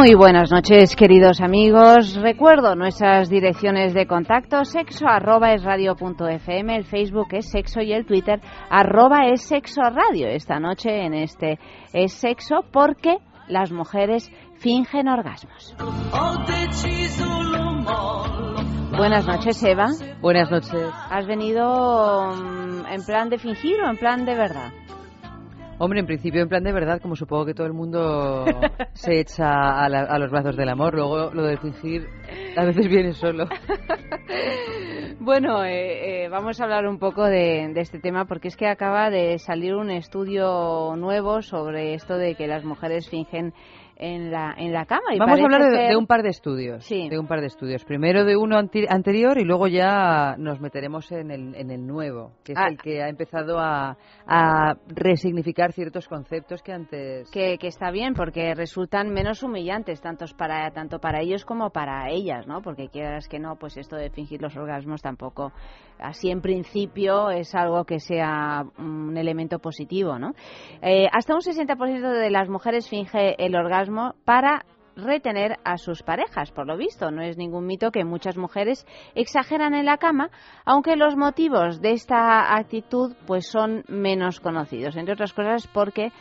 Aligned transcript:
Muy 0.00 0.14
buenas 0.14 0.50
noches, 0.50 0.96
queridos 0.96 1.42
amigos. 1.42 2.14
Recuerdo 2.14 2.74
nuestras 2.74 3.28
direcciones 3.28 3.92
de 3.92 4.06
contacto, 4.06 4.64
sexo 4.64 5.06
arroba 5.06 5.52
es 5.52 5.62
radio 5.62 5.94
punto 5.94 6.26
fm, 6.26 6.74
el 6.74 6.86
Facebook 6.86 7.26
es 7.32 7.50
sexo 7.50 7.82
y 7.82 7.92
el 7.92 8.06
Twitter 8.06 8.40
arroba 8.70 9.26
es 9.26 9.42
sexo 9.42 9.82
radio. 9.82 10.26
Esta 10.28 10.58
noche 10.58 11.04
en 11.04 11.12
este 11.12 11.58
es 11.92 12.14
sexo 12.14 12.64
porque 12.72 13.18
las 13.46 13.72
mujeres 13.72 14.32
fingen 14.58 15.06
orgasmos. 15.06 15.76
Buenas 18.96 19.26
noches, 19.26 19.62
Eva. 19.62 19.88
Buenas 20.22 20.50
noches. 20.50 20.88
¿Has 21.10 21.26
venido 21.26 22.24
mm, 22.24 22.86
en 22.86 23.04
plan 23.04 23.28
de 23.28 23.36
fingir 23.36 23.82
o 23.82 23.90
en 23.90 23.98
plan 23.98 24.24
de 24.24 24.34
verdad? 24.34 24.72
Hombre, 25.82 26.00
en 26.00 26.04
principio 26.04 26.42
en 26.42 26.48
plan 26.50 26.62
de 26.62 26.74
verdad, 26.74 27.00
como 27.00 27.16
supongo 27.16 27.46
que 27.46 27.54
todo 27.54 27.66
el 27.66 27.72
mundo 27.72 28.44
se 28.92 29.18
echa 29.18 29.82
a, 29.82 30.18
los 30.18 30.30
brazos 30.30 30.54
del 30.54 30.68
amor, 30.68 30.94
luego 30.94 31.30
lo 31.32 31.42
de 31.44 31.56
fingir 31.56 32.06
a 32.54 32.66
veces 32.66 32.86
viene 32.86 33.14
solo. 33.14 33.46
bueno, 35.20 35.64
eh, 35.64 36.24
eh, 36.24 36.28
vamos 36.28 36.60
a 36.60 36.64
hablar 36.64 36.86
un 36.86 36.98
poco 36.98 37.24
de, 37.24 37.72
este 37.76 37.98
tema 37.98 38.26
porque 38.26 38.48
es 38.48 38.58
que 38.58 38.66
acaba 38.66 39.08
de 39.08 39.38
salir 39.38 39.74
un 39.74 39.88
estudio 39.88 40.94
nuevo 40.98 41.40
sobre 41.40 41.94
esto 41.94 42.18
de 42.18 42.34
que 42.34 42.46
las 42.46 42.62
mujeres 42.62 43.08
fingen 43.08 43.54
en 44.00 44.30
la, 44.30 44.54
en 44.56 44.72
la 44.72 44.86
cama. 44.86 45.14
Y 45.14 45.18
Vamos 45.18 45.38
a 45.38 45.44
hablar 45.44 45.70
de, 45.70 45.94
un 45.94 46.06
par 46.06 46.22
de 46.22 46.30
estudios. 46.30 46.84
Sí. 46.84 47.08
De 47.10 47.18
un 47.18 47.26
par 47.26 47.40
de 47.40 47.48
estudios. 47.48 47.84
Primero 47.84 48.24
de 48.24 48.34
uno 48.36 48.56
anterior 48.56 49.38
y 49.38 49.44
luego 49.44 49.68
ya 49.68 50.36
nos 50.38 50.58
meteremos 50.58 51.12
en 51.12 51.30
el, 51.30 51.54
en 51.54 51.70
el 51.70 51.86
nuevo, 51.86 52.32
que 52.42 52.52
es 52.52 52.58
ah. 52.58 52.68
el 52.68 52.78
que 52.78 53.02
ha 53.02 53.08
empezado 53.08 53.58
a, 53.58 53.98
a, 54.26 54.74
resignificar 54.88 55.72
ciertos 55.72 56.08
conceptos 56.08 56.62
que 56.62 56.72
antes. 56.72 57.30
Que, 57.30 57.58
que, 57.58 57.66
está 57.66 57.90
bien, 57.90 58.14
porque 58.14 58.54
resultan 58.54 59.10
menos 59.10 59.42
humillantes, 59.42 60.00
tanto 60.00 60.24
para, 60.36 60.70
tanto 60.70 60.98
para 60.98 61.20
ellos 61.20 61.44
como 61.44 61.68
para 61.68 62.08
ellas, 62.10 62.46
¿no? 62.46 62.62
Porque 62.62 62.88
quieras 62.88 63.28
que 63.28 63.38
no, 63.38 63.56
pues 63.56 63.76
esto 63.76 63.96
de 63.96 64.08
fingir 64.08 64.40
los 64.40 64.56
orgasmos 64.56 65.02
tampoco, 65.02 65.52
así 65.98 66.30
en 66.30 66.40
principio, 66.40 67.28
es 67.28 67.54
algo 67.54 67.84
que 67.84 68.00
sea 68.00 68.64
un 68.78 69.16
elemento 69.18 69.58
positivo, 69.58 70.18
¿no? 70.18 70.32
Eh, 70.80 71.06
hasta 71.12 71.34
un 71.34 71.40
60% 71.40 72.18
de 72.18 72.30
las 72.30 72.48
mujeres 72.48 72.88
finge 72.88 73.34
el 73.44 73.54
orgasmo 73.54 73.89
para 74.24 74.64
retener 74.96 75.58
a 75.64 75.76
sus 75.78 76.02
parejas, 76.02 76.50
por 76.50 76.66
lo 76.66 76.76
visto. 76.76 77.10
No 77.10 77.22
es 77.22 77.36
ningún 77.36 77.66
mito 77.66 77.90
que 77.90 78.04
muchas 78.04 78.36
mujeres 78.36 78.86
exageran 79.14 79.74
en 79.74 79.86
la 79.86 79.98
cama, 79.98 80.30
aunque 80.64 80.96
los 80.96 81.16
motivos 81.16 81.80
de 81.80 81.92
esta 81.92 82.56
actitud 82.56 83.14
pues 83.26 83.46
son 83.46 83.84
menos 83.88 84.40
conocidos, 84.40 84.96
entre 84.96 85.14
otras 85.14 85.32
cosas 85.32 85.66
porque 85.68 86.12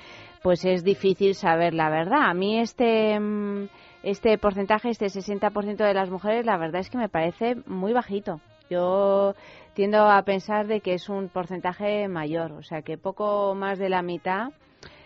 pues 0.42 0.64
es 0.64 0.84
difícil 0.84 1.36
saber 1.36 1.74
la 1.74 1.90
verdad. 1.90 2.30
A 2.30 2.34
mí 2.34 2.60
este 2.60 3.20
mm, 3.20 3.68
este 4.04 4.38
porcentaje, 4.38 4.90
este 4.90 5.08
60% 5.08 5.76
de 5.76 5.94
las 5.94 6.10
mujeres, 6.10 6.46
la 6.46 6.58
verdad 6.58 6.82
es 6.82 6.90
que 6.90 6.98
me 6.98 7.10
parece 7.10 7.56
muy 7.66 7.92
bajito. 7.92 8.40
Yo 8.70 9.34
tiendo 9.74 10.10
a 10.10 10.22
pensar 10.24 10.68
de 10.68 10.80
que 10.80 10.94
es 10.94 11.10
un 11.10 11.28
porcentaje 11.28 12.08
mayor, 12.08 12.52
o 12.52 12.64
sea 12.64 12.82
que 12.82 12.98
poco 12.98 13.56
más 13.56 13.80
de 13.80 13.90
la 13.90 14.02
mitad 14.02 14.50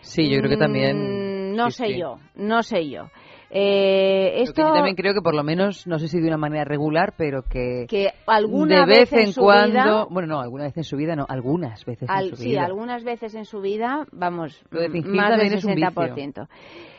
Sí, 0.03 0.30
yo 0.30 0.40
creo 0.40 0.50
que 0.50 0.58
también. 0.58 1.52
Mm, 1.52 1.56
no 1.56 1.72
sé 1.72 1.97
yo, 1.97 2.19
no 2.36 2.62
sé 2.62 2.90
yo. 2.90 3.09
Eh, 3.56 4.41
esto 4.41 4.64
yo 4.64 4.74
también 4.74 4.96
creo 4.96 5.14
que 5.14 5.22
por 5.22 5.36
lo 5.36 5.44
menos, 5.44 5.86
no 5.86 6.00
sé 6.00 6.08
si 6.08 6.19
de 6.19 6.28
una 6.28 6.38
manera 6.38 6.66
regular, 6.66 7.14
pero 7.16 7.44
que, 7.44 7.86
que 7.88 8.09
alguna 8.25 8.80
de 8.80 8.86
vez, 8.88 9.14
en, 9.14 9.31
cuando, 9.31 10.08
bueno, 10.09 10.28
no, 10.28 10.41
alguna 10.41 10.64
vez 10.64 10.75
en 10.75 10.84
su 10.84 10.97
vida, 10.97 11.16
no, 11.16 11.28
algunas 11.30 11.86
veces 11.86 12.09
en 12.09 12.36
su 12.36 12.44
vida. 12.44 12.50
Sí, 12.50 12.58
algunas 12.58 13.03
veces 13.03 13.36
en 13.36 13.46
su 13.46 13.62
vida, 13.62 14.08
vamos, 14.12 14.59
más 14.72 15.38
del 15.38 15.52
60%. 15.52 16.47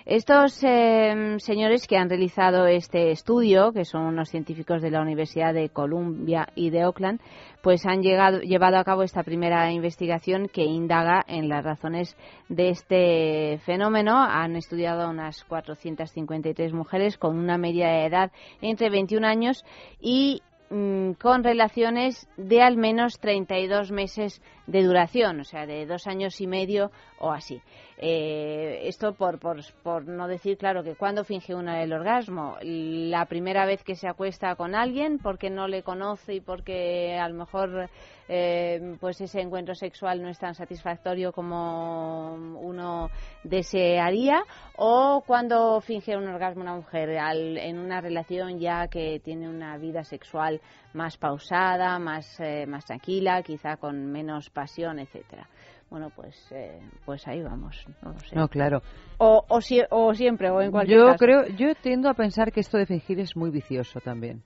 Estos 0.06 0.62
eh, 0.62 1.36
señores 1.38 1.86
que 1.86 1.96
han 1.96 2.10
realizado 2.10 2.66
este 2.66 3.10
estudio, 3.10 3.72
que 3.72 3.86
son 3.86 4.02
unos 4.02 4.28
científicos 4.28 4.82
de 4.82 4.90
la 4.90 5.00
Universidad 5.00 5.54
de 5.54 5.70
Columbia 5.70 6.46
y 6.54 6.68
de 6.68 6.84
Oakland, 6.84 7.22
pues 7.62 7.86
han 7.86 8.02
llegado, 8.02 8.40
llevado 8.40 8.76
a 8.76 8.84
cabo 8.84 9.02
esta 9.02 9.22
primera 9.22 9.72
investigación 9.72 10.48
que 10.48 10.64
indaga 10.64 11.24
en 11.26 11.48
las 11.48 11.64
razones 11.64 12.18
de 12.50 12.68
este 12.68 13.58
fenómeno. 13.64 14.22
Han 14.22 14.56
estudiado 14.56 15.04
a 15.04 15.08
unas 15.08 15.42
453 15.44 16.74
mujeres 16.74 17.16
con 17.16 17.38
una 17.38 17.56
media 17.56 17.88
de 17.88 18.04
edad 18.04 18.30
entre 18.60 18.90
21 18.90 19.26
años 19.26 19.64
y 20.02 20.42
mm, 20.68 21.12
con 21.12 21.42
relaciones 21.42 22.28
de 22.36 22.60
al 22.60 22.76
menos 22.76 23.20
32 23.20 23.90
meses 23.90 24.42
de 24.66 24.82
duración, 24.82 25.40
o 25.40 25.44
sea, 25.44 25.66
de 25.66 25.86
dos 25.86 26.06
años 26.06 26.40
y 26.40 26.46
medio 26.46 26.90
o 27.18 27.30
así. 27.32 27.60
Eh, 27.96 28.88
esto 28.88 29.14
por, 29.14 29.38
por, 29.38 29.60
por, 29.82 30.06
no 30.06 30.26
decir, 30.26 30.58
claro, 30.58 30.82
que 30.82 30.96
cuando 30.96 31.24
finge 31.24 31.54
uno 31.54 31.72
el 31.74 31.92
orgasmo, 31.92 32.56
la 32.62 33.26
primera 33.26 33.66
vez 33.66 33.84
que 33.84 33.94
se 33.94 34.08
acuesta 34.08 34.56
con 34.56 34.74
alguien 34.74 35.18
porque 35.18 35.48
no 35.48 35.68
le 35.68 35.82
conoce 35.82 36.34
y 36.34 36.40
porque 36.40 37.16
a 37.16 37.28
lo 37.28 37.36
mejor 37.36 37.88
eh, 38.28 38.96
pues 39.00 39.20
ese 39.20 39.40
encuentro 39.40 39.74
sexual 39.74 40.22
no 40.22 40.28
es 40.28 40.38
tan 40.38 40.54
satisfactorio 40.54 41.32
como 41.32 42.34
uno 42.34 43.10
desearía, 43.44 44.42
o 44.76 45.22
cuando 45.26 45.80
finge 45.80 46.16
un 46.16 46.26
orgasmo 46.26 46.62
una 46.62 46.74
mujer 46.74 47.10
en 47.10 47.78
una 47.78 48.00
relación 48.00 48.58
ya 48.58 48.88
que 48.88 49.20
tiene 49.22 49.48
una 49.48 49.76
vida 49.76 50.04
sexual 50.04 50.60
más 50.94 51.16
pausada, 51.18 51.98
más, 51.98 52.38
eh, 52.40 52.66
más 52.66 52.84
tranquila, 52.84 53.42
quizá 53.42 53.76
con 53.76 54.06
menos 54.10 54.48
pasión, 54.54 54.98
etcétera 54.98 55.48
bueno, 55.94 56.10
pues 56.10 56.34
eh, 56.50 56.80
pues 57.04 57.24
ahí 57.28 57.40
vamos. 57.40 57.86
No, 58.02 58.18
sé. 58.18 58.34
no 58.34 58.48
claro. 58.48 58.82
O, 59.18 59.44
o, 59.48 59.60
siempre, 59.60 60.50
o 60.50 60.60
en 60.60 60.72
cualquier 60.72 60.98
yo 60.98 61.14
Creo, 61.16 61.46
yo 61.56 61.72
tiendo 61.76 62.08
a 62.08 62.14
pensar 62.14 62.50
que 62.50 62.58
esto 62.58 62.78
de 62.78 62.86
fingir 62.86 63.20
es 63.20 63.36
muy 63.36 63.50
vicioso 63.50 64.00
también. 64.00 64.42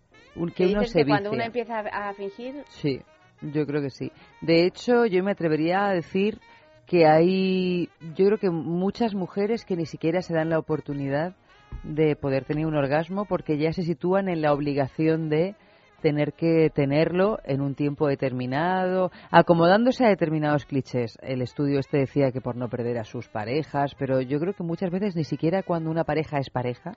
Que 0.55 0.67
uno 0.67 0.85
se 0.85 1.01
que 1.01 1.07
cuando 1.07 1.31
uno 1.31 1.43
empieza 1.43 1.79
a 1.79 2.13
fingir... 2.13 2.65
Sí, 2.69 3.01
yo 3.41 3.67
creo 3.67 3.81
que 3.81 3.89
sí. 3.89 4.13
De 4.43 4.67
hecho, 4.67 5.07
yo 5.07 5.25
me 5.25 5.33
atrevería 5.33 5.87
a 5.87 5.95
decir 5.95 6.39
que 6.87 7.07
hay, 7.07 7.89
yo 8.15 8.27
creo 8.27 8.39
que 8.39 8.51
muchas 8.51 9.15
mujeres 9.15 9.65
que 9.65 9.75
ni 9.75 9.87
siquiera 9.87 10.21
se 10.21 10.35
dan 10.35 10.51
la 10.51 10.59
oportunidad 10.59 11.35
de 11.83 12.15
poder 12.15 12.45
tener 12.45 12.67
un 12.67 12.77
orgasmo 12.77 13.25
porque 13.25 13.57
ya 13.57 13.73
se 13.73 13.85
sitúan 13.85 14.29
en 14.29 14.43
la 14.43 14.53
obligación 14.53 15.31
de 15.31 15.55
tener 16.01 16.33
que 16.33 16.71
tenerlo 16.71 17.39
en 17.45 17.61
un 17.61 17.75
tiempo 17.75 18.09
determinado, 18.09 19.11
acomodándose 19.31 20.05
a 20.05 20.09
determinados 20.09 20.65
clichés. 20.65 21.19
El 21.23 21.43
estudio 21.43 21.79
este 21.79 21.99
decía 21.99 22.33
que 22.33 22.41
por 22.41 22.57
no 22.57 22.69
perder 22.69 22.99
a 22.99 23.05
sus 23.05 23.29
parejas, 23.29 23.95
pero 23.99 24.21
yo 24.21 24.39
creo 24.39 24.55
que 24.55 24.63
muchas 24.63 24.91
veces 24.91 25.17
ni 25.17 25.25
siquiera 25.25 25.63
cuando 25.63 25.91
una 25.91 26.05
pareja 26.05 26.39
es 26.39 26.51
pareja, 26.51 26.93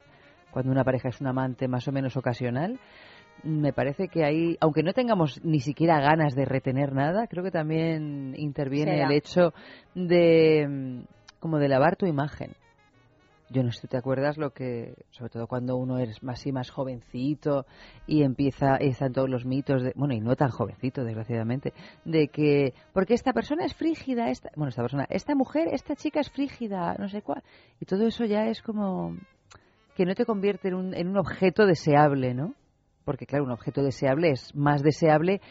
cuando 0.51 0.71
una 0.71 0.83
pareja 0.83 1.09
es 1.09 1.21
un 1.21 1.27
amante 1.27 1.67
más 1.67 1.87
o 1.87 1.91
menos 1.91 2.17
ocasional, 2.17 2.79
me 3.43 3.73
parece 3.73 4.07
que 4.07 4.23
ahí, 4.23 4.57
aunque 4.59 4.83
no 4.83 4.93
tengamos 4.93 5.43
ni 5.43 5.59
siquiera 5.59 5.99
ganas 5.99 6.35
de 6.35 6.45
retener 6.45 6.93
nada, 6.93 7.27
creo 7.27 7.43
que 7.43 7.51
también 7.51 8.35
interviene 8.37 9.01
el 9.01 9.11
hecho 9.11 9.53
de 9.95 11.05
como 11.39 11.57
de 11.57 11.67
lavar 11.67 11.95
tu 11.95 12.05
imagen. 12.05 12.51
Yo 13.51 13.63
no 13.63 13.71
sé, 13.71 13.87
¿te 13.87 13.97
acuerdas 13.97 14.37
lo 14.37 14.51
que, 14.51 14.95
sobre 15.09 15.29
todo 15.29 15.47
cuando 15.47 15.75
uno 15.75 15.97
es 15.99 16.23
más 16.23 16.45
y 16.47 16.53
más 16.53 16.69
jovencito 16.69 17.65
y 18.07 18.23
empieza, 18.23 18.77
están 18.77 19.11
todos 19.11 19.29
los 19.29 19.45
mitos, 19.45 19.83
de, 19.83 19.91
bueno, 19.95 20.13
y 20.13 20.21
no 20.21 20.37
tan 20.37 20.49
jovencito, 20.49 21.03
desgraciadamente, 21.03 21.73
de 22.05 22.29
que, 22.29 22.73
porque 22.93 23.13
esta 23.13 23.33
persona 23.33 23.65
es 23.65 23.75
frígida, 23.75 24.29
esta, 24.29 24.51
bueno, 24.55 24.69
esta 24.69 24.81
persona, 24.81 25.05
esta 25.09 25.35
mujer, 25.35 25.67
esta 25.73 25.95
chica 25.95 26.21
es 26.21 26.29
frígida, 26.29 26.95
no 26.97 27.09
sé 27.09 27.23
cuál, 27.23 27.43
y 27.81 27.85
todo 27.85 28.07
eso 28.07 28.23
ya 28.23 28.47
es 28.47 28.61
como 28.61 29.17
que 29.97 30.05
no 30.05 30.15
te 30.15 30.25
convierte 30.25 30.69
en 30.69 30.75
un, 30.75 30.93
en 30.93 31.09
un 31.09 31.17
objeto 31.17 31.65
deseable, 31.65 32.33
¿no? 32.33 32.53
Porque, 33.03 33.25
claro, 33.25 33.43
un 33.43 33.51
objeto 33.51 33.83
deseable 33.83 34.29
es 34.29 34.55
más 34.55 34.81
deseable 34.81 35.41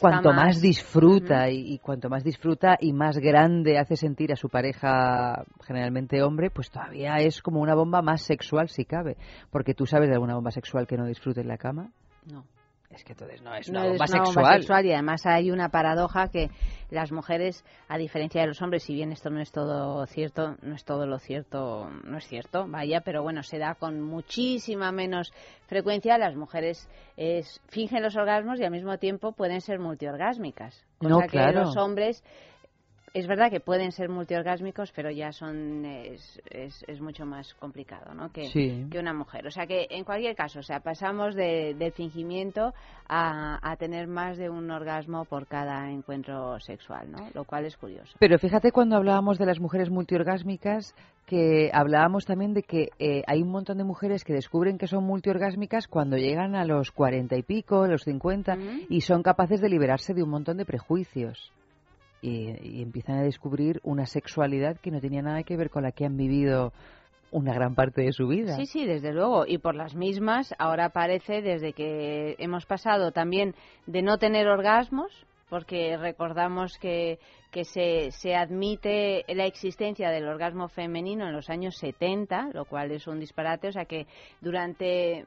cuanto 0.00 0.32
más, 0.32 0.60
disfruta 0.60 1.50
y, 1.50 1.78
cuanto 1.78 2.08
más 2.08 2.22
disfruta 2.24 2.76
y 2.80 2.92
más 2.92 3.18
grande 3.18 3.78
hace 3.78 3.96
sentir 3.96 4.32
a 4.32 4.36
su 4.36 4.48
pareja, 4.48 5.44
generalmente 5.62 6.22
hombre, 6.22 6.50
pues 6.50 6.70
todavía 6.70 7.16
es 7.18 7.42
como 7.42 7.60
una 7.60 7.74
bomba 7.74 8.02
más 8.02 8.22
sexual 8.22 8.68
si 8.68 8.84
cabe. 8.84 9.16
Porque 9.50 9.74
tú 9.74 9.86
sabes 9.86 10.08
de 10.08 10.14
alguna 10.14 10.34
bomba 10.34 10.50
sexual 10.50 10.86
que 10.86 10.96
no 10.96 11.06
disfrute 11.06 11.40
en 11.40 11.48
la 11.48 11.58
cama. 11.58 11.90
No. 12.30 12.44
Es 12.90 13.04
que 13.04 13.12
entonces 13.12 13.40
no 13.40 13.54
es 13.54 13.68
una, 13.68 13.84
bomba, 13.86 14.06
sexual. 14.08 14.84
Y 14.84 14.92
además 14.92 15.24
hay 15.24 15.52
una 15.52 15.68
paradoja 15.68 16.28
que 16.28 16.50
las 16.90 17.12
mujeres, 17.12 17.64
a 17.88 17.96
diferencia 17.96 18.40
de 18.40 18.48
los 18.48 18.60
hombres, 18.62 18.82
si 18.82 18.94
bien 18.94 19.12
esto 19.12 19.30
no 19.30 19.40
es 19.40 19.52
todo 19.52 20.04
cierto, 20.06 20.56
no 20.62 20.74
es 20.74 20.84
todo 20.84 21.06
lo 21.06 21.20
cierto, 21.20 21.88
no 22.02 22.18
es 22.18 22.26
cierto, 22.26 22.66
vaya, 22.66 23.02
pero 23.02 23.22
bueno, 23.22 23.44
se 23.44 23.58
da 23.58 23.76
con 23.76 24.00
muchísima 24.00 24.90
menos 24.90 25.32
frecuencia. 25.66 26.18
Las 26.18 26.34
mujeres 26.34 26.88
fingen 27.68 28.02
los 28.02 28.16
orgasmos 28.16 28.58
y 28.58 28.64
al 28.64 28.72
mismo 28.72 28.98
tiempo 28.98 29.32
pueden 29.32 29.60
ser 29.60 29.78
multiorgásmicas. 29.78 30.84
Cosa 30.98 31.10
no, 31.10 31.20
claro. 31.20 31.52
que 31.52 31.58
los 31.60 31.76
hombres 31.76 32.24
es 33.12 33.26
verdad 33.26 33.50
que 33.50 33.60
pueden 33.60 33.90
ser 33.92 34.08
multiorgásmicos, 34.08 34.92
pero 34.92 35.10
ya 35.10 35.32
son 35.32 35.84
es, 35.84 36.40
es, 36.50 37.00
mucho 37.00 37.26
más 37.26 37.54
complicado, 37.54 38.14
¿no? 38.14 38.30
Que, 38.30 38.50
que, 38.90 38.98
una 38.98 39.12
mujer. 39.12 39.46
O 39.46 39.50
sea 39.50 39.66
que 39.66 39.88
en 39.90 40.04
cualquier 40.04 40.36
caso, 40.36 40.60
o 40.60 40.62
sea, 40.62 40.80
pasamos 40.80 41.34
de, 41.34 41.74
del 41.74 41.92
fingimiento 41.92 42.72
a, 43.08 43.58
a, 43.68 43.76
tener 43.76 44.06
más 44.06 44.36
de 44.36 44.48
un 44.48 44.70
orgasmo 44.70 45.24
por 45.24 45.46
cada 45.46 45.90
encuentro 45.90 46.60
sexual, 46.60 47.10
¿no? 47.10 47.30
Lo 47.34 47.44
cual 47.44 47.64
es 47.64 47.76
curioso. 47.76 48.16
Pero 48.20 48.38
fíjate 48.38 48.70
cuando 48.70 48.96
hablábamos 48.96 49.38
de 49.38 49.46
las 49.46 49.58
mujeres 49.58 49.90
multiorgásmicas 49.90 50.94
que 51.26 51.70
hablábamos 51.72 52.26
también 52.26 52.54
de 52.54 52.62
que 52.62 52.90
eh, 52.98 53.22
hay 53.26 53.42
un 53.42 53.50
montón 53.50 53.78
de 53.78 53.84
mujeres 53.84 54.24
que 54.24 54.32
descubren 54.32 54.78
que 54.78 54.88
son 54.88 55.04
multiorgásmicas 55.04 55.86
cuando 55.86 56.16
llegan 56.16 56.54
a 56.56 56.64
los 56.64 56.90
cuarenta 56.90 57.36
y 57.36 57.42
pico, 57.42 57.86
los 57.86 58.02
cincuenta, 58.02 58.56
y 58.88 59.02
son 59.02 59.22
capaces 59.22 59.60
de 59.60 59.68
liberarse 59.68 60.12
de 60.12 60.22
un 60.22 60.30
montón 60.30 60.56
de 60.56 60.64
prejuicios 60.64 61.52
y, 62.22 62.82
empiezan 62.82 63.18
a 63.18 63.22
descubrir 63.22 63.80
una 63.82 64.06
sexualidad 64.06 64.78
que 64.78 64.90
no 64.90 65.00
tenía 65.00 65.22
nada 65.22 65.42
que 65.42 65.56
ver 65.56 65.70
con 65.70 65.82
la 65.82 65.92
que 65.92 66.04
han 66.04 66.16
vivido 66.16 66.72
una 67.32 67.54
gran 67.54 67.74
parte 67.74 68.02
de 68.02 68.12
su 68.12 68.26
vida. 68.26 68.56
Sí, 68.56 68.66
sí, 68.66 68.86
desde 68.86 69.12
luego. 69.12 69.46
Y 69.46 69.58
por 69.58 69.74
las 69.74 69.94
mismas, 69.94 70.54
ahora 70.58 70.90
parece, 70.90 71.42
desde 71.42 71.72
que 71.72 72.34
hemos 72.38 72.66
pasado 72.66 73.12
también 73.12 73.54
de 73.86 74.02
no 74.02 74.18
tener 74.18 74.48
orgasmos, 74.48 75.12
porque 75.48 75.96
recordamos 75.96 76.76
que, 76.78 77.18
que 77.50 77.64
se, 77.64 78.10
se 78.12 78.34
admite 78.34 79.24
la 79.28 79.46
existencia 79.46 80.10
del 80.10 80.26
orgasmo 80.26 80.68
femenino 80.68 81.26
en 81.26 81.34
los 81.34 81.50
años 81.50 81.76
70, 81.78 82.50
lo 82.52 82.64
cual 82.64 82.90
es 82.92 83.06
un 83.06 83.20
disparate, 83.20 83.68
o 83.68 83.72
sea 83.72 83.84
que 83.84 84.06
durante 84.40 85.24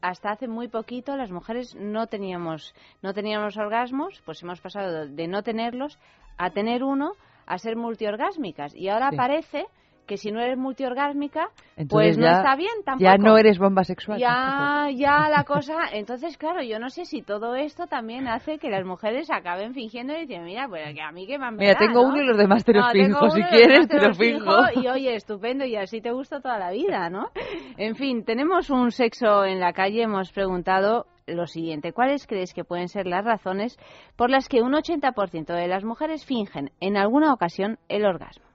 hasta 0.00 0.30
hace 0.30 0.48
muy 0.48 0.68
poquito 0.68 1.16
las 1.16 1.30
mujeres 1.30 1.74
no 1.74 2.06
teníamos 2.06 2.74
no 3.02 3.14
teníamos 3.14 3.56
orgasmos, 3.56 4.22
pues 4.24 4.42
hemos 4.42 4.60
pasado 4.60 5.06
de 5.06 5.26
no 5.26 5.42
tenerlos 5.42 5.98
a 6.38 6.50
tener 6.50 6.84
uno 6.84 7.12
a 7.46 7.58
ser 7.58 7.76
multiorgásmicas. 7.76 8.74
Y 8.74 8.88
ahora 8.88 9.10
parece 9.16 9.66
que 10.06 10.16
si 10.16 10.30
no 10.30 10.40
eres 10.40 10.56
multiorgásmica, 10.56 11.48
pues 11.88 12.16
no 12.16 12.26
está 12.26 12.56
bien 12.56 12.72
tampoco. 12.84 13.04
Ya 13.04 13.16
no 13.16 13.36
eres 13.36 13.58
bomba 13.58 13.84
sexual. 13.84 14.18
Ya, 14.18 14.88
ya 14.94 15.28
la 15.30 15.44
cosa. 15.44 15.74
Entonces, 15.92 16.38
claro, 16.38 16.62
yo 16.62 16.78
no 16.78 16.88
sé 16.88 17.04
si 17.04 17.22
todo 17.22 17.54
esto 17.54 17.86
también 17.86 18.28
hace 18.28 18.58
que 18.58 18.70
las 18.70 18.84
mujeres 18.84 19.30
acaben 19.30 19.74
fingiendo 19.74 20.16
y 20.16 20.26
dicen, 20.26 20.44
mira, 20.44 20.68
pues 20.68 20.94
que 20.94 21.02
a 21.02 21.12
mí 21.12 21.26
que 21.26 21.38
me 21.38 21.46
han 21.46 21.56
Mira, 21.56 21.74
tengo 21.74 22.02
uno 22.02 22.22
y 22.22 22.26
los 22.26 22.38
demás 22.38 22.64
te 22.64 22.72
los 22.72 22.90
finjo. 22.92 23.30
Si 23.30 23.42
quieres, 23.42 23.88
te 23.88 24.00
los 24.00 24.16
finjo. 24.16 24.52
Y 24.74 24.88
oye, 24.88 25.14
estupendo, 25.14 25.64
y 25.64 25.76
así 25.76 26.00
te 26.00 26.12
gusta 26.12 26.40
toda 26.40 26.58
la 26.58 26.70
vida, 26.70 27.10
¿no? 27.10 27.28
En 27.78 27.94
fin, 27.94 28.24
tenemos 28.24 28.70
un 28.70 28.90
sexo 28.90 29.44
en 29.44 29.60
la 29.60 29.72
calle. 29.72 30.02
Hemos 30.02 30.32
preguntado 30.32 31.06
lo 31.26 31.46
siguiente. 31.46 31.92
¿Cuáles 31.92 32.26
crees 32.26 32.54
que 32.54 32.64
pueden 32.64 32.88
ser 32.88 33.06
las 33.06 33.24
razones 33.24 33.78
por 34.16 34.30
las 34.30 34.48
que 34.48 34.62
un 34.62 34.72
80% 34.72 35.46
de 35.54 35.68
las 35.68 35.84
mujeres 35.84 36.24
fingen 36.24 36.70
en 36.80 36.96
alguna 36.96 37.32
ocasión 37.32 37.78
el 37.88 38.06
orgasmo? 38.06 38.45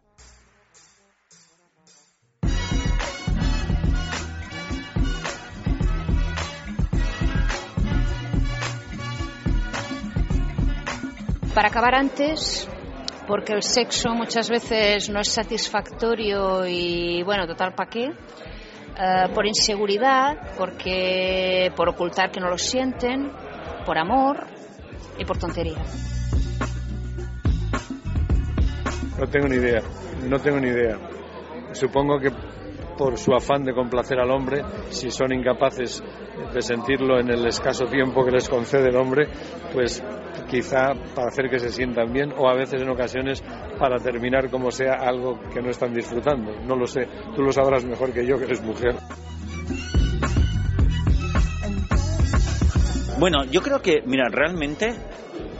Para 11.54 11.68
acabar 11.68 11.96
antes, 11.96 12.70
porque 13.28 13.54
el 13.54 13.62
sexo 13.62 14.14
muchas 14.14 14.50
veces 14.50 15.10
no 15.10 15.20
es 15.20 15.30
satisfactorio 15.30 16.66
y 16.66 17.24
bueno, 17.24 17.46
total, 17.48 17.74
¿para 17.74 17.90
qué? 17.90 18.06
Eh, 18.06 19.30
por 19.34 19.46
inseguridad, 19.46 20.56
porque 20.58 21.72
por 21.76 21.90
ocultar 21.90 22.32
que 22.32 22.40
no 22.40 22.50
lo 22.50 22.58
sienten, 22.58 23.32
por 23.86 23.98
amor 23.98 24.46
y 25.18 25.26
por 25.26 25.38
tontería. 25.38 25.84
No 29.18 29.28
tengo 29.28 29.48
ni 29.48 29.56
idea, 29.56 29.82
no 30.28 30.40
tengo 30.40 30.60
ni 30.60 30.68
idea. 30.68 30.98
Supongo 31.74 32.20
que 32.20 32.32
por 32.98 33.18
su 33.18 33.34
afán 33.34 33.64
de 33.64 33.74
complacer 33.74 34.20
al 34.20 34.32
hombre, 34.32 34.64
si 34.90 35.10
son 35.10 35.34
incapaces 35.34 36.04
de 36.54 36.62
sentirlo 36.62 37.20
en 37.20 37.30
el 37.30 37.46
escaso 37.48 37.86
tiempo 37.86 38.26
que 38.26 38.32
les 38.32 38.50
concede 38.50 38.90
el 38.90 38.96
hombre, 38.96 39.28
pues 39.74 40.04
quizá 40.52 40.94
para 41.16 41.30
hacer 41.30 41.50
que 41.50 41.60
se 41.60 41.70
sientan 41.70 42.12
bien 42.12 42.34
o 42.38 42.50
a 42.50 42.54
veces 42.54 42.82
en 42.82 42.90
ocasiones 42.90 43.42
para 43.80 43.98
terminar 43.98 44.50
como 44.50 44.70
sea 44.70 44.96
algo 44.96 45.40
que 45.54 45.62
no 45.62 45.70
están 45.70 45.94
disfrutando. 45.94 46.52
No 46.68 46.76
lo 46.76 46.86
sé, 46.86 47.08
tú 47.34 47.42
lo 47.42 47.54
sabrás 47.54 47.86
mejor 47.86 48.12
que 48.12 48.26
yo 48.28 48.38
que 48.38 48.44
eres 48.44 48.62
mujer. 48.62 48.96
Bueno, 53.18 53.46
yo 53.46 53.62
creo 53.62 53.82
que, 53.82 54.02
mira, 54.06 54.28
realmente 54.30 54.94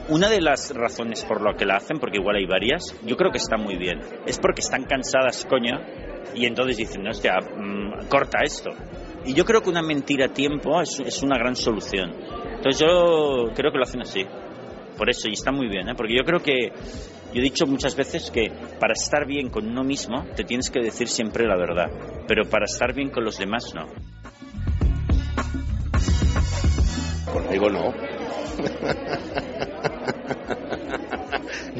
una 0.10 0.28
de 0.28 0.42
las 0.42 0.76
razones 0.76 1.24
por 1.24 1.42
lo 1.42 1.56
que 1.56 1.66
la 1.66 1.78
hacen, 1.78 1.98
porque 1.98 2.18
igual 2.18 2.36
hay 2.36 2.46
varias, 2.46 2.94
yo 3.06 3.16
creo 3.16 3.32
que 3.32 3.38
está 3.38 3.56
muy 3.56 3.78
bien, 3.78 4.00
es 4.26 4.40
porque 4.40 4.60
están 4.60 4.84
cansadas, 4.84 5.46
coña, 5.46 5.80
y 6.36 6.46
entonces 6.46 6.76
dicen, 6.76 7.04
no, 7.04 7.12
hostia, 7.12 7.36
mm, 7.40 8.08
corta 8.10 8.40
esto. 8.44 8.72
Y 9.26 9.34
yo 9.36 9.46
creo 9.46 9.62
que 9.62 9.70
una 9.70 9.84
mentira 9.84 10.26
a 10.26 10.34
tiempo 10.34 10.82
es, 10.82 11.00
es 11.00 11.22
una 11.24 11.38
gran 11.38 11.56
solución. 11.56 12.12
Entonces 12.56 12.80
yo 12.80 13.52
creo 13.56 13.72
que 13.72 13.78
lo 13.78 13.84
hacen 13.84 14.02
así 14.02 14.26
por 15.02 15.10
eso, 15.10 15.28
y 15.28 15.34
está 15.34 15.52
muy 15.52 15.68
bien, 15.68 15.90
¿eh? 15.90 15.96
porque 15.98 16.16
yo 16.16 16.24
creo 16.24 16.44
que, 16.44 16.72
yo 17.34 17.40
he 17.40 17.42
dicho 17.42 17.66
muchas 17.66 17.96
veces 17.96 18.30
que 18.30 18.52
para 18.80 18.94
estar 18.94 19.26
bien 19.26 19.50
con 19.50 19.68
uno 19.68 19.84
mismo 19.84 20.28
te 20.36 20.44
tienes 20.44 20.70
que 20.70 20.80
decir 20.80 21.08
siempre 21.08 21.48
la 21.48 21.58
verdad, 21.58 21.88
pero 22.28 22.48
para 22.48 22.66
estar 22.66 22.94
bien 22.94 23.10
con 23.10 23.24
los 23.24 23.40
demás 23.40 23.74
no. 23.74 23.88
Conmigo 27.34 27.68
no. 27.72 27.92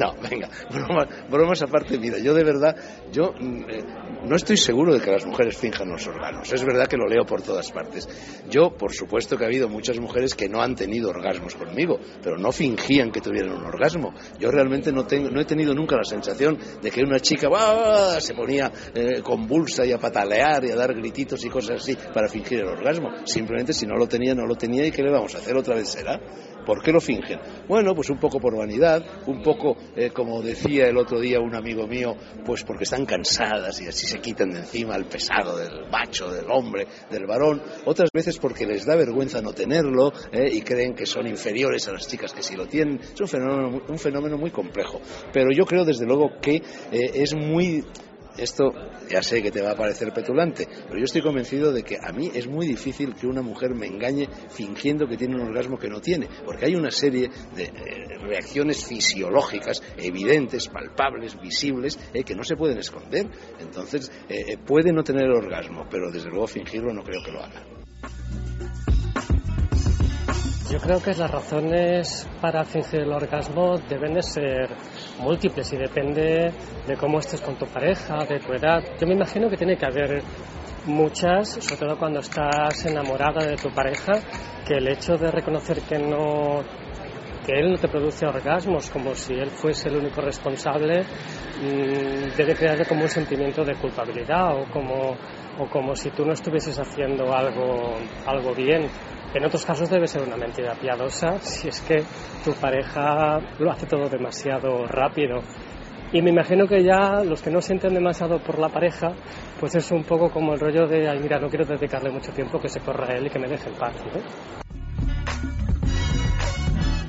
No, 0.02 0.14
venga, 0.20 0.48
bromas, 1.30 1.62
aparte, 1.62 1.96
mira, 1.96 2.18
yo 2.18 2.34
de 2.34 2.42
verdad, 2.42 2.74
yo 3.12 3.32
mm, 3.38 3.70
eh, 3.70 3.84
no 4.24 4.34
estoy 4.34 4.56
seguro 4.56 4.94
de 4.94 5.00
que 5.00 5.12
las 5.12 5.24
mujeres 5.24 5.56
finjan 5.56 5.88
los 5.88 6.04
órganos. 6.08 6.52
Es 6.52 6.64
verdad 6.64 6.88
que 6.88 6.96
lo 6.96 7.06
leo 7.06 7.24
por 7.24 7.42
todas 7.42 7.70
partes. 7.70 8.08
Yo, 8.50 8.70
por 8.76 8.92
supuesto 8.92 9.36
que 9.36 9.44
ha 9.44 9.46
habido 9.46 9.68
muchas 9.68 10.00
mujeres 10.00 10.34
que 10.34 10.48
no 10.48 10.60
han 10.60 10.74
tenido 10.74 11.10
orgasmos 11.10 11.54
conmigo, 11.54 12.00
pero 12.20 12.36
no 12.36 12.50
fingían 12.50 13.12
que 13.12 13.20
tuvieran 13.20 13.52
un 13.52 13.64
orgasmo. 13.64 14.12
Yo 14.40 14.50
realmente 14.50 14.90
no, 14.90 15.06
tengo, 15.06 15.30
no 15.30 15.40
he 15.40 15.44
tenido 15.44 15.72
nunca 15.72 15.96
la 15.96 16.04
sensación 16.04 16.58
de 16.82 16.90
que 16.90 17.02
una 17.02 17.20
chica 17.20 17.48
se 18.18 18.34
ponía 18.34 18.72
eh, 18.94 19.22
convulsa 19.22 19.86
y 19.86 19.92
a 19.92 19.98
patalear 19.98 20.64
y 20.64 20.70
a 20.72 20.76
dar 20.76 20.94
grititos 20.94 21.44
y 21.44 21.48
cosas 21.48 21.80
así 21.80 21.96
para 22.12 22.28
fingir 22.28 22.58
el 22.58 22.66
orgasmo. 22.66 23.08
Simplemente 23.24 23.72
si 23.72 23.86
no 23.86 23.94
lo 23.94 24.08
tenía, 24.08 24.34
no 24.34 24.46
lo 24.46 24.56
tenía 24.56 24.84
y 24.84 24.90
¿qué 24.90 25.02
le 25.02 25.12
vamos 25.12 25.34
a 25.36 25.38
hacer? 25.38 25.56
Otra 25.56 25.76
vez 25.76 25.88
será. 25.88 26.20
¿Por 26.64 26.82
qué 26.82 26.92
lo 26.92 27.00
fingen? 27.00 27.40
Bueno, 27.68 27.94
pues 27.94 28.10
un 28.10 28.18
poco 28.18 28.38
por 28.38 28.56
vanidad, 28.56 29.04
un 29.26 29.42
poco, 29.42 29.76
eh, 29.96 30.10
como 30.10 30.42
decía 30.42 30.86
el 30.86 30.96
otro 30.96 31.20
día 31.20 31.40
un 31.40 31.54
amigo 31.54 31.86
mío, 31.86 32.14
pues 32.44 32.64
porque 32.64 32.84
están 32.84 33.04
cansadas 33.06 33.80
y 33.80 33.88
así 33.88 34.06
se 34.06 34.20
quitan 34.20 34.50
de 34.50 34.60
encima 34.60 34.96
el 34.96 35.06
pesado 35.06 35.56
del 35.56 35.88
macho, 35.90 36.30
del 36.32 36.50
hombre, 36.50 36.86
del 37.10 37.26
varón. 37.26 37.62
Otras 37.84 38.10
veces 38.12 38.38
porque 38.38 38.66
les 38.66 38.86
da 38.86 38.96
vergüenza 38.96 39.40
no 39.40 39.52
tenerlo 39.52 40.12
eh, 40.32 40.50
y 40.52 40.62
creen 40.62 40.94
que 40.94 41.06
son 41.06 41.26
inferiores 41.26 41.88
a 41.88 41.92
las 41.92 42.06
chicas 42.06 42.32
que 42.32 42.42
sí 42.42 42.56
lo 42.56 42.66
tienen. 42.66 43.00
Es 43.00 43.20
un 43.20 43.28
fenómeno, 43.28 43.82
un 43.88 43.98
fenómeno 43.98 44.36
muy 44.36 44.50
complejo. 44.50 45.00
Pero 45.32 45.50
yo 45.52 45.64
creo, 45.64 45.84
desde 45.84 46.06
luego, 46.06 46.30
que 46.40 46.56
eh, 46.56 46.62
es 47.14 47.34
muy 47.34 47.84
esto 48.36 48.72
ya 49.08 49.22
sé 49.22 49.42
que 49.42 49.50
te 49.50 49.62
va 49.62 49.72
a 49.72 49.76
parecer 49.76 50.12
petulante, 50.12 50.66
pero 50.86 50.98
yo 50.98 51.04
estoy 51.04 51.22
convencido 51.22 51.72
de 51.72 51.82
que 51.82 51.98
a 52.02 52.12
mí 52.12 52.30
es 52.34 52.46
muy 52.46 52.66
difícil 52.66 53.14
que 53.14 53.26
una 53.26 53.42
mujer 53.42 53.74
me 53.74 53.86
engañe 53.86 54.28
fingiendo 54.50 55.06
que 55.06 55.16
tiene 55.16 55.36
un 55.36 55.42
orgasmo 55.42 55.78
que 55.78 55.88
no 55.88 56.00
tiene, 56.00 56.28
porque 56.44 56.66
hay 56.66 56.74
una 56.74 56.90
serie 56.90 57.30
de 57.54 57.64
eh, 57.64 58.18
reacciones 58.20 58.84
fisiológicas 58.84 59.82
evidentes, 59.96 60.68
palpables, 60.68 61.40
visibles, 61.40 61.98
eh, 62.12 62.24
que 62.24 62.34
no 62.34 62.44
se 62.44 62.56
pueden 62.56 62.78
esconder. 62.78 63.28
Entonces, 63.60 64.10
eh, 64.28 64.56
puede 64.58 64.92
no 64.92 65.02
tener 65.02 65.24
el 65.24 65.32
orgasmo, 65.32 65.86
pero 65.90 66.10
desde 66.10 66.30
luego 66.30 66.46
fingirlo 66.46 66.92
no 66.92 67.02
creo 67.02 67.22
que 67.22 67.32
lo 67.32 67.42
haga. 67.42 67.62
Yo 70.72 70.78
creo 70.78 71.02
que 71.02 71.12
las 71.12 71.30
razones 71.30 72.26
para 72.40 72.64
fingir 72.64 73.00
el 73.00 73.12
orgasmo 73.12 73.76
deben 73.90 74.14
de 74.14 74.22
ser 74.22 74.70
múltiples 75.22 75.72
y 75.72 75.76
depende 75.76 76.52
de 76.86 76.96
cómo 76.96 77.18
estés 77.18 77.40
con 77.40 77.56
tu 77.56 77.66
pareja, 77.66 78.24
de 78.28 78.40
tu 78.40 78.52
edad. 78.52 78.82
Yo 79.00 79.06
me 79.06 79.14
imagino 79.14 79.48
que 79.48 79.56
tiene 79.56 79.76
que 79.76 79.86
haber 79.86 80.22
muchas, 80.86 81.48
sobre 81.48 81.76
todo 81.76 81.98
cuando 81.98 82.20
estás 82.20 82.84
enamorada 82.86 83.46
de 83.46 83.56
tu 83.56 83.70
pareja, 83.70 84.12
que 84.66 84.74
el 84.74 84.88
hecho 84.88 85.16
de 85.16 85.30
reconocer 85.30 85.80
que 85.82 85.98
no 85.98 86.62
que 87.46 87.58
él 87.58 87.72
no 87.72 87.76
te 87.76 87.88
produce 87.88 88.24
orgasmos, 88.24 88.88
como 88.90 89.14
si 89.14 89.34
él 89.34 89.50
fuese 89.50 89.88
el 89.88 89.96
único 89.96 90.20
responsable, 90.20 91.02
mm, 91.02 92.36
debe 92.36 92.54
crearle 92.54 92.84
como 92.86 93.02
un 93.02 93.08
sentimiento 93.08 93.64
de 93.64 93.74
culpabilidad 93.74 94.54
o 94.54 94.64
como, 94.70 95.16
o 95.58 95.66
como 95.68 95.94
si 95.96 96.10
tú 96.10 96.24
no 96.24 96.32
estuvieses 96.32 96.78
haciendo 96.78 97.32
algo, 97.34 97.96
algo 98.26 98.54
bien. 98.54 98.86
En 99.34 99.46
otros 99.46 99.64
casos 99.64 99.88
debe 99.88 100.06
ser 100.06 100.22
una 100.22 100.36
mentira 100.36 100.74
piadosa 100.74 101.38
si 101.38 101.68
es 101.68 101.80
que 101.80 102.02
tu 102.44 102.52
pareja 102.52 103.40
lo 103.58 103.70
hace 103.70 103.86
todo 103.86 104.06
demasiado 104.08 104.86
rápido. 104.86 105.40
Y 106.12 106.20
me 106.20 106.30
imagino 106.30 106.66
que 106.66 106.84
ya 106.84 107.24
los 107.24 107.40
que 107.40 107.50
no 107.50 107.62
sienten 107.62 107.94
demasiado 107.94 108.38
por 108.40 108.58
la 108.58 108.68
pareja, 108.68 109.12
pues 109.58 109.74
es 109.74 109.90
un 109.90 110.04
poco 110.04 110.30
como 110.30 110.52
el 110.52 110.60
rollo 110.60 110.86
de, 110.86 111.08
ay, 111.08 111.18
mira, 111.20 111.38
no 111.38 111.48
quiero 111.48 111.64
dedicarle 111.64 112.10
mucho 112.10 112.30
tiempo, 112.32 112.60
que 112.60 112.68
se 112.68 112.80
corra 112.80 113.14
él 113.14 113.26
y 113.26 113.30
que 113.30 113.38
me 113.38 113.48
deje 113.48 113.70
en 113.70 113.76
paz. 113.76 113.94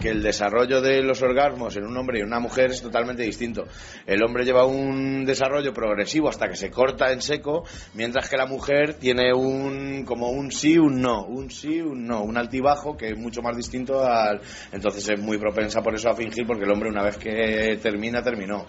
Que 0.03 0.09
el 0.09 0.21
desarrollo 0.21 0.81
de 0.81 1.01
los 1.01 1.21
orgasmos 1.21 1.77
en 1.77 1.85
un 1.85 1.95
hombre 1.95 2.19
y 2.19 2.23
una 2.23 2.41
mujer 2.41 2.71
es 2.71 2.81
totalmente 2.81 3.23
distinto. 3.23 3.63
El 4.05 4.21
hombre 4.21 4.43
lleva 4.43 4.65
un 4.65 5.23
desarrollo 5.23 5.73
progresivo 5.73 6.27
hasta 6.27 6.49
que 6.49 6.57
se 6.57 6.69
corta 6.69 7.13
en 7.13 7.21
seco, 7.21 7.63
mientras 7.93 8.29
que 8.29 8.35
la 8.35 8.45
mujer 8.45 8.95
tiene 8.95 9.33
un 9.33 10.03
como 10.03 10.29
un 10.29 10.51
sí, 10.51 10.77
un 10.77 11.01
no, 11.01 11.23
un 11.23 11.49
sí, 11.49 11.79
un 11.79 12.05
no, 12.05 12.21
un 12.21 12.37
altibajo 12.37 12.97
que 12.97 13.11
es 13.11 13.17
mucho 13.17 13.41
más 13.41 13.55
distinto 13.55 14.03
al 14.03 14.41
entonces 14.73 15.07
es 15.07 15.21
muy 15.21 15.37
propensa 15.37 15.81
por 15.81 15.95
eso 15.95 16.09
a 16.09 16.15
fingir 16.15 16.45
porque 16.45 16.65
el 16.65 16.71
hombre 16.71 16.89
una 16.89 17.03
vez 17.03 17.15
que 17.15 17.79
termina 17.81 18.21
terminó. 18.21 18.65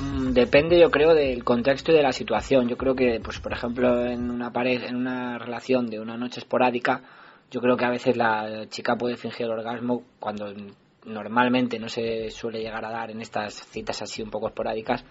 Mm, 0.00 0.32
depende, 0.32 0.80
yo 0.80 0.90
creo, 0.90 1.12
del 1.12 1.44
contexto 1.44 1.92
y 1.92 1.96
de 1.96 2.02
la 2.02 2.12
situación. 2.12 2.66
Yo 2.66 2.78
creo 2.78 2.94
que, 2.94 3.20
pues, 3.22 3.40
por 3.40 3.52
ejemplo, 3.52 4.06
en 4.06 4.30
una 4.30 4.50
pareja, 4.52 4.86
en 4.86 4.96
una 4.96 5.36
relación 5.38 5.90
de 5.90 6.00
una 6.00 6.16
noche 6.16 6.40
esporádica, 6.40 7.02
yo 7.50 7.60
creo 7.60 7.76
que 7.76 7.84
a 7.84 7.90
veces 7.90 8.16
la 8.16 8.66
chica 8.68 8.96
puede 8.96 9.16
fingir 9.16 9.46
el 9.46 9.52
orgasmo 9.52 10.02
cuando 10.18 10.52
normalmente 11.04 11.78
no 11.78 11.88
se 11.88 12.30
suele 12.30 12.60
llegar 12.60 12.84
a 12.84 12.90
dar 12.90 13.10
en 13.10 13.20
estas 13.20 13.54
citas 13.54 14.02
así 14.02 14.22
un 14.22 14.30
poco 14.30 14.48
esporádicas, 14.48 15.04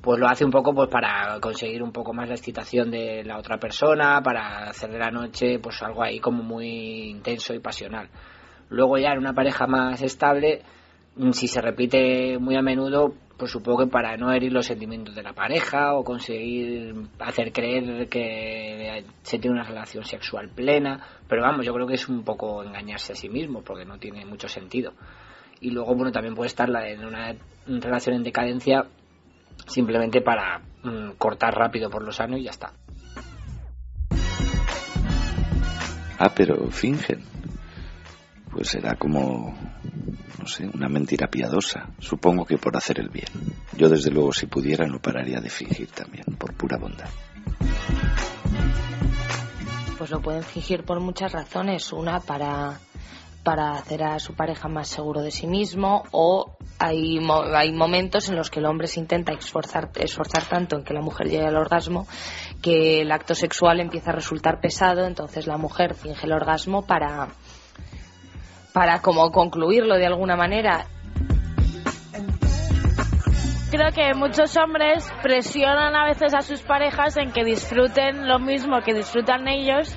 pues 0.00 0.18
lo 0.18 0.28
hace 0.28 0.44
un 0.44 0.50
poco 0.50 0.74
pues 0.74 0.88
para 0.88 1.38
conseguir 1.40 1.82
un 1.82 1.92
poco 1.92 2.12
más 2.12 2.28
la 2.28 2.34
excitación 2.34 2.90
de 2.90 3.22
la 3.24 3.38
otra 3.38 3.58
persona, 3.58 4.20
para 4.22 4.68
hacer 4.68 4.90
de 4.90 4.98
la 4.98 5.10
noche 5.10 5.58
pues 5.60 5.80
algo 5.82 6.02
ahí 6.02 6.18
como 6.18 6.42
muy 6.42 7.10
intenso 7.10 7.54
y 7.54 7.60
pasional. 7.60 8.08
Luego 8.68 8.98
ya 8.98 9.12
en 9.12 9.18
una 9.18 9.32
pareja 9.32 9.66
más 9.66 10.02
estable, 10.02 10.62
si 11.32 11.46
se 11.46 11.60
repite 11.60 12.38
muy 12.38 12.56
a 12.56 12.62
menudo, 12.62 13.14
pues 13.42 13.50
supongo 13.50 13.78
que 13.78 13.90
para 13.90 14.16
no 14.16 14.30
herir 14.30 14.52
los 14.52 14.66
sentimientos 14.66 15.16
de 15.16 15.22
la 15.24 15.32
pareja 15.32 15.94
o 15.94 16.04
conseguir 16.04 16.94
hacer 17.18 17.52
creer 17.52 18.08
que 18.08 19.04
se 19.24 19.40
tiene 19.40 19.56
una 19.56 19.64
relación 19.68 20.04
sexual 20.04 20.48
plena, 20.48 21.04
pero 21.26 21.42
vamos, 21.42 21.66
yo 21.66 21.74
creo 21.74 21.88
que 21.88 21.94
es 21.94 22.08
un 22.08 22.22
poco 22.22 22.62
engañarse 22.62 23.14
a 23.14 23.16
sí 23.16 23.28
mismo 23.28 23.62
porque 23.62 23.84
no 23.84 23.98
tiene 23.98 24.24
mucho 24.24 24.46
sentido. 24.46 24.92
Y 25.60 25.70
luego, 25.70 25.92
bueno, 25.96 26.12
también 26.12 26.36
puede 26.36 26.46
estar 26.46 26.70
en 26.86 27.04
una 27.04 27.34
relación 27.66 28.14
en 28.14 28.22
decadencia 28.22 28.86
simplemente 29.66 30.20
para 30.20 30.60
mm, 30.84 31.14
cortar 31.18 31.52
rápido 31.52 31.90
por 31.90 32.04
los 32.04 32.20
años 32.20 32.38
y 32.38 32.44
ya 32.44 32.50
está. 32.50 32.72
Ah, 36.16 36.32
pero 36.32 36.70
fingen. 36.70 37.24
Pues 38.52 38.68
será 38.68 38.94
como 38.96 39.54
no 40.38 40.46
sé, 40.46 40.68
una 40.74 40.88
mentira 40.88 41.28
piadosa, 41.28 41.90
supongo 42.00 42.44
que 42.44 42.58
por 42.58 42.76
hacer 42.76 42.98
el 43.00 43.08
bien. 43.08 43.28
Yo 43.76 43.88
desde 43.88 44.10
luego 44.10 44.32
si 44.32 44.46
pudiera 44.46 44.86
no 44.86 44.98
pararía 45.00 45.40
de 45.40 45.48
fingir 45.48 45.88
también, 45.88 46.24
por 46.38 46.52
pura 46.54 46.78
bondad. 46.78 47.08
Pues 49.98 50.10
lo 50.10 50.20
pueden 50.20 50.42
fingir 50.42 50.84
por 50.84 51.00
muchas 51.00 51.32
razones. 51.32 51.92
Una 51.92 52.18
para 52.18 52.80
para 53.42 53.72
hacer 53.72 54.04
a 54.04 54.18
su 54.18 54.34
pareja 54.34 54.68
más 54.68 54.88
seguro 54.88 55.20
de 55.20 55.30
sí 55.30 55.46
mismo 55.46 56.04
o 56.12 56.56
hay, 56.78 57.18
hay 57.54 57.72
momentos 57.72 58.28
en 58.28 58.36
los 58.36 58.50
que 58.50 58.60
el 58.60 58.66
hombre 58.66 58.86
se 58.86 59.00
intenta 59.00 59.32
esforzar, 59.32 59.90
esforzar 59.96 60.44
tanto 60.44 60.76
en 60.76 60.84
que 60.84 60.94
la 60.94 61.00
mujer 61.00 61.28
llegue 61.28 61.46
al 61.46 61.56
orgasmo 61.56 62.06
que 62.60 63.00
el 63.00 63.10
acto 63.10 63.34
sexual 63.34 63.80
empieza 63.80 64.10
a 64.10 64.14
resultar 64.14 64.60
pesado, 64.60 65.06
entonces 65.06 65.46
la 65.46 65.56
mujer 65.56 65.94
finge 65.94 66.26
el 66.26 66.32
orgasmo 66.32 66.86
para, 66.86 67.28
para 68.72 69.00
como 69.00 69.30
concluirlo 69.30 69.96
de 69.96 70.06
alguna 70.06 70.36
manera. 70.36 70.86
Creo 73.70 73.90
que 73.92 74.12
muchos 74.14 74.54
hombres 74.58 75.10
presionan 75.22 75.96
a 75.96 76.04
veces 76.04 76.34
a 76.34 76.42
sus 76.42 76.60
parejas 76.60 77.16
en 77.16 77.32
que 77.32 77.42
disfruten 77.42 78.28
lo 78.28 78.38
mismo 78.38 78.82
que 78.84 78.92
disfrutan 78.92 79.48
ellos 79.48 79.96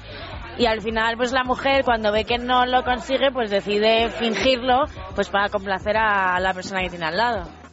y 0.58 0.66
al 0.66 0.82
final 0.82 1.18
pues 1.18 1.34
la 1.34 1.44
mujer 1.44 1.84
cuando 1.84 2.14
ve 2.14 2.24
que 2.24 2.38
no 2.38 2.66
lo 2.66 2.84
consigue 2.84 3.32
pues 3.34 3.52
decide 3.52 4.10
fingirlo 4.12 4.86
pues 5.14 5.30
para 5.30 5.50
complacer 5.50 5.98
a 5.98 6.40
la 6.40 6.54
persona 6.54 6.82
que 6.84 6.90
tiene 6.90 7.06
al 7.06 7.18
lado. 7.18 7.65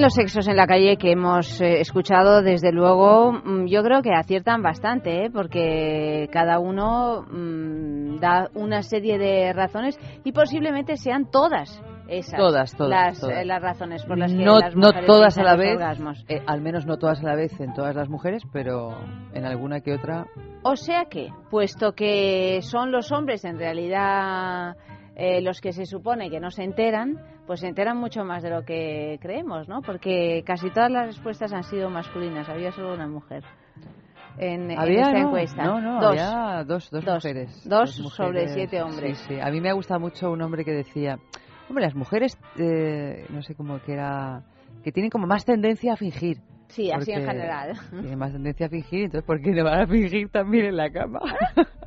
En 0.00 0.04
los 0.04 0.14
sexos 0.14 0.48
en 0.48 0.56
la 0.56 0.66
calle 0.66 0.96
que 0.96 1.12
hemos 1.12 1.60
eh, 1.60 1.82
escuchado, 1.82 2.40
desde 2.40 2.72
luego, 2.72 3.32
mm, 3.32 3.66
yo 3.66 3.82
creo 3.82 4.00
que 4.00 4.14
aciertan 4.14 4.62
bastante, 4.62 5.26
¿eh? 5.26 5.30
porque 5.30 6.26
cada 6.32 6.58
uno 6.58 7.26
mm, 7.30 8.18
da 8.18 8.48
una 8.54 8.82
serie 8.82 9.18
de 9.18 9.52
razones 9.52 9.98
y 10.24 10.32
posiblemente 10.32 10.96
sean 10.96 11.30
todas 11.30 11.82
esas 12.08 12.40
todas, 12.40 12.74
todas, 12.74 13.20
las, 13.20 13.22
eh, 13.24 13.44
las 13.44 13.60
razones 13.60 14.02
por 14.06 14.16
las 14.16 14.32
que 14.32 14.42
no, 14.42 14.58
las 14.60 14.74
no 14.74 14.90
todas 15.04 15.36
a 15.36 15.42
la 15.42 15.56
vez, 15.56 15.74
orgasmos. 15.74 16.24
al 16.46 16.62
menos 16.62 16.86
no 16.86 16.96
todas 16.96 17.20
a 17.22 17.26
la 17.26 17.34
vez 17.34 17.60
en 17.60 17.74
todas 17.74 17.94
las 17.94 18.08
mujeres, 18.08 18.42
pero 18.54 18.96
en 19.34 19.44
alguna 19.44 19.82
que 19.82 19.92
otra. 19.92 20.24
O 20.62 20.76
sea 20.76 21.04
que, 21.10 21.28
puesto 21.50 21.92
que 21.92 22.60
son 22.62 22.90
los 22.90 23.12
hombres 23.12 23.44
en 23.44 23.58
realidad 23.58 24.76
eh, 25.20 25.42
los 25.42 25.60
que 25.60 25.72
se 25.72 25.84
supone 25.84 26.30
que 26.30 26.40
no 26.40 26.50
se 26.50 26.64
enteran, 26.64 27.18
pues 27.46 27.60
se 27.60 27.68
enteran 27.68 27.98
mucho 27.98 28.24
más 28.24 28.42
de 28.42 28.48
lo 28.48 28.64
que 28.64 29.18
creemos, 29.20 29.68
¿no? 29.68 29.82
Porque 29.82 30.42
casi 30.46 30.70
todas 30.70 30.90
las 30.90 31.06
respuestas 31.08 31.52
han 31.52 31.62
sido 31.62 31.90
masculinas, 31.90 32.48
había 32.48 32.72
solo 32.72 32.94
una 32.94 33.06
mujer. 33.06 33.44
En, 34.38 34.70
esta 34.70 35.18
encuesta. 35.18 35.62
No, 35.62 35.78
no, 35.78 36.00
dos. 36.00 36.10
había 36.12 36.64
dos, 36.64 36.90
dos, 36.90 37.04
mujeres. 37.04 37.68
Dos, 37.68 37.90
sobre 37.90 38.48
siete 38.48 38.80
hombres. 38.80 39.18
Sí, 39.18 39.34
sí. 39.34 39.40
A 39.40 39.50
mí 39.50 39.60
me 39.60 39.68
ha 39.68 39.74
gustado 39.74 40.00
mucho 40.00 40.30
un 40.30 40.40
hombre 40.40 40.64
que 40.64 40.72
decía, 40.72 41.18
hombre, 41.68 41.84
las 41.84 41.94
mujeres, 41.94 42.38
eh, 42.56 43.26
no 43.28 43.42
sé 43.42 43.54
cómo 43.54 43.78
que 43.82 43.92
era, 43.92 44.42
que 44.82 44.90
tienen 44.90 45.10
como 45.10 45.26
más 45.26 45.44
tendencia 45.44 45.92
a 45.92 45.96
fingir. 45.96 46.38
Sí, 46.70 46.90
así 46.90 47.12
en 47.12 47.26
general. 47.26 47.72
Tienen 47.90 48.18
más 48.18 48.32
tendencia 48.32 48.66
a 48.66 48.68
fingir, 48.68 49.04
entonces 49.04 49.26
¿por 49.26 49.40
qué 49.40 49.50
no 49.50 49.64
van 49.64 49.82
a 49.82 49.86
fingir 49.86 50.30
también 50.30 50.66
en 50.66 50.76
la 50.76 50.90
cama? 50.90 51.20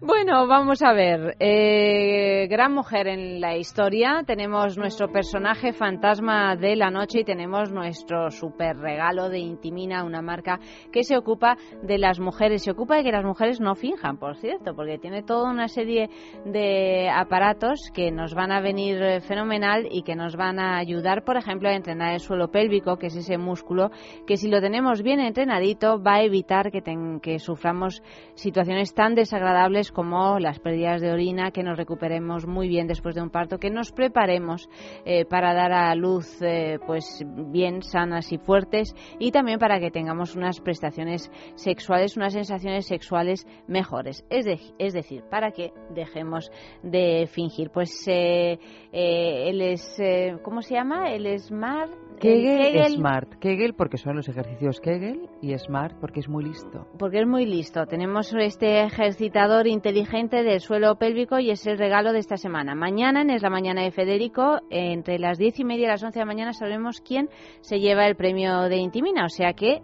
bueno, 0.00 0.46
vamos 0.46 0.82
a 0.82 0.92
ver. 0.92 1.36
Eh, 1.38 2.46
gran 2.48 2.72
mujer 2.72 3.08
en 3.08 3.40
la 3.40 3.56
historia. 3.56 4.22
Tenemos 4.26 4.78
nuestro 4.78 5.10
personaje 5.12 5.72
fantasma 5.72 6.56
de 6.56 6.76
la 6.76 6.90
noche 6.90 7.20
y 7.20 7.24
tenemos 7.24 7.70
nuestro 7.70 8.30
super 8.30 8.76
regalo 8.76 9.28
de 9.28 9.38
Intimina, 9.38 10.04
una 10.04 10.22
marca 10.22 10.58
que 10.90 11.02
se 11.02 11.16
ocupa 11.16 11.56
de 11.82 11.98
las 11.98 12.18
mujeres. 12.18 12.62
Se 12.62 12.70
ocupa 12.70 12.96
de 12.96 13.04
que 13.04 13.12
las 13.12 13.24
mujeres 13.24 13.60
no 13.60 13.74
finjan, 13.74 14.18
por 14.18 14.36
cierto, 14.36 14.74
porque 14.74 14.98
tiene 14.98 15.22
toda 15.22 15.50
una 15.50 15.68
serie 15.68 16.08
de 16.44 17.10
aparatos 17.10 17.90
que 17.92 18.10
nos 18.10 18.34
van 18.34 18.52
a 18.52 18.60
venir 18.60 19.20
fenomenal 19.22 19.86
y 19.90 20.02
que 20.02 20.14
nos 20.14 20.36
van 20.36 20.58
a 20.58 20.78
ayudar, 20.78 21.24
por 21.24 21.36
ejemplo, 21.36 21.68
a 21.68 21.74
entrenar 21.74 22.14
el 22.14 22.20
suelo 22.20 22.50
pélvico, 22.50 22.96
que 23.02 23.08
es 23.08 23.16
ese 23.16 23.36
músculo 23.36 23.90
que 24.28 24.36
si 24.36 24.48
lo 24.48 24.60
tenemos 24.60 25.02
bien 25.02 25.18
entrenadito 25.18 26.00
va 26.00 26.14
a 26.18 26.22
evitar 26.22 26.70
que, 26.70 26.82
que 27.20 27.40
suframos 27.40 28.00
situaciones 28.34 28.94
tan 28.94 29.16
desagradables 29.16 29.90
como 29.90 30.38
las 30.38 30.60
pérdidas 30.60 31.00
de 31.00 31.10
orina, 31.10 31.50
que 31.50 31.64
nos 31.64 31.76
recuperemos 31.76 32.46
muy 32.46 32.68
bien 32.68 32.86
después 32.86 33.16
de 33.16 33.22
un 33.22 33.30
parto, 33.30 33.58
que 33.58 33.70
nos 33.70 33.90
preparemos 33.90 34.68
eh, 35.04 35.24
para 35.24 35.52
dar 35.52 35.72
a 35.72 35.92
luz 35.96 36.40
eh, 36.42 36.78
pues 36.86 37.24
bien 37.26 37.82
sanas 37.82 38.32
y 38.32 38.38
fuertes 38.38 38.94
y 39.18 39.32
también 39.32 39.58
para 39.58 39.80
que 39.80 39.90
tengamos 39.90 40.36
unas 40.36 40.60
prestaciones 40.60 41.28
sexuales, 41.56 42.16
unas 42.16 42.34
sensaciones 42.34 42.86
sexuales 42.86 43.48
mejores. 43.66 44.24
Es, 44.30 44.46
es 44.78 44.92
decir, 44.92 45.24
para 45.28 45.50
que 45.50 45.72
dejemos 45.90 46.52
de 46.84 47.26
fingir. 47.26 47.70
Pues 47.70 48.06
eh, 48.06 48.60
él 48.92 49.60
es, 49.60 50.00
¿cómo 50.44 50.62
se 50.62 50.74
llama? 50.74 51.12
El 51.12 51.36
Smart. 51.40 51.90
Kegel, 52.20 52.94
Smart. 52.94 53.34
Kegel 53.40 53.74
porque 53.74 53.98
son 53.98 54.16
los 54.16 54.28
ejercicios 54.28 54.80
Kegel 54.80 55.28
y 55.40 55.56
Smart 55.58 55.96
porque 56.00 56.20
es 56.20 56.28
muy 56.28 56.44
listo. 56.44 56.86
Porque 56.98 57.20
es 57.20 57.26
muy 57.26 57.46
listo. 57.46 57.86
Tenemos 57.86 58.32
este 58.34 58.82
ejercitador 58.84 59.66
inteligente 59.66 60.42
del 60.42 60.60
suelo 60.60 60.96
pélvico 60.96 61.38
y 61.38 61.50
es 61.50 61.66
el 61.66 61.78
regalo 61.78 62.12
de 62.12 62.20
esta 62.20 62.36
semana. 62.36 62.74
Mañana, 62.74 63.22
en 63.22 63.30
Es 63.30 63.42
la 63.42 63.50
Mañana 63.50 63.82
de 63.82 63.90
Federico, 63.90 64.60
entre 64.70 65.18
las 65.18 65.38
diez 65.38 65.58
y 65.58 65.64
media 65.64 65.84
y 65.84 65.88
las 65.88 66.02
once 66.02 66.18
de 66.18 66.24
la 66.24 66.26
mañana 66.26 66.52
sabremos 66.52 67.00
quién 67.00 67.28
se 67.60 67.80
lleva 67.80 68.06
el 68.06 68.16
premio 68.16 68.62
de 68.62 68.76
Intimina. 68.76 69.24
O 69.24 69.28
sea 69.28 69.52
que 69.54 69.82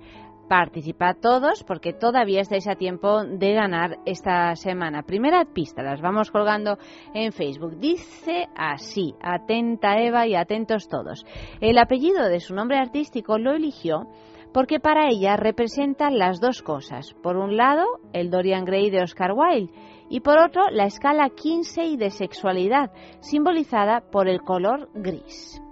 Participad 0.49 1.17
todos 1.21 1.63
porque 1.63 1.93
todavía 1.93 2.41
estáis 2.41 2.67
a 2.69 2.75
tiempo 2.75 3.23
de 3.23 3.53
ganar 3.53 3.99
esta 4.07 4.57
semana. 4.57 5.03
Primera 5.03 5.45
pista, 5.45 5.83
las 5.83 6.01
vamos 6.01 6.31
colgando 6.31 6.79
en 7.13 7.33
Facebook. 7.33 7.77
Dice 7.79 8.49
así, 8.57 9.15
atenta 9.21 10.01
Eva 10.01 10.27
y 10.27 10.35
atentos 10.35 10.89
todos. 10.89 11.27
El 11.61 11.77
apellido 11.77 12.29
de 12.29 12.41
su 12.41 12.55
nombre 12.55 12.79
artístico 12.79 13.37
lo 13.39 13.53
eligió 13.53 14.07
porque 14.55 14.81
para 14.81 15.09
ella 15.11 15.37
representa 15.37 16.11
las 16.11 16.41
dos 16.41 16.63
cosas. 16.63 17.15
Por 17.23 17.37
un 17.37 17.59
lado, 17.59 17.85
el 18.15 18.31
Dorian 18.31 18.65
Gray 18.65 18.89
de 18.89 19.03
Oscar 19.03 19.33
Wilde 19.33 19.71
y 20.09 20.21
por 20.21 20.39
otro, 20.39 20.63
la 20.71 20.85
escala 20.85 21.29
Kinsey 21.29 21.99
de 21.99 22.09
sexualidad, 22.09 22.91
simbolizada 23.21 24.01
por 24.01 24.29
el 24.29 24.41
color 24.41 24.89
gris. 24.95 25.63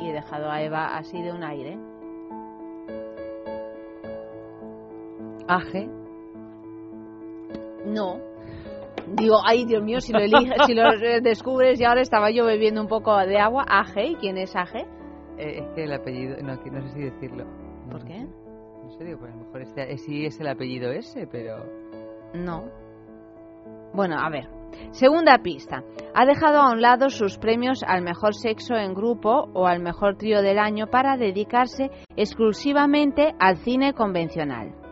Y 0.00 0.08
he 0.08 0.12
dejado 0.14 0.50
a 0.50 0.62
Eva 0.62 0.96
así 0.96 1.20
de 1.20 1.32
un 1.32 1.44
aire. 1.44 1.93
¿Aje? 5.48 5.88
No. 7.86 8.18
Digo, 9.06 9.36
ay 9.44 9.66
Dios 9.66 9.82
mío, 9.82 10.00
si 10.00 10.12
lo 10.12 10.20
eliges, 10.20 10.56
si 10.66 10.74
lo 10.74 10.84
descubres 11.22 11.80
y 11.80 11.84
ahora 11.84 12.00
estaba 12.00 12.30
yo 12.30 12.46
bebiendo 12.46 12.80
un 12.80 12.88
poco 12.88 13.16
de 13.18 13.38
agua. 13.38 13.64
Aje, 13.68 14.06
¿y 14.06 14.14
quién 14.16 14.38
es 14.38 14.56
Aje? 14.56 14.86
Eh, 15.38 15.58
es 15.60 15.68
que 15.74 15.84
el 15.84 15.92
apellido, 15.92 16.36
no, 16.42 16.54
no 16.54 16.82
sé 16.82 16.88
si 16.94 17.00
decirlo. 17.00 17.44
¿Por 17.90 18.04
qué? 18.04 18.20
No 18.20 18.90
sé, 18.90 19.04
digo, 19.04 19.18
pues 19.18 19.32
a 19.32 19.36
lo 19.36 19.44
mejor 19.44 19.62
este, 19.62 19.98
sí 19.98 20.24
es 20.24 20.40
el 20.40 20.48
apellido 20.48 20.90
ese, 20.92 21.26
pero... 21.26 21.64
No. 22.34 22.64
Bueno, 23.92 24.16
a 24.18 24.28
ver. 24.30 24.48
Segunda 24.90 25.38
pista. 25.38 25.84
Ha 26.14 26.26
dejado 26.26 26.60
a 26.60 26.72
un 26.72 26.80
lado 26.80 27.08
sus 27.10 27.38
premios 27.38 27.84
al 27.86 28.02
mejor 28.02 28.34
sexo 28.34 28.74
en 28.74 28.94
grupo 28.94 29.48
o 29.52 29.66
al 29.66 29.80
mejor 29.80 30.16
trío 30.16 30.42
del 30.42 30.58
año 30.58 30.88
para 30.88 31.16
dedicarse 31.16 31.90
exclusivamente 32.16 33.34
al 33.38 33.56
cine 33.58 33.92
convencional. 33.92 34.83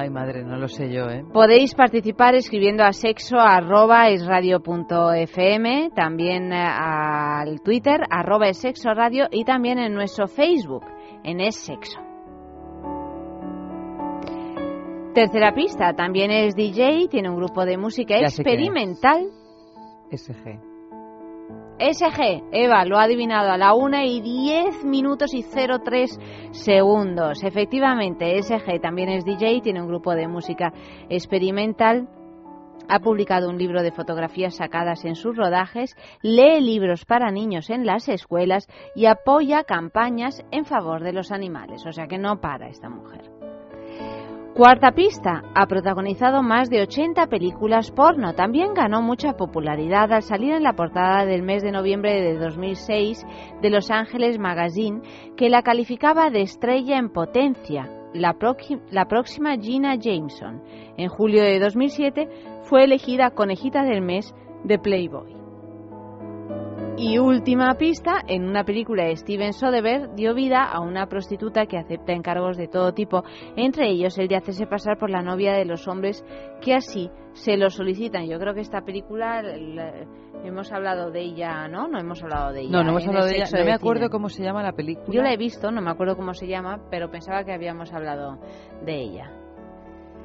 Ay, 0.00 0.10
madre, 0.10 0.44
no 0.44 0.56
lo 0.56 0.68
sé 0.68 0.92
yo, 0.92 1.10
¿eh? 1.10 1.24
Podéis 1.32 1.74
participar 1.74 2.36
escribiendo 2.36 2.84
a 2.84 2.92
sexo 2.92 3.36
arroba 3.36 4.08
fm, 4.08 5.90
también 5.92 6.52
eh, 6.52 6.56
al 6.56 7.60
Twitter 7.62 8.02
arroba 8.08 8.46
es 8.46 8.58
sexo 8.58 8.94
radio 8.94 9.26
y 9.32 9.44
también 9.44 9.80
en 9.80 9.94
nuestro 9.94 10.28
Facebook 10.28 10.84
en 11.24 11.40
es 11.40 11.56
sexo. 11.56 11.98
Tercera 15.14 15.52
pista, 15.52 15.92
también 15.94 16.30
es 16.30 16.54
DJ, 16.54 17.08
tiene 17.08 17.28
un 17.28 17.34
grupo 17.34 17.64
de 17.64 17.76
música 17.76 18.20
experimental. 18.20 19.26
SG. 20.12 20.67
SG, 21.78 22.42
Eva, 22.50 22.84
lo 22.84 22.98
ha 22.98 23.04
adivinado 23.04 23.52
a 23.52 23.56
la 23.56 23.72
1 23.72 24.02
y 24.02 24.20
10 24.20 24.84
minutos 24.84 25.32
y 25.32 25.44
03 25.44 26.18
segundos. 26.50 27.44
Efectivamente, 27.44 28.42
SG 28.42 28.80
también 28.80 29.08
es 29.10 29.24
DJ, 29.24 29.60
tiene 29.60 29.80
un 29.80 29.88
grupo 29.88 30.14
de 30.14 30.26
música 30.26 30.72
experimental. 31.08 32.08
Ha 32.88 32.98
publicado 32.98 33.48
un 33.48 33.58
libro 33.58 33.82
de 33.82 33.92
fotografías 33.92 34.56
sacadas 34.56 35.04
en 35.04 35.14
sus 35.14 35.36
rodajes, 35.36 35.94
lee 36.22 36.60
libros 36.60 37.04
para 37.04 37.30
niños 37.30 37.70
en 37.70 37.86
las 37.86 38.08
escuelas 38.08 38.66
y 38.96 39.06
apoya 39.06 39.62
campañas 39.62 40.44
en 40.50 40.64
favor 40.64 41.04
de 41.04 41.12
los 41.12 41.30
animales. 41.30 41.86
O 41.86 41.92
sea 41.92 42.08
que 42.08 42.18
no 42.18 42.40
para 42.40 42.68
esta 42.68 42.88
mujer. 42.88 43.37
Cuarta 44.58 44.90
pista, 44.90 45.44
ha 45.54 45.66
protagonizado 45.68 46.42
más 46.42 46.68
de 46.68 46.82
80 46.82 47.28
películas 47.28 47.92
porno. 47.92 48.34
También 48.34 48.74
ganó 48.74 49.00
mucha 49.00 49.34
popularidad 49.34 50.12
al 50.12 50.24
salir 50.24 50.52
en 50.52 50.64
la 50.64 50.72
portada 50.72 51.24
del 51.24 51.44
mes 51.44 51.62
de 51.62 51.70
noviembre 51.70 52.20
de 52.20 52.36
2006 52.36 53.24
de 53.62 53.70
Los 53.70 53.88
Ángeles 53.92 54.36
Magazine, 54.40 55.00
que 55.36 55.48
la 55.48 55.62
calificaba 55.62 56.30
de 56.30 56.40
estrella 56.40 56.98
en 56.98 57.10
potencia, 57.10 57.88
la, 58.12 58.36
la 58.90 59.04
próxima 59.06 59.56
Gina 59.58 59.94
Jameson. 59.94 60.60
En 60.96 61.08
julio 61.08 61.44
de 61.44 61.60
2007 61.60 62.28
fue 62.62 62.82
elegida 62.82 63.30
conejita 63.30 63.84
del 63.84 64.02
mes 64.02 64.34
de 64.64 64.76
Playboy. 64.80 65.37
Y 67.00 67.16
última 67.18 67.74
pista, 67.74 68.22
en 68.26 68.48
una 68.48 68.64
película 68.64 69.04
de 69.04 69.14
Steven 69.14 69.52
Soderbergh 69.52 70.16
dio 70.16 70.34
vida 70.34 70.64
a 70.64 70.80
una 70.80 71.06
prostituta 71.06 71.66
que 71.66 71.78
acepta 71.78 72.12
encargos 72.12 72.56
de 72.56 72.66
todo 72.66 72.92
tipo, 72.92 73.22
entre 73.54 73.88
ellos 73.88 74.18
el 74.18 74.26
de 74.26 74.34
hacerse 74.34 74.66
pasar 74.66 74.98
por 74.98 75.08
la 75.08 75.22
novia 75.22 75.52
de 75.52 75.64
los 75.64 75.86
hombres 75.86 76.24
que 76.60 76.74
así 76.74 77.08
se 77.34 77.56
lo 77.56 77.70
solicitan. 77.70 78.26
Yo 78.26 78.40
creo 78.40 78.52
que 78.52 78.62
esta 78.62 78.80
película 78.80 79.42
hemos 80.42 80.72
hablado 80.72 81.12
de 81.12 81.20
ella, 81.20 81.68
¿no? 81.68 81.86
No 81.86 82.00
hemos 82.00 82.20
hablado 82.20 82.52
de 82.52 82.62
ella. 82.62 82.70
No, 82.72 82.82
no 82.82 82.90
hemos 82.90 83.06
hablado 83.06 83.26
de 83.26 83.36
ella. 83.36 83.46
No 83.52 83.64
me 83.64 83.74
acuerdo 83.74 84.10
cómo 84.10 84.28
se 84.28 84.42
llama 84.42 84.64
la 84.64 84.72
película. 84.72 85.06
Yo 85.08 85.22
la 85.22 85.32
he 85.32 85.36
visto, 85.36 85.70
no 85.70 85.80
me 85.80 85.92
acuerdo 85.92 86.16
cómo 86.16 86.34
se 86.34 86.48
llama, 86.48 86.80
pero 86.90 87.12
pensaba 87.12 87.44
que 87.44 87.52
habíamos 87.52 87.92
hablado 87.92 88.40
de 88.84 88.94
ella. 88.96 89.37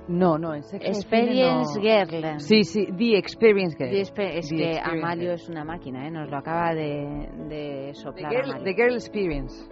No, 0.08 0.38
no, 0.38 0.54
en 0.54 0.64
sexo 0.64 0.88
Experience 0.88 1.80
Girl. 1.80 2.40
Sí, 2.40 2.64
sí, 2.64 2.88
The 2.98 3.18
Experience 3.18 3.78
Girl. 3.78 3.96
es 3.96 4.50
que 4.50 4.80
Amalio 4.80 5.34
es 5.34 5.48
una 5.50 5.64
máquina, 5.64 6.08
¿eh? 6.08 6.12
Nos 6.12 6.30
lo 6.30 6.38
acaba 6.38 6.74
de, 6.74 7.30
de 7.48 7.94
soplar. 7.94 8.32
The 8.32 8.36
Girl, 8.36 8.64
the 8.64 8.74
girl 8.74 8.94
Experience. 8.94 9.70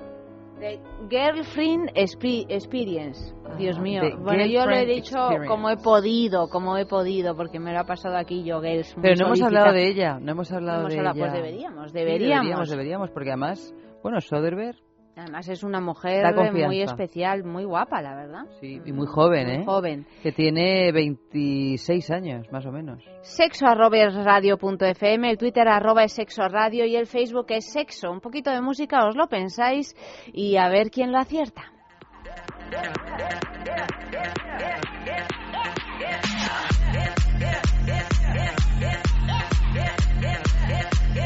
The 0.60 0.80
Girlfriend 1.10 1.89
Experience. 1.96 3.34
Dios 3.58 3.80
mío. 3.80 4.04
Bueno, 4.20 4.46
yo 4.46 4.65
lo 4.65 4.76
he 4.76 4.86
dicho 4.86 5.17
como 5.48 5.70
he 5.72 5.78
podido, 5.78 6.48
como 6.50 6.78
he 6.78 6.86
podido, 6.86 7.36
porque 7.36 7.60
me 7.60 7.74
lo 7.74 7.80
ha 7.80 7.86
pasado 7.86 8.15
aquí 8.15 8.44
yo, 8.44 8.62
Girls. 8.62 8.96
Pero 9.02 9.15
no 9.15 9.26
hemos 9.28 9.41
hablado 9.41 9.74
de 9.74 9.88
ella, 9.88 10.20
no 10.20 10.32
hemos 10.32 10.52
hablado 10.52 10.88
de 10.88 10.94
ella. 10.94 11.13
Pues 11.13 11.34
deberíamos, 11.34 11.91
deberíamos. 11.91 11.91
deberíamos, 11.94 12.70
deberíamos, 12.70 13.10
porque 13.10 13.30
además, 13.32 13.74
bueno, 14.04 14.22
Soderbergh 14.22 14.78
Además 15.15 15.47
es 15.50 15.63
una 15.63 15.82
mujer 15.82 16.24
muy 16.54 16.82
especial, 16.82 17.43
muy 17.43 17.65
guapa, 17.65 18.02
la 18.02 18.15
verdad. 18.15 18.45
Sí, 18.60 18.82
y 18.86 18.91
muy 18.91 19.08
joven, 19.08 19.50
¿eh? 19.50 19.65
joven. 19.65 20.08
Que 20.24 20.32
tiene 20.32 20.91
26 20.91 22.12
años, 22.12 22.52
más 22.52 22.65
o 22.65 22.71
menos. 22.71 23.04
Sexo 23.21 23.65
radio.fm, 23.65 25.30
el 25.30 25.38
Twitter 25.38 25.67
arroba 25.67 26.04
es 26.04 26.13
sexo 26.13 26.47
radio 26.47 26.86
y 26.86 26.95
el 26.95 27.08
Facebook 27.08 27.47
es 27.50 27.71
sexo. 27.71 28.12
Un 28.12 28.21
poquito 28.21 28.52
de 28.52 28.62
música, 28.62 29.06
os 29.06 29.15
lo 29.15 29.28
pensáis 29.28 29.95
y 30.34 30.58
a 30.58 30.69
ver 30.69 30.89
quién 30.89 31.12
lo 31.12 31.19
acierta. 31.19 31.71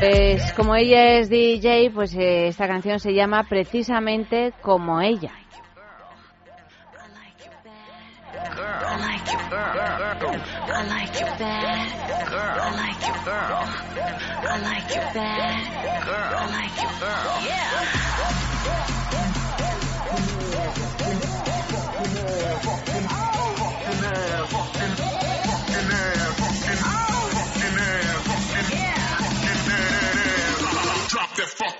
Pues 0.05 0.53
como 0.53 0.75
ella 0.75 1.17
es 1.17 1.29
DJ, 1.29 1.89
pues 1.89 2.13
eh, 2.13 2.47
esta 2.47 2.67
canción 2.67 2.99
se 2.99 3.15
llama 3.15 3.41
precisamente 3.41 4.53
como 4.61 5.01
ella. 5.01 5.31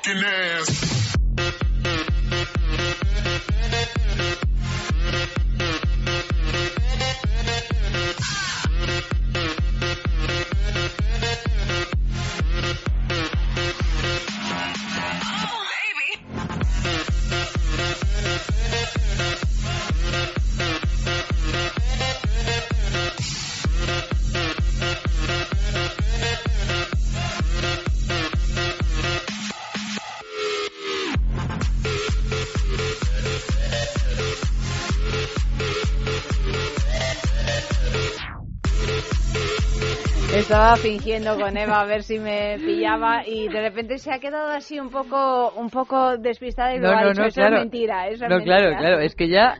Fucking 0.05 0.23
ass. 0.23 0.94
Estaba 40.39 40.75
fingiendo 40.75 41.39
con 41.39 41.57
Eva 41.57 41.81
a 41.81 41.85
ver 41.85 42.03
si 42.03 42.19
me 42.19 42.57
pillaba 42.57 43.25
y 43.25 43.47
de 43.47 43.61
repente 43.61 43.97
se 43.97 44.11
ha 44.11 44.19
quedado 44.19 44.49
así 44.49 44.79
un 44.79 44.89
poco 44.89 45.51
un 45.55 45.69
poco 45.69 46.17
despistada 46.17 46.75
y 46.75 46.79
lo 46.79 46.89
ha 46.89 47.07
dicho, 47.07 47.23
eso 47.23 47.41
es 47.41 47.51
mentira, 47.51 48.07
eso 48.07 48.27
no, 48.27 48.37
es 48.37 48.43
claro, 48.43 48.77
claro, 48.77 48.99
es 48.99 49.15
que 49.15 49.29
ya 49.29 49.55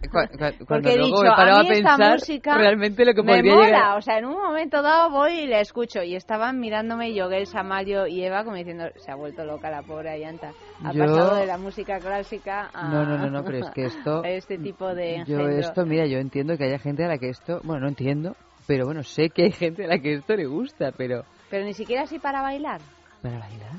cuando 0.68 0.96
luego 0.96 1.24
me 1.24 1.30
paraba 1.30 1.62
a, 1.62 1.64
pensar 1.64 2.20
realmente 2.58 3.06
lo 3.06 3.14
que 3.14 3.24
me 3.24 3.36
podría 3.36 3.56
mola, 3.56 3.96
o 3.96 4.02
sea, 4.02 4.18
en 4.18 4.26
un 4.26 4.34
momento 4.34 4.82
dado 4.82 5.10
voy 5.12 5.32
y 5.40 5.48
la 5.48 5.62
escucho 5.62 6.04
y 6.04 6.16
estaban 6.16 6.60
mirándome 6.60 7.14
Yoguel, 7.14 7.48
Samario 7.48 8.08
y 8.08 8.24
Eva 8.24 8.44
como 8.44 8.58
diciendo, 8.58 8.86
se 8.98 9.12
ha 9.12 9.16
vuelto 9.16 9.46
loca 9.46 9.70
la 9.70 9.82
pobre 9.82 10.10
Ayanta. 10.10 10.52
Ha 10.84 10.92
pasado 10.92 11.36
de 11.36 11.46
la 11.46 11.58
música 11.58 12.00
clásica 12.00 12.70
a 12.74 12.90
No, 12.90 13.06
no, 13.06 13.18
no, 13.18 13.30
no, 13.30 13.44
pero 13.46 13.60
es 13.60 13.70
que 13.72 13.86
esto 13.86 14.24
este 14.26 14.58
tipo 14.58 14.94
de 14.94 15.24
Yo 15.26 15.40
esto, 15.48 15.86
mira, 15.86 16.06
yo 16.06 16.18
entiendo 16.18 16.58
que 16.58 16.66
haya 16.66 16.80
gente 16.80 17.06
a 17.06 17.08
la 17.08 17.18
que 17.18 17.30
esto, 17.30 17.62
bueno, 17.64 17.84
no 17.84 17.88
entiendo, 17.88 18.36
pero 18.68 18.86
bueno, 18.86 19.04
sé 19.04 19.30
que 19.30 19.44
hay 19.44 19.52
gente 19.52 19.86
a 19.86 19.88
la 19.88 20.00
que 20.00 20.16
esto 20.16 20.36
le 20.36 20.46
gusta, 20.46 20.92
pero... 20.92 21.24
Pero 21.50 21.66
ni 21.66 21.74
siquiera 21.74 22.04
así 22.04 22.20
para 22.20 22.42
bailar. 22.42 22.82
¿Para 23.22 23.40
bailar? 23.40 23.72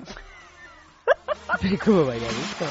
¿Pero 1.60 1.76
cómo 1.84 2.04
bailar 2.04 2.30
esto? 2.30 2.64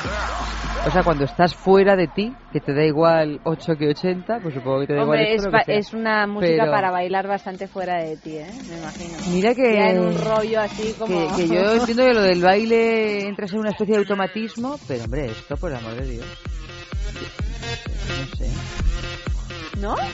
O 0.85 0.91
sea, 0.91 1.03
cuando 1.03 1.23
estás 1.23 1.55
fuera 1.55 1.95
de 1.95 2.07
ti, 2.07 2.33
que 2.51 2.59
te 2.59 2.73
da 2.73 2.83
igual 2.83 3.39
8 3.43 3.75
que 3.77 3.87
80, 3.89 4.39
pues 4.39 4.53
supongo 4.53 4.81
que 4.81 4.87
te 4.87 4.93
da 4.93 5.01
igual 5.01 5.19
esto, 5.21 5.49
es, 5.67 5.87
es 5.87 5.93
una 5.93 6.27
música 6.27 6.65
para 6.69 6.91
bailar 6.91 7.27
bastante 7.27 7.67
fuera 7.67 8.03
de 8.03 8.17
ti, 8.17 8.37
¿eh? 8.37 8.47
Me 8.69 8.77
imagino. 8.77 9.17
Mira 9.31 9.55
que... 9.55 9.89
en 9.89 9.99
un 9.99 10.17
rollo 10.23 10.59
así 10.59 10.93
como... 10.93 11.35
Que, 11.35 11.47
yo 11.47 11.75
entiendo 11.75 12.03
que 12.03 12.13
lo 12.13 12.21
del 12.21 12.41
baile 12.41 13.27
entra 13.27 13.47
en 13.47 13.59
una 13.59 13.71
especie 13.71 13.95
de 13.95 13.99
automatismo, 13.99 14.77
pero 14.87 15.05
hombre, 15.05 15.25
esto 15.25 15.55
por 15.55 15.73
amor 15.73 15.95
de 15.95 16.07
Dios. 16.07 16.25
No 18.19 18.35
sé. 18.35 18.49
¿No? 19.79 19.95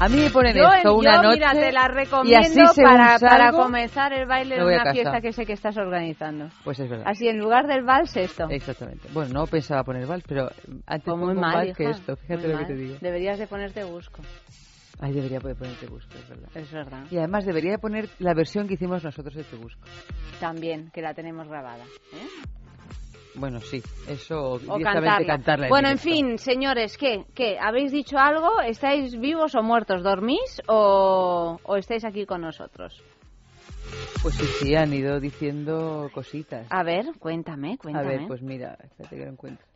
A 0.00 0.08
mí 0.08 0.16
me 0.16 0.30
ponen 0.30 0.56
esto 0.56 0.96
una 0.96 1.22
noche 1.22 1.36
mira, 1.36 1.52
te 1.52 1.72
la 1.72 1.88
recomiendo 1.88 2.64
para, 2.76 3.18
para 3.18 3.52
comenzar 3.52 4.12
el 4.12 4.26
baile 4.26 4.56
de 4.56 4.64
una 4.64 4.92
fiesta 4.92 5.20
que 5.20 5.32
sé 5.32 5.46
que 5.46 5.52
estás 5.52 5.76
organizando. 5.76 6.48
Pues 6.64 6.80
es 6.80 6.88
verdad. 6.88 7.06
Así, 7.08 7.28
en 7.28 7.38
lugar 7.38 7.66
del 7.66 7.84
vals, 7.84 8.16
esto. 8.16 8.48
Exactamente. 8.50 9.08
Bueno, 9.12 9.32
no 9.32 9.46
pensaba 9.46 9.84
poner 9.84 10.06
vals, 10.06 10.24
pero 10.26 10.50
antes 10.86 11.04
pues 11.04 11.18
muy 11.18 11.34
mal, 11.34 11.74
que 11.76 11.90
esto. 11.90 12.16
Fíjate 12.16 12.48
lo 12.48 12.58
que 12.58 12.64
te 12.64 12.74
digo. 12.74 12.96
Deberías 13.00 13.38
de 13.38 13.46
ponerte 13.46 13.84
busco. 13.84 14.22
Ay, 15.00 15.12
debería 15.12 15.40
poder 15.40 15.56
ponerte 15.56 15.86
busco, 15.86 16.14
es 16.14 16.28
verdad. 16.28 16.48
Es 16.54 16.72
verdad. 16.72 17.04
Y 17.10 17.18
además 17.18 17.44
debería 17.44 17.72
de 17.72 17.78
poner 17.78 18.08
la 18.18 18.32
versión 18.32 18.68
que 18.68 18.74
hicimos 18.74 19.02
nosotros 19.02 19.34
de 19.34 19.42
Te 19.42 19.56
Busco. 19.56 19.80
También, 20.38 20.90
que 20.92 21.02
la 21.02 21.14
tenemos 21.14 21.48
grabada. 21.48 21.84
¿eh? 21.84 22.43
Bueno, 23.36 23.60
sí, 23.60 23.82
eso 24.08 24.54
o 24.54 24.78
cantarla. 24.80 25.68
bueno, 25.68 25.88
en 25.88 25.98
fin, 25.98 26.38
señores, 26.38 26.96
¿qué? 26.96 27.24
¿qué? 27.34 27.58
¿Habéis 27.60 27.90
dicho 27.90 28.16
algo? 28.18 28.60
¿Estáis 28.60 29.18
vivos 29.18 29.54
o 29.54 29.62
muertos? 29.62 30.02
¿Dormís 30.02 30.62
o, 30.68 31.58
o 31.62 31.76
estáis 31.76 32.04
aquí 32.04 32.26
con 32.26 32.42
nosotros? 32.42 33.02
Pues 34.22 34.36
sí, 34.36 34.46
sí, 34.46 34.74
han 34.74 34.92
ido 34.92 35.20
diciendo 35.20 36.08
cositas. 36.14 36.66
A 36.70 36.82
ver, 36.82 37.06
cuéntame, 37.18 37.76
cuéntame. 37.76 38.06
A 38.06 38.08
ver, 38.08 38.26
pues 38.26 38.40
mira, 38.40 38.78
espérate 38.82 39.16
que 39.16 39.24
lo 39.24 39.30
encuentro. 39.32 39.66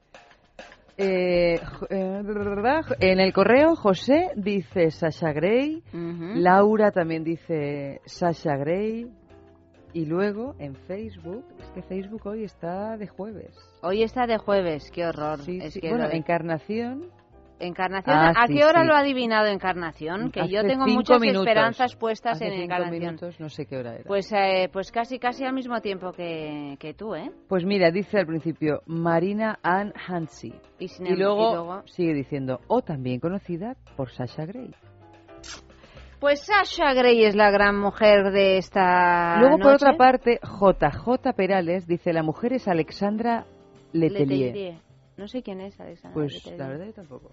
Eh, 1.01 1.61
en 1.91 3.21
el 3.21 3.33
correo 3.33 3.77
José 3.77 4.33
dice 4.35 4.91
Sasha 4.91 5.33
Gray, 5.33 5.83
Laura 5.93 6.91
también 6.91 7.23
dice 7.23 8.01
Sasha 8.05 8.57
Gray, 8.57 9.07
y 9.93 10.07
luego 10.07 10.55
en 10.59 10.75
Facebook, 10.75 11.45
es 11.59 11.71
que 11.71 11.83
Facebook 11.83 12.27
hoy 12.27 12.45
está 12.45 12.97
de 12.97 13.07
jueves. 13.07 13.55
Hoy 13.83 14.03
está 14.03 14.27
de 14.27 14.39
jueves, 14.39 14.91
qué 14.93 15.07
horror. 15.07 15.41
Sí, 15.41 15.61
bueno, 15.83 16.09
Encarnación. 16.11 17.11
Encarnación, 17.61 18.17
ah, 18.17 18.35
¿a 18.37 18.47
qué 18.47 18.65
hora 18.65 18.85
lo 18.85 18.95
ha 18.95 19.01
adivinado 19.01 19.49
Encarnación? 19.49 20.31
Que 20.31 20.47
yo 20.49 20.63
tengo 20.63 20.87
muchas 20.87 21.21
esperanzas 21.21 21.97
puestas 21.97 22.41
en 22.41 22.53
Encarnación. 22.53 23.01
Minutos, 23.01 23.41
no 23.41 23.49
sé 23.49 23.67
qué 23.67 23.77
hora 23.77 23.95
era. 23.97 24.05
Pues, 24.05 24.33
eh, 24.33 24.69
pues 24.73 24.93
casi 24.93 25.19
casi 25.19 25.45
al 25.45 25.55
mismo 25.55 25.81
tiempo 25.81 26.13
que, 26.13 26.77
que, 26.79 26.95
tú, 26.95 27.17
¿eh? 27.17 27.33
Pues 27.49 27.65
mira, 27.65 27.91
dice 27.91 28.19
al 28.19 28.27
principio 28.27 28.83
Marina 28.87 29.59
Ann 29.63 29.93
Hansi. 30.07 30.55
Y, 30.79 30.85
y, 30.85 31.17
luego, 31.17 31.51
y 31.51 31.55
luego 31.55 31.83
sigue 31.87 32.15
diciendo, 32.15 32.61
o 32.69 32.83
también 32.83 33.19
conocida 33.19 33.75
por 33.97 34.13
Sasha 34.13 34.47
Gray. 34.47 34.71
Pues 36.21 36.41
Sasha 36.41 36.95
Grey 36.95 37.25
es 37.25 37.37
la 37.37 37.51
gran 37.51 37.79
mujer 37.79 38.33
de 38.33 38.59
esta. 38.59 39.39
Luego, 39.41 39.59
por 39.59 39.75
otra 39.75 39.97
parte, 39.97 40.41
JJ 40.43 41.33
Perales 41.37 41.87
dice: 41.87 42.13
La 42.13 42.23
mujer 42.23 42.55
es 42.55 42.67
Alexandra 42.67 43.47
Letelier. 43.93 44.79
No 45.17 45.27
sé 45.29 45.43
quién 45.43 45.61
es 45.61 45.79
Alexandra 45.81 46.15
Pues 46.15 46.45
la 46.57 46.69
verdad 46.69 46.87
yo 46.87 46.93
tampoco. 46.93 47.31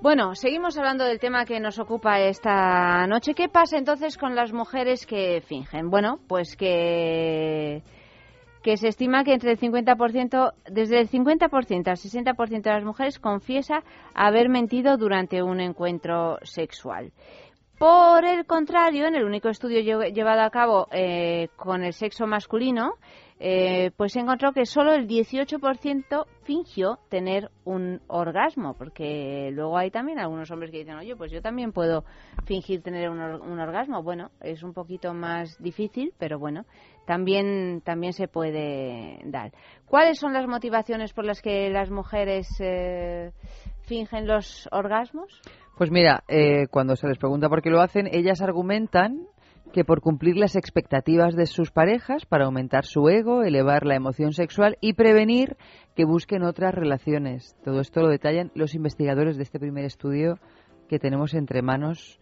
Bueno, 0.00 0.34
seguimos 0.34 0.76
hablando 0.78 1.04
del 1.04 1.20
tema 1.20 1.44
que 1.44 1.60
nos 1.60 1.78
ocupa 1.78 2.18
esta 2.20 3.06
noche. 3.06 3.34
¿Qué 3.34 3.48
pasa 3.48 3.78
entonces 3.78 4.18
con 4.18 4.34
las 4.34 4.52
mujeres 4.52 5.06
que 5.06 5.42
fingen? 5.42 5.90
Bueno, 5.90 6.18
pues 6.26 6.56
que 6.56 7.82
que 8.62 8.76
se 8.76 8.88
estima 8.88 9.24
que 9.24 9.34
entre 9.34 9.52
el 9.52 9.58
50%, 9.58 10.52
desde 10.70 11.00
el 11.00 11.10
50% 11.10 11.88
al 11.88 11.96
60% 11.96 12.62
de 12.62 12.70
las 12.70 12.84
mujeres 12.84 13.18
confiesa 13.18 13.82
haber 14.14 14.48
mentido 14.48 14.96
durante 14.96 15.42
un 15.42 15.60
encuentro 15.60 16.38
sexual. 16.42 17.12
Por 17.82 18.24
el 18.24 18.46
contrario, 18.46 19.08
en 19.08 19.16
el 19.16 19.24
único 19.24 19.48
estudio 19.48 19.80
llevado 19.80 20.42
a 20.42 20.50
cabo 20.50 20.86
eh, 20.92 21.48
con 21.56 21.82
el 21.82 21.92
sexo 21.92 22.28
masculino, 22.28 22.94
eh, 23.40 23.90
pues 23.96 24.12
se 24.12 24.20
encontró 24.20 24.52
que 24.52 24.66
solo 24.66 24.92
el 24.92 25.08
18% 25.08 26.26
fingió 26.44 27.00
tener 27.08 27.50
un 27.64 28.00
orgasmo, 28.06 28.74
porque 28.74 29.50
luego 29.52 29.76
hay 29.76 29.90
también 29.90 30.20
algunos 30.20 30.48
hombres 30.52 30.70
que 30.70 30.78
dicen, 30.78 30.94
oye, 30.94 31.16
pues 31.16 31.32
yo 31.32 31.42
también 31.42 31.72
puedo 31.72 32.04
fingir 32.44 32.82
tener 32.82 33.10
un, 33.10 33.18
orgasmo. 33.18 34.00
Bueno, 34.04 34.30
es 34.40 34.62
un 34.62 34.74
poquito 34.74 35.12
más 35.12 35.60
difícil, 35.60 36.14
pero 36.18 36.38
bueno, 36.38 36.66
también, 37.04 37.80
también 37.80 38.12
se 38.12 38.28
puede 38.28 39.18
dar. 39.24 39.50
¿Cuáles 39.86 40.20
son 40.20 40.32
las 40.34 40.46
motivaciones 40.46 41.12
por 41.12 41.24
las 41.24 41.42
que 41.42 41.68
las 41.68 41.90
mujeres 41.90 42.46
eh, 42.60 43.32
fingen 43.92 44.26
los 44.26 44.66
orgasmos? 44.72 45.42
Pues 45.76 45.90
mira, 45.90 46.24
eh, 46.26 46.66
cuando 46.68 46.96
se 46.96 47.06
les 47.06 47.18
pregunta 47.18 47.50
por 47.50 47.60
qué 47.60 47.68
lo 47.68 47.82
hacen, 47.82 48.08
ellas 48.10 48.40
argumentan 48.40 49.26
que 49.74 49.84
por 49.84 50.00
cumplir 50.00 50.36
las 50.36 50.56
expectativas 50.56 51.34
de 51.34 51.46
sus 51.46 51.70
parejas, 51.70 52.24
para 52.24 52.46
aumentar 52.46 52.86
su 52.86 53.08
ego, 53.10 53.42
elevar 53.42 53.84
la 53.84 53.94
emoción 53.94 54.32
sexual 54.32 54.78
y 54.80 54.94
prevenir 54.94 55.56
que 55.94 56.06
busquen 56.06 56.42
otras 56.42 56.74
relaciones. 56.74 57.54
Todo 57.64 57.80
esto 57.80 58.00
lo 58.00 58.08
detallan 58.08 58.50
los 58.54 58.74
investigadores 58.74 59.36
de 59.36 59.42
este 59.42 59.60
primer 59.60 59.84
estudio 59.84 60.38
que 60.88 60.98
tenemos 60.98 61.34
entre 61.34 61.60
manos 61.60 62.18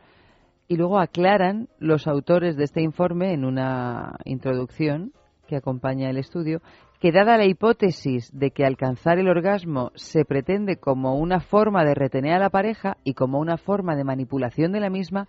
y 0.67 0.77
luego 0.77 0.99
aclaran 0.99 1.69
los 1.79 2.09
autores 2.09 2.57
de 2.57 2.65
este 2.65 2.83
informe 2.83 3.33
en 3.33 3.45
una 3.45 4.17
introducción 4.25 5.13
que 5.47 5.57
acompaña 5.57 6.11
el 6.11 6.19
estudio 6.19 6.63
que 7.01 7.13
dada 7.13 7.39
la 7.39 7.47
hipótesis 7.47 8.31
de 8.39 8.51
que 8.51 8.67
alcanzar 8.67 9.19
el 9.19 9.29
orgasmo 9.29 9.91
se 9.95 10.27
pretende 10.27 10.77
como 10.77 11.17
una 11.17 11.41
forma 11.41 11.83
de 11.83 11.95
retener 11.95 12.35
a 12.35 12.39
la 12.39 12.51
pareja 12.51 12.99
y 13.05 13.15
como 13.15 13.41
una 13.41 13.57
forma 13.57 13.97
de 13.97 14.05
manipulación 14.05 14.71
de 14.71 14.81
la 14.81 14.91
misma, 14.91 15.27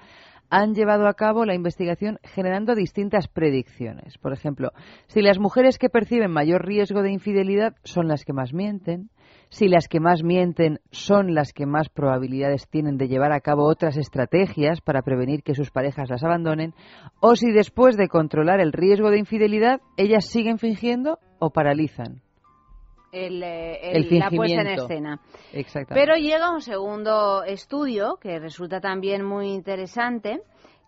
han 0.50 0.76
llevado 0.76 1.08
a 1.08 1.14
cabo 1.14 1.46
la 1.46 1.56
investigación 1.56 2.20
generando 2.24 2.76
distintas 2.76 3.30
predicciones. 3.30 4.18
Por 4.18 4.34
ejemplo, 4.34 4.74
si 5.08 5.22
las 5.22 5.40
mujeres 5.40 5.78
que 5.80 5.90
perciben 5.90 6.30
mayor 6.30 6.66
riesgo 6.66 7.02
de 7.04 7.14
infidelidad 7.14 7.74
son 7.86 8.10
las 8.10 8.26
que 8.26 8.34
más 8.34 8.54
mienten, 8.54 9.10
si 9.52 9.68
las 9.68 9.90
que 9.90 10.00
más 10.00 10.24
mienten 10.24 10.80
son 10.92 11.36
las 11.36 11.52
que 11.52 11.66
más 11.66 11.90
probabilidades 11.90 12.70
tienen 12.70 12.98
de 12.98 13.10
llevar 13.10 13.34
a 13.34 13.42
cabo 13.42 13.68
otras 13.68 13.98
estrategias 13.98 14.80
para 14.80 15.02
prevenir 15.02 15.44
que 15.44 15.56
sus 15.56 15.72
parejas 15.72 16.10
las 16.10 16.24
abandonen, 16.24 16.74
o 17.20 17.36
si 17.36 17.52
después 17.52 17.98
de 17.98 18.08
controlar 18.08 18.62
el 18.62 18.72
riesgo 18.72 19.12
de 19.12 19.20
infidelidad 19.20 19.82
ellas 19.98 20.26
siguen 20.26 20.58
fingiendo 20.58 21.20
o 21.40 21.50
paralizan. 21.50 22.22
El, 23.12 23.44
eh, 23.44 24.08
la 24.12 24.30
puesta 24.30 24.62
en 24.62 24.68
escena. 24.68 25.20
Pero 25.90 26.16
llega 26.16 26.54
un 26.54 26.62
segundo 26.62 27.44
estudio 27.44 28.18
que 28.22 28.40
resulta 28.40 28.80
también 28.80 29.26
muy 29.26 29.50
interesante 29.50 30.40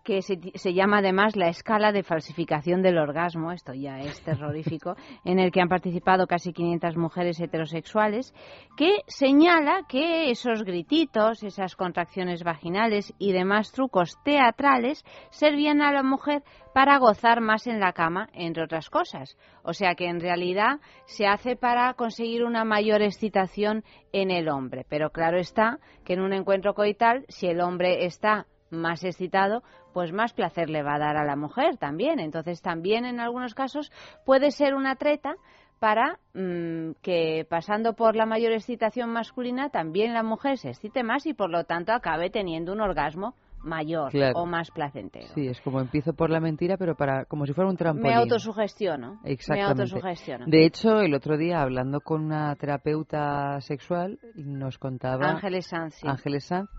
que 0.04 0.22
se, 0.22 0.38
se, 0.54 0.74
llama 0.74 0.98
además 0.98 1.34
la 1.34 1.48
escala 1.48 1.90
de 1.90 2.02
falsificación 2.02 2.82
del 2.82 2.98
orgasmo, 2.98 3.50
esto 3.50 3.72
ya 3.72 3.98
es 4.00 4.22
terrorífico, 4.22 4.94
en 5.24 5.38
el 5.38 5.50
que 5.50 5.60
han 5.60 5.68
participado 5.68 6.26
casi 6.26 6.52
500 6.52 6.96
mujeres 6.96 7.40
heterosexuales, 7.40 8.34
que 8.76 8.98
señala 9.06 9.82
que 9.88 10.30
esos 10.30 10.62
grititos, 10.62 11.42
esas 11.42 11.74
contracciones 11.74 12.44
vaginales 12.44 13.12
y 13.18 13.32
demás 13.32 13.72
trucos 13.72 14.16
teatrales 14.24 15.04
servían 15.30 15.80
a 15.80 15.92
la 15.92 16.02
mujer 16.02 16.42
para 16.74 16.98
gozar 16.98 17.40
más 17.40 17.66
en 17.66 17.80
la 17.80 17.92
cama, 17.92 18.28
entre 18.32 18.64
otras 18.64 18.90
cosas. 18.90 19.38
O 19.62 19.72
sea 19.72 19.94
que 19.94 20.08
en 20.08 20.20
realidad 20.20 20.80
se 21.06 21.26
hace 21.26 21.56
para 21.56 21.94
conseguir 21.94 22.44
una 22.44 22.64
mayor 22.64 23.00
excitación 23.00 23.84
en 24.12 24.30
el 24.30 24.48
hombre. 24.48 24.84
Pero 24.88 25.10
claro 25.10 25.38
está 25.38 25.78
que 26.04 26.14
en 26.14 26.20
un 26.20 26.32
encuentro 26.32 26.74
coital, 26.74 27.24
si 27.28 27.46
el 27.46 27.60
hombre 27.60 28.04
está 28.06 28.46
más 28.74 29.04
excitado, 29.04 29.62
pues 29.92 30.12
más 30.12 30.32
placer 30.32 30.70
le 30.70 30.82
va 30.82 30.96
a 30.96 30.98
dar 30.98 31.16
a 31.16 31.24
la 31.24 31.36
mujer 31.36 31.76
también. 31.76 32.20
Entonces 32.20 32.62
también 32.62 33.04
en 33.04 33.20
algunos 33.20 33.54
casos 33.54 33.90
puede 34.24 34.50
ser 34.50 34.74
una 34.74 34.96
treta 34.96 35.36
para 35.78 36.18
mm, 36.34 36.92
que 37.02 37.46
pasando 37.48 37.94
por 37.94 38.16
la 38.16 38.26
mayor 38.26 38.52
excitación 38.52 39.10
masculina 39.10 39.68
también 39.70 40.14
la 40.14 40.22
mujer 40.22 40.56
se 40.56 40.70
excite 40.70 41.02
más 41.02 41.26
y 41.26 41.34
por 41.34 41.50
lo 41.50 41.64
tanto 41.64 41.92
acabe 41.92 42.30
teniendo 42.30 42.72
un 42.72 42.80
orgasmo 42.80 43.34
mayor 43.64 44.12
o 44.34 44.46
más 44.46 44.70
placentero. 44.70 45.26
Sí, 45.34 45.46
es 45.46 45.60
como 45.62 45.80
empiezo 45.80 46.12
por 46.12 46.30
la 46.30 46.40
mentira, 46.40 46.76
pero 46.76 46.94
para 46.94 47.24
como 47.24 47.46
si 47.46 47.52
fuera 47.52 47.70
un 47.70 47.76
trampolín. 47.76 48.10
Me 48.10 48.14
autosugestiono. 48.14 49.20
Exactamente. 49.24 49.74
Me 49.74 49.82
autosugestiono. 49.82 50.44
De 50.46 50.66
hecho, 50.66 51.00
el 51.00 51.14
otro 51.14 51.36
día 51.36 51.62
hablando 51.62 52.00
con 52.00 52.24
una 52.24 52.54
terapeuta 52.56 53.60
sexual 53.60 54.18
nos 54.36 54.78
contaba 54.78 55.28
Ángeles 55.28 55.66
Sanz, 55.66 56.04
Ángeles 56.04 56.44
Sanz 56.44 56.70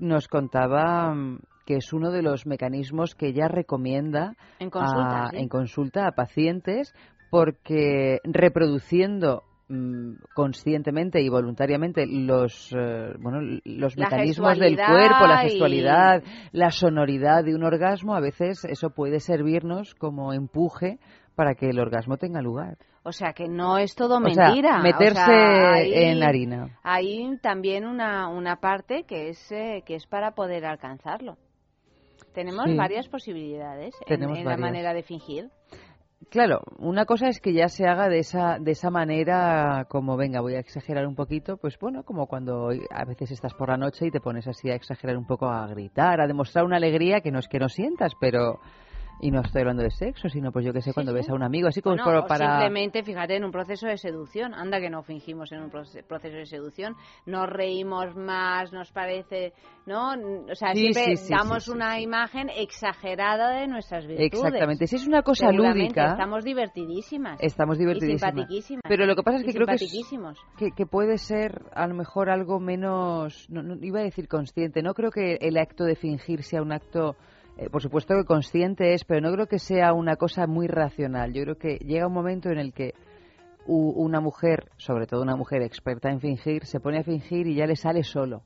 nos 0.00 0.28
contaba 0.28 1.14
mm, 1.14 1.40
que 1.66 1.76
es 1.76 1.92
uno 1.92 2.10
de 2.10 2.22
los 2.22 2.46
mecanismos 2.46 3.14
que 3.14 3.28
ella 3.28 3.46
recomienda 3.46 4.34
en 4.58 4.70
consulta, 4.70 5.30
en 5.32 5.48
consulta 5.48 6.06
a 6.08 6.12
pacientes 6.12 6.94
porque 7.30 8.18
reproduciendo 8.24 9.44
mm, 9.68 10.14
conscientemente 10.34 11.22
y 11.22 11.28
voluntariamente 11.28 12.06
los 12.06 12.74
eh, 12.76 13.12
bueno 13.20 13.40
los 13.64 13.96
mecanismos 13.96 14.58
del 14.58 14.76
cuerpo, 14.76 15.26
la 15.26 15.42
sexualidad, 15.42 16.24
la 16.52 16.70
sonoridad 16.70 17.44
de 17.44 17.54
un 17.54 17.62
orgasmo, 17.62 18.14
a 18.16 18.20
veces 18.20 18.64
eso 18.64 18.90
puede 18.90 19.20
servirnos 19.20 19.94
como 19.94 20.32
empuje 20.32 20.98
para 21.36 21.54
que 21.54 21.68
el 21.68 21.78
orgasmo 21.78 22.16
tenga 22.16 22.42
lugar. 22.42 22.78
O 23.02 23.12
sea 23.12 23.32
que 23.32 23.48
no 23.48 23.78
es 23.78 23.94
todo 23.94 24.20
mentira. 24.20 24.80
meterse 24.82 26.10
en 26.10 26.22
harina. 26.22 26.78
Hay 26.82 27.38
también 27.38 27.86
una, 27.86 28.28
una 28.28 28.56
parte 28.56 29.04
que 29.04 29.30
es, 29.30 29.52
eh, 29.52 29.82
que 29.86 29.94
es 29.94 30.06
para 30.06 30.32
poder 30.32 30.66
alcanzarlo. 30.66 31.38
Tenemos 32.34 32.64
varias 32.76 33.08
posibilidades 33.08 33.94
en, 34.06 34.44
la 34.44 34.56
manera 34.56 34.92
de 34.92 35.02
fingir. 35.02 35.50
Claro, 36.28 36.60
una 36.78 37.06
cosa 37.06 37.28
es 37.28 37.40
que 37.40 37.52
ya 37.52 37.68
se 37.68 37.86
haga 37.86 38.08
de 38.08 38.18
esa, 38.18 38.58
de 38.60 38.72
esa 38.72 38.90
manera, 38.90 39.86
como 39.88 40.16
venga, 40.16 40.40
voy 40.40 40.54
a 40.54 40.60
exagerar 40.60 41.06
un 41.06 41.16
poquito, 41.16 41.56
pues 41.56 41.76
bueno, 41.80 42.04
como 42.04 42.26
cuando 42.26 42.68
a 42.68 43.04
veces 43.04 43.32
estás 43.32 43.54
por 43.54 43.70
la 43.70 43.76
noche 43.76 44.06
y 44.06 44.10
te 44.10 44.20
pones 44.20 44.46
así 44.46 44.70
a 44.70 44.74
exagerar 44.74 45.16
un 45.16 45.26
poco, 45.26 45.46
a 45.46 45.66
gritar, 45.66 46.20
a 46.20 46.28
demostrar 46.28 46.64
una 46.64 46.76
alegría 46.76 47.20
que 47.20 47.32
no 47.32 47.40
es 47.40 47.48
que 47.48 47.58
no 47.58 47.68
sientas, 47.68 48.12
pero 48.20 48.60
y 49.20 49.30
no 49.30 49.40
estoy 49.40 49.60
hablando 49.60 49.82
de 49.82 49.90
sexo, 49.90 50.28
sino 50.28 50.50
pues 50.52 50.64
yo 50.64 50.72
que 50.72 50.80
sé, 50.80 50.92
cuando 50.94 51.12
ves 51.12 51.28
a 51.28 51.34
un 51.34 51.42
amigo, 51.42 51.68
así 51.68 51.82
como 51.82 51.96
para... 52.26 52.58
simplemente, 52.60 53.02
fíjate, 53.02 53.36
en 53.36 53.44
un 53.44 53.50
proceso 53.50 53.86
de 53.86 53.96
seducción. 53.98 54.54
Anda 54.54 54.80
que 54.80 54.90
no 54.90 55.02
fingimos 55.02 55.52
en 55.52 55.62
un 55.62 55.70
proceso 55.70 56.36
de 56.36 56.46
seducción. 56.46 56.96
Nos 57.26 57.48
reímos 57.48 58.16
más, 58.16 58.72
nos 58.72 58.90
parece, 58.92 59.52
¿no? 59.86 60.12
O 60.50 60.54
sea, 60.54 60.72
siempre 60.72 61.14
damos 61.28 61.68
una 61.68 62.00
imagen 62.00 62.48
exagerada 62.50 63.60
de 63.60 63.66
nuestras 63.68 64.06
virtudes. 64.06 64.32
Exactamente. 64.32 64.86
Si 64.86 64.96
es 64.96 65.06
una 65.06 65.22
cosa 65.22 65.52
lúdica... 65.52 66.12
Estamos 66.12 66.44
divertidísimas. 66.44 67.38
Estamos 67.40 67.78
divertidísimas. 67.78 68.22
Y 68.22 68.36
simpaticísimas. 68.36 68.82
Pero 68.88 69.06
lo 69.06 69.16
que 69.16 69.22
pasa 69.22 69.38
es 69.38 69.44
que 69.44 69.52
creo 69.52 69.66
que, 69.66 70.70
que, 70.72 70.86
puede 70.86 71.18
ser 71.18 71.62
a 71.74 71.86
lo 71.86 71.94
mejor 71.94 72.30
algo 72.30 72.58
menos... 72.58 73.46
no, 73.50 73.76
iba 73.82 74.00
a 74.00 74.04
decir 74.04 74.28
consciente. 74.28 74.82
No 74.82 74.94
creo 74.94 75.10
que 75.10 75.34
el 75.40 75.58
acto 75.58 75.84
de 75.84 75.96
fingir 75.96 76.42
sea 76.42 76.62
un 76.62 76.72
acto 76.72 77.16
eh, 77.56 77.68
por 77.70 77.82
supuesto 77.82 78.14
que 78.14 78.24
consciente 78.24 78.94
es, 78.94 79.04
pero 79.04 79.20
no 79.20 79.32
creo 79.32 79.46
que 79.46 79.58
sea 79.58 79.92
una 79.92 80.16
cosa 80.16 80.46
muy 80.46 80.66
racional. 80.66 81.32
Yo 81.32 81.42
creo 81.42 81.56
que 81.56 81.76
llega 81.78 82.06
un 82.06 82.14
momento 82.14 82.50
en 82.50 82.58
el 82.58 82.72
que 82.72 82.94
una 83.66 84.20
mujer, 84.20 84.70
sobre 84.78 85.06
todo 85.06 85.22
una 85.22 85.36
mujer 85.36 85.62
experta 85.62 86.10
en 86.10 86.20
fingir, 86.20 86.64
se 86.64 86.80
pone 86.80 86.98
a 86.98 87.04
fingir 87.04 87.46
y 87.46 87.54
ya 87.54 87.66
le 87.66 87.76
sale 87.76 88.02
solo. 88.02 88.42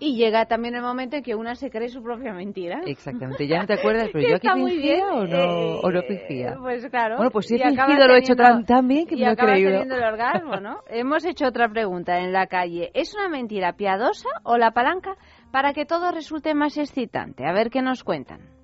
Y 0.00 0.16
llega 0.16 0.46
también 0.46 0.76
el 0.76 0.82
momento 0.82 1.16
en 1.16 1.24
que 1.24 1.34
una 1.34 1.56
se 1.56 1.70
cree 1.70 1.88
su 1.88 2.02
propia 2.02 2.32
mentira. 2.32 2.82
Exactamente, 2.86 3.48
ya 3.48 3.58
no 3.58 3.66
te 3.66 3.74
acuerdas, 3.74 4.08
pero 4.12 4.28
yo 4.28 4.36
aquí 4.36 4.48
fingía 4.48 5.06
o 5.12 5.26
no, 5.26 5.36
eh, 5.36 5.80
o 5.82 5.90
no 5.90 6.02
fingía. 6.02 6.56
Pues 6.60 6.86
claro. 6.88 7.16
Bueno, 7.16 7.32
pues 7.32 7.46
si 7.46 7.56
he 7.56 7.58
fingido 7.58 8.06
lo 8.06 8.14
he 8.14 8.18
hecho 8.18 8.36
tan, 8.36 8.86
bien 8.86 9.06
que 9.06 9.16
me 9.16 9.26
lo 9.26 9.32
he 9.32 9.36
creído. 9.36 9.70
teniendo 9.70 9.96
el 9.96 10.04
orgasmo, 10.04 10.60
¿no? 10.60 10.78
Hemos 10.88 11.24
hecho 11.24 11.46
otra 11.46 11.68
pregunta 11.68 12.18
en 12.20 12.32
la 12.32 12.46
calle. 12.46 12.90
¿Es 12.94 13.12
una 13.14 13.28
mentira 13.28 13.72
piadosa 13.72 14.28
o 14.44 14.56
la 14.56 14.70
palanca 14.70 15.16
para 15.50 15.72
que 15.72 15.86
todo 15.86 16.10
resulte 16.12 16.54
más 16.54 16.76
excitante. 16.76 17.46
A 17.46 17.52
ver 17.52 17.70
qué 17.70 17.82
nos 17.82 18.04
cuentan. 18.04 18.57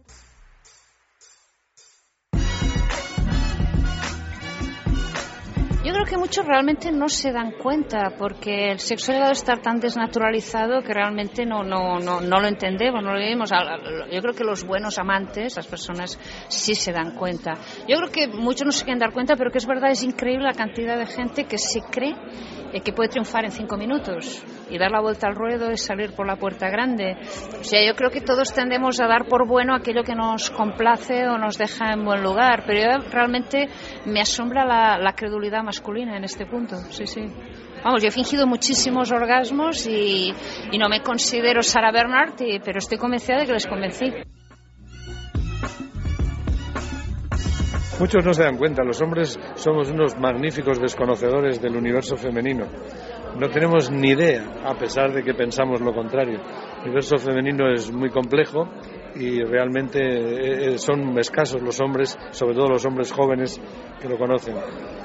Yo 5.84 5.92
creo 5.92 6.06
que 6.06 6.16
muchos 6.16 6.46
realmente 6.46 6.90
no 6.90 7.10
se 7.10 7.30
dan 7.30 7.52
cuenta 7.52 8.14
porque 8.18 8.70
el 8.70 8.78
sexo 8.78 9.12
ha 9.12 9.16
llegado 9.16 9.32
a 9.32 9.34
estar 9.34 9.60
tan 9.60 9.80
desnaturalizado 9.80 10.80
que 10.80 10.94
realmente 10.94 11.44
no, 11.44 11.62
no, 11.62 11.98
no, 11.98 12.22
no 12.22 12.40
lo 12.40 12.48
entendemos, 12.48 13.04
no 13.04 13.12
lo 13.12 13.18
vivimos. 13.18 13.50
Yo 13.50 14.22
creo 14.22 14.34
que 14.34 14.44
los 14.44 14.64
buenos 14.64 14.98
amantes, 14.98 15.56
las 15.56 15.66
personas, 15.66 16.18
sí 16.48 16.74
se 16.74 16.90
dan 16.90 17.14
cuenta. 17.14 17.52
Yo 17.86 17.98
creo 17.98 18.10
que 18.10 18.28
muchos 18.28 18.64
no 18.64 18.72
se 18.72 18.84
quieren 18.84 18.98
dar 18.98 19.12
cuenta, 19.12 19.36
pero 19.36 19.50
que 19.50 19.58
es 19.58 19.66
verdad, 19.66 19.90
es 19.90 20.02
increíble 20.02 20.46
la 20.46 20.54
cantidad 20.54 20.96
de 20.96 21.04
gente 21.04 21.44
que 21.44 21.58
se 21.58 21.80
cree 21.82 22.14
eh, 22.74 22.80
que 22.80 22.92
puede 22.92 23.10
triunfar 23.10 23.44
en 23.44 23.52
cinco 23.52 23.76
minutos 23.76 24.42
y 24.68 24.78
dar 24.78 24.90
la 24.90 25.00
vuelta 25.00 25.28
al 25.28 25.36
ruedo 25.36 25.70
es 25.70 25.84
salir 25.84 26.12
por 26.12 26.26
la 26.26 26.36
puerta 26.36 26.68
grande. 26.68 27.16
O 27.60 27.62
sea, 27.62 27.86
yo 27.86 27.94
creo 27.94 28.10
que 28.10 28.20
todos 28.20 28.52
tendemos 28.52 29.00
a 29.00 29.06
dar 29.06 29.26
por 29.26 29.46
bueno 29.46 29.76
aquello 29.76 30.02
que 30.02 30.16
nos 30.16 30.50
complace 30.50 31.28
o 31.28 31.38
nos 31.38 31.56
deja 31.56 31.92
en 31.92 32.04
buen 32.04 32.22
lugar, 32.22 32.64
pero 32.66 32.80
yo 32.80 33.10
realmente 33.10 33.68
me 34.06 34.20
asombra 34.20 34.64
la, 34.64 35.12
credulidad 35.14 35.62
masculina 35.74 36.16
en 36.16 36.24
este 36.24 36.46
punto. 36.46 36.76
Sí, 36.90 37.06
sí. 37.06 37.22
Vamos, 37.82 38.02
yo 38.02 38.08
he 38.08 38.12
fingido 38.12 38.46
muchísimos 38.46 39.10
orgasmos 39.10 39.86
y, 39.86 40.32
y 40.70 40.78
no 40.78 40.88
me 40.88 41.00
considero 41.02 41.62
Sara 41.62 41.90
Bernhardt, 41.90 42.40
pero 42.64 42.78
estoy 42.78 42.96
convencida 42.96 43.38
de 43.38 43.46
que 43.46 43.52
les 43.52 43.66
convencí. 43.66 44.12
Muchos 47.98 48.24
no 48.24 48.32
se 48.32 48.42
dan 48.42 48.56
cuenta, 48.56 48.82
los 48.82 49.00
hombres 49.02 49.38
somos 49.54 49.90
unos 49.90 50.16
magníficos 50.18 50.80
desconocedores 50.80 51.60
del 51.60 51.76
universo 51.76 52.16
femenino. 52.16 52.66
No 53.38 53.48
tenemos 53.48 53.90
ni 53.90 54.10
idea, 54.10 54.44
a 54.64 54.74
pesar 54.74 55.12
de 55.12 55.22
que 55.22 55.34
pensamos 55.34 55.80
lo 55.80 55.92
contrario. 55.92 56.40
El 56.78 56.84
universo 56.84 57.18
femenino 57.18 57.72
es 57.72 57.92
muy 57.92 58.10
complejo 58.10 58.68
y 59.16 59.42
realmente 59.42 60.00
eh, 60.00 60.74
eh, 60.74 60.78
son 60.78 61.16
escasos 61.18 61.62
los 61.62 61.80
hombres, 61.80 62.18
sobre 62.30 62.54
todo 62.54 62.68
los 62.68 62.84
hombres 62.84 63.12
jóvenes, 63.12 63.60
que 64.00 64.08
lo 64.08 64.18
conocen. 64.18 64.56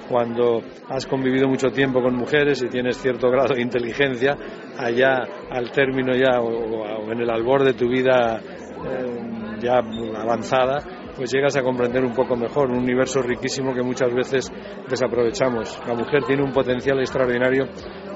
Cuando 0.10 0.62
has 0.90 1.06
convivido 1.06 1.48
mucho 1.48 1.70
tiempo 1.70 2.02
con 2.02 2.16
mujeres 2.16 2.64
y 2.64 2.70
tienes 2.70 2.98
cierto 2.98 3.30
grado 3.30 3.54
de 3.54 3.62
inteligencia, 3.62 4.36
allá 4.78 5.24
al 5.52 5.72
término 5.72 6.14
ya 6.16 6.42
o, 6.42 7.12
en 7.12 7.20
el 7.20 7.30
albor 7.30 7.64
de 7.64 7.74
tu 7.74 7.88
vida 7.88 8.40
eh, 8.40 9.58
ya 9.60 9.78
avanzada, 9.78 10.80
pues 11.16 11.32
llegas 11.32 11.56
a 11.58 11.62
comprender 11.62 12.04
un 12.04 12.14
poco 12.14 12.36
mejor 12.36 12.72
un 12.72 12.78
universo 12.78 13.22
riquísimo 13.22 13.74
que 13.74 13.84
muchas 13.84 14.14
veces 14.14 14.52
desaprovechamos. 14.90 15.80
La 15.86 15.94
mujer 15.94 16.24
tiene 16.26 16.44
un 16.44 16.52
potencial 16.52 17.00
extraordinario 17.00 17.66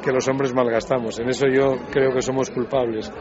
que 0.02 0.12
los 0.12 0.28
hombres 0.28 0.54
malgastamos. 0.54 1.20
En 1.20 1.30
eso 1.30 1.46
yo 1.48 1.76
creo 1.92 2.14
que 2.14 2.22
somos 2.22 2.50
culpables 2.50 3.12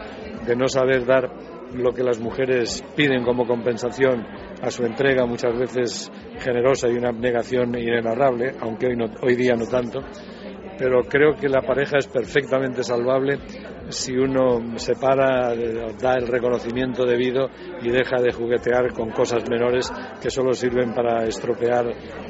de 0.47 0.57
no 0.57 0.69
saber 0.69 1.05
dar 1.05 1.31
lo 1.75 1.93
que 1.93 2.03
las 2.03 2.21
mujeres 2.21 2.85
piden 2.97 3.25
como 3.25 3.47
compensación 3.47 4.27
a 4.61 4.71
su 4.71 4.85
entrega, 4.85 5.27
muchas 5.27 5.59
veces 5.59 6.11
generosa 6.39 6.89
y 6.89 6.97
una 6.97 7.11
abnegación 7.11 7.77
inenarrable, 7.77 8.53
aunque 8.61 8.87
hoy, 8.87 8.97
hoy 9.23 9.37
día 9.37 9.55
no 9.55 9.67
tanto. 9.67 10.01
Pero 10.79 11.03
creo 11.03 11.35
que 11.35 11.49
la 11.49 11.63
pareja 11.63 11.99
es 11.99 12.07
perfectamente 12.07 12.83
salvable 12.83 13.39
si 13.89 14.17
uno 14.17 14.79
se 14.79 14.95
para, 14.95 15.55
da 15.55 16.15
el 16.15 16.27
reconocimiento 16.27 17.05
debido 17.05 17.49
y 17.83 17.91
deja 17.91 18.21
de 18.21 18.33
juguetear 18.33 18.93
con 18.93 19.11
cosas 19.11 19.49
menores 19.49 19.93
que 20.21 20.31
solo 20.31 20.55
sirven 20.55 20.95
para 20.95 21.25
estropear 21.25 21.87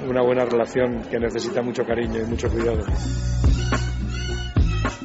una 0.08 0.22
buena 0.22 0.44
relación 0.44 1.02
que 1.10 1.18
necesita 1.18 1.62
mucho 1.62 1.84
cariño 1.84 2.20
y 2.20 2.28
mucho 2.28 2.48
cuidado. 2.48 2.84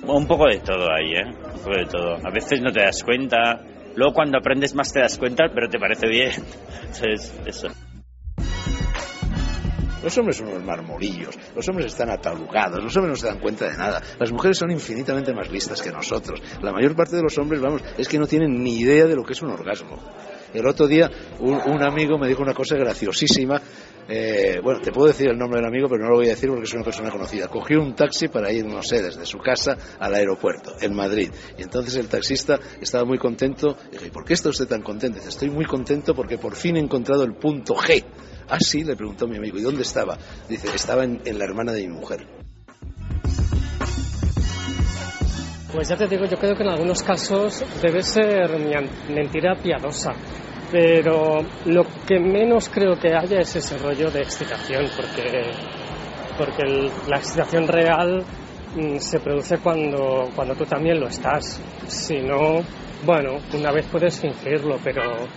Un 0.07 0.25
poco 0.25 0.47
de 0.47 0.59
todo 0.59 0.87
ahí, 0.91 1.13
¿eh? 1.13 1.25
Un 1.25 1.59
poco 1.59 1.77
de 1.77 1.85
todo. 1.85 2.15
A 2.25 2.31
veces 2.31 2.61
no 2.61 2.71
te 2.71 2.81
das 2.81 3.03
cuenta, 3.03 3.59
luego 3.97 4.13
cuando 4.13 4.37
aprendes 4.37 4.73
más 4.73 4.93
te 4.93 5.01
das 5.01 5.17
cuenta, 5.17 5.45
pero 5.53 5.67
te 5.67 5.77
parece 5.77 6.07
bien. 6.07 6.31
Entonces, 6.81 7.33
eso. 7.45 7.67
Los 10.03 10.17
hombres 10.19 10.37
son 10.37 10.47
unos 10.47 10.63
marmorillos, 10.63 11.37
los 11.53 11.67
hombres 11.67 11.87
están 11.87 12.09
atalugados, 12.09 12.81
los 12.81 12.95
hombres 12.95 13.11
no 13.11 13.15
se 13.17 13.27
dan 13.27 13.39
cuenta 13.39 13.67
de 13.67 13.75
nada. 13.75 14.01
Las 14.19 14.31
mujeres 14.31 14.57
son 14.57 14.71
infinitamente 14.71 15.33
más 15.33 15.51
listas 15.51 15.81
que 15.81 15.91
nosotros. 15.91 16.41
La 16.61 16.71
mayor 16.71 16.95
parte 16.95 17.15
de 17.17 17.23
los 17.23 17.37
hombres, 17.37 17.59
vamos, 17.59 17.81
es 17.97 18.07
que 18.07 18.19
no 18.19 18.27
tienen 18.27 18.63
ni 18.63 18.77
idea 18.77 19.05
de 19.05 19.15
lo 19.15 19.23
que 19.23 19.33
es 19.33 19.41
un 19.41 19.49
orgasmo. 19.49 19.97
El 20.53 20.65
otro 20.65 20.87
día 20.87 21.11
un, 21.39 21.83
amigo 21.83 22.17
me 22.17 22.27
dijo 22.27 22.41
una 22.41 22.53
cosa 22.53 22.77
graciosísima. 22.77 23.61
Eh, 24.09 24.59
bueno, 24.63 24.79
te 24.79 24.91
puedo 24.91 25.07
decir 25.07 25.29
el 25.29 25.37
nombre 25.37 25.59
del 25.59 25.67
amigo, 25.67 25.87
pero 25.89 26.03
no 26.03 26.09
lo 26.11 26.17
voy 26.17 26.27
a 26.27 26.31
decir 26.31 26.49
porque 26.49 26.65
es 26.65 26.73
una 26.73 26.83
persona 26.83 27.11
conocida. 27.11 27.47
Cogió 27.47 27.81
un 27.81 27.95
taxi 27.95 28.27
para 28.27 28.51
ir, 28.51 28.65
no 28.65 28.81
sé, 28.81 29.01
desde 29.01 29.25
su 29.25 29.37
casa 29.39 29.77
al 29.99 30.13
aeropuerto, 30.13 30.73
en 30.79 30.95
Madrid. 30.95 31.31
Y 31.57 31.63
entonces 31.63 31.95
el 31.95 32.07
taxista 32.07 32.59
estaba 32.81 33.05
muy 33.05 33.17
contento. 33.17 33.77
Y 33.91 33.97
dije, 33.97 34.11
¿por 34.11 34.23
qué 34.25 34.33
está 34.33 34.49
usted 34.49 34.67
tan 34.67 34.81
contento? 34.81 35.19
Estoy 35.19 35.49
muy 35.49 35.65
contento 35.65 36.13
porque 36.13 36.37
por 36.37 36.55
fin 36.55 36.77
he 36.77 36.79
encontrado 36.79 37.23
el 37.23 37.33
punto 37.35 37.75
G 37.75 38.03
Ah, 38.49 38.59
sí, 38.61 38.83
le 38.83 38.95
preguntó 38.95 39.27
mi 39.27 39.35
amigo, 39.35 39.57
¿y 39.57 39.61
dónde 39.61 39.81
estaba? 39.81 40.17
Dice, 40.47 40.69
estaba 40.73 41.03
en, 41.03 41.21
la 41.37 41.43
hermana 41.43 41.73
de 41.73 41.81
mi 41.81 41.93
mujer. 41.93 42.25
Pues 45.73 45.89
ya 45.89 45.97
te 45.97 46.07
digo, 46.07 46.25
yo 46.25 46.37
creo 46.37 46.55
que 46.55 46.63
en 46.63 46.69
algunos 46.69 47.03
casos 47.03 47.63
debe 47.81 48.01
ser 48.01 48.57
mentira 49.09 49.61
piadosa, 49.61 50.13
pero 50.71 51.39
lo 51.65 51.85
que 52.05 52.19
menos 52.19 52.69
creo 52.69 52.97
que 52.97 53.13
haya 53.13 53.39
es 53.39 53.55
ese 53.55 53.77
rollo 53.77 54.09
de 54.11 54.21
excitación, 54.21 54.85
porque, 54.95 55.51
porque 56.37 56.91
la 57.07 57.17
excitación 57.17 57.67
real 57.67 58.23
mm, 58.75 58.97
se 58.97 59.19
produce 59.19 59.57
cuando, 59.59 60.29
cuando 60.35 60.55
tú 60.55 60.65
también 60.65 60.99
lo 60.99 61.07
estás. 61.07 61.61
Si 61.87 62.21
no, 62.21 62.59
bueno, 63.05 63.37
una 63.53 63.71
vez 63.71 63.87
puedes 63.87 64.19
fingirlo, 64.19 64.77
pero 64.83 65.27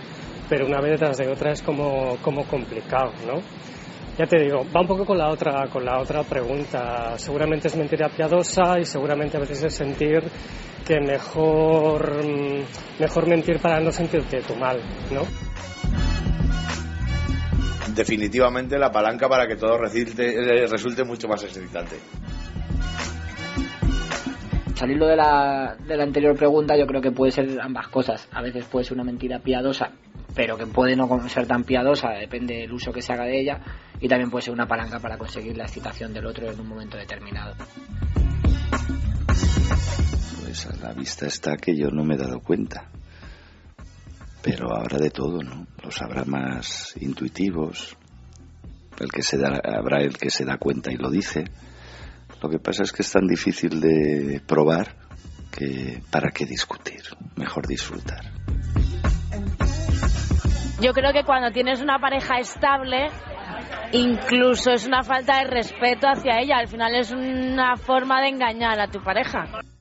pero 0.51 0.65
una 0.65 0.81
vez 0.81 0.99
detrás 0.99 1.17
de 1.17 1.29
otra 1.29 1.53
es 1.53 1.61
como, 1.61 2.17
como 2.21 2.43
complicado, 2.43 3.13
¿no? 3.25 3.39
Ya 4.17 4.25
te 4.25 4.37
digo, 4.37 4.65
va 4.75 4.81
un 4.81 4.87
poco 4.87 5.05
con 5.05 5.17
la 5.17 5.29
otra, 5.29 5.69
con 5.69 5.85
la 5.85 5.97
otra 5.97 6.23
pregunta. 6.23 7.17
Seguramente 7.17 7.69
es 7.69 7.77
mentira 7.77 8.09
piadosa 8.09 8.77
y 8.77 8.83
seguramente 8.83 9.37
a 9.37 9.39
veces 9.39 9.63
es 9.63 9.73
sentir 9.73 10.21
que 10.91 10.99
mejor, 10.99 12.21
mejor 12.99 13.25
mentir 13.25 13.59
para 13.59 13.79
no 13.79 13.93
sentirte 13.93 14.41
tú 14.41 14.55
mal, 14.55 14.77
¿no? 15.09 15.21
Definitivamente 17.95 18.77
la 18.77 18.91
palanca 18.91 19.29
para 19.29 19.47
que 19.47 19.55
todo 19.55 19.77
resulte, 19.77 20.33
eh, 20.35 20.67
resulte 20.67 21.05
mucho 21.05 21.29
más 21.29 21.43
excitante 21.43 21.95
salirlo 24.75 25.05
de 25.05 25.15
la, 25.15 25.77
de 25.87 25.95
la 25.95 26.03
anterior 26.03 26.35
pregunta, 26.35 26.75
yo 26.75 26.87
creo 26.87 27.01
que 27.01 27.11
puede 27.11 27.31
ser 27.31 27.61
ambas 27.61 27.87
cosas. 27.89 28.27
A 28.31 28.41
veces 28.41 28.65
puede 28.65 28.83
ser 28.83 28.95
una 28.95 29.03
mentira 29.03 29.37
piadosa 29.37 29.91
pero 30.33 30.57
que 30.57 30.65
puede 30.65 30.95
no 30.95 31.07
ser 31.27 31.45
tan 31.45 31.63
piadosa, 31.63 32.09
depende 32.11 32.55
del 32.55 32.71
uso 32.71 32.91
que 32.91 33.01
se 33.01 33.13
haga 33.13 33.25
de 33.25 33.39
ella, 33.39 33.59
y 33.99 34.07
también 34.07 34.29
puede 34.29 34.43
ser 34.43 34.53
una 34.53 34.65
palanca 34.65 34.99
para 34.99 35.17
conseguir 35.17 35.57
la 35.57 35.65
excitación 35.65 36.13
del 36.13 36.25
otro 36.25 36.49
en 36.49 36.59
un 36.59 36.67
momento 36.67 36.97
determinado. 36.97 37.53
Pues 40.51 40.65
a 40.65 40.75
la 40.85 40.91
vista 40.91 41.27
está 41.27 41.55
que 41.55 41.77
yo 41.77 41.91
no 41.91 42.03
me 42.03 42.15
he 42.15 42.17
dado 42.17 42.41
cuenta. 42.41 42.89
Pero 44.41 44.75
habrá 44.75 44.97
de 44.97 45.09
todo, 45.09 45.41
¿no? 45.41 45.65
Los 45.81 46.01
habrá 46.01 46.25
más 46.25 46.93
intuitivos, 46.99 47.95
el 48.99 49.09
que 49.09 49.23
se 49.23 49.37
da, 49.37 49.61
habrá 49.63 50.01
el 50.01 50.17
que 50.17 50.29
se 50.29 50.43
da 50.43 50.57
cuenta 50.57 50.91
y 50.91 50.97
lo 50.97 51.09
dice. 51.09 51.45
Lo 52.43 52.49
que 52.49 52.59
pasa 52.59 52.83
es 52.83 52.91
que 52.91 53.01
es 53.01 53.09
tan 53.09 53.27
difícil 53.27 53.79
de 53.79 54.41
probar 54.45 54.93
que 55.57 56.03
para 56.11 56.31
qué 56.31 56.45
discutir, 56.45 57.03
mejor 57.37 57.65
disfrutar. 57.65 58.25
Yo 60.81 60.91
creo 60.91 61.13
que 61.13 61.23
cuando 61.23 61.51
tienes 61.51 61.81
una 61.81 61.97
pareja 61.97 62.39
estable, 62.39 63.07
incluso 63.93 64.71
es 64.71 64.85
una 64.85 65.03
falta 65.03 65.37
de 65.37 65.45
respeto 65.45 66.09
hacia 66.09 66.41
ella. 66.41 66.57
Al 66.57 66.67
final 66.67 66.93
es 66.93 67.09
una 67.11 67.77
forma 67.77 68.19
de 68.19 68.27
engañar 68.27 68.81
a 68.81 68.87
tu 68.89 69.01
pareja. 69.01 69.61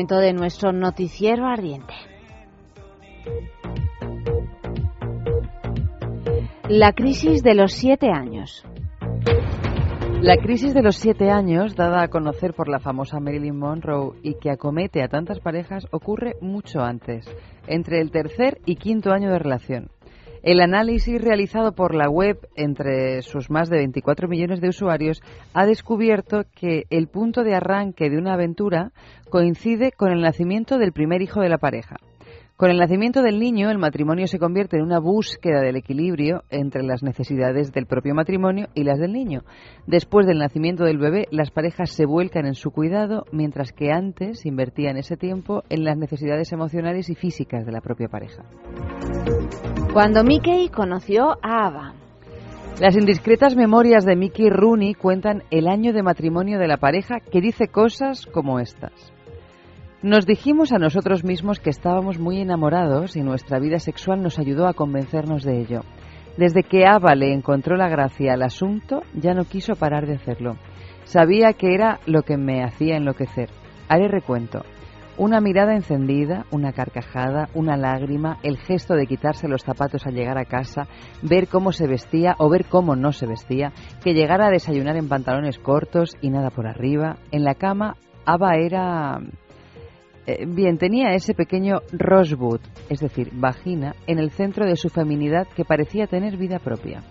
momento 0.00 0.16
de 0.16 0.32
nuestro 0.32 0.72
noticiero 0.72 1.46
ardiente. 1.46 1.92
La 6.70 6.94
crisis 6.94 7.42
de 7.42 7.54
los 7.54 7.72
siete 7.72 8.08
años. 8.10 8.64
La 10.22 10.38
crisis 10.38 10.72
de 10.72 10.82
los 10.82 10.96
siete 10.96 11.28
años, 11.30 11.76
dada 11.76 12.02
a 12.02 12.08
conocer 12.08 12.54
por 12.54 12.70
la 12.70 12.78
famosa 12.78 13.20
Marilyn 13.20 13.58
Monroe 13.58 14.16
y 14.22 14.36
que 14.38 14.50
acomete 14.50 15.02
a 15.02 15.08
tantas 15.08 15.38
parejas, 15.38 15.86
ocurre 15.90 16.36
mucho 16.40 16.80
antes, 16.80 17.26
entre 17.66 18.00
el 18.00 18.10
tercer 18.10 18.58
y 18.64 18.76
quinto 18.76 19.12
año 19.12 19.30
de 19.30 19.38
relación. 19.38 19.90
El 20.42 20.60
análisis 20.62 21.20
realizado 21.20 21.72
por 21.72 21.94
la 21.94 22.08
web 22.08 22.48
entre 22.56 23.20
sus 23.20 23.50
más 23.50 23.68
de 23.68 23.76
24 23.76 24.26
millones 24.26 24.62
de 24.62 24.68
usuarios 24.68 25.22
ha 25.52 25.66
descubierto 25.66 26.44
que 26.54 26.84
el 26.88 27.08
punto 27.08 27.44
de 27.44 27.54
arranque 27.54 28.08
de 28.08 28.16
una 28.16 28.32
aventura 28.32 28.92
coincide 29.28 29.92
con 29.92 30.10
el 30.12 30.22
nacimiento 30.22 30.78
del 30.78 30.92
primer 30.92 31.20
hijo 31.20 31.40
de 31.40 31.50
la 31.50 31.58
pareja. 31.58 31.96
Con 32.56 32.70
el 32.70 32.76
nacimiento 32.76 33.22
del 33.22 33.38
niño, 33.38 33.70
el 33.70 33.78
matrimonio 33.78 34.26
se 34.26 34.38
convierte 34.38 34.76
en 34.76 34.82
una 34.82 34.98
búsqueda 34.98 35.62
del 35.62 35.76
equilibrio 35.76 36.42
entre 36.50 36.82
las 36.82 37.02
necesidades 37.02 37.72
del 37.72 37.86
propio 37.86 38.14
matrimonio 38.14 38.68
y 38.74 38.84
las 38.84 38.98
del 38.98 39.12
niño. 39.12 39.44
Después 39.86 40.26
del 40.26 40.38
nacimiento 40.38 40.84
del 40.84 40.98
bebé, 40.98 41.26
las 41.30 41.50
parejas 41.50 41.90
se 41.90 42.04
vuelcan 42.04 42.44
en 42.44 42.54
su 42.54 42.70
cuidado, 42.70 43.24
mientras 43.32 43.72
que 43.72 43.92
antes 43.92 44.44
invertían 44.44 44.98
ese 44.98 45.16
tiempo 45.16 45.62
en 45.70 45.84
las 45.84 45.96
necesidades 45.96 46.52
emocionales 46.52 47.08
y 47.08 47.14
físicas 47.14 47.64
de 47.64 47.72
la 47.72 47.80
propia 47.80 48.08
pareja. 48.08 48.42
Cuando 49.92 50.22
Mickey 50.22 50.68
conoció 50.68 51.32
a 51.42 51.66
Ava. 51.66 51.94
Las 52.80 52.96
indiscretas 52.96 53.56
memorias 53.56 54.04
de 54.04 54.14
Mickey 54.14 54.48
Rooney 54.48 54.94
cuentan 54.94 55.42
el 55.50 55.66
año 55.66 55.92
de 55.92 56.04
matrimonio 56.04 56.60
de 56.60 56.68
la 56.68 56.76
pareja 56.76 57.18
que 57.18 57.40
dice 57.40 57.66
cosas 57.66 58.24
como 58.26 58.60
estas. 58.60 58.92
Nos 60.00 60.26
dijimos 60.26 60.72
a 60.72 60.78
nosotros 60.78 61.24
mismos 61.24 61.58
que 61.58 61.70
estábamos 61.70 62.20
muy 62.20 62.40
enamorados 62.40 63.16
y 63.16 63.22
nuestra 63.22 63.58
vida 63.58 63.80
sexual 63.80 64.22
nos 64.22 64.38
ayudó 64.38 64.68
a 64.68 64.74
convencernos 64.74 65.42
de 65.42 65.60
ello. 65.60 65.80
Desde 66.36 66.62
que 66.62 66.86
Ava 66.86 67.16
le 67.16 67.34
encontró 67.34 67.76
la 67.76 67.88
gracia 67.88 68.34
al 68.34 68.42
asunto, 68.42 69.02
ya 69.14 69.34
no 69.34 69.44
quiso 69.44 69.74
parar 69.74 70.06
de 70.06 70.14
hacerlo. 70.14 70.56
Sabía 71.02 71.52
que 71.54 71.74
era 71.74 71.98
lo 72.06 72.22
que 72.22 72.36
me 72.36 72.62
hacía 72.62 72.96
enloquecer. 72.96 73.50
Haré 73.88 74.06
recuento. 74.06 74.62
Una 75.20 75.42
mirada 75.42 75.74
encendida, 75.74 76.46
una 76.50 76.72
carcajada, 76.72 77.50
una 77.52 77.76
lágrima, 77.76 78.38
el 78.42 78.56
gesto 78.56 78.94
de 78.94 79.06
quitarse 79.06 79.48
los 79.48 79.62
zapatos 79.62 80.06
al 80.06 80.14
llegar 80.14 80.38
a 80.38 80.46
casa, 80.46 80.88
ver 81.20 81.46
cómo 81.46 81.72
se 81.72 81.86
vestía 81.86 82.36
o 82.38 82.48
ver 82.48 82.64
cómo 82.64 82.96
no 82.96 83.12
se 83.12 83.26
vestía, 83.26 83.70
que 84.02 84.14
llegara 84.14 84.46
a 84.46 84.50
desayunar 84.50 84.96
en 84.96 85.10
pantalones 85.10 85.58
cortos 85.58 86.16
y 86.22 86.30
nada 86.30 86.48
por 86.48 86.66
arriba. 86.66 87.18
En 87.32 87.44
la 87.44 87.54
cama, 87.54 87.96
Ava 88.24 88.54
era... 88.56 89.18
Eh, 90.26 90.46
bien, 90.46 90.78
tenía 90.78 91.10
ese 91.10 91.34
pequeño 91.34 91.80
rosebud, 91.92 92.60
es 92.88 93.00
decir, 93.00 93.28
vagina, 93.34 93.94
en 94.06 94.20
el 94.20 94.30
centro 94.30 94.64
de 94.64 94.76
su 94.76 94.88
feminidad 94.88 95.46
que 95.54 95.66
parecía 95.66 96.06
tener 96.06 96.38
vida 96.38 96.60
propia. 96.60 97.02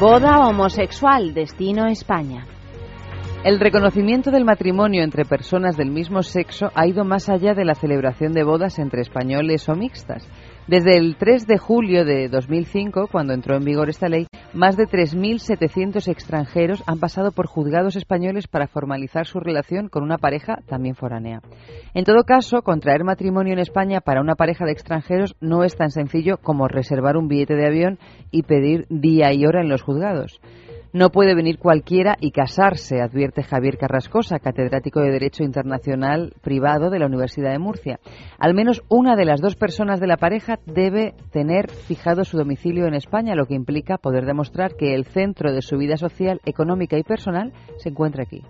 Boda 0.00 0.48
homosexual, 0.48 1.32
destino 1.32 1.86
España. 1.86 2.44
El 3.44 3.60
reconocimiento 3.60 4.32
del 4.32 4.44
matrimonio 4.44 5.04
entre 5.04 5.24
personas 5.24 5.76
del 5.76 5.92
mismo 5.92 6.24
sexo 6.24 6.72
ha 6.74 6.88
ido 6.88 7.04
más 7.04 7.28
allá 7.28 7.54
de 7.54 7.64
la 7.64 7.76
celebración 7.76 8.32
de 8.32 8.42
bodas 8.42 8.80
entre 8.80 9.00
españoles 9.00 9.68
o 9.68 9.76
mixtas. 9.76 10.28
Desde 10.66 10.96
el 10.96 11.16
3 11.16 11.46
de 11.46 11.56
julio 11.56 12.04
de 12.04 12.28
2005, 12.28 13.06
cuando 13.10 13.32
entró 13.32 13.56
en 13.56 13.64
vigor 13.64 13.90
esta 13.90 14.08
ley, 14.08 14.26
más 14.52 14.76
de 14.76 14.86
3.700 14.86 16.08
extranjeros 16.08 16.82
han 16.86 16.98
pasado 16.98 17.30
por 17.30 17.46
juzgados 17.46 17.94
españoles 17.94 18.48
para 18.48 18.66
formalizar 18.66 19.24
su 19.24 19.38
relación 19.38 19.88
con 19.88 20.02
una 20.02 20.18
pareja 20.18 20.58
también 20.66 20.96
foránea. 20.96 21.40
En 21.94 22.04
todo 22.04 22.24
caso, 22.24 22.62
contraer 22.62 23.04
matrimonio 23.04 23.52
en 23.52 23.60
España 23.60 24.00
para 24.00 24.20
una 24.20 24.34
pareja 24.34 24.64
de 24.64 24.72
extranjeros 24.72 25.36
no 25.40 25.62
es 25.62 25.76
tan 25.76 25.90
sencillo 25.90 26.38
como 26.38 26.66
reservar 26.66 27.16
un 27.16 27.28
billete 27.28 27.54
de 27.54 27.66
avión 27.66 27.98
y 28.32 28.42
pedir 28.42 28.86
día 28.90 29.32
y 29.32 29.46
hora 29.46 29.60
en 29.60 29.68
los 29.68 29.82
juzgados. 29.82 30.40
No 30.92 31.10
puede 31.10 31.34
venir 31.34 31.58
cualquiera 31.58 32.16
y 32.18 32.30
casarse, 32.30 33.02
advierte 33.02 33.42
Javier 33.42 33.76
Carrascosa, 33.76 34.38
catedrático 34.38 35.00
de 35.00 35.10
Derecho 35.10 35.44
Internacional 35.44 36.32
Privado 36.40 36.88
de 36.88 36.98
la 36.98 37.06
Universidad 37.06 37.52
de 37.52 37.58
Murcia. 37.58 38.00
Al 38.38 38.54
menos 38.54 38.82
una 38.88 39.14
de 39.14 39.26
las 39.26 39.42
dos 39.42 39.54
personas 39.54 40.00
de 40.00 40.06
la 40.06 40.16
pareja 40.16 40.58
debe 40.64 41.14
tener 41.30 41.70
fijado 41.70 42.24
su 42.24 42.38
domicilio 42.38 42.86
en 42.86 42.94
España, 42.94 43.34
lo 43.34 43.46
que 43.46 43.54
implica 43.54 43.98
poder 43.98 44.24
demostrar 44.24 44.76
que 44.76 44.94
el 44.94 45.04
centro 45.04 45.52
de 45.52 45.60
su 45.60 45.76
vida 45.76 45.98
social, 45.98 46.40
económica 46.46 46.96
y 46.96 47.02
personal 47.02 47.52
se 47.76 47.90
encuentra 47.90 48.22
aquí. 48.22 48.42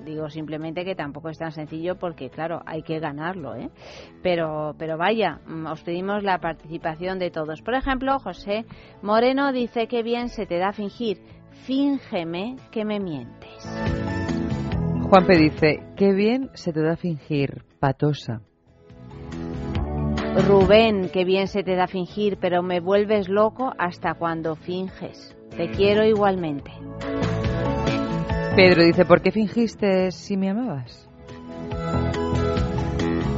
digo 0.05 0.31
simplemente 0.31 0.85
que 0.85 0.95
tampoco 0.95 1.29
es 1.29 1.39
tan 1.39 1.53
sencillo 1.53 1.97
porque 1.97 2.31
claro 2.31 2.63
hay 2.65 2.83
que 2.83 3.01
ganarlo 3.01 3.57
¿eh? 3.57 3.71
pero 4.23 4.75
pero 4.79 4.97
vaya 4.97 5.41
mm, 5.47 5.67
os 5.67 5.83
pedimos 5.83 6.23
la 6.23 6.39
participación 6.39 7.19
de 7.19 7.31
todos 7.31 7.61
por 7.63 7.75
ejemplo 7.75 8.19
José 8.21 8.65
Moreno 9.03 9.53
dice 9.53 9.89
que 9.89 10.03
bien 10.03 10.29
se 10.29 10.47
te 10.47 10.59
da 10.59 10.73
fingir 10.73 11.19
fíngeme 11.67 12.57
que 12.71 12.85
me 12.85 13.01
mientes. 13.01 13.65
Juanpe 15.11 15.37
dice 15.37 15.83
qué 15.97 16.13
bien 16.13 16.51
se 16.55 16.73
te 16.73 16.81
da 16.81 16.97
fingir 16.97 17.65
patosa 17.81 18.41
Rubén 20.47 21.09
que 21.11 21.25
bien 21.25 21.49
se 21.49 21.63
te 21.63 21.75
da 21.75 21.87
fingir 21.87 22.39
pero 22.41 22.63
me 22.63 22.81
vuelves 22.81 23.29
loco 23.29 23.73
hasta 23.79 24.15
cuando 24.15 24.57
finges. 24.57 25.37
Te 25.57 25.71
quiero 25.71 26.05
igualmente 26.05 26.73
Pedro 28.57 28.85
dice, 28.85 29.05
¿por 29.05 29.21
qué 29.21 29.33
fingiste 29.33 30.11
si 30.13 30.37
me 30.37 30.51
amabas? 30.51 31.09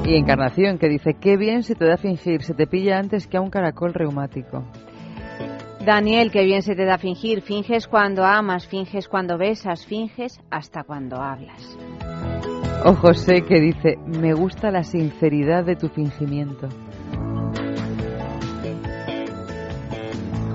Y 0.05 0.15
Encarnación 0.15 0.79
que 0.79 0.89
dice, 0.89 1.15
qué 1.21 1.37
bien 1.37 1.65
se 1.65 1.75
te 1.75 1.87
da 1.87 1.97
fingir, 1.97 2.43
se 2.43 2.55
te 2.55 2.67
pilla 2.67 2.99
antes 2.99 3.27
que 3.27 3.37
a 3.37 3.41
un 3.41 3.51
caracol 3.51 3.95
reumático. 3.95 4.65
Daniel, 5.89 6.31
qué 6.31 6.45
bien 6.45 6.61
se 6.61 6.77
te 6.77 6.85
da 6.85 6.99
fingir, 6.99 7.41
finges 7.41 7.89
cuando 7.89 8.23
amas, 8.23 8.69
finges 8.69 9.09
cuando 9.09 9.39
besas, 9.39 9.87
finges 9.87 10.39
hasta 10.51 10.85
cuando 10.85 11.17
hablas. 11.17 11.79
O 12.85 12.93
José 12.93 13.41
que 13.41 13.59
dice, 13.59 13.97
me 14.05 14.35
gusta 14.35 14.71
la 14.71 14.83
sinceridad 14.83 15.65
de 15.65 15.77
tu 15.77 15.89
fingimiento. 15.89 16.69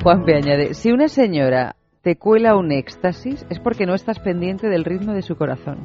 Juan 0.04 0.24
P. 0.24 0.36
añade, 0.36 0.76
si 0.76 0.92
una 0.92 1.08
señora 1.08 1.78
te 2.04 2.16
cuela 2.16 2.56
un 2.56 2.72
éxtasis 2.72 3.44
es 3.50 3.60
porque 3.60 3.88
no 3.88 3.96
estás 3.96 4.20
pendiente 4.20 4.70
del 4.70 4.86
ritmo 4.86 5.14
de 5.14 5.24
su 5.24 5.36
corazón. 5.36 5.84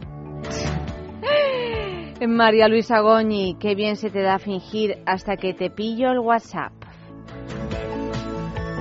María 2.20 2.68
Luisa 2.68 3.00
Goñi, 3.00 3.56
qué 3.58 3.74
bien 3.74 3.96
se 3.96 4.10
te 4.10 4.20
da 4.20 4.38
fingir 4.38 4.98
hasta 5.06 5.38
que 5.38 5.54
te 5.54 5.70
pillo 5.70 6.10
el 6.10 6.18
WhatsApp. 6.18 6.77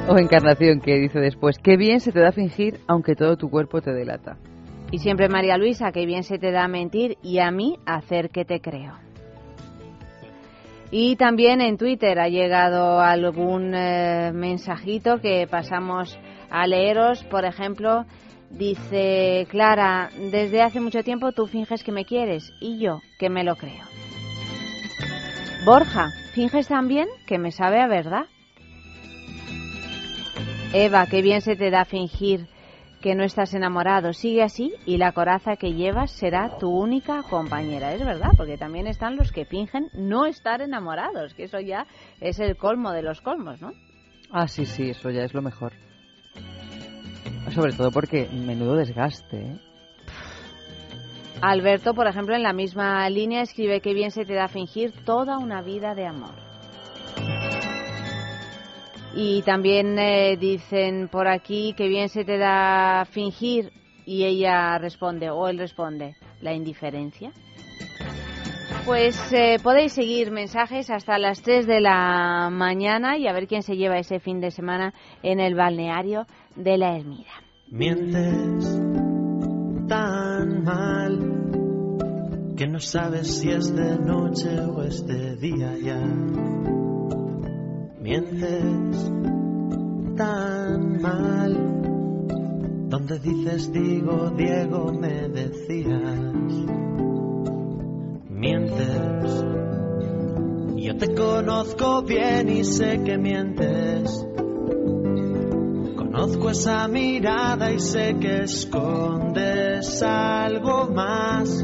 O 0.09 0.17
Encarnación, 0.17 0.79
que 0.79 0.97
dice 0.97 1.19
después, 1.19 1.57
qué 1.61 1.75
bien 1.75 1.99
se 1.99 2.13
te 2.13 2.21
da 2.21 2.31
fingir 2.31 2.79
aunque 2.87 3.13
todo 3.13 3.35
tu 3.35 3.49
cuerpo 3.49 3.81
te 3.81 3.91
delata. 3.91 4.37
Y 4.89 4.99
siempre 4.99 5.27
María 5.27 5.57
Luisa, 5.57 5.91
qué 5.91 6.05
bien 6.05 6.23
se 6.23 6.39
te 6.39 6.51
da 6.51 6.65
mentir 6.69 7.17
y 7.21 7.39
a 7.39 7.51
mí 7.51 7.77
hacer 7.85 8.29
que 8.29 8.45
te 8.45 8.61
creo. 8.61 8.93
Y 10.91 11.17
también 11.17 11.59
en 11.59 11.77
Twitter 11.77 12.19
ha 12.19 12.29
llegado 12.29 13.01
algún 13.01 13.75
eh, 13.75 14.31
mensajito 14.33 15.17
que 15.19 15.45
pasamos 15.45 16.17
a 16.49 16.65
leeros. 16.67 17.25
Por 17.25 17.43
ejemplo, 17.43 18.05
dice 18.49 19.45
Clara, 19.49 20.09
desde 20.31 20.61
hace 20.61 20.79
mucho 20.79 21.03
tiempo 21.03 21.33
tú 21.33 21.47
finges 21.47 21.83
que 21.83 21.91
me 21.91 22.05
quieres 22.05 22.53
y 22.61 22.79
yo 22.79 23.01
que 23.19 23.29
me 23.29 23.43
lo 23.43 23.57
creo. 23.57 23.83
Borja, 25.65 26.11
¿finges 26.33 26.69
también 26.69 27.09
que 27.25 27.37
me 27.37 27.51
sabe 27.51 27.81
a 27.81 27.87
verdad? 27.87 28.27
Eva, 30.73 31.05
qué 31.05 31.21
bien 31.21 31.41
se 31.41 31.55
te 31.55 31.71
da 31.71 31.85
fingir 31.85 32.47
que 33.01 33.15
no 33.15 33.23
estás 33.23 33.53
enamorado. 33.53 34.11
Sigue 34.11 34.43
así 34.43 34.73
y 34.85 34.97
la 34.97 35.13
coraza 35.13 35.55
que 35.55 35.73
llevas 35.73 36.11
será 36.11 36.57
tu 36.57 36.69
única 36.69 37.23
compañera. 37.23 37.93
Es 37.93 38.03
verdad, 38.03 38.31
porque 38.35 38.57
también 38.57 38.85
están 38.85 39.15
los 39.15 39.31
que 39.31 39.45
fingen 39.45 39.89
no 39.93 40.25
estar 40.25 40.61
enamorados, 40.61 41.33
que 41.33 41.45
eso 41.45 41.59
ya 41.59 41.87
es 42.19 42.39
el 42.39 42.57
colmo 42.57 42.91
de 42.91 43.01
los 43.01 43.21
colmos, 43.21 43.61
¿no? 43.61 43.71
Ah, 44.29 44.47
sí, 44.47 44.65
sí, 44.65 44.89
eso 44.89 45.09
ya 45.09 45.23
es 45.23 45.33
lo 45.33 45.41
mejor. 45.41 45.71
Sobre 47.51 47.71
todo 47.71 47.91
porque 47.91 48.27
menudo 48.27 48.75
desgaste, 48.75 49.37
¿eh? 49.37 49.57
Alberto, 51.41 51.93
por 51.93 52.07
ejemplo, 52.07 52.35
en 52.35 52.43
la 52.43 52.51
misma 52.51 53.09
línea 53.09 53.41
escribe 53.41 53.79
que 53.79 53.93
bien 53.93 54.11
se 54.11 54.25
te 54.25 54.33
da 54.33 54.47
fingir 54.47 54.91
toda 55.05 55.37
una 55.37 55.61
vida 55.61 55.95
de 55.95 56.07
amor. 56.07 56.46
Y 59.19 59.41
también 59.41 59.97
eh, 59.97 60.37
dicen 60.37 61.07
por 61.07 61.27
aquí 61.27 61.73
que 61.75 61.87
bien 61.87 62.07
se 62.07 62.23
te 62.23 62.37
da 62.37 63.03
fingir 63.09 63.71
y 64.05 64.25
ella 64.25 64.77
responde 64.77 65.31
o 65.31 65.47
él 65.47 65.57
responde 65.57 66.15
la 66.39 66.53
indiferencia. 66.53 67.31
Pues 68.85 69.33
eh, 69.33 69.57
podéis 69.63 69.93
seguir 69.93 70.29
mensajes 70.29 70.91
hasta 70.91 71.17
las 71.17 71.41
3 71.41 71.65
de 71.65 71.81
la 71.81 72.49
mañana 72.51 73.17
y 73.17 73.27
a 73.27 73.33
ver 73.33 73.47
quién 73.47 73.63
se 73.63 73.75
lleva 73.75 73.97
ese 73.97 74.19
fin 74.19 74.39
de 74.39 74.51
semana 74.51 74.93
en 75.23 75.39
el 75.39 75.55
balneario 75.55 76.27
de 76.55 76.77
la 76.77 76.95
Ermida. 76.95 77.41
Mientes 77.71 78.79
tan 79.87 80.63
mal 80.63 81.19
que 82.55 82.67
no 82.67 82.79
sabes 82.79 83.39
si 83.39 83.49
es 83.49 83.75
de 83.75 83.97
noche 83.97 84.59
o 84.61 84.83
es 84.83 85.07
de 85.07 85.35
día 85.37 85.75
ya. 85.81 86.96
Mientes 88.07 89.11
tan 90.15 91.01
mal 91.01 91.53
donde 92.87 93.19
dices 93.19 93.69
digo 93.73 94.29
Diego 94.29 94.93
me 94.93 95.27
decías 95.27 96.55
mientes. 98.29 99.45
Yo 100.77 100.95
te 100.95 101.15
conozco 101.15 102.03
bien 102.03 102.47
y 102.47 102.63
sé 102.63 103.03
que 103.03 103.17
mientes. 103.17 104.25
Conozco 105.97 106.51
esa 106.51 106.87
mirada 106.87 107.73
y 107.73 107.79
sé 107.81 108.15
que 108.21 108.43
escondes 108.43 110.01
algo 110.01 110.87
más 110.91 111.61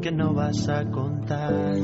que 0.00 0.12
no 0.12 0.32
vas 0.32 0.66
a 0.70 0.90
contar 0.90 1.76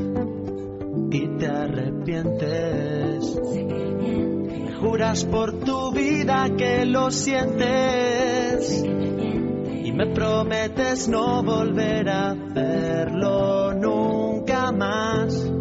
y 1.11 1.27
te 1.37 1.47
arrepientes. 1.47 3.39
Me 3.41 4.73
juras 4.73 5.25
por 5.25 5.59
tu 5.59 5.91
vida 5.91 6.49
que 6.57 6.85
lo 6.85 7.11
sientes 7.11 8.83
y 8.83 9.91
me 9.91 10.07
prometes 10.07 11.07
no 11.07 11.43
volver 11.43 12.09
a 12.09 12.31
hacerlo 12.31 13.73
nunca 13.73 14.71
más. 14.71 15.51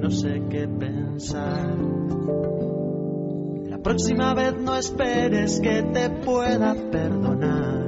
No 0.00 0.10
sé 0.10 0.42
qué 0.50 0.66
pensar. 0.68 1.76
La 3.68 3.78
próxima 3.78 4.34
vez 4.34 4.54
no 4.58 4.76
esperes 4.76 5.60
que 5.60 5.82
te 5.82 6.10
pueda 6.10 6.74
perdonar. 6.90 7.84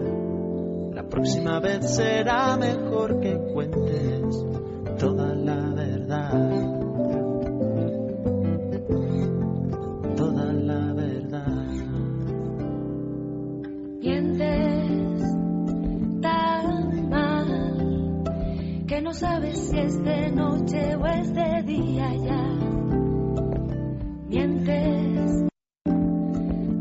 La 0.94 1.02
próxima 1.02 1.60
vez 1.60 1.94
será 1.94 2.56
mejor 2.56 3.20
que 3.20 3.38
cuentes 3.52 4.44
toda 4.98 5.34
la 5.34 5.75
Toda 10.16 10.52
la 10.52 10.92
verdad. 10.92 11.66
Mientes 14.00 15.22
tan 16.22 17.08
mal 17.10 18.22
que 18.86 19.02
no 19.02 19.12
sabes 19.12 19.58
si 19.58 19.78
es 19.78 20.00
de 20.04 20.30
noche 20.30 20.94
o 20.94 21.06
es 21.06 21.34
de 21.34 21.62
día 21.64 22.14
ya. 22.14 22.44
Mientes 24.28 25.48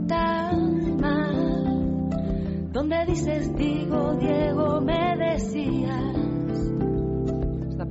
tan 0.07 0.97
mal 1.01 2.69
donde 2.71 3.05
dices 3.07 3.55
digo 3.55 4.13
Diego 4.19 4.81
me 4.81 5.17
decías. 5.17 6.14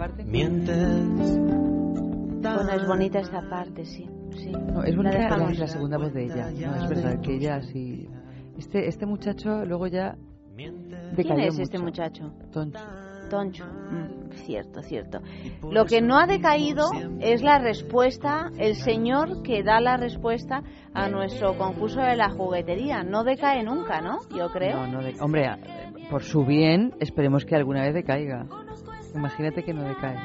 Parte. 0.04 0.22
Mientes. 0.24 1.38
Bueno, 1.38 2.72
es 2.74 2.86
bonita 2.86 3.20
esta 3.20 3.40
parte, 3.48 3.86
sí. 3.86 4.06
sí. 4.32 4.50
No, 4.52 4.82
es 4.84 4.90
La 4.90 4.96
bonita 5.02 5.18
dejamos. 5.18 5.52
la, 5.54 5.60
la 5.60 5.66
segunda 5.66 5.96
voz 5.96 6.12
de 6.12 6.24
ella. 6.24 6.50
No, 6.50 6.74
es 6.76 6.88
verdad 6.90 7.20
que 7.22 7.36
ella 7.36 7.62
sí. 7.62 8.06
Este, 8.58 8.86
este 8.86 9.06
muchacho 9.06 9.64
luego 9.64 9.86
ya. 9.86 10.14
¿Quién 10.56 11.40
es 11.40 11.58
este 11.58 11.78
mucho. 11.78 12.02
muchacho? 12.02 12.32
Toncho. 12.52 12.78
Toncho. 13.30 13.64
Mm, 13.64 14.30
cierto, 14.32 14.82
cierto. 14.82 15.20
Lo 15.70 15.86
que 15.86 16.02
no 16.02 16.18
ha 16.18 16.26
decaído 16.26 16.90
es 17.20 17.42
la 17.42 17.58
respuesta, 17.58 18.50
el 18.58 18.74
señor 18.74 19.42
que 19.42 19.62
da 19.62 19.80
la 19.80 19.96
respuesta 19.96 20.62
a 20.92 21.08
nuestro 21.08 21.56
concurso 21.56 22.02
de 22.02 22.14
la 22.16 22.28
juguetería. 22.28 23.02
No 23.04 23.24
decae 23.24 23.62
nunca, 23.64 24.02
¿no? 24.02 24.18
Yo 24.36 24.50
creo. 24.50 24.86
No, 24.86 24.98
no 24.98 25.02
de- 25.02 25.14
Hombre, 25.18 25.48
por 26.10 26.22
su 26.22 26.44
bien, 26.44 26.92
esperemos 27.00 27.46
que 27.46 27.56
alguna 27.56 27.80
vez 27.80 27.94
decaiga. 27.94 28.46
Imagínate 29.14 29.62
que 29.62 29.72
no 29.72 29.82
decae. 29.84 30.16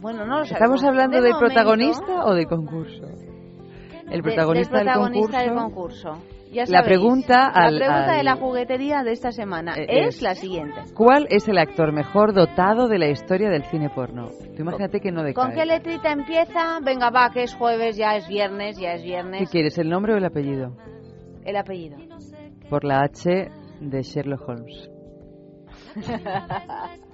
Bueno, 0.00 0.24
no 0.26 0.38
lo. 0.38 0.42
¿Estamos 0.44 0.82
hablando 0.84 1.16
De 1.18 1.22
del 1.24 1.32
momento, 1.34 1.54
protagonista 1.54 2.24
o 2.24 2.34
del 2.34 2.46
concurso? 2.46 3.06
El 4.10 4.16
de- 4.16 4.22
protagonista, 4.22 4.76
del 4.78 4.84
protagonista 4.86 5.38
del 5.40 5.48
del 5.50 5.58
concurso. 5.58 6.18
La 6.66 6.82
pregunta 6.82 7.46
al- 7.46 7.78
la 7.78 7.86
pregunta 7.86 8.12
de 8.16 8.22
la 8.24 8.34
juguetería 8.34 9.04
de 9.04 9.12
esta 9.12 9.30
semana 9.30 9.74
Eh, 9.76 9.86
es, 9.88 10.16
es- 10.16 10.22
la 10.22 10.34
siguiente. 10.34 10.80
¿Cuál 10.96 11.28
es 11.30 11.46
el 11.46 11.58
actor 11.58 11.92
mejor 11.92 12.32
dotado 12.34 12.88
de 12.88 12.98
la 12.98 13.06
historia 13.08 13.48
del 13.50 13.62
cine 13.66 13.88
porno? 13.90 14.26
Tú 14.56 14.62
imagínate 14.62 14.98
que 15.00 15.12
no 15.12 15.22
decae. 15.22 15.44
¿Con 15.44 15.54
qué 15.54 15.64
letrita 15.64 16.10
empieza? 16.10 16.80
Venga, 16.82 17.10
va, 17.10 17.30
que 17.30 17.44
es 17.44 17.54
jueves, 17.54 17.96
ya 17.96 18.16
es 18.16 18.26
viernes, 18.26 18.76
ya 18.80 18.94
es 18.94 19.02
¿Qué 19.02 19.06
viernes. 19.06 19.48
quieres, 19.50 19.78
el 19.78 19.88
nombre 19.88 20.14
o 20.14 20.16
el 20.16 20.24
apellido? 20.24 20.76
El 21.44 21.56
apellido. 21.56 21.98
Por 22.68 22.82
la 22.84 23.02
H 23.02 23.48
de 23.80 24.02
Sherlock 24.02 24.48
Holmes. 24.48 24.90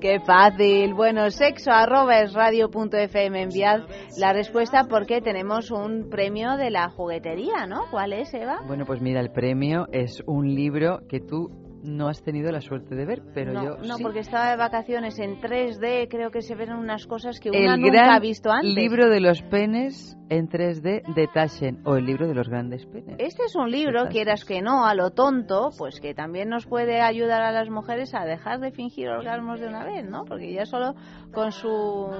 Qué 0.00 0.20
fácil. 0.20 0.94
Bueno, 0.94 1.30
sexo 1.30 1.70
arroba 1.70 2.20
es 2.20 2.32
radio 2.32 2.68
fm. 2.70 3.42
Enviad 3.42 3.80
la 4.16 4.32
respuesta 4.32 4.84
porque 4.88 5.20
tenemos 5.20 5.70
un 5.70 6.08
premio 6.08 6.56
de 6.56 6.70
la 6.70 6.88
juguetería, 6.90 7.66
¿no? 7.66 7.84
¿Cuál 7.90 8.12
es, 8.12 8.32
Eva? 8.34 8.60
Bueno, 8.66 8.84
pues 8.86 9.00
mira, 9.00 9.20
el 9.20 9.30
premio 9.30 9.86
es 9.92 10.22
un 10.26 10.54
libro 10.54 11.00
que 11.08 11.20
tú 11.20 11.67
no 11.82 12.08
has 12.08 12.22
tenido 12.22 12.50
la 12.50 12.60
suerte 12.60 12.94
de 12.94 13.04
ver, 13.04 13.22
pero 13.34 13.52
no, 13.52 13.64
yo 13.64 13.76
no, 13.78 13.96
sí. 13.96 14.02
porque 14.02 14.20
estaba 14.20 14.50
de 14.50 14.56
vacaciones 14.56 15.18
en 15.18 15.40
3D. 15.40 16.08
Creo 16.08 16.30
que 16.30 16.42
se 16.42 16.54
ven 16.54 16.72
unas 16.72 17.06
cosas 17.06 17.40
que 17.40 17.50
el 17.50 17.66
nunca 17.66 17.92
gran 17.92 18.10
ha 18.10 18.20
visto 18.20 18.50
antes. 18.50 18.74
libro 18.74 19.08
de 19.08 19.20
los 19.20 19.42
penes 19.42 20.16
en 20.28 20.48
3D 20.48 21.14
de 21.14 21.28
Taschen 21.32 21.80
o 21.84 21.96
el 21.96 22.04
libro 22.04 22.26
de 22.28 22.34
los 22.34 22.48
grandes 22.48 22.84
penes. 22.86 23.16
Este 23.18 23.44
es 23.44 23.56
un 23.56 23.70
libro, 23.70 24.08
quieras 24.08 24.44
que 24.44 24.60
no, 24.60 24.86
a 24.86 24.94
lo 24.94 25.10
tonto, 25.10 25.70
pues 25.78 26.00
que 26.00 26.14
también 26.14 26.48
nos 26.48 26.66
puede 26.66 27.00
ayudar 27.00 27.42
a 27.42 27.52
las 27.52 27.70
mujeres 27.70 28.14
a 28.14 28.24
dejar 28.24 28.60
de 28.60 28.70
fingir 28.70 29.08
orgasmos 29.08 29.60
de 29.60 29.68
una 29.68 29.84
vez, 29.84 30.04
¿no? 30.04 30.24
Porque 30.24 30.52
ya 30.52 30.66
solo 30.66 30.94
con 31.32 31.52
su 31.52 32.10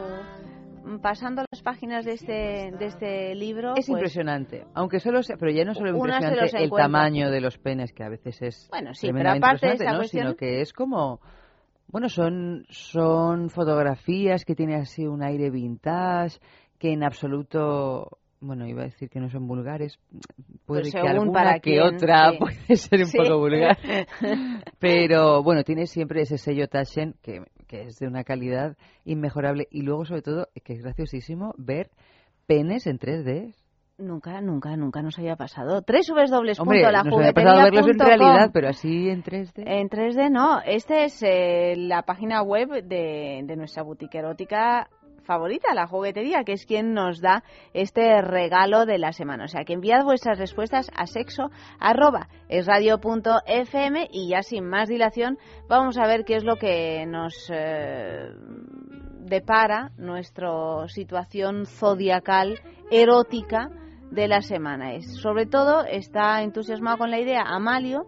pasando 1.02 1.44
las 1.50 1.62
páginas 1.62 2.04
de 2.04 2.12
este 2.12 2.72
de 2.78 2.86
este 2.86 3.34
libro 3.34 3.74
Es 3.76 3.86
pues, 3.86 4.00
impresionante, 4.00 4.64
aunque 4.74 5.00
solo 5.00 5.22
sea, 5.22 5.36
pero 5.36 5.50
ya 5.52 5.64
no 5.64 5.74
solo 5.74 5.90
impresionante 5.90 6.44
el 6.56 6.64
encuentra. 6.64 6.84
tamaño 6.84 7.30
de 7.30 7.40
los 7.40 7.58
penes, 7.58 7.92
que 7.92 8.04
a 8.04 8.08
veces 8.08 8.40
es 8.42 8.68
Bueno, 8.70 8.94
sí, 8.94 9.10
pero 9.12 9.30
aparte 9.30 9.66
de 9.66 9.72
esa 9.74 9.92
¿no? 9.92 9.96
cuestión- 9.98 10.22
sino 10.24 10.36
que 10.36 10.60
es 10.60 10.72
como, 10.72 11.20
bueno, 11.88 12.08
son, 12.08 12.66
son 12.70 13.50
fotografías 13.50 14.44
que 14.44 14.54
tienen 14.54 14.80
así 14.80 15.06
un 15.06 15.22
aire 15.22 15.50
vintage, 15.50 16.38
que 16.78 16.92
en 16.92 17.02
absoluto, 17.04 18.18
bueno, 18.40 18.66
iba 18.66 18.82
a 18.82 18.86
decir 18.86 19.08
que 19.10 19.20
no 19.20 19.28
son 19.30 19.46
vulgares, 19.46 19.98
puede 20.66 20.82
Pues 20.82 20.92
que 20.94 20.98
según 20.98 21.10
alguna 21.10 21.32
para 21.32 21.54
que 21.60 21.72
quién, 21.72 21.82
otra 21.82 22.30
sí. 22.32 22.38
puede 22.40 22.76
ser 22.76 23.00
un 23.00 23.06
Sí. 23.06 23.18
poco 23.18 23.38
vulgar, 23.38 23.78
pero 24.78 25.42
bueno, 25.42 25.64
tiene 25.64 25.86
siempre 25.86 26.22
ese 26.22 26.38
sello 26.38 26.68
Taschen 26.68 27.14
que, 27.22 27.42
que 27.68 27.82
es 27.82 27.98
de 27.98 28.08
una 28.08 28.24
calidad 28.24 28.76
inmejorable 29.04 29.68
y 29.70 29.82
luego 29.82 30.04
sobre 30.04 30.22
todo 30.22 30.48
que 30.64 30.72
es 30.72 30.82
graciosísimo 30.82 31.54
ver 31.56 31.90
penes 32.46 32.86
en 32.86 32.98
3D. 32.98 33.54
Nunca, 33.98 34.40
nunca, 34.40 34.76
nunca 34.76 35.02
nos 35.02 35.18
había 35.18 35.34
pasado. 35.34 35.82
www.lajuguetería.com 35.82 36.60
Hombre, 36.60 36.82
nos 36.82 37.18
había 37.18 37.32
pasado 37.32 37.62
verlos 37.64 37.88
en 37.88 37.98
realidad, 37.98 38.50
pero 38.52 38.68
así 38.68 39.08
en 39.08 39.24
3D. 39.24 39.64
En 39.66 39.88
3D 39.88 40.30
no. 40.30 40.60
Esta 40.64 41.04
es 41.04 41.20
eh, 41.22 41.74
la 41.76 42.02
página 42.02 42.42
web 42.42 42.84
de, 42.84 43.42
de 43.44 43.56
nuestra 43.56 43.82
boutique 43.82 44.18
erótica 44.18 44.88
favorita, 45.28 45.74
la 45.74 45.86
juguetería, 45.86 46.42
que 46.42 46.54
es 46.54 46.64
quien 46.64 46.94
nos 46.94 47.20
da 47.20 47.44
este 47.74 48.22
regalo 48.22 48.86
de 48.86 48.96
la 48.96 49.12
semana. 49.12 49.44
O 49.44 49.48
sea, 49.48 49.64
que 49.64 49.74
enviad 49.74 50.02
vuestras 50.02 50.38
respuestas 50.38 50.90
a 50.96 51.06
sexo 51.06 51.50
arroba 51.78 52.28
y 54.10 54.28
ya 54.30 54.42
sin 54.42 54.64
más 54.64 54.88
dilación 54.88 55.38
vamos 55.68 55.98
a 55.98 56.06
ver 56.06 56.24
qué 56.24 56.36
es 56.36 56.44
lo 56.44 56.56
que 56.56 57.04
nos 57.06 57.34
eh, 57.52 58.30
depara 59.20 59.90
nuestra 59.98 60.88
situación 60.88 61.66
zodiacal 61.66 62.58
erótica 62.90 63.68
de 64.10 64.28
la 64.28 64.40
semana. 64.40 64.94
Es, 64.94 65.20
sobre 65.20 65.44
todo 65.44 65.84
está 65.84 66.42
entusiasmado 66.42 66.96
con 66.96 67.10
la 67.10 67.20
idea 67.20 67.42
Amalio, 67.42 68.06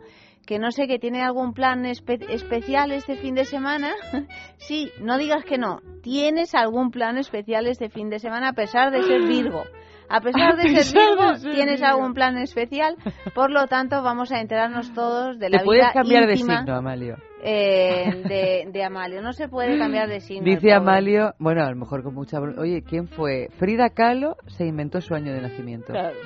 que 0.50 0.58
no 0.58 0.72
sé 0.72 0.88
que 0.88 0.98
tiene 0.98 1.22
algún 1.22 1.54
plan 1.54 1.84
espe- 1.84 2.26
especial 2.28 2.90
este 2.90 3.14
fin 3.14 3.36
de 3.36 3.44
semana. 3.44 3.92
sí, 4.56 4.90
no 5.00 5.16
digas 5.16 5.44
que 5.44 5.58
no. 5.58 5.78
Tienes 6.02 6.56
algún 6.56 6.90
plan 6.90 7.18
especial 7.18 7.68
este 7.68 7.88
fin 7.88 8.10
de 8.10 8.18
semana 8.18 8.48
a 8.48 8.52
pesar 8.52 8.90
de 8.90 9.00
ser 9.04 9.22
Virgo. 9.28 9.62
A 10.08 10.20
pesar 10.20 10.56
de 10.56 10.82
ser 10.82 10.92
de 10.92 11.00
Virgo, 11.06 11.54
tienes 11.54 11.80
algún 11.84 12.14
plan 12.14 12.36
especial. 12.38 12.96
Por 13.32 13.52
lo 13.52 13.68
tanto, 13.68 14.02
vamos 14.02 14.32
a 14.32 14.40
enterarnos 14.40 14.92
todos 14.92 15.38
de 15.38 15.50
Te 15.50 15.58
la 15.58 15.62
puedes 15.62 15.82
vida 15.84 15.92
cambiar 15.92 16.28
íntima. 16.28 16.54
de 16.54 16.58
signo, 16.58 16.76
Amalio. 16.76 17.16
eh, 17.44 18.66
de, 18.72 18.82
Amalio. 18.84 19.22
No 19.22 19.32
se 19.32 19.48
puede 19.48 19.78
cambiar 19.78 20.08
de 20.08 20.18
signo. 20.18 20.44
Dice 20.44 20.72
Amalio, 20.72 21.32
bueno, 21.38 21.62
a 21.64 21.70
lo 21.70 21.76
mejor 21.76 22.02
con 22.02 22.12
mucha... 22.14 22.40
Oye, 22.40 22.82
¿quién 22.82 23.06
fue? 23.06 23.50
Frida 23.56 23.90
Kahlo 23.90 24.34
se 24.48 24.66
inventó 24.66 25.00
su 25.00 25.14
año 25.14 25.32
de 25.32 25.42
nacimiento. 25.42 25.92
Claro. 25.92 26.16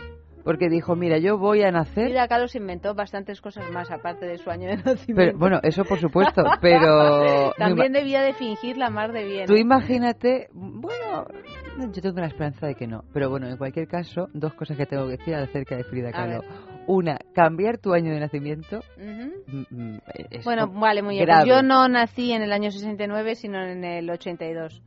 Porque 0.45 0.69
dijo, 0.69 0.95
mira, 0.95 1.19
yo 1.19 1.39
voy 1.39 1.63
a 1.63 1.71
nacer... 1.71 2.09
Frida 2.09 2.29
Kahlo 2.29 2.49
se 2.49 2.59
inventó 2.59 2.95
bastantes 2.95 3.41
cosas 3.41 3.71
más 3.71 3.91
aparte 3.91 4.27
de 4.27 4.37
su 4.37 4.51
año 4.51 4.69
de 4.69 4.77
nacimiento. 4.77 5.39
bueno, 5.39 5.59
eso 5.63 5.85
por 5.85 5.99
supuesto, 5.99 6.45
pero... 6.61 7.53
También 7.57 7.93
debía 7.93 8.21
de 8.23 8.35
fingir 8.35 8.77
la 8.77 8.91
mar 8.91 9.13
de 9.13 9.25
bien. 9.25 9.47
Tú 9.47 9.55
imagínate, 9.55 10.49
bueno, 10.53 11.27
yo 11.93 12.03
tengo 12.03 12.21
la 12.21 12.27
esperanza 12.27 12.67
de 12.67 12.75
que 12.75 12.87
no, 12.87 13.05
pero 13.15 13.31
bueno, 13.31 13.49
en 13.49 13.57
cualquier 13.57 13.89
caso, 13.89 14.29
dos 14.35 14.53
cosas 14.53 14.77
que 14.77 14.85
tengo 14.85 15.07
que 15.07 15.17
decir 15.17 15.35
acerca 15.35 15.77
de 15.77 15.85
Frida 15.85 16.13
Kahlo. 16.13 16.43
Una, 16.87 17.17
cambiar 17.35 17.79
tu 17.79 17.95
año 17.95 18.13
de 18.13 18.21
nacimiento. 18.21 18.81
Mm, 18.99 19.61
mm, 19.71 19.99
bueno, 20.45 20.69
vale, 20.69 21.01
muy 21.01 21.17
bien. 21.17 21.29
Yo 21.47 21.63
no 21.63 21.89
nací 21.89 22.33
en 22.33 22.43
el 22.43 22.53
año 22.53 22.71
69, 22.71 23.35
sino 23.37 23.63
en 23.63 23.83
el 23.83 24.11
82. 24.11 24.83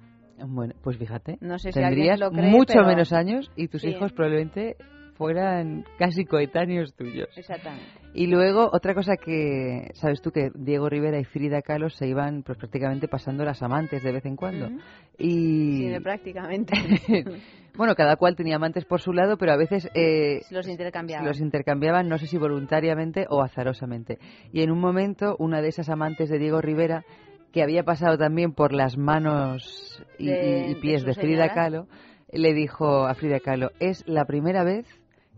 Bueno, 0.45 0.75
pues 0.83 0.97
fíjate, 0.97 1.39
no 1.41 1.57
sé 1.57 1.71
si 1.71 1.79
tendrías 1.79 2.19
lo 2.19 2.31
mucho 2.31 2.83
menos 2.83 3.11
años 3.11 3.51
y 3.55 3.69
tus 3.69 3.83
hijos 3.83 4.13
probablemente 4.13 4.77
fueran 5.17 5.83
casi 5.97 6.25
coetáneos 6.25 6.93
tuyos. 6.93 7.29
Exactamente. 7.35 7.85
Y 8.13 8.27
luego, 8.27 8.69
otra 8.71 8.93
cosa 8.93 9.15
que, 9.17 9.91
sabes 9.93 10.21
tú, 10.21 10.31
que 10.31 10.49
Diego 10.55 10.89
Rivera 10.89 11.19
y 11.19 11.23
Frida 11.23 11.61
Kahlo 11.61 11.89
se 11.89 12.07
iban 12.07 12.43
pues 12.43 12.57
prácticamente 12.57 13.07
pasando 13.07 13.43
las 13.43 13.61
amantes 13.61 14.01
de 14.03 14.11
vez 14.11 14.25
en 14.25 14.35
cuando. 14.35 14.69
y... 15.17 15.89
Sí, 15.89 15.99
prácticamente. 16.01 16.73
bueno, 17.77 17.95
cada 17.95 18.15
cual 18.15 18.35
tenía 18.35 18.55
amantes 18.55 18.85
por 18.85 19.01
su 19.01 19.13
lado, 19.13 19.37
pero 19.37 19.51
a 19.51 19.57
veces... 19.57 19.89
Eh, 19.93 20.41
los 20.49 20.67
intercambiaban. 20.67 21.27
Los 21.27 21.39
intercambiaban, 21.39 22.07
no 22.07 22.17
sé 22.17 22.27
si 22.27 22.37
voluntariamente 22.37 23.25
o 23.29 23.43
azarosamente. 23.43 24.19
Y 24.51 24.61
en 24.61 24.71
un 24.71 24.79
momento, 24.79 25.35
una 25.37 25.61
de 25.61 25.69
esas 25.69 25.89
amantes 25.89 26.29
de 26.29 26.39
Diego 26.39 26.61
Rivera, 26.61 27.05
que 27.51 27.61
había 27.61 27.83
pasado 27.83 28.17
también 28.17 28.53
por 28.53 28.73
las 28.73 28.97
manos 28.97 30.03
y, 30.17 30.75
pies 30.75 31.03
de, 31.03 31.09
de 31.09 31.13
Frida 31.13 31.53
Kahlo, 31.53 31.87
le 32.31 32.53
dijo 32.53 33.05
a 33.05 33.13
Frida 33.13 33.39
Kahlo, 33.39 33.71
es 33.79 34.03
la 34.07 34.25
primera 34.25 34.63
vez 34.63 34.85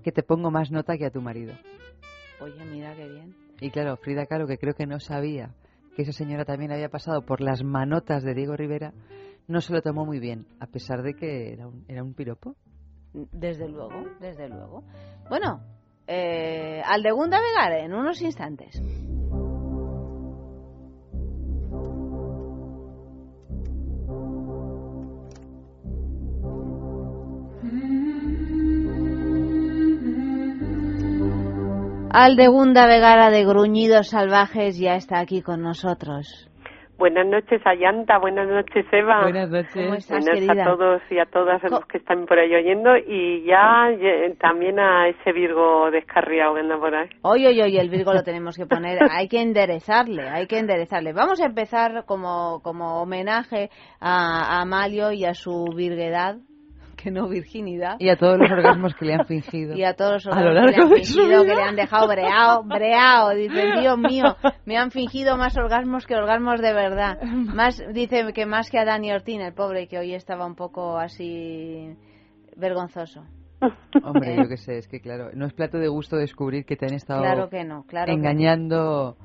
que 0.03 0.11
te 0.11 0.23
pongo 0.23 0.51
más 0.51 0.71
nota 0.71 0.97
que 0.97 1.05
a 1.05 1.11
tu 1.11 1.21
marido. 1.21 1.53
Oye, 2.41 2.63
mira 2.65 2.95
qué 2.95 3.07
bien. 3.07 3.35
Y 3.61 3.71
claro, 3.71 3.97
Frida 3.97 4.25
Kahlo, 4.25 4.47
que 4.47 4.57
creo 4.57 4.73
que 4.73 4.85
no 4.85 4.99
sabía 4.99 5.53
que 5.95 6.03
esa 6.03 6.13
señora 6.13 6.45
también 6.45 6.71
había 6.71 6.89
pasado 6.89 7.25
por 7.25 7.41
las 7.41 7.63
manotas 7.63 8.23
de 8.23 8.33
Diego 8.33 8.55
Rivera, 8.55 8.93
no 9.47 9.61
se 9.61 9.73
lo 9.73 9.81
tomó 9.81 10.05
muy 10.05 10.19
bien, 10.19 10.47
a 10.59 10.67
pesar 10.67 11.01
de 11.01 11.13
que 11.13 11.51
era 11.51 11.67
un, 11.67 11.83
era 11.87 12.03
un 12.03 12.13
piropo. 12.13 12.55
Desde 13.13 13.67
luego, 13.67 14.05
desde 14.19 14.47
luego. 14.47 14.83
Bueno, 15.27 15.61
eh, 16.07 16.81
al 16.85 17.03
de 17.03 17.11
Gunda 17.11 17.39
Vegare, 17.41 17.83
en 17.83 17.93
unos 17.93 18.21
instantes. 18.21 18.81
Aldegunda 32.11 32.87
Vegara 32.87 33.29
de 33.29 33.45
Gruñidos 33.45 34.09
Salvajes 34.09 34.79
ya 34.79 34.95
está 34.95 35.19
aquí 35.19 35.43
con 35.43 35.61
nosotros. 35.61 36.49
Buenas 36.97 37.27
noches, 37.27 37.61
Ayanta. 37.65 38.17
Buenas 38.17 38.47
noches, 38.47 38.83
Eva. 38.91 39.21
Buenas 39.21 39.49
noches. 39.51 39.71
¿Cómo 39.73 39.93
estás, 39.93 40.25
Buenas 40.25 40.57
a 40.57 40.63
todos 40.65 41.01
y 41.11 41.19
a 41.19 41.25
todas 41.27 41.61
los 41.69 41.85
que 41.85 41.99
están 41.99 42.25
por 42.25 42.39
ahí 42.39 42.53
oyendo 42.53 42.97
y 42.97 43.45
ya 43.45 43.87
también 44.39 44.79
a 44.79 45.07
ese 45.07 45.31
Virgo 45.31 45.91
descarriado 45.91 46.55
que 46.55 46.61
anda 46.61 46.79
por 46.79 46.95
ahí. 46.95 47.09
Oye, 47.21 47.47
oye, 47.47 47.63
oye, 47.63 47.79
el 47.79 47.89
Virgo 47.89 48.11
lo 48.11 48.23
tenemos 48.23 48.57
que 48.57 48.65
poner. 48.65 48.97
hay 49.11 49.27
que 49.27 49.41
enderezarle, 49.41 50.27
hay 50.27 50.47
que 50.47 50.57
enderezarle. 50.57 51.13
Vamos 51.13 51.39
a 51.41 51.45
empezar 51.45 52.05
como, 52.07 52.59
como 52.63 53.03
homenaje 53.03 53.69
a, 54.01 54.57
a 54.57 54.61
Amalio 54.63 55.11
y 55.11 55.25
a 55.25 55.35
su 55.35 55.67
virguedad 55.75 56.37
que 57.01 57.11
no 57.11 57.27
virginidad. 57.27 57.95
Y 57.99 58.09
a 58.09 58.17
todos 58.17 58.37
los 58.37 58.51
orgasmos 58.51 58.93
que 58.95 59.05
le 59.05 59.13
han 59.13 59.25
fingido. 59.27 59.75
Y 59.75 59.83
a 59.83 59.93
todos 59.93 60.25
los 60.25 60.27
orgasmos 60.27 60.71
que 60.71 60.77
le 60.77 60.83
han 60.83 60.91
fingido, 60.91 61.43
que 61.43 61.55
le 61.55 61.63
han 61.63 61.75
dejado 61.75 62.07
breao, 62.07 62.63
breao. 62.63 63.29
Dice, 63.35 63.79
Dios 63.79 63.97
mío, 63.97 64.35
me 64.65 64.77
han 64.77 64.91
fingido 64.91 65.37
más 65.37 65.57
orgasmos 65.57 66.05
que 66.05 66.15
orgasmos 66.15 66.61
de 66.61 66.73
verdad. 66.73 67.21
Más, 67.21 67.81
dice 67.93 68.33
que 68.33 68.45
más 68.45 68.69
que 68.69 68.79
a 68.79 68.85
Dani 68.85 69.11
Ortín, 69.11 69.41
el 69.41 69.53
pobre, 69.53 69.87
que 69.87 69.97
hoy 69.97 70.13
estaba 70.13 70.45
un 70.45 70.55
poco 70.55 70.97
así 70.97 71.95
vergonzoso. 72.55 73.23
Hombre, 74.03 74.37
yo 74.37 74.47
qué 74.47 74.57
sé, 74.57 74.77
es 74.77 74.87
que 74.87 75.01
claro, 75.01 75.31
no 75.33 75.45
es 75.45 75.53
plato 75.53 75.77
de 75.79 75.89
gusto 75.89 76.15
descubrir 76.15 76.65
que 76.65 76.77
te 76.77 76.85
han 76.85 76.93
estado 76.93 77.21
claro 77.21 77.49
que 77.49 77.65
no, 77.65 77.83
claro 77.83 78.11
engañando 78.11 79.17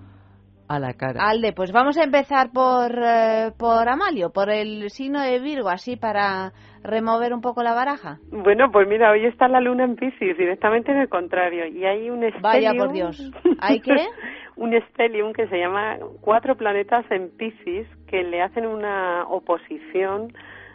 a 0.68 0.78
la 0.78 0.94
cara. 0.94 1.28
Alde, 1.28 1.52
pues 1.52 1.72
vamos 1.72 1.98
a 1.98 2.04
empezar 2.04 2.50
por, 2.52 2.90
eh, 2.92 3.52
por 3.58 3.88
Amalio, 3.88 4.30
por 4.30 4.50
el 4.50 4.90
signo 4.90 5.20
de 5.20 5.38
Virgo, 5.40 5.68
así 5.68 5.96
para 5.96 6.52
remover 6.82 7.32
un 7.32 7.40
poco 7.40 7.62
la 7.62 7.74
baraja? 7.74 8.18
Bueno, 8.30 8.70
pues 8.70 8.86
mira, 8.88 9.10
hoy 9.10 9.26
está 9.26 9.48
la 9.48 9.60
luna 9.60 9.84
en 9.84 9.96
Pisces, 9.96 10.36
directamente 10.36 10.92
en 10.92 10.98
el 10.98 11.08
contrario, 11.08 11.66
y 11.66 11.84
hay 11.84 12.10
un 12.10 12.20
stellium... 12.20 12.42
Vaya 12.42 12.72
por 12.74 12.92
Dios, 12.92 13.32
¿hay 13.60 13.80
qué? 13.80 13.96
un 14.56 14.70
que 15.32 15.48
se 15.48 15.58
llama 15.58 15.98
cuatro 16.20 16.56
planetas 16.56 17.04
en 17.10 17.30
Pisces 17.36 17.88
que 18.06 18.22
le 18.22 18.40
hacen 18.40 18.66
una 18.66 19.24
oposición 19.28 20.32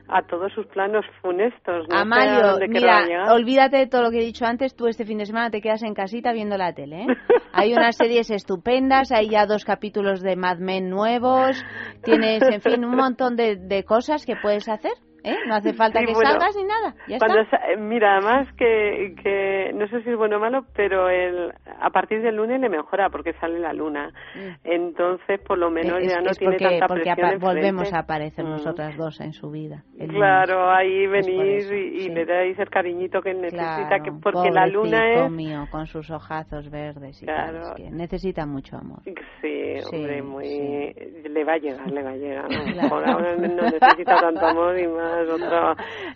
a 0.10 0.24
todos 0.24 0.52
sus 0.54 0.66
planos 0.68 1.06
funestos. 1.22 1.88
No 1.88 1.98
Amalio, 1.98 2.58
mira, 2.68 3.34
olvídate 3.34 3.78
de 3.78 3.88
todo 3.88 4.04
lo 4.04 4.12
que 4.12 4.20
he 4.20 4.26
dicho 4.26 4.46
antes, 4.46 4.76
tú 4.76 4.88
este 4.88 5.06
fin 5.06 5.20
de 5.20 5.26
semana 5.26 5.50
te 5.50 5.62
quedas 5.62 5.84
en 5.84 5.94
casita 5.94 6.34
viendo 6.34 6.58
la 6.58 6.74
tele. 6.74 7.04
¿eh? 7.04 7.08
Hay 7.54 7.74
unas 7.74 7.96
series 7.96 8.30
estupendas, 8.32 9.12
hay 9.12 9.30
ya 9.30 9.46
dos 9.46 9.66
capítulos 9.66 10.22
de 10.22 10.36
Mad 10.36 10.60
Men 10.60 10.90
nuevos, 10.90 11.64
tienes, 12.04 12.44
en 12.44 12.62
fin, 12.62 12.86
un 12.86 12.96
montón 12.96 13.36
de, 13.36 13.56
de 13.56 13.84
cosas 13.84 14.26
que 14.26 14.36
puedes 14.42 14.70
hacer. 14.70 14.94
¿Eh? 15.24 15.36
No 15.48 15.56
hace 15.56 15.74
falta 15.74 16.00
que 16.02 16.14
salgas 16.16 16.56
ni 16.56 16.64
nada. 16.64 16.96
cuando 17.18 17.40
mira, 17.78 18.18
además 18.18 18.48
que, 18.58 19.16
que 19.22 19.72
no 19.74 19.88
sé 19.88 20.02
si 20.04 20.10
es 20.12 20.18
bueno 20.18 20.38
o 20.38 20.40
malo, 20.40 20.66
pero 20.74 21.10
el, 21.10 21.54
a 21.80 21.90
partir 21.90 22.22
del 22.22 22.36
lunes 22.36 22.60
le 22.62 22.70
mejora 22.70 23.10
porque 23.10 23.34
sale 23.34 23.60
la 23.60 23.74
luna. 23.74 24.12
Mm. 24.36 24.50
Entonces, 24.64 25.40
por 25.42 25.58
lo 25.58 25.70
menos 25.70 26.02
ya 26.04 26.22
no 26.22 26.32
tiene 26.32 26.58
tanta 26.58 26.88
porque 26.88 27.12
presión 27.16 27.40
volvemos 27.40 27.94
a 27.94 28.00
aparecer 28.00 28.46
mm. 28.46 28.50
nosotras 28.50 28.98
dos 28.98 29.20
en 29.20 29.34
su 29.34 29.52
vida. 29.52 29.84
Claro, 29.98 30.72
ahí 30.72 31.08
venís 31.08 31.70
y, 31.72 32.10
le 32.10 32.26
dais 32.26 32.58
el 32.58 32.70
cariñito 32.70 33.22
que 33.22 33.34
necesita, 33.34 34.00
que 34.04 34.12
porque 34.12 34.50
la 34.52 34.68
luna 34.68 35.26
es 35.26 35.32
mío 35.32 35.66
con 35.70 35.86
sus 35.86 36.10
ojazos 36.10 36.70
verdes 36.70 37.22
y 37.22 37.26
claro. 37.26 37.76
que 37.76 37.90
necesita 37.92 38.46
mucho 38.46 38.78
amor. 38.78 39.00
Sí, 39.42 39.76
hombre, 39.92 40.22
muy 40.22 40.94
le 41.30 41.44
va 41.44 41.54
a 41.54 41.58
llegar, 41.58 41.92
le 41.92 42.04
va 42.04 42.12
a 42.12 42.16
llegar. 42.16 42.48
ahora 42.92 43.36
no 43.36 43.64
necesita 43.64 44.16
tanto 44.20 44.46
amor 44.46 44.80
y 44.80 44.88
más 44.88 45.09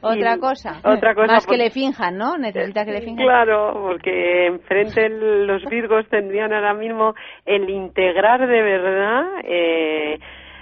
otra, 0.01 0.37
cosa. 0.39 0.79
Otra 0.83 1.15
cosa. 1.15 1.33
Más 1.33 1.47
que 1.47 1.57
le 1.57 1.69
finjan, 1.69 2.17
¿no? 2.17 2.37
Necesita 2.37 2.85
que 2.85 2.91
le 2.91 3.01
finjan. 3.01 3.25
Claro, 3.25 3.73
porque 3.81 4.47
enfrente 4.47 5.09
los 5.09 5.63
virgos 5.65 6.07
tendrían 6.09 6.53
ahora 6.53 6.73
mismo 6.73 7.15
el 7.45 7.69
integrar 7.69 8.47
de 8.47 8.61
verdad 8.61 9.23
eh, 9.43 10.19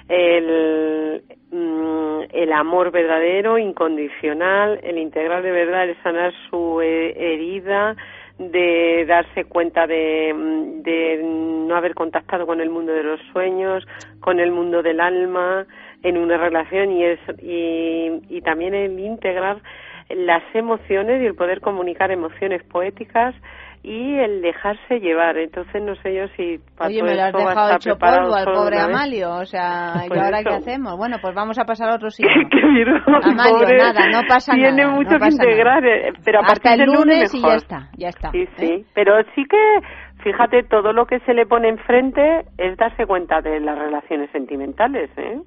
el, 0.09 1.23
mm, 1.51 2.21
el 2.31 2.53
amor 2.53 2.91
verdadero, 2.91 3.57
incondicional, 3.57 4.79
el 4.83 4.97
integrar 4.97 5.41
de 5.41 5.51
verdad, 5.51 5.83
el 5.83 6.01
sanar 6.03 6.33
su 6.49 6.81
herida, 6.81 7.95
de 8.37 9.05
darse 9.07 9.45
cuenta 9.45 9.85
de, 9.85 10.33
mm, 10.33 10.81
de 10.81 11.21
no 11.23 11.75
haber 11.75 11.93
contactado 11.93 12.45
con 12.45 12.59
el 12.59 12.69
mundo 12.69 12.91
de 12.91 13.03
los 13.03 13.21
sueños, 13.31 13.85
con 14.19 14.39
el 14.39 14.51
mundo 14.51 14.81
del 14.81 14.99
alma, 14.99 15.65
en 16.03 16.17
una 16.17 16.37
relación 16.37 16.91
y, 16.91 17.05
es, 17.05 17.19
y, 17.41 18.35
y 18.35 18.41
también 18.41 18.73
el 18.73 18.99
integrar 18.99 19.61
las 20.09 20.43
emociones 20.53 21.21
y 21.21 21.25
el 21.25 21.35
poder 21.35 21.61
comunicar 21.61 22.11
emociones 22.11 22.63
poéticas 22.63 23.35
y 23.83 24.17
el 24.17 24.41
dejarse 24.41 24.99
llevar. 24.99 25.37
Entonces 25.37 25.81
no 25.81 25.95
sé 25.95 26.13
yo 26.13 26.27
si 26.35 26.59
para 26.77 26.89
Oye, 26.89 27.01
me 27.01 27.15
lo 27.15 27.23
has 27.23 27.33
dejado 27.33 27.75
hecho 27.75 27.97
polvo 27.97 28.35
al 28.35 28.45
pobre 28.45 28.79
Amalio, 28.79 29.31
o 29.35 29.45
sea, 29.45 29.93
¿y 30.09 30.17
ahora 30.17 30.43
qué 30.43 30.55
hacemos? 30.55 30.97
Bueno, 30.97 31.17
pues 31.21 31.33
vamos 31.33 31.57
a 31.59 31.65
pasar 31.65 31.89
a 31.89 31.95
otro 31.95 32.09
sitio. 32.11 32.29
Amalio, 33.23 33.77
nada, 33.77 34.09
no 34.11 34.21
pasa 34.27 34.55
nada. 34.55 34.75
Tiene 34.75 34.87
mucho 34.91 35.17
que 35.17 35.27
integrar, 35.29 35.85
eh, 35.85 36.13
pero 36.23 36.39
a 36.39 36.43
Hasta 36.43 36.73
el 36.73 36.85
lunes, 36.85 37.33
y 37.33 37.41
ya 37.41 37.55
está, 37.55 37.89
ya 37.97 38.09
está. 38.09 38.31
Sí, 38.31 38.45
sí, 38.57 38.65
¿eh? 38.65 38.85
pero 38.93 39.13
sí 39.35 39.45
que 39.49 39.57
fíjate, 40.23 40.63
todo 40.63 40.93
lo 40.93 41.07
que 41.07 41.19
se 41.21 41.33
le 41.33 41.47
pone 41.47 41.69
enfrente 41.69 42.45
es 42.57 42.77
darse 42.77 43.07
cuenta 43.07 43.41
de 43.41 43.59
las 43.59 43.77
relaciones 43.77 44.29
sentimentales, 44.31 45.09
¿eh? 45.17 45.41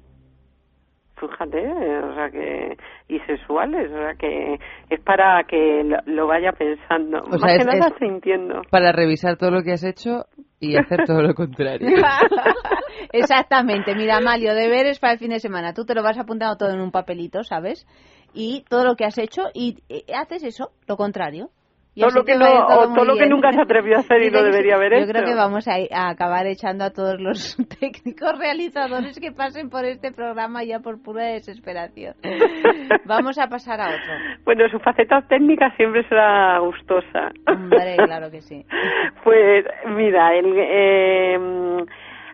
Fíjate, 1.15 1.59
o 2.03 2.13
sea 2.13 2.29
que 2.29 2.77
y 3.07 3.19
sexuales, 3.21 3.91
o 3.91 3.97
sea 3.97 4.13
que 4.15 4.59
es 4.89 5.01
para 5.01 5.43
que 5.43 5.83
lo, 6.05 6.27
vaya 6.27 6.51
pensando, 6.51 7.23
más 7.27 7.57
que 7.57 7.65
nada 7.65 7.93
sintiendo. 7.99 8.61
Para 8.69 8.91
revisar 8.91 9.37
todo 9.37 9.51
lo 9.51 9.63
que 9.63 9.73
has 9.73 9.83
hecho 9.83 10.25
y 10.59 10.77
hacer 10.77 11.05
todo 11.05 11.21
lo 11.21 11.33
contrario. 11.33 11.87
Exactamente, 13.11 13.95
mira 13.95 14.19
Malio, 14.19 14.53
deberes 14.53 14.99
para 14.99 15.13
el 15.13 15.19
fin 15.19 15.29
de 15.29 15.39
semana, 15.39 15.73
tú 15.73 15.85
te 15.85 15.95
lo 15.95 16.03
vas 16.03 16.17
apuntando 16.17 16.57
todo 16.57 16.71
en 16.71 16.81
un 16.81 16.91
papelito, 16.91 17.43
¿sabes? 17.43 17.87
Y 18.33 18.65
todo 18.69 18.83
lo 18.83 18.95
que 18.95 19.05
has 19.05 19.17
hecho 19.17 19.43
y, 19.53 19.77
haces 20.13 20.43
eso, 20.43 20.71
lo 20.87 20.97
contrario. 20.97 21.49
Todo 21.95 22.09
lo 22.09 22.25
que, 22.25 22.35
no, 22.35 22.45
todo, 22.67 23.05
lo 23.05 23.15
que 23.15 23.27
nunca 23.27 23.51
se 23.53 23.61
atrevió 23.61 23.95
a 23.95 23.99
hacer 23.99 24.21
y 24.23 24.29
no 24.29 24.43
debería 24.43 24.75
haber 24.75 24.93
hecho. 24.93 25.05
Yo 25.07 25.13
creo 25.13 25.25
que 25.25 25.35
vamos 25.35 25.65
a, 25.67 25.75
acabar 26.09 26.45
echando 26.45 26.83
a 26.83 26.89
todos 26.89 27.19
los 27.19 27.57
técnicos 27.79 28.37
realizadores 28.37 29.17
que 29.19 29.31
pasen 29.31 29.69
por 29.69 29.85
este 29.85 30.11
programa 30.11 30.63
ya 30.63 30.79
por 30.79 31.01
pura 31.01 31.25
desesperación. 31.27 32.15
vamos 33.05 33.37
a 33.39 33.47
pasar 33.47 33.79
a 33.79 33.87
otro. 33.87 34.13
Bueno, 34.43 34.67
su 34.69 34.79
faceta 34.79 35.21
técnica 35.27 35.73
siempre 35.77 36.07
será 36.09 36.59
gustosa. 36.59 37.31
Hombre, 37.47 37.95
claro 37.97 38.29
que 38.29 38.41
sí. 38.41 38.65
Pues 39.23 39.65
mira, 39.87 40.35
el, 40.35 40.53
eh, 40.55 41.85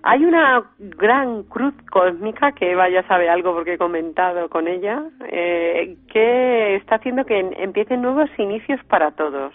hay 0.03 0.25
una 0.25 0.63
gran 0.77 1.43
cruz 1.43 1.73
cósmica 1.91 2.53
que 2.53 2.75
vaya 2.75 3.01
a 3.01 3.07
saber 3.07 3.29
algo 3.29 3.53
porque 3.53 3.73
he 3.73 3.77
comentado 3.77 4.49
con 4.49 4.67
ella, 4.67 5.03
eh, 5.27 5.95
que 6.11 6.75
está 6.75 6.95
haciendo 6.95 7.25
que 7.25 7.39
empiecen 7.39 8.01
nuevos 8.01 8.29
inicios 8.37 8.79
para 8.85 9.11
todos, 9.11 9.53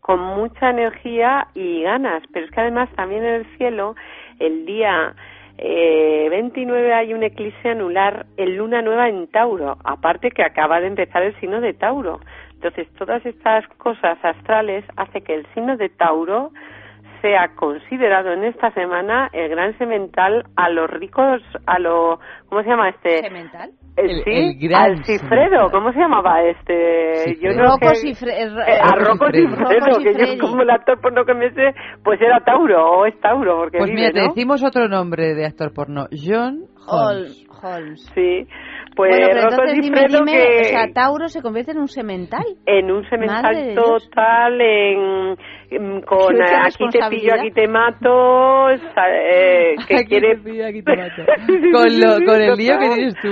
con 0.00 0.20
mucha 0.20 0.70
energía 0.70 1.48
y 1.54 1.82
ganas. 1.82 2.22
Pero 2.32 2.46
es 2.46 2.52
que 2.52 2.60
además 2.60 2.90
también 2.96 3.24
en 3.24 3.34
el 3.34 3.56
cielo, 3.56 3.94
el 4.38 4.66
día 4.66 5.14
eh, 5.56 6.28
29 6.30 6.92
hay 6.92 7.14
un 7.14 7.22
eclipse 7.22 7.70
anular 7.70 8.26
en 8.36 8.56
luna 8.58 8.82
nueva 8.82 9.08
en 9.08 9.26
Tauro, 9.28 9.78
aparte 9.84 10.30
que 10.30 10.42
acaba 10.42 10.80
de 10.80 10.88
empezar 10.88 11.22
el 11.22 11.38
signo 11.40 11.60
de 11.62 11.72
Tauro. 11.72 12.20
Entonces, 12.52 12.88
todas 12.98 13.24
estas 13.24 13.66
cosas 13.78 14.18
astrales 14.22 14.84
hace 14.96 15.22
que 15.22 15.34
el 15.34 15.46
signo 15.54 15.76
de 15.76 15.88
Tauro 15.88 16.52
sea 17.20 17.48
considerado 17.54 18.32
en 18.32 18.44
esta 18.44 18.70
semana 18.72 19.28
el 19.32 19.48
gran 19.48 19.76
semental 19.78 20.46
a 20.56 20.68
los 20.70 20.88
ricos, 20.90 21.42
a 21.66 21.78
lo, 21.78 22.20
¿cómo 22.48 22.62
se 22.62 22.68
llama 22.68 22.88
este? 22.90 23.22
¿Semental? 23.22 23.72
El, 23.98 24.22
sí, 24.22 24.74
al 24.74 25.04
cifredo, 25.04 25.70
¿cómo 25.72 25.92
se 25.92 25.98
llamaba 25.98 26.40
este? 26.42 27.36
Yo 27.40 27.50
no 27.52 27.64
Rocco 27.64 27.94
Cifredo. 27.94 28.60
Eh, 28.60 28.78
a 28.80 28.94
Rocco 28.96 29.26
Cifredo, 29.32 29.98
que 30.02 30.14
yo 30.14 30.38
como 30.40 30.62
el 30.62 30.70
actor 30.70 31.00
porno 31.00 31.24
que 31.24 31.34
me 31.34 31.50
sé, 31.50 31.74
pues 32.04 32.20
era 32.20 32.38
Tauro, 32.40 33.00
o 33.00 33.06
es 33.06 33.18
Tauro, 33.20 33.56
porque 33.58 33.78
Pues 33.78 33.90
mira, 33.90 34.10
te 34.12 34.20
decimos 34.20 34.62
otro 34.62 34.88
nombre 34.88 35.34
de 35.34 35.46
actor 35.46 35.72
porno, 35.74 36.06
John 36.12 36.66
Holmes. 36.86 37.44
Holmes. 37.60 38.00
Sí. 38.14 38.46
Pues 38.94 39.10
bueno, 39.10 39.26
pero 39.30 39.42
Rocco 39.42 39.62
entonces 39.62 39.82
dime, 39.82 39.98
Cifredo 39.98 40.24
dime, 40.24 40.32
que... 40.32 40.60
o 40.60 40.64
sea, 40.64 40.92
Tauro 40.92 41.28
se 41.28 41.42
convierte 41.42 41.72
en 41.72 41.78
un 41.78 41.88
semental. 41.88 42.44
En 42.66 42.90
un 42.90 43.08
semental 43.08 43.74
total, 43.74 44.60
en, 44.60 45.36
en- 45.70 46.00
con 46.02 46.34
aquí 46.42 46.84
te 46.90 46.98
pillo, 47.10 47.34
aquí 47.34 47.50
te 47.52 47.68
mato, 47.68 48.70
eh, 48.70 49.74
que 49.88 49.96
Aquí 49.96 50.06
quiere... 50.06 50.36
te 50.36 50.42
pillo, 50.42 50.66
aquí 50.66 50.82
te 50.82 50.96
mato. 50.96 51.22
Con, 51.72 52.00
lo, 52.00 52.24
con 52.26 52.40
el 52.42 52.54
lío 52.56 52.78
que 52.78 52.88
tienes 52.94 53.14
tú. 53.22 53.28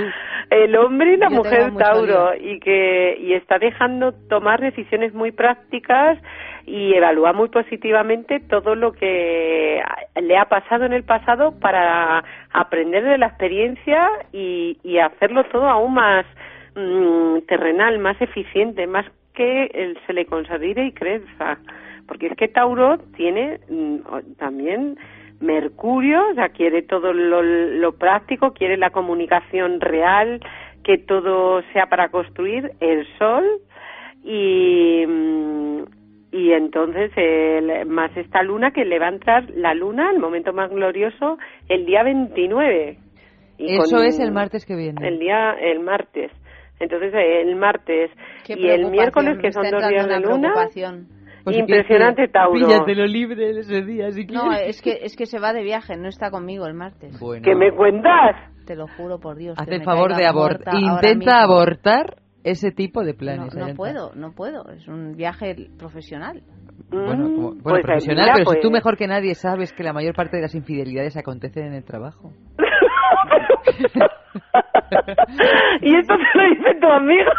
El 0.49 0.75
hombre 0.75 1.13
y 1.13 1.17
la 1.17 1.29
Yo 1.29 1.37
mujer 1.37 1.73
Tauro 1.75 2.33
y 2.35 2.59
que 2.59 3.17
y 3.19 3.33
está 3.33 3.59
dejando 3.59 4.13
tomar 4.29 4.61
decisiones 4.61 5.13
muy 5.13 5.31
prácticas 5.31 6.17
y 6.65 6.93
evalúa 6.93 7.33
muy 7.33 7.49
positivamente 7.49 8.39
todo 8.41 8.75
lo 8.75 8.91
que 8.91 9.81
le 10.21 10.37
ha 10.37 10.45
pasado 10.45 10.85
en 10.85 10.93
el 10.93 11.03
pasado 11.03 11.57
para 11.59 12.23
aprender 12.51 13.03
de 13.03 13.17
la 13.17 13.27
experiencia 13.27 14.09
y, 14.33 14.77
y 14.83 14.99
hacerlo 14.99 15.45
todo 15.45 15.67
aún 15.67 15.93
más 15.93 16.25
mm, 16.75 17.39
terrenal, 17.47 17.99
más 17.99 18.19
eficiente, 18.21 18.85
más 18.85 19.05
que 19.33 19.65
él 19.73 19.97
se 20.05 20.13
le 20.13 20.25
considere 20.25 20.85
y 20.85 20.91
crezca. 20.91 21.57
Porque 22.07 22.27
es 22.27 22.37
que 22.37 22.47
Tauro 22.47 22.97
tiene 23.15 23.59
mm, 23.69 24.35
también 24.37 24.97
Mercurio, 25.39 26.19
o 26.31 26.33
sea, 26.33 26.49
quiere 26.49 26.81
todo 26.81 27.13
lo, 27.13 27.41
lo 27.43 27.91
práctico, 27.93 28.53
quiere 28.53 28.77
la 28.77 28.89
comunicación 28.89 29.79
real, 29.79 30.39
que 30.83 30.97
todo 30.97 31.61
sea 31.73 31.87
para 31.87 32.09
construir 32.09 32.71
el 32.79 33.05
Sol 33.17 33.43
y, 34.23 35.03
y 36.31 36.51
entonces 36.53 37.11
el- 37.15 37.85
más 37.87 38.15
esta 38.17 38.41
luna 38.43 38.71
que 38.71 38.85
le 38.85 38.99
va 38.99 39.07
a 39.07 39.11
entrar 39.11 39.49
la 39.51 39.73
luna, 39.73 40.11
el 40.11 40.19
momento 40.19 40.53
más 40.53 40.69
glorioso, 40.69 41.37
el 41.69 41.85
día 41.85 42.03
29. 42.03 42.97
Y 43.57 43.75
Eso 43.77 43.97
con- 43.97 44.05
es 44.05 44.19
el 44.19 44.31
martes 44.31 44.65
que 44.65 44.75
viene. 44.75 45.07
El 45.07 45.19
día, 45.19 45.53
el 45.53 45.79
martes. 45.79 46.31
Entonces 46.79 47.11
el 47.13 47.55
martes 47.55 48.11
Qué 48.45 48.53
y 48.53 48.69
el 48.69 48.85
miércoles, 48.91 49.39
que 49.39 49.47
está 49.47 49.63
son 49.63 49.71
dos 49.71 49.81
entrando 49.83 49.89
días 49.89 50.07
de 50.07 50.13
una 50.17 50.19
luna, 50.35 50.53
preocupación. 50.53 51.07
Pues 51.47 51.55
si 51.55 51.61
impresionante 51.61 52.27
Tauro. 52.27 52.53
Píllatelo 52.67 53.05
libre 53.05 53.51
ese 53.59 53.81
día 53.83 54.11
si 54.11 54.25
No, 54.25 54.41
quieres. 54.49 54.67
es 54.75 54.81
que, 54.81 54.99
es 55.03 55.15
que 55.15 55.25
se 55.25 55.39
va 55.39 55.53
de 55.53 55.63
viaje, 55.63 55.95
no 55.95 56.09
está 56.09 56.29
conmigo 56.29 56.65
el 56.67 56.73
martes. 56.73 57.17
Bueno. 57.19 57.41
¿Qué 57.43 57.55
me 57.55 57.71
cuentas? 57.73 58.35
Te 58.65 58.75
lo 58.75 58.87
juro 58.97 59.19
por 59.19 59.37
Dios. 59.37 59.55
Haz 59.57 59.67
el 59.69 59.83
favor 59.83 60.13
de 60.15 60.25
abortar. 60.25 60.73
Intenta 60.75 61.41
abortar 61.41 62.17
ese 62.43 62.71
tipo 62.71 63.03
de 63.03 63.13
No, 63.13 63.17
planes. 63.17 63.55
no 63.55 63.63
Ayanta. 63.63 63.77
puedo, 63.77 64.11
no 64.15 64.33
puedo. 64.33 64.69
Es 64.71 64.87
un 64.89 65.15
viaje 65.15 65.55
profesional. 65.77 66.43
Bueno, 66.89 67.23
como- 67.23 67.37
bueno, 67.51 67.63
Pues, 67.63 67.81
profesional, 67.83 68.23
mira, 68.25 68.33
pero 68.35 68.45
pues- 68.45 68.57
si 68.57 68.61
tú 68.61 68.71
mejor 68.71 68.97
que 68.97 69.07
nadie 69.07 69.33
sabes 69.35 69.71
que 69.73 69.83
la 69.83 69.93
mayor 69.93 70.15
parte 70.15 70.35
de 70.37 70.43
las 70.43 70.53
infidelidades 70.55 71.15
acontecen 71.17 71.67
en 71.67 71.73
el 71.73 71.83
trabajo. 71.83 72.31
Y 75.81 75.95
esto 75.95 76.15
te 76.15 76.37
lo 76.37 76.49
dice 76.49 76.79
tu 76.79 76.87
amigo. 76.87 77.31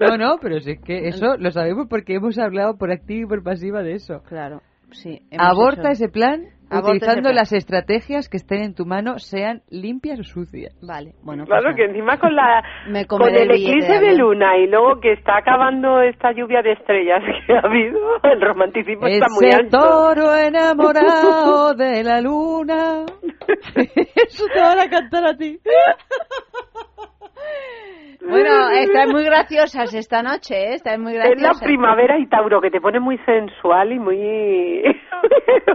No, 0.00 0.16
no, 0.16 0.36
pero 0.40 0.60
si 0.60 0.72
es 0.72 0.80
que 0.80 1.08
eso 1.08 1.36
lo 1.38 1.50
sabemos 1.50 1.86
porque 1.88 2.14
hemos 2.14 2.38
hablado 2.38 2.76
por 2.76 2.90
activa 2.90 3.22
y 3.24 3.26
por 3.28 3.42
pasiva 3.42 3.82
de 3.82 3.94
eso. 3.94 4.22
Claro, 4.28 4.60
sí. 4.90 5.20
hemos 5.30 5.46
Aborta 5.46 5.80
hecho- 5.90 6.04
ese 6.04 6.08
plan 6.08 6.42
utilizando 6.70 7.32
las 7.32 7.52
estrategias 7.52 8.28
que 8.28 8.36
estén 8.36 8.62
en 8.62 8.74
tu 8.74 8.84
mano, 8.86 9.18
sean 9.18 9.62
limpias 9.70 10.20
o 10.20 10.24
sucias. 10.24 10.76
Vale, 10.82 11.14
bueno. 11.22 11.44
pues 11.44 11.48
Claro 11.48 11.70
nada. 11.70 11.76
que 11.76 11.84
encima 11.84 12.18
con 12.18 12.34
la 12.34 12.62
Me 12.88 13.06
con 13.06 13.22
el 13.22 13.50
eclipse 13.50 14.00
de 14.00 14.16
luna 14.16 14.56
y 14.58 14.66
luego 14.68 15.00
que 15.00 15.12
está 15.12 15.38
acabando 15.38 16.00
esta 16.02 16.32
lluvia 16.32 16.62
de 16.62 16.72
estrellas 16.72 17.22
que 17.46 17.52
ha 17.54 17.60
habido, 17.60 17.98
el 18.22 18.40
romanticismo 18.40 19.06
está 19.06 19.26
muy 19.30 19.50
alto. 19.52 19.78
toro 19.78 20.36
enamorado 20.36 21.74
de 21.74 22.04
la 22.04 22.20
luna. 22.20 23.04
Eso 24.26 24.44
te 24.52 24.60
van 24.60 24.78
a 24.78 24.88
cantar 24.90 25.24
a 25.26 25.36
ti. 25.36 25.58
Bueno, 28.20 28.70
están 28.70 29.10
muy 29.10 29.24
graciosas 29.24 29.94
esta 29.94 30.22
noche, 30.22 30.54
¿eh? 30.70 30.74
Están 30.74 31.00
muy 31.02 31.12
Es 31.16 31.18
graciosas. 31.18 31.60
la 31.60 31.64
primavera 31.66 32.18
y 32.18 32.26
Tauro 32.26 32.60
que 32.60 32.70
te 32.70 32.80
pone 32.80 32.98
muy 33.00 33.16
sensual 33.18 33.92
y 33.92 33.98
muy 33.98 34.82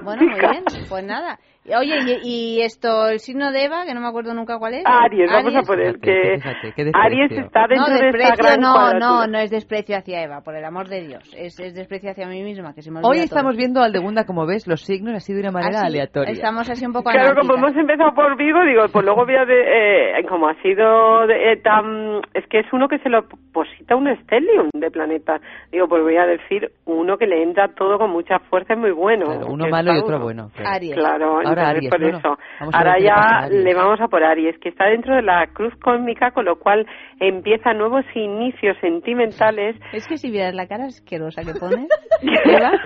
Bueno, 0.04 0.24
muy 0.24 0.40
bien, 0.40 0.64
pues 0.90 1.04
nada. 1.06 1.40
Oye, 1.66 2.20
y, 2.24 2.58
y 2.58 2.62
esto, 2.62 3.08
el 3.08 3.20
signo 3.20 3.52
de 3.52 3.66
Eva, 3.66 3.86
que 3.86 3.94
no 3.94 4.02
me 4.02 4.08
acuerdo 4.08 4.34
nunca 4.34 4.58
cuál 4.60 4.74
es. 4.74 4.84
Aries, 4.86 5.32
vamos 5.32 5.56
a 5.56 5.62
poner 5.62 5.98
que 6.00 6.36
Fíjate, 6.36 6.74
qué 6.76 6.92
Aries 6.94 7.32
está 7.32 7.68
dentro 7.70 7.88
no, 7.94 8.00
de 8.00 8.10
esta 8.10 8.36
gran 8.36 8.60
no, 8.60 8.74
cuadratura. 8.74 9.00
no, 9.00 9.28
no 9.28 9.38
es 9.40 9.50
desprecio 9.50 9.96
hacia 9.98 10.24
Eva, 10.24 10.42
por 10.42 10.56
el 10.56 10.66
amor 10.66 10.90
de 10.90 11.02
Dios. 11.08 11.34
Es, 11.38 11.60
es 11.60 11.74
desprecio 11.74 12.12
hacia 12.12 12.28
mí 12.28 12.44
misma, 12.44 12.74
que 12.74 12.82
se 12.82 12.92
me 12.92 13.00
Hoy 13.00 13.04
todo. 13.18 13.24
estamos 13.24 13.56
viendo 13.56 13.82
Aldegunda, 13.82 14.26
como 14.26 14.46
ves, 14.46 14.68
los 14.68 14.82
signos 14.82 15.16
así 15.16 15.34
de 15.34 15.40
una 15.40 15.52
manera 15.52 15.78
Así, 15.80 15.88
aleatoria. 15.88 16.34
Estamos 16.34 16.70
así 16.70 16.86
un 16.86 16.94
poco 16.94 17.10
Claro, 17.12 17.36
como 17.40 17.54
anárquicas. 17.54 17.72
hemos 17.72 17.82
empezado 17.82 18.14
por 18.14 18.38
Vigo, 18.38 18.60
digo, 18.66 18.84
pues 18.92 19.06
luego 19.06 19.26
voy 19.26 19.36
a... 19.36 19.46
De, 19.46 20.20
eh, 20.20 20.26
como 20.28 20.50
ha 20.50 20.56
sido 20.62 21.28
de- 21.28 21.54
eh, 21.54 21.58
tan... 21.64 22.22
Es 22.34 22.46
que 22.50 22.60
es 22.60 22.68
uno 22.74 22.88
que 22.88 23.00
se 23.00 23.10
lo 23.10 23.24
posita 23.54 23.96
un 23.96 24.08
stellium 24.24 24.70
de 24.74 24.92
planeta. 24.92 25.40
Digo, 25.72 25.88
pues 25.88 26.02
voy 26.04 26.18
a 26.18 26.26
decir 26.26 26.72
uno 26.86 27.18
que 27.18 27.28
le 27.28 27.42
entra 27.42 27.70
todo 27.74 27.98
con 27.98 28.10
mucha 28.12 28.40
fuerza 28.50 28.74
y 28.74 28.78
muy 28.78 28.92
bueno. 28.92 29.26
Claro, 29.26 29.48
uno 29.48 29.66
es 29.66 29.72
malo 29.72 29.94
y 29.94 30.00
otro 30.00 30.20
bueno. 30.20 30.50
claro. 30.56 30.70
Aries. 30.76 30.96
Claro, 30.96 31.40
Ahora 31.60 31.70
Aries, 31.72 31.90
por 31.90 32.00
no, 32.02 32.12
no. 32.12 32.18
eso. 32.18 32.38
Ahora 32.74 33.00
ya 33.00 33.48
le 33.50 33.74
vamos 33.74 34.00
a 34.02 34.08
por 34.08 34.24
Aries, 34.24 34.58
que 34.60 34.70
está 34.70 34.86
dentro 34.86 35.16
de 35.16 35.22
la 35.22 35.48
cruz 35.54 35.74
cósmica, 35.84 36.32
con 36.32 36.46
lo 36.46 36.58
cual 36.58 36.86
empieza 37.20 37.74
nuevos 37.74 38.04
inicios 38.16 38.78
sentimentales. 38.82 39.76
Es 39.94 40.08
que 40.08 40.18
si 40.18 40.32
vieras 40.32 40.54
la 40.56 40.68
cara 40.68 40.86
asquerosa 40.86 41.42
que 41.44 41.54
pones, 41.60 41.88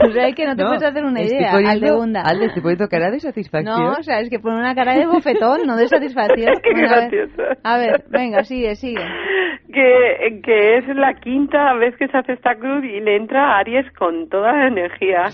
o 0.02 0.12
sea, 0.12 0.28
es 0.28 0.36
que 0.36 0.46
no 0.46 0.56
te 0.56 0.64
puedes 0.64 0.84
hacer 0.84 1.04
una 1.04 1.22
idea, 1.22 1.52
poniendo- 1.52 1.72
Aldegunda. 1.88 2.22
Alde, 2.22 2.46
estoy 2.48 2.62
poniendo 2.62 2.88
cara 2.88 3.12
de 3.12 3.20
satisfacción. 3.20 3.76
No, 3.84 3.92
o 3.92 4.04
sea, 4.04 4.20
es 4.20 4.30
que 4.30 4.40
pone 4.40 4.58
una 4.58 4.76
cara 4.76 4.94
de 4.96 5.06
bofetón, 5.06 5.62
no 5.66 5.76
de 5.76 5.88
satisfacción. 5.88 6.54
Qué 6.64 6.72
Bueno, 6.74 6.90
a, 6.94 7.08
ver, 7.08 7.30
a 7.64 7.78
ver, 7.78 8.04
venga, 8.10 8.44
sigue, 8.44 8.76
sigue. 8.76 9.04
que, 9.74 10.42
que 10.44 10.78
es 10.78 10.88
la 10.96 11.14
quinta 11.16 11.74
vez 11.76 11.96
que 11.98 12.08
se 12.08 12.18
hace 12.18 12.34
esta 12.34 12.56
cruz 12.56 12.84
y 12.84 13.00
le 13.00 13.16
entra 13.16 13.56
a 13.56 13.60
Aries 13.60 13.90
con 13.98 14.30
toda 14.30 14.52
la 14.54 14.68
energía, 14.68 15.26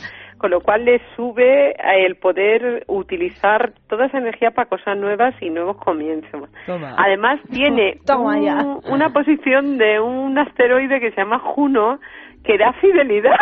con 0.44 0.52
lo 0.52 0.60
cual 0.60 0.84
le 0.84 1.00
sube 1.16 1.74
el 2.06 2.18
poder 2.18 2.84
utilizar 2.88 3.72
toda 3.88 4.08
esa 4.08 4.18
energía 4.18 4.52
para 4.52 4.68
cosas 4.68 4.98
nuevas 4.98 5.34
y 5.42 5.50
nuevos 5.50 5.78
comienzos. 5.78 6.50
Toma. 6.66 6.96
Además 6.98 7.40
tiene 7.50 7.98
Toma 8.06 8.36
un- 8.36 8.44
ya. 8.44 8.66
una 8.92 9.14
posición 9.14 9.78
de 9.78 10.02
un 10.02 10.38
asteroide 10.38 11.00
que 11.00 11.12
se 11.12 11.16
llama 11.22 11.40
Juno 11.40 12.02
que 12.44 12.58
da 12.58 12.74
fidelidad. 12.74 13.36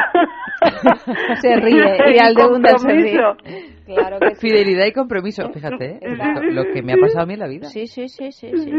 Se 1.42 1.56
ríe 1.56 1.98
y 2.16 2.20
Aldegunda 2.20 2.78
se 2.78 2.88
ríe. 2.88 3.18
compromiso. 3.20 3.72
Claro 3.86 4.20
que 4.20 4.36
sí. 4.36 4.48
Fidelidad 4.48 4.86
y 4.86 4.92
compromiso, 4.94 5.50
fíjate, 5.52 5.98
¿eh? 6.02 6.16
Lo 6.52 6.64
que 6.72 6.82
me 6.82 6.94
ha 6.94 6.98
pasado 6.98 7.24
a 7.24 7.26
mí 7.26 7.34
en 7.34 7.40
la 7.40 7.48
vida. 7.48 7.66
Sí, 7.66 7.88
sí, 7.88 8.08
sí, 8.08 8.32
sí, 8.32 8.50
sí. 8.56 8.72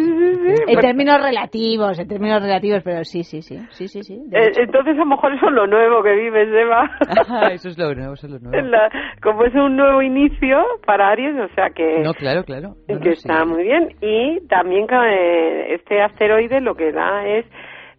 En 0.68 0.80
términos 0.80 1.20
relativos, 1.20 1.98
en 1.98 2.08
términos 2.08 2.40
relativos, 2.40 2.80
pero 2.84 3.04
sí, 3.04 3.22
sí, 3.24 3.42
sí, 3.42 3.58
sí, 3.72 3.88
sí, 3.88 4.02
sí. 4.02 4.18
de 4.26 4.38
Eh. 4.38 4.52
Entonces 4.58 4.94
a 4.94 5.00
lo 5.00 5.06
mejor 5.06 5.34
eso 5.34 5.46
es 5.48 5.52
lo 5.52 5.66
nuevo 5.66 6.02
que 6.02 6.12
vives, 6.14 6.48
Eva. 6.48 6.90
Ah, 7.28 7.48
eso 7.52 7.68
es 7.68 7.76
lo 7.78 7.94
nuevo, 7.94 8.14
eso 8.14 8.26
es 8.26 8.32
lo 8.32 8.38
nuevo. 8.38 8.66
La- 8.68 8.88
como 9.22 9.44
es 9.44 9.54
un 9.54 9.76
nuevo 9.76 10.00
inicio 10.02 10.58
para 10.86 11.10
Aries, 11.10 11.34
o 11.36 11.54
sea 11.54 11.70
que, 11.70 12.00
No, 12.00 12.14
claro, 12.14 12.44
claro. 12.44 12.76
No, 12.88 13.00
que 13.00 13.08
no, 13.10 13.14
sí. 13.16 13.28
está 13.28 13.44
muy 13.44 13.64
bien. 13.64 13.88
Y 14.00 14.46
también 14.48 14.86
que, 14.86 14.94
eh, 14.94 15.74
este 15.74 16.00
asteroide 16.00 16.60
lo 16.60 16.74
que 16.74 16.92
da 16.92 17.26
es 17.26 17.44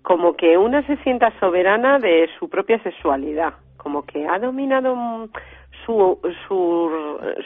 como 0.03 0.35
que 0.35 0.57
una 0.57 0.85
se 0.85 0.97
sienta 0.97 1.31
soberana 1.39 1.97
de 1.97 2.29
su 2.37 2.49
propia 2.49 2.81
sexualidad, 2.83 3.53
como 3.77 4.05
que 4.05 4.27
ha 4.27 4.37
dominado 4.37 5.29
su, 5.85 6.19
su, 6.47 6.91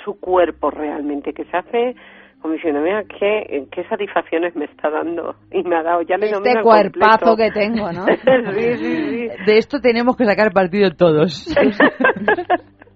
su 0.04 0.20
cuerpo 0.20 0.70
realmente, 0.72 1.34
que 1.34 1.46
se 1.46 1.58
hace 1.58 1.96
como 2.42 2.54
diciendo, 2.54 2.82
mira, 2.82 3.04
qué, 3.04 3.66
qué 3.72 3.84
satisfacciones 3.86 4.56
me 4.56 4.66
está 4.66 4.90
dando. 4.90 5.36
Y 5.52 5.64
me 5.64 5.76
ha 5.76 5.84
dado, 5.84 6.04
ya 6.04 6.18
le 6.18 6.28
Este 6.30 6.62
cuerpazo 6.62 7.36
que 7.36 7.50
tengo, 7.52 7.92
¿no? 7.92 8.06
sí, 8.54 8.76
sí, 8.76 9.10
sí. 9.10 9.30
De 9.46 9.58
esto 9.58 9.80
tenemos 9.80 10.16
que 10.16 10.26
sacar 10.26 10.54
partido 10.54 10.92
todos. 10.92 11.48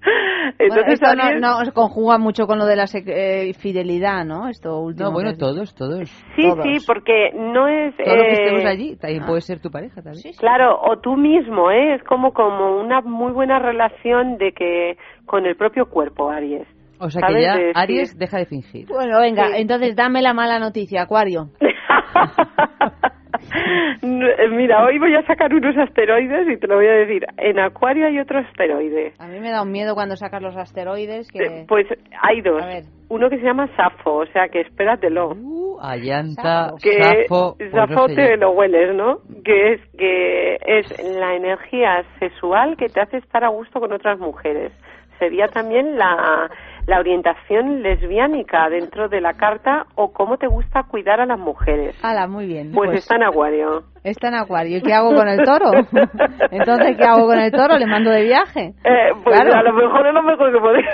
Entonces 0.60 1.00
bueno, 1.00 1.24
esto 1.24 1.40
no, 1.40 1.64
no, 1.66 1.74
conjuga 1.74 2.18
mucho 2.18 2.48
con 2.48 2.58
lo 2.58 2.66
de 2.66 2.76
la 2.76 2.86
eh, 2.94 3.54
fidelidad, 3.54 4.26
¿no? 4.26 4.48
Esto 4.50 4.80
último. 4.80 5.10
No, 5.10 5.14
bueno, 5.14 5.34
todos, 5.38 5.76
todos. 5.76 6.10
Sí, 6.36 6.44
todos. 6.44 6.64
sí, 6.64 6.78
porque 6.86 7.32
no 7.36 7.68
es... 7.68 7.96
Todo 7.98 8.16
lo 8.16 8.24
que 8.24 8.32
estemos 8.34 8.66
allí, 8.66 8.96
también 8.96 9.26
puede 9.26 9.42
ser 9.42 9.60
tu 9.60 9.70
pareja 9.70 10.02
también. 10.02 10.22
Sí, 10.22 10.32
claro, 10.38 10.80
o 10.82 11.00
tú 11.00 11.16
mismo, 11.16 11.72
¿eh? 11.72 11.96
Es 11.96 12.04
como, 12.04 12.34
como 12.34 12.80
una 12.80 13.02
muy 13.02 13.32
buena 13.32 13.60
relación 13.60 14.38
de 14.38 14.52
que 14.54 14.98
con 15.26 15.46
el 15.46 15.56
propio 15.56 15.86
cuerpo, 15.86 16.30
Aries. 16.30 16.68
O 17.00 17.10
sea 17.10 17.28
que 17.28 17.42
ya 17.42 17.56
de, 17.56 17.72
Aries 17.74 18.18
deja 18.18 18.38
de 18.38 18.46
fingir. 18.46 18.88
Bueno, 18.88 19.20
venga, 19.20 19.48
sí. 19.48 19.54
entonces 19.58 19.96
dame 19.96 20.22
la 20.22 20.34
mala 20.34 20.60
noticia, 20.60 21.04
Acuario. 21.04 21.50
Mira, 24.02 24.86
hoy 24.86 25.00
voy 25.00 25.16
a 25.16 25.26
sacar 25.26 25.54
unos 25.54 25.78
asteroides 25.78 26.48
y 26.48 26.58
te 26.58 26.68
lo 26.68 26.76
voy 26.76 26.88
a 26.88 26.94
decir. 26.94 27.26
En 27.38 27.60
Acuario 27.60 28.06
hay 28.06 28.20
otro 28.20 28.40
asteroide. 28.40 29.14
A 29.20 29.28
mí 29.28 29.40
me 29.40 29.52
da 29.52 29.62
un 29.62 29.72
miedo 29.72 29.94
cuando 29.96 30.16
sacas 30.16 30.42
los 30.42 30.56
asteroides. 30.56 31.30
Que... 31.32 31.66
Pues 31.68 31.88
hay 32.22 32.42
dos. 32.42 32.64
Uno 33.10 33.30
que 33.30 33.38
se 33.38 33.44
llama 33.44 33.68
Safo, 33.76 34.18
o 34.18 34.26
sea 34.28 34.48
que 34.48 34.62
espératelo. 34.62 35.32
Uh, 35.32 35.78
Allanta, 35.82 36.72
que 36.82 37.04
Safo. 37.04 37.56
Pues 37.58 37.72
Safo 37.72 38.08
no 38.08 38.16
te 38.16 38.38
lo 38.38 38.52
hueles, 38.52 38.96
¿no? 38.96 39.20
Que 39.44 39.74
es 39.74 39.82
que 39.98 40.56
es 40.56 41.16
la 41.20 41.36
energía 41.36 42.04
sexual 42.20 42.78
que 42.78 42.88
te 42.88 43.02
hace 43.02 43.18
estar 43.18 43.44
a 43.44 43.50
gusto 43.50 43.80
con 43.80 43.92
otras 43.92 44.18
mujeres. 44.20 44.72
Sería 45.20 45.48
también 45.48 45.98
la 45.98 46.50
la 46.92 47.00
orientación 47.00 47.82
lesbiánica 47.82 48.68
dentro 48.70 49.08
de 49.08 49.22
la 49.22 49.32
carta 49.32 49.86
o 49.96 50.12
cómo 50.12 50.36
te 50.36 50.48
gusta 50.48 50.84
cuidar 50.84 51.22
a 51.22 51.26
las 51.26 51.40
mujeres. 51.40 51.98
Hala, 52.04 52.28
muy 52.28 52.48
bien. 52.48 52.74
Pues, 52.74 52.90
pues, 52.90 53.00
está 53.00 53.16
en 53.16 53.24
acuario. 53.24 53.84
Está 54.04 54.28
en 54.28 54.36
acuario. 54.36 54.78
¿Y 54.78 54.82
qué 54.82 54.94
hago 54.94 55.16
con 55.16 55.26
el 55.30 55.42
toro? 55.46 55.72
Entonces, 56.52 56.98
¿qué 56.98 57.06
hago 57.06 57.28
con 57.28 57.40
el 57.40 57.50
toro? 57.50 57.78
¿Le 57.78 57.86
mando 57.86 58.12
de 58.12 58.24
viaje? 58.24 58.74
Eh, 58.84 59.12
pues 59.24 59.40
claro. 59.40 59.58
a 59.58 59.64
lo 59.64 59.74
mejor 59.74 60.06
es 60.06 60.14
lo 60.14 60.22
mejor 60.22 60.52
que 60.52 60.60
podéis. 60.60 60.86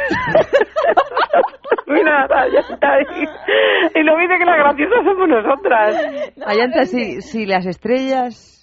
Mira, 1.88 2.28
ya 2.54 2.60
está 2.60 2.94
ahí. 2.94 3.26
Y 3.96 4.04
lo 4.04 4.18
dice 4.20 4.38
que 4.38 4.46
las 4.46 4.58
graciosas 4.58 5.04
somos 5.04 5.28
nosotras. 5.30 5.96
Allanta, 6.46 6.86
si, 6.86 7.22
si 7.22 7.48
las 7.48 7.66
estrellas 7.66 8.57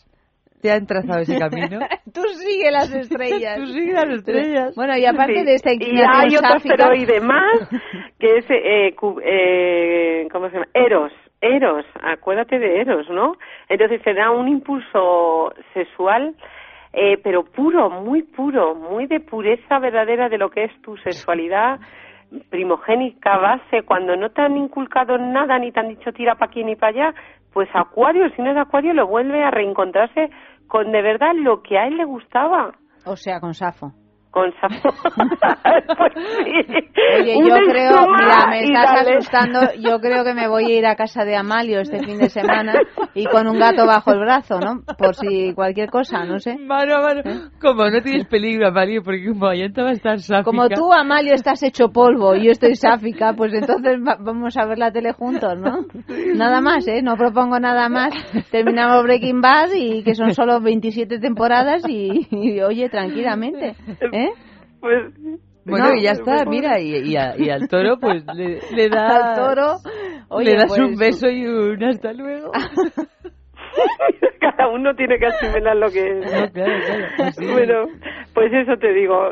te 0.65 0.73
han 0.73 0.87
trazado 0.87 1.21
ese 1.21 1.39
camino. 1.39 1.79
Tú 2.15 2.23
sigue 2.23 2.71
las 2.71 2.91
estrellas. 2.95 3.59
Tú 3.59 3.67
sigue 3.67 3.93
las 3.93 4.09
estrellas. 4.09 4.75
Bueno, 4.75 4.97
y 4.97 5.05
aparte 5.05 5.41
sí. 5.41 5.45
de 5.45 5.55
esta 5.57 5.73
Y 5.75 6.01
hay 6.01 6.35
otro 6.37 6.55
asteroide 6.55 7.21
más, 7.21 7.69
que 8.19 8.39
es, 8.39 8.51
eh, 8.51 8.95
eh, 9.23 10.29
¿cómo 10.33 10.49
se 10.49 10.55
llama? 10.55 10.69
Eros. 10.73 11.13
Eros, 11.43 11.85
acuérdate 12.03 12.59
de 12.59 12.81
Eros, 12.81 13.11
¿no? 13.11 13.35
Entonces 13.69 14.01
te 14.03 14.15
da 14.15 14.31
un 14.31 14.49
impulso 14.49 15.53
sexual, 15.75 16.35
eh, 16.95 17.19
pero 17.23 17.45
puro, 17.45 17.91
muy 17.91 18.23
puro, 18.23 18.75
muy 18.75 19.07
de 19.07 19.21
pureza 19.21 19.79
verdadera 19.79 20.31
de 20.31 20.39
lo 20.39 20.49
que 20.49 20.65
es 20.65 20.73
tu 20.81 20.97
sexualidad 20.97 21.79
primogénica 22.49 23.37
base, 23.37 23.83
cuando 23.85 24.17
no 24.17 24.31
te 24.31 24.41
han 24.41 24.57
inculcado 24.57 25.19
nada 25.19 25.59
ni 25.59 25.71
te 25.71 25.81
han 25.81 25.89
dicho 25.89 26.13
tira 26.13 26.35
para 26.35 26.51
aquí 26.51 26.65
ni 26.65 26.77
para 26.77 27.09
allá, 27.09 27.15
pues 27.55 27.69
Acuario, 27.73 28.29
si 28.31 28.43
no 28.43 28.51
es 28.51 28.57
Acuario, 28.57 28.93
lo 28.93 29.07
vuelve 29.07 29.43
a 29.43 29.51
reencontrarse 29.51 30.29
con 30.69 30.93
de 30.93 31.03
verdad 31.03 31.33
lo 31.35 31.63
que 31.63 31.79
a 31.79 31.87
él 31.87 31.97
le 31.97 32.05
gustaba. 32.05 32.75
O 33.07 33.17
sea, 33.17 33.41
con 33.41 33.55
Safo. 33.55 33.93
Con 34.35 34.51
Safo. 34.61 34.89
pues 35.97 36.13
sí. 36.15 36.75
Oye, 37.21 37.39
yo 37.39 37.55
creo, 37.71 38.07
mira, 38.19 38.47
me 38.51 38.65
estás 38.65 39.07
asustando, 39.07 39.61
yo 39.79 40.01
creo 40.01 40.25
que 40.25 40.35
me 40.35 40.49
voy 40.49 40.73
a 40.73 40.79
ir 40.79 40.87
a 40.87 40.97
casa 40.97 41.25
de 41.25 41.37
Amalio 41.37 41.79
este 41.79 42.01
fin 42.01 42.19
de 42.19 42.29
semana 42.29 42.73
y 43.15 43.27
con 43.27 43.47
un 43.47 43.61
gato 43.61 43.87
bajo 43.87 44.11
el 44.11 44.19
brazo, 44.19 44.59
¿no? 44.59 44.83
Por 44.99 45.15
si 45.15 45.55
cualquier 45.55 45.89
cosa, 45.89 46.25
no 46.25 46.41
sé. 46.41 46.59
Mano, 46.59 47.01
mano, 47.01 47.21
¿Eh? 47.25 47.49
como 47.61 47.89
no 47.89 48.03
tienes 48.03 48.27
peligro, 48.27 48.67
Amalio, 48.67 49.05
porque 49.05 49.25
como 49.25 49.47
Ayanta 49.47 49.85
va 49.85 49.91
a 49.91 49.93
estar 49.93 50.19
sáfica. 50.19 50.43
Como 50.43 50.69
tú, 50.69 50.93
Amalio, 50.93 51.35
estás 51.35 51.63
hecho 51.63 51.91
polvo 51.91 52.35
y 52.35 52.47
yo 52.47 52.51
estoy 52.51 52.75
sáfica, 52.75 53.35
pues 53.37 53.55
entonces 53.55 54.01
vamos 54.03 54.57
a 54.57 54.67
ver 54.67 54.79
la 54.79 54.91
tele 54.91 55.13
juntos, 55.13 55.61
¿no? 55.61 55.87
Nada 56.35 56.61
más, 56.61 56.89
¿eh? 56.89 57.03
No 57.03 57.15
propongo 57.15 57.61
nada 57.61 57.89
más. 57.89 58.13
Terminamos 58.51 59.05
Breaking 59.05 59.41
Bad 59.41 59.71
y 59.77 60.03
que 60.03 60.17
son 60.17 60.35
solo 60.35 60.61
27 60.61 61.21
temporadas 61.21 61.85
y, 61.89 62.27
y 62.33 62.61
oye, 62.63 62.89
tranquilamente, 62.89 63.77
¿eh? 64.13 64.24
Pues 64.81 65.15
bueno, 65.65 65.89
no, 65.89 65.95
y 65.95 66.03
ya 66.03 66.13
está, 66.13 66.45
mira, 66.45 66.79
y, 66.79 66.95
y, 67.11 67.17
a, 67.17 67.35
y, 67.39 67.49
al 67.49 67.69
toro 67.69 67.99
pues 67.99 68.23
le, 68.35 68.61
le 68.71 68.89
da 68.91 69.33
al 69.33 69.35
toro, 69.37 69.77
oye, 70.29 70.51
le 70.51 70.57
das 70.57 70.69
pues... 70.69 70.81
un 70.81 70.97
beso 70.97 71.29
y 71.29 71.47
un 71.47 71.83
hasta 71.85 72.13
luego. 72.13 72.53
Cada 74.41 74.69
uno 74.69 74.95
tiene 74.95 75.19
que 75.19 75.27
asimilar 75.27 75.77
lo 75.77 75.89
que 75.91 76.01
es. 76.01 76.19
No, 76.19 76.51
claro, 76.53 76.73
claro. 76.87 77.05
Pues 77.17 77.35
sí. 77.37 77.47
Bueno, 77.53 77.85
pues 78.35 78.53
eso 78.53 78.77
te 78.77 78.93
digo. 78.93 79.31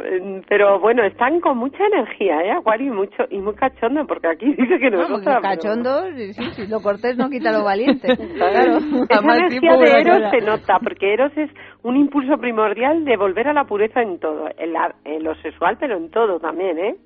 Pero 0.49 0.81
bueno, 0.81 1.05
están 1.05 1.41
con 1.41 1.59
mucha 1.59 1.85
energía, 1.85 2.41
¿eh? 2.43 2.53
Acuario 2.53 2.93
y, 2.93 2.97
mucho, 2.97 3.25
y 3.31 3.39
muy 3.39 3.55
cachondo, 3.55 4.07
porque 4.07 4.29
aquí 4.29 4.47
dice 4.59 4.79
que 4.79 4.91
no, 4.91 5.09
no 5.09 5.21
Cachondo, 5.43 6.03
pero... 6.05 6.17
sí, 6.17 6.43
sí, 6.55 6.67
lo 6.67 6.81
cortés 6.81 7.17
no 7.17 7.29
quita 7.29 7.53
lo 7.53 7.65
valiente. 7.65 8.09
claro. 8.35 8.79
Esa 9.09 9.37
energía 9.37 9.77
de 9.77 10.01
Eros 10.01 10.31
se 10.31 10.41
nota, 10.45 10.79
porque 10.83 11.13
Eros 11.13 11.33
es 11.37 11.51
un 11.83 11.97
impulso 11.97 12.39
primordial 12.39 13.05
de 13.05 13.17
volver 13.17 13.49
a 13.49 13.53
la 13.53 13.65
pureza 13.65 14.01
en 14.03 14.19
todo, 14.19 14.49
en, 14.57 14.73
la, 14.73 14.95
en 15.05 15.25
lo 15.25 15.35
sexual, 15.37 15.77
pero 15.79 15.97
en 15.97 16.11
todo 16.11 16.39
también, 16.39 16.79
¿eh? 16.79 16.97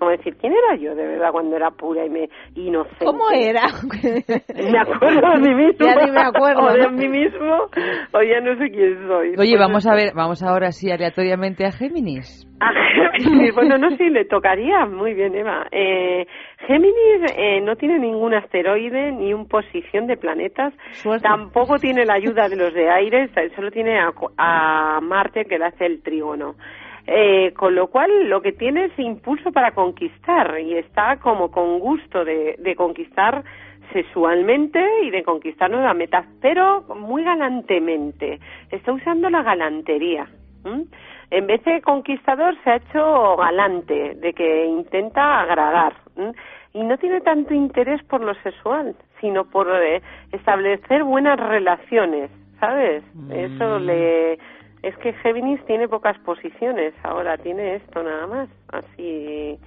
Como 0.00 0.12
decir, 0.12 0.34
¿quién 0.40 0.54
era 0.54 0.80
yo 0.80 0.94
de 0.94 1.06
verdad 1.06 1.30
cuando 1.30 1.56
era 1.56 1.70
pura 1.70 2.06
y 2.06 2.08
me 2.08 2.30
inocente? 2.54 3.04
¿Cómo 3.04 3.30
era? 3.30 3.64
me 4.02 4.78
acuerdo 4.78 5.30
de 5.34 5.40
mí 5.40 5.54
mismo. 5.54 5.86
Ya 5.86 5.94
ni 6.06 6.10
me 6.10 6.20
acuerdo. 6.22 6.60
O 6.70 6.72
de 6.72 6.88
mí 6.90 7.08
mismo, 7.08 7.68
o 8.12 8.22
ya 8.22 8.40
no 8.40 8.56
sé 8.56 8.70
quién 8.70 9.06
soy. 9.06 9.34
Oye, 9.38 9.56
vamos 9.58 9.86
a 9.86 9.94
ver, 9.94 10.12
vamos 10.14 10.42
ahora 10.42 10.72
sí 10.72 10.90
aleatoriamente 10.90 11.64
a 11.64 11.70
Géminis. 11.70 12.46
A 12.60 12.70
Géminis, 13.18 13.54
bueno, 13.54 13.76
no 13.76 13.90
sé 13.90 13.96
si 13.98 14.08
le 14.08 14.24
tocaría. 14.24 14.86
Muy 14.86 15.14
bien, 15.14 15.34
Eva. 15.34 15.66
Eh, 15.70 16.26
Géminis 16.66 17.32
eh, 17.36 17.60
no 17.60 17.76
tiene 17.76 17.98
ningún 17.98 18.34
asteroide 18.34 19.12
ni 19.12 19.34
un 19.34 19.48
posición 19.48 20.06
de 20.06 20.16
planetas. 20.16 20.72
Suerte. 20.92 21.26
Tampoco 21.28 21.76
tiene 21.78 22.06
la 22.06 22.14
ayuda 22.14 22.48
de 22.48 22.56
los 22.56 22.72
de 22.72 22.90
aire, 22.90 23.28
solo 23.54 23.70
tiene 23.70 24.00
a, 24.00 24.12
a 24.38 25.00
Marte 25.02 25.44
que 25.44 25.58
le 25.58 25.66
hace 25.66 25.84
el 25.86 26.02
trígono. 26.02 26.54
Eh, 27.06 27.52
con 27.56 27.74
lo 27.74 27.88
cual 27.88 28.28
lo 28.28 28.42
que 28.42 28.52
tiene 28.52 28.84
es 28.86 28.98
impulso 28.98 29.52
para 29.52 29.72
conquistar 29.72 30.60
y 30.60 30.76
está 30.76 31.16
como 31.16 31.50
con 31.50 31.78
gusto 31.78 32.24
de, 32.24 32.56
de 32.58 32.76
conquistar 32.76 33.42
sexualmente 33.92 34.80
y 35.02 35.10
de 35.10 35.22
conquistar 35.22 35.70
nuevas 35.70 35.96
metas, 35.96 36.26
pero 36.40 36.82
muy 36.94 37.24
galantemente. 37.24 38.38
Está 38.70 38.92
usando 38.92 39.30
la 39.30 39.42
galantería. 39.42 40.28
¿m? 40.64 40.84
En 41.30 41.46
vez 41.46 41.62
de 41.64 41.80
conquistador 41.80 42.56
se 42.64 42.70
ha 42.70 42.76
hecho 42.76 43.36
galante, 43.36 44.14
de 44.14 44.32
que 44.32 44.66
intenta 44.66 45.40
agradar. 45.40 45.94
Y 46.72 46.82
no 46.82 46.98
tiene 46.98 47.20
tanto 47.20 47.54
interés 47.54 48.02
por 48.04 48.20
lo 48.20 48.34
sexual, 48.42 48.94
sino 49.20 49.44
por 49.44 49.68
eh, 49.70 50.02
establecer 50.32 51.04
buenas 51.04 51.38
relaciones, 51.38 52.30
¿sabes? 52.58 53.04
Mm. 53.14 53.32
Eso 53.32 53.78
le 53.78 54.38
es 54.82 54.96
que 54.98 55.12
Géminis 55.14 55.64
tiene 55.66 55.88
pocas 55.88 56.18
posiciones 56.20 56.94
ahora, 57.02 57.36
tiene 57.38 57.76
esto 57.76 58.02
nada 58.02 58.26
más, 58.26 58.48
así 58.68 59.58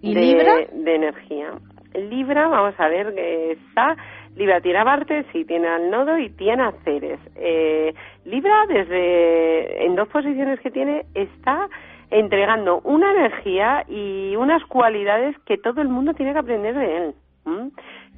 ¿Y 0.00 0.14
de, 0.14 0.20
Libra? 0.20 0.54
de 0.72 0.94
energía. 0.94 1.52
Libra, 1.94 2.48
vamos 2.48 2.74
a 2.78 2.88
ver, 2.88 3.14
que 3.14 3.52
está, 3.52 3.96
Libra 4.36 4.60
tiene 4.60 4.78
a 4.78 4.84
Marte, 4.84 5.24
sí, 5.32 5.44
tiene 5.44 5.68
al 5.68 5.90
nodo 5.90 6.18
y 6.18 6.30
tiene 6.30 6.62
a 6.62 6.72
Ceres. 6.84 7.20
Eh, 7.36 7.94
Libra, 8.24 8.66
desde, 8.68 9.84
en 9.84 9.94
dos 9.94 10.08
posiciones 10.08 10.58
que 10.60 10.70
tiene, 10.70 11.04
está 11.14 11.68
entregando 12.10 12.80
una 12.84 13.10
energía 13.12 13.84
y 13.88 14.36
unas 14.36 14.64
cualidades 14.66 15.36
que 15.46 15.58
todo 15.58 15.80
el 15.80 15.88
mundo 15.88 16.14
tiene 16.14 16.32
que 16.32 16.38
aprender 16.38 16.74
de 16.74 16.96
él. 16.96 17.14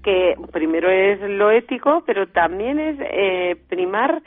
Que 0.03 0.37
primero 0.53 0.91
es 0.91 1.21
lo 1.21 1.51
ético, 1.51 2.03
pero 2.07 2.29
también 2.29 2.79
es 2.79 2.97
eh, 3.01 3.57
primar 3.69 4.23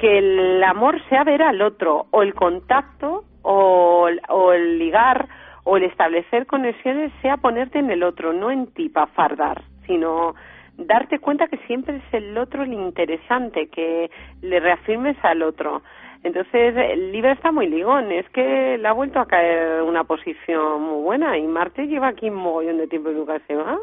que 0.00 0.18
el 0.18 0.64
amor 0.64 1.00
sea 1.08 1.24
ver 1.24 1.42
al 1.42 1.60
otro, 1.60 2.06
o 2.10 2.22
el 2.22 2.34
contacto, 2.34 3.24
o, 3.42 4.08
el 4.08 4.78
ligar, 4.78 5.28
o 5.64 5.76
el 5.76 5.84
establecer 5.84 6.46
conexiones 6.46 7.12
sea 7.20 7.36
ponerte 7.36 7.78
en 7.78 7.90
el 7.90 8.02
otro, 8.02 8.32
no 8.32 8.50
en 8.50 8.68
ti 8.68 8.88
para 8.88 9.06
fardar, 9.08 9.62
sino 9.86 10.34
darte 10.78 11.18
cuenta 11.18 11.48
que 11.48 11.58
siempre 11.66 11.96
es 11.96 12.14
el 12.14 12.36
otro 12.38 12.62
el 12.62 12.72
interesante, 12.72 13.68
que 13.68 14.10
le 14.40 14.60
reafirmes 14.60 15.16
al 15.22 15.42
otro. 15.42 15.82
Entonces, 16.22 16.74
el 16.76 17.12
Libra 17.12 17.32
está 17.32 17.52
muy 17.52 17.66
ligón, 17.66 18.10
es 18.10 18.28
que 18.30 18.78
le 18.78 18.88
ha 18.88 18.92
vuelto 18.92 19.20
a 19.20 19.26
caer 19.26 19.82
una 19.82 20.04
posición 20.04 20.82
muy 20.82 21.02
buena 21.02 21.36
y 21.38 21.46
Marte 21.46 21.86
lleva 21.86 22.08
aquí 22.08 22.28
un 22.28 22.36
mogollón 22.36 22.78
de 22.78 22.88
tiempo 22.88 23.10
nunca 23.10 23.38
se 23.46 23.54
va. 23.54 23.78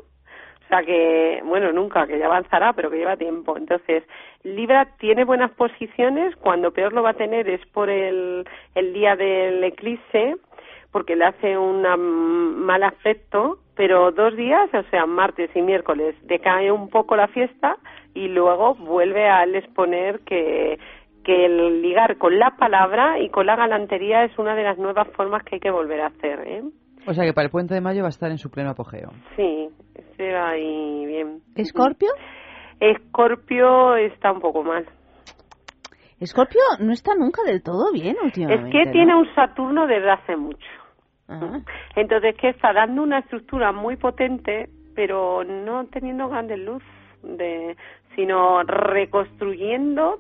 O 0.68 0.70
sea 0.70 0.84
que, 0.84 1.42
bueno, 1.46 1.72
nunca, 1.72 2.06
que 2.08 2.20
ya 2.20 2.26
avanzará, 2.26 2.74
pero 2.74 2.92
que 2.92 2.98
lleva 2.98 3.16
tiempo. 3.16 3.56
Entonces, 3.56 4.04
Libra 4.44 4.86
tiene 5.00 5.24
buenas 5.24 5.52
posiciones, 5.52 6.36
cuando 6.36 6.72
peor 6.72 6.92
lo 6.92 7.04
va 7.04 7.12
a 7.12 7.14
tener 7.14 7.48
es 7.48 7.66
por 7.68 7.90
el, 7.90 8.46
el 8.76 8.94
día 8.94 9.16
del 9.16 9.64
eclipse, 9.64 10.36
porque 10.92 11.16
le 11.16 11.24
hace 11.24 11.58
un 11.58 11.84
mal 12.66 12.84
afecto, 12.84 13.60
pero 13.76 14.12
dos 14.12 14.36
días, 14.36 14.70
o 14.74 14.84
sea, 14.90 15.06
martes 15.06 15.50
y 15.56 15.62
miércoles, 15.62 16.16
decae 16.24 16.70
un 16.70 16.90
poco 16.90 17.16
la 17.16 17.30
fiesta 17.30 17.78
y 18.14 18.28
luego 18.28 18.76
vuelve 18.76 19.30
a 19.30 19.46
exponer 19.46 20.20
que, 20.26 20.80
que 21.24 21.46
el 21.46 21.82
ligar 21.82 22.18
con 22.18 22.40
la 22.40 22.58
palabra 22.58 23.20
y 23.20 23.30
con 23.30 23.46
la 23.46 23.56
galantería 23.56 24.26
es 24.26 24.38
una 24.38 24.54
de 24.54 24.64
las 24.64 24.78
nuevas 24.78 25.08
formas 25.10 25.44
que 25.44 25.56
hay 25.56 25.62
que 25.62 25.72
volver 25.72 26.02
a 26.02 26.08
hacer. 26.08 26.40
¿eh? 26.46 26.64
O 27.08 27.14
sea 27.14 27.26
que 27.26 27.34
para 27.34 27.46
el 27.46 27.52
puente 27.52 27.74
de 27.74 27.82
mayo 27.82 28.02
va 28.02 28.08
a 28.08 28.10
estar 28.10 28.30
en 28.30 28.38
su 28.38 28.50
pleno 28.52 28.72
apogeo. 28.72 29.12
Sí, 29.36 29.70
se 30.18 30.34
va 30.34 30.50
ahí 30.50 31.06
bien. 31.06 31.42
¿Escorpio? 31.56 32.10
Escorpio 32.80 33.96
está 33.96 34.32
un 34.32 34.42
poco 34.42 34.64
mal. 34.64 34.86
Escorpio 36.20 36.62
no 36.80 36.92
está 36.92 37.16
nunca 37.16 37.44
del 37.44 37.64
todo 37.64 37.92
bien 37.94 38.18
últimamente. 38.22 38.68
Es 38.68 38.86
que 38.86 38.92
tiene 38.92 39.16
un 39.16 39.34
Saturno 39.36 39.88
desde 39.88 40.12
hace 40.12 40.36
mucho. 40.36 40.68
Ah. 41.30 41.60
Entonces, 41.96 42.36
que 42.36 42.50
está 42.50 42.74
dando 42.74 43.04
una 43.04 43.20
estructura 43.20 43.72
muy 43.72 43.98
potente, 43.98 44.70
pero 44.96 45.44
no 45.44 45.86
teniendo 45.88 46.28
grandes 46.28 46.60
luz, 46.60 46.84
de, 47.24 47.76
sino 48.16 48.64
reconstruyendo 48.64 50.20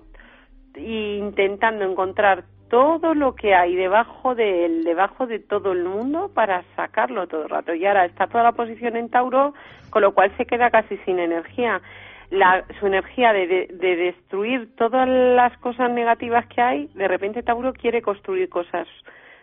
e 0.75 1.17
intentando 1.17 1.83
encontrar 1.83 2.43
todo 2.69 3.13
lo 3.13 3.35
que 3.35 3.55
hay 3.55 3.75
debajo 3.75 4.35
de 4.35 4.81
debajo 4.83 5.27
de 5.27 5.39
todo 5.39 5.71
el 5.71 5.83
mundo 5.83 6.31
para 6.33 6.63
sacarlo 6.75 7.27
todo 7.27 7.43
el 7.43 7.49
rato. 7.49 7.73
Y 7.73 7.85
ahora 7.85 8.05
está 8.05 8.27
toda 8.27 8.43
la 8.43 8.51
posición 8.51 8.95
en 8.95 9.09
Tauro, 9.09 9.53
con 9.89 10.01
lo 10.01 10.13
cual 10.13 10.31
se 10.37 10.45
queda 10.45 10.69
casi 10.69 10.97
sin 11.05 11.19
energía. 11.19 11.81
La, 12.29 12.65
su 12.79 12.87
energía 12.87 13.31
de, 13.31 13.69
de, 13.71 13.95
destruir 13.95 14.75
todas 14.75 15.07
las 15.07 15.57
cosas 15.59 15.89
negativas 15.89 16.45
que 16.47 16.61
hay, 16.61 16.87
de 16.93 17.07
repente 17.07 17.41
Tauro 17.41 17.71
quiere 17.71 18.01
construir 18.01 18.49
cosas 18.49 18.85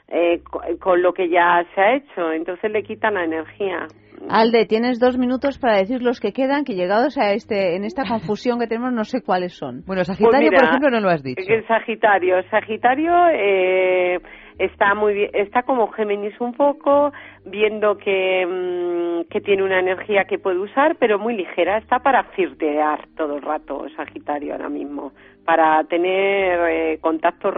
eh, 0.09 0.43
con, 0.81 1.03
lo 1.03 1.13
que 1.13 1.29
ya 1.29 1.65
se 1.75 1.81
ha 1.81 1.97
hecho, 1.97 2.33
entonces 2.33 2.71
le 2.71 2.83
quitan 2.83 3.15
la 3.15 3.25
energía. 3.25 3.87
Alde, 4.29 4.67
tienes 4.67 5.01
dos 5.01 5.19
minutos 5.19 5.59
para 5.59 5.79
decir 5.79 6.03
los 6.03 6.21
que 6.21 6.33
quedan, 6.33 6.65
que 6.65 6.75
llegados 6.75 7.19
a 7.19 7.33
este, 7.33 7.77
en 7.77 7.85
esta 7.85 8.05
confusión 8.09 8.59
que 8.59 8.67
tenemos, 8.67 8.93
no 8.93 9.05
sé 9.05 9.23
cuáles 9.23 9.55
son. 9.55 9.83
Bueno, 9.87 10.05
Sagitario, 10.05 10.51
pues 10.51 10.61
por 10.61 10.69
ejemplo, 10.69 10.91
no 10.91 11.01
lo 11.01 11.09
has 11.09 11.23
dicho. 11.23 11.43
El 11.47 11.67
Sagitario, 11.67 12.43
Sagitario 12.51 13.13
eh, 13.33 14.19
está 14.59 14.95
muy 14.95 15.15
bien, 15.15 15.31
está 15.33 15.63
como 15.63 15.89
Géminis 15.89 16.39
un 16.41 16.53
poco, 16.53 17.13
viendo 17.45 17.97
que, 17.97 18.47
mm, 18.47 19.31
que 19.31 19.41
tiene 19.41 19.63
una 19.63 19.81
energía 19.81 20.25
que 20.25 20.39
puede 20.39 20.59
usar, 20.59 20.97
pero 20.99 21.19
muy 21.19 21.35
ligera, 21.35 21.79
está 21.79 21.99
para 21.99 22.25
flirtear 22.25 23.09
todo 23.17 23.37
el 23.37 23.43
rato 23.43 23.87
Sagitario 23.97 24.53
ahora 24.53 24.69
mismo, 24.69 25.13
para 25.45 25.83
tener 25.85 26.61
eh, 26.69 26.99
contactos 27.01 27.55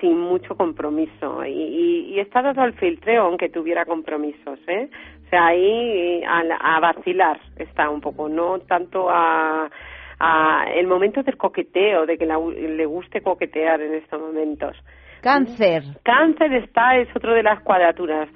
sin 0.00 0.18
mucho 0.18 0.56
compromiso 0.56 1.44
y, 1.44 2.12
y, 2.12 2.20
está 2.20 2.42
dado 2.42 2.62
al 2.62 2.74
filtreo 2.74 3.24
aunque 3.24 3.48
tuviera 3.48 3.84
compromisos, 3.84 4.58
¿eh? 4.66 4.88
O 5.26 5.28
sea, 5.30 5.46
ahí 5.46 6.22
a, 6.24 6.80
vacilar 6.80 7.38
está 7.56 7.90
un 7.90 8.00
poco, 8.00 8.28
no 8.28 8.60
tanto 8.60 9.08
a, 9.10 9.70
a 10.18 10.64
el 10.74 10.86
momento 10.86 11.22
del 11.22 11.36
coqueteo, 11.36 12.06
de 12.06 12.16
que 12.16 12.26
le 12.26 12.86
guste 12.86 13.20
coquetear 13.20 13.80
en 13.80 13.94
estos 13.94 14.20
momentos. 14.20 14.76
Cáncer. 15.20 15.82
Cáncer 16.02 16.52
está, 16.54 16.96
es 16.96 17.08
otro 17.14 17.34
de 17.34 17.42
las 17.42 17.60
cuadraturas 17.60 18.28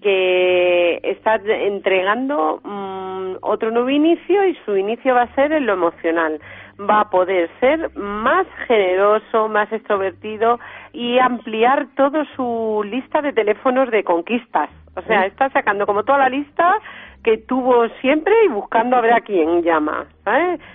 que 0.00 1.00
está 1.02 1.36
entregando 1.44 2.60
mm, 2.62 3.36
otro 3.42 3.70
nuevo 3.70 3.90
inicio 3.90 4.46
y 4.46 4.54
su 4.64 4.76
inicio 4.76 5.14
va 5.14 5.22
a 5.22 5.34
ser 5.34 5.52
en 5.52 5.66
lo 5.66 5.74
emocional 5.74 6.40
va 6.78 7.00
a 7.00 7.10
poder 7.10 7.50
ser 7.60 7.96
más 7.96 8.46
generoso, 8.66 9.48
más 9.48 9.70
extrovertido 9.72 10.58
y 10.92 11.18
ampliar 11.18 11.88
toda 11.96 12.24
su 12.36 12.82
lista 12.84 13.20
de 13.20 13.32
teléfonos 13.32 13.90
de 13.90 14.04
conquistas. 14.04 14.70
O 14.96 15.02
sea, 15.02 15.26
está 15.26 15.48
sacando 15.50 15.86
como 15.86 16.04
toda 16.04 16.18
la 16.18 16.28
lista 16.28 16.74
que 17.22 17.38
tuvo 17.38 17.88
siempre 18.00 18.34
y 18.44 18.48
buscando 18.48 18.96
a 18.96 19.00
ver 19.00 19.12
a 19.12 19.20
quién 19.20 19.62
llama. 19.62 20.06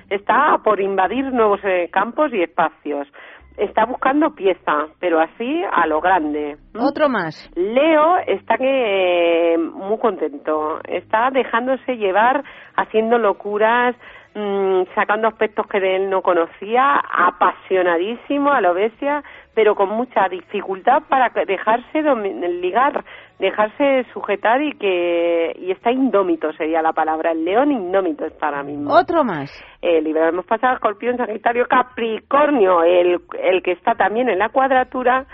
Está 0.09 0.57
por 0.63 0.79
invadir 0.79 1.25
nuevos 1.31 1.59
eh, 1.63 1.89
campos 1.91 2.33
y 2.33 2.41
espacios. 2.41 3.07
Está 3.57 3.85
buscando 3.85 4.33
pieza, 4.33 4.87
pero 4.99 5.19
así 5.19 5.61
a 5.71 5.85
lo 5.85 6.01
grande. 6.01 6.57
Otro 6.75 7.07
más. 7.07 7.49
Leo 7.55 8.17
está 8.25 8.57
que, 8.57 9.53
eh, 9.53 9.57
muy 9.57 9.99
contento. 9.99 10.79
Está 10.85 11.29
dejándose 11.29 11.97
llevar, 11.97 12.43
haciendo 12.75 13.19
locuras, 13.19 13.95
Mm, 14.35 14.85
sacando 14.95 15.27
aspectos 15.27 15.67
que 15.67 15.79
de 15.79 15.95
él 15.95 16.09
no 16.09 16.23
conocía, 16.23 16.95
apasionadísimo 16.97 18.51
a 18.51 18.61
la 18.61 18.71
bestia, 18.71 19.23
pero 19.53 19.75
con 19.75 19.89
mucha 19.89 20.27
dificultad 20.27 21.03
para 21.07 21.29
dejarse 21.45 22.01
ligar, 22.01 23.05
dejarse 23.37 24.07
sujetar 24.11 24.59
y 24.63 24.71
que 24.71 25.55
y 25.59 25.69
está 25.69 25.91
indómito 25.91 26.51
sería 26.53 26.81
la 26.81 26.93
palabra. 26.93 27.31
El 27.31 27.45
león 27.45 27.71
indómito 27.71 28.25
es 28.25 28.33
para 28.33 28.63
mí. 28.63 28.83
Otro 28.89 29.23
más. 29.23 29.51
Eh, 29.83 30.01
hemos 30.03 30.45
pasado 30.47 30.73
Escorpión, 30.73 31.15
Sagitario, 31.15 31.67
Capricornio, 31.67 32.81
el, 32.81 33.21
el 33.39 33.61
que 33.61 33.73
está 33.73 33.93
también 33.93 34.29
en 34.29 34.39
la 34.39 34.49
cuadratura, 34.49 35.27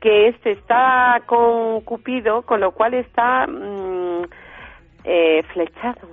que 0.00 0.26
este 0.26 0.52
está 0.52 1.22
con 1.26 1.82
Cupido, 1.82 2.42
con 2.42 2.58
lo 2.58 2.72
cual 2.72 2.94
está 2.94 3.46
mm, 3.46 4.22
eh, 5.04 5.44
flechado, 5.52 6.08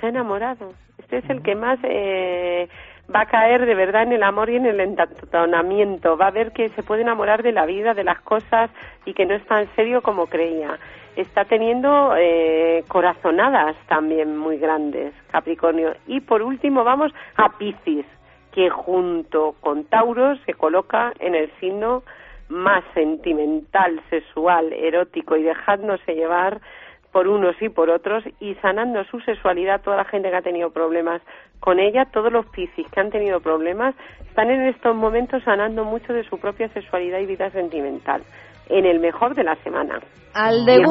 se 0.00 0.06
ha 0.06 0.08
enamorado 0.08 0.70
este 1.08 1.24
es 1.24 1.30
el 1.30 1.42
que 1.42 1.54
más 1.54 1.78
eh, 1.84 2.68
va 3.14 3.22
a 3.22 3.26
caer 3.26 3.64
de 3.64 3.74
verdad 3.74 4.02
en 4.02 4.12
el 4.12 4.22
amor 4.22 4.50
y 4.50 4.56
en 4.56 4.66
el 4.66 4.78
entonamiento. 4.78 6.18
Va 6.18 6.26
a 6.26 6.30
ver 6.30 6.52
que 6.52 6.68
se 6.70 6.82
puede 6.82 7.00
enamorar 7.00 7.42
de 7.42 7.52
la 7.52 7.64
vida, 7.64 7.94
de 7.94 8.04
las 8.04 8.20
cosas 8.20 8.70
y 9.06 9.14
que 9.14 9.24
no 9.24 9.34
es 9.34 9.42
tan 9.46 9.66
serio 9.74 10.02
como 10.02 10.26
creía. 10.26 10.78
Está 11.16 11.46
teniendo 11.46 12.14
eh, 12.18 12.84
corazonadas 12.88 13.74
también 13.86 14.36
muy 14.36 14.58
grandes, 14.58 15.14
Capricornio. 15.30 15.94
Y 16.06 16.20
por 16.20 16.42
último 16.42 16.84
vamos 16.84 17.10
a 17.36 17.56
Piscis, 17.56 18.04
que 18.52 18.68
junto 18.68 19.54
con 19.60 19.84
Tauro 19.84 20.36
se 20.44 20.52
coloca 20.52 21.14
en 21.20 21.34
el 21.34 21.50
signo 21.58 22.02
más 22.50 22.84
sentimental, 22.92 23.98
sexual, 24.10 24.74
erótico 24.74 25.38
y 25.38 25.42
dejándose 25.42 26.14
llevar 26.14 26.60
por 27.12 27.28
unos 27.28 27.60
y 27.62 27.68
por 27.68 27.90
otros 27.90 28.24
y 28.40 28.54
sanando 28.56 29.04
su 29.04 29.20
sexualidad 29.20 29.82
toda 29.82 29.96
la 29.96 30.04
gente 30.04 30.30
que 30.30 30.36
ha 30.36 30.42
tenido 30.42 30.70
problemas 30.70 31.22
con 31.60 31.80
ella, 31.80 32.06
todos 32.12 32.32
los 32.32 32.46
piscis 32.46 32.86
que 32.90 33.00
han 33.00 33.10
tenido 33.10 33.40
problemas 33.40 33.94
están 34.28 34.50
en 34.50 34.68
estos 34.68 34.94
momentos 34.94 35.42
sanando 35.44 35.84
mucho 35.84 36.12
de 36.12 36.24
su 36.24 36.38
propia 36.38 36.68
sexualidad 36.68 37.18
y 37.18 37.26
vida 37.26 37.50
sentimental 37.50 38.22
en 38.68 38.84
el 38.84 39.00
mejor 39.00 39.34
de 39.34 39.44
la 39.44 39.56
semana. 39.56 39.98
Al 40.34 40.66
de 40.66 40.76
¿eh? 40.76 40.82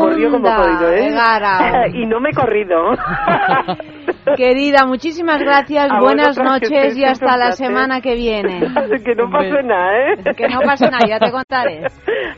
y 1.93 2.05
no 2.05 2.19
me 2.19 2.29
he 2.29 2.33
corrido. 2.33 2.91
Querida, 4.35 4.85
muchísimas 4.85 5.39
gracias, 5.39 5.87
buenas 6.01 6.37
noches 6.37 6.97
y 6.97 7.05
hasta 7.05 7.37
la 7.37 7.51
semana 7.51 8.01
que 8.01 8.15
viene. 8.15 8.59
que 9.05 9.15
no 9.15 9.29
pase 9.29 9.63
nada, 9.63 9.97
¿eh? 9.97 10.35
Que 10.35 10.49
no 10.49 10.59
pase 10.61 10.89
nada, 10.89 11.07
ya 11.07 11.19
te 11.19 11.31
contaré. 11.31 11.85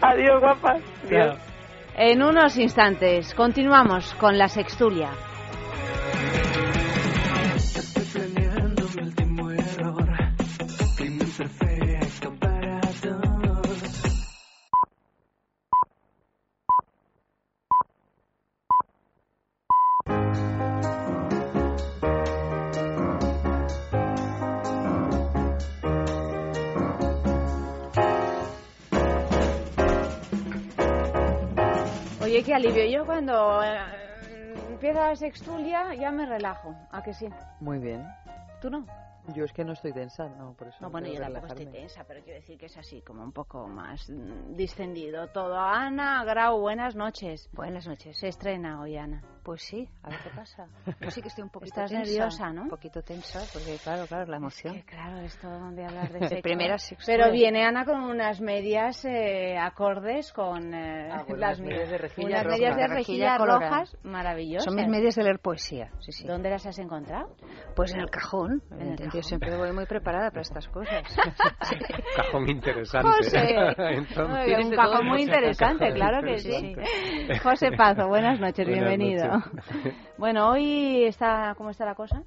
Adiós, 0.02 0.40
guapas. 0.40 1.49
En 2.02 2.24
unos 2.24 2.58
instantes 2.58 3.36
continuamos 3.36 4.14
con 4.14 4.38
la 4.38 4.48
sextulia. 4.48 5.10
Oye, 32.30 32.44
qué 32.44 32.54
alivio. 32.54 32.86
Yo 32.86 33.08
cuando 33.08 33.64
eh, 33.64 33.80
empieza 34.70 35.08
la 35.10 35.16
sextulia 35.16 35.96
ya 35.96 36.12
me 36.12 36.28
relajo. 36.28 36.76
¿A 36.92 37.02
que 37.02 37.12
sí? 37.12 37.28
Muy 37.60 37.80
bien. 37.80 38.08
¿Tú 38.62 38.70
no? 38.70 38.86
Yo 39.34 39.44
es 39.46 39.54
que 39.54 39.64
no 39.64 39.74
estoy 39.74 39.94
tensa, 39.94 40.28
no, 40.30 40.54
por 40.54 40.68
eso. 40.68 40.78
No, 40.82 40.90
bueno, 40.90 41.08
yo 41.08 41.20
tampoco 41.20 41.48
estoy 41.48 41.66
tensa, 41.68 42.04
pero 42.08 42.22
quiero 42.24 42.40
decir 42.40 42.58
que 42.58 42.66
es 42.68 42.78
así, 42.78 43.02
como 43.02 43.24
un 43.24 43.32
poco 43.32 43.68
más 43.68 44.10
mm, 44.10 44.56
distendido 44.56 45.28
todo. 45.30 45.56
Ana 45.58 46.24
Grau, 46.24 46.60
buenas 46.60 46.96
noches. 46.96 47.50
Buenas 47.54 47.88
noches. 47.88 48.18
Se 48.18 48.28
estrena 48.28 48.82
hoy, 48.82 48.98
Ana. 48.98 49.22
Pues 49.44 49.62
sí, 49.64 49.90
a 50.04 50.10
ver 50.10 50.20
qué 50.24 50.30
pasa. 50.36 50.68
Yo 51.02 51.12
sí 51.12 51.22
que 51.22 51.30
estoy 51.30 51.44
un 51.44 51.50
poquito 51.50 51.74
Estás 51.82 51.90
tensa, 51.92 52.06
nerviosa, 52.06 52.54
¿no? 52.54 52.64
Un 52.64 52.70
poquito 52.70 53.02
tensa, 53.02 53.40
porque 53.54 53.78
claro, 53.84 54.06
claro, 54.06 54.26
la 54.30 54.38
emoción. 54.38 54.76
Es 54.76 54.86
que, 54.86 54.92
claro, 54.92 55.18
esto 55.20 55.50
de 55.72 55.86
hablar 55.86 56.12
de 56.12 56.20
sexo. 56.28 56.42
primera 56.44 56.78
sexo. 56.78 57.06
Pero 57.08 57.32
viene 57.32 57.66
Ana 57.66 57.86
con 57.86 58.02
unas 58.04 58.42
medias 58.42 59.04
eh, 59.06 59.58
acordes 59.58 60.32
con 60.34 60.74
eh, 60.74 61.10
Ah, 61.12 61.24
bueno, 61.24 61.38
las 61.38 61.60
unas 61.60 61.70
medias 61.72 61.90
de 61.90 61.98
rejilla 61.98 62.28
unas 62.28 62.44
roja. 62.44 62.56
medias 62.58 62.76
de 62.78 62.88
rejilla 62.88 63.38
rojas 63.38 63.98
maravillosas. 64.04 64.66
Son 64.66 64.76
mis 64.76 64.88
medias 64.88 65.16
de 65.16 65.24
leer 65.24 65.40
poesía, 65.40 65.92
sí, 66.00 66.12
sí. 66.12 66.28
¿Dónde 66.28 66.50
las 66.50 66.66
has 66.66 66.78
encontrado? 66.78 67.36
Pues 67.76 67.94
en 67.94 68.02
el 68.02 68.10
cajón. 68.10 68.62
En 68.72 68.82
el 68.82 68.98
cajón. 68.98 69.10
Yo 69.20 69.24
siempre 69.24 69.58
voy 69.58 69.74
muy 69.74 69.86
preparada 69.86 70.30
para 70.30 70.44
estas 70.44 70.66
cosas. 70.70 71.04
Cajón 72.16 72.50
interesante. 72.50 73.10
José. 73.18 73.56
Entonces- 73.78 74.66
un 74.66 74.72
cajón 74.72 75.08
muy 75.08 75.24
interesante, 75.24 75.92
claro 75.94 76.22
que 76.26 76.38
sí. 76.40 76.54
Interesante. 76.56 77.40
José 77.40 77.72
Pazo, 77.74 78.08
buenas 78.08 78.40
noches, 78.40 78.66
Buenas 78.66 78.88
bienvenido. 78.88 79.28
noches. 79.28 79.94
Bueno, 80.18 80.52
hoy 80.52 81.04
está, 81.04 81.54
¿cómo 81.58 81.70
está 81.72 81.86
la 81.86 81.96
cosa? 81.96 82.24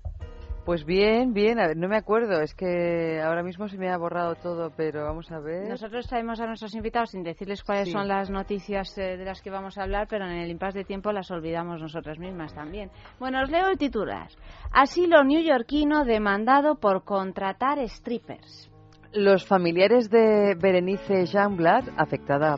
Pues 0.64 0.84
bien, 0.84 1.32
bien, 1.34 1.58
a 1.58 1.66
ver, 1.66 1.76
no 1.76 1.88
me 1.88 1.96
acuerdo, 1.96 2.40
es 2.40 2.54
que 2.54 3.20
ahora 3.20 3.42
mismo 3.42 3.66
se 3.66 3.76
me 3.76 3.90
ha 3.90 3.96
borrado 3.98 4.36
todo, 4.36 4.70
pero 4.76 5.02
vamos 5.04 5.28
a 5.32 5.40
ver. 5.40 5.68
Nosotros 5.68 6.06
traemos 6.06 6.38
a 6.40 6.46
nuestros 6.46 6.72
invitados 6.76 7.10
sin 7.10 7.24
decirles 7.24 7.64
cuáles 7.64 7.86
Sí. 7.86 7.92
son 7.92 8.06
las 8.06 8.30
noticias 8.30 8.96
eh, 8.96 9.16
de 9.16 9.24
las 9.24 9.42
que 9.42 9.50
vamos 9.50 9.76
a 9.76 9.82
hablar, 9.82 10.06
pero 10.08 10.24
en 10.24 10.36
el 10.36 10.50
impasse 10.50 10.78
de 10.78 10.84
tiempo 10.84 11.10
las 11.10 11.32
olvidamos 11.32 11.80
nosotras 11.80 12.16
mismas 12.20 12.54
también. 12.54 12.90
Bueno, 13.18 13.42
os 13.42 13.50
leo 13.50 13.70
el 13.70 13.76
titular. 13.76 14.28
Asilo 14.70 15.24
neoyorquino 15.24 16.04
demandado 16.04 16.76
por 16.76 17.02
contratar 17.02 17.78
strippers. 17.88 18.70
Los 19.12 19.44
familiares 19.44 20.10
de 20.10 20.54
Berenice 20.54 21.26
Jeanblad, 21.26 21.88
afectada 21.96 22.56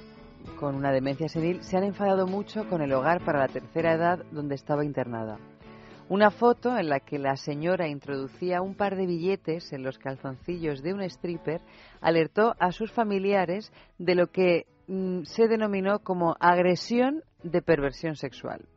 con 0.60 0.74
una 0.74 0.92
demencia 0.92 1.26
senil, 1.28 1.62
se 1.62 1.78
han 1.78 1.84
enfadado 1.84 2.26
mucho 2.26 2.68
con 2.68 2.82
el 2.82 2.92
hogar 2.92 3.24
para 3.24 3.38
la 3.40 3.48
tercera 3.48 3.94
edad 3.94 4.18
donde 4.30 4.56
estaba 4.56 4.84
internada. 4.84 5.38
Una 6.08 6.30
foto 6.30 6.76
en 6.76 6.90
la 6.90 7.00
que 7.00 7.18
la 7.18 7.36
señora 7.36 7.88
introducía 7.88 8.60
un 8.60 8.74
par 8.74 8.94
de 8.94 9.06
billetes 9.06 9.72
en 9.72 9.82
los 9.82 9.98
calzoncillos 9.98 10.82
de 10.82 10.92
un 10.92 11.00
stripper 11.00 11.62
alertó 12.02 12.54
a 12.58 12.72
sus 12.72 12.92
familiares 12.92 13.72
de 13.98 14.14
lo 14.14 14.26
que 14.30 14.66
mm, 14.86 15.22
se 15.22 15.48
denominó 15.48 16.00
como 16.00 16.36
agresión 16.40 17.22
de 17.42 17.62
perversión 17.62 18.16
sexual. 18.16 18.68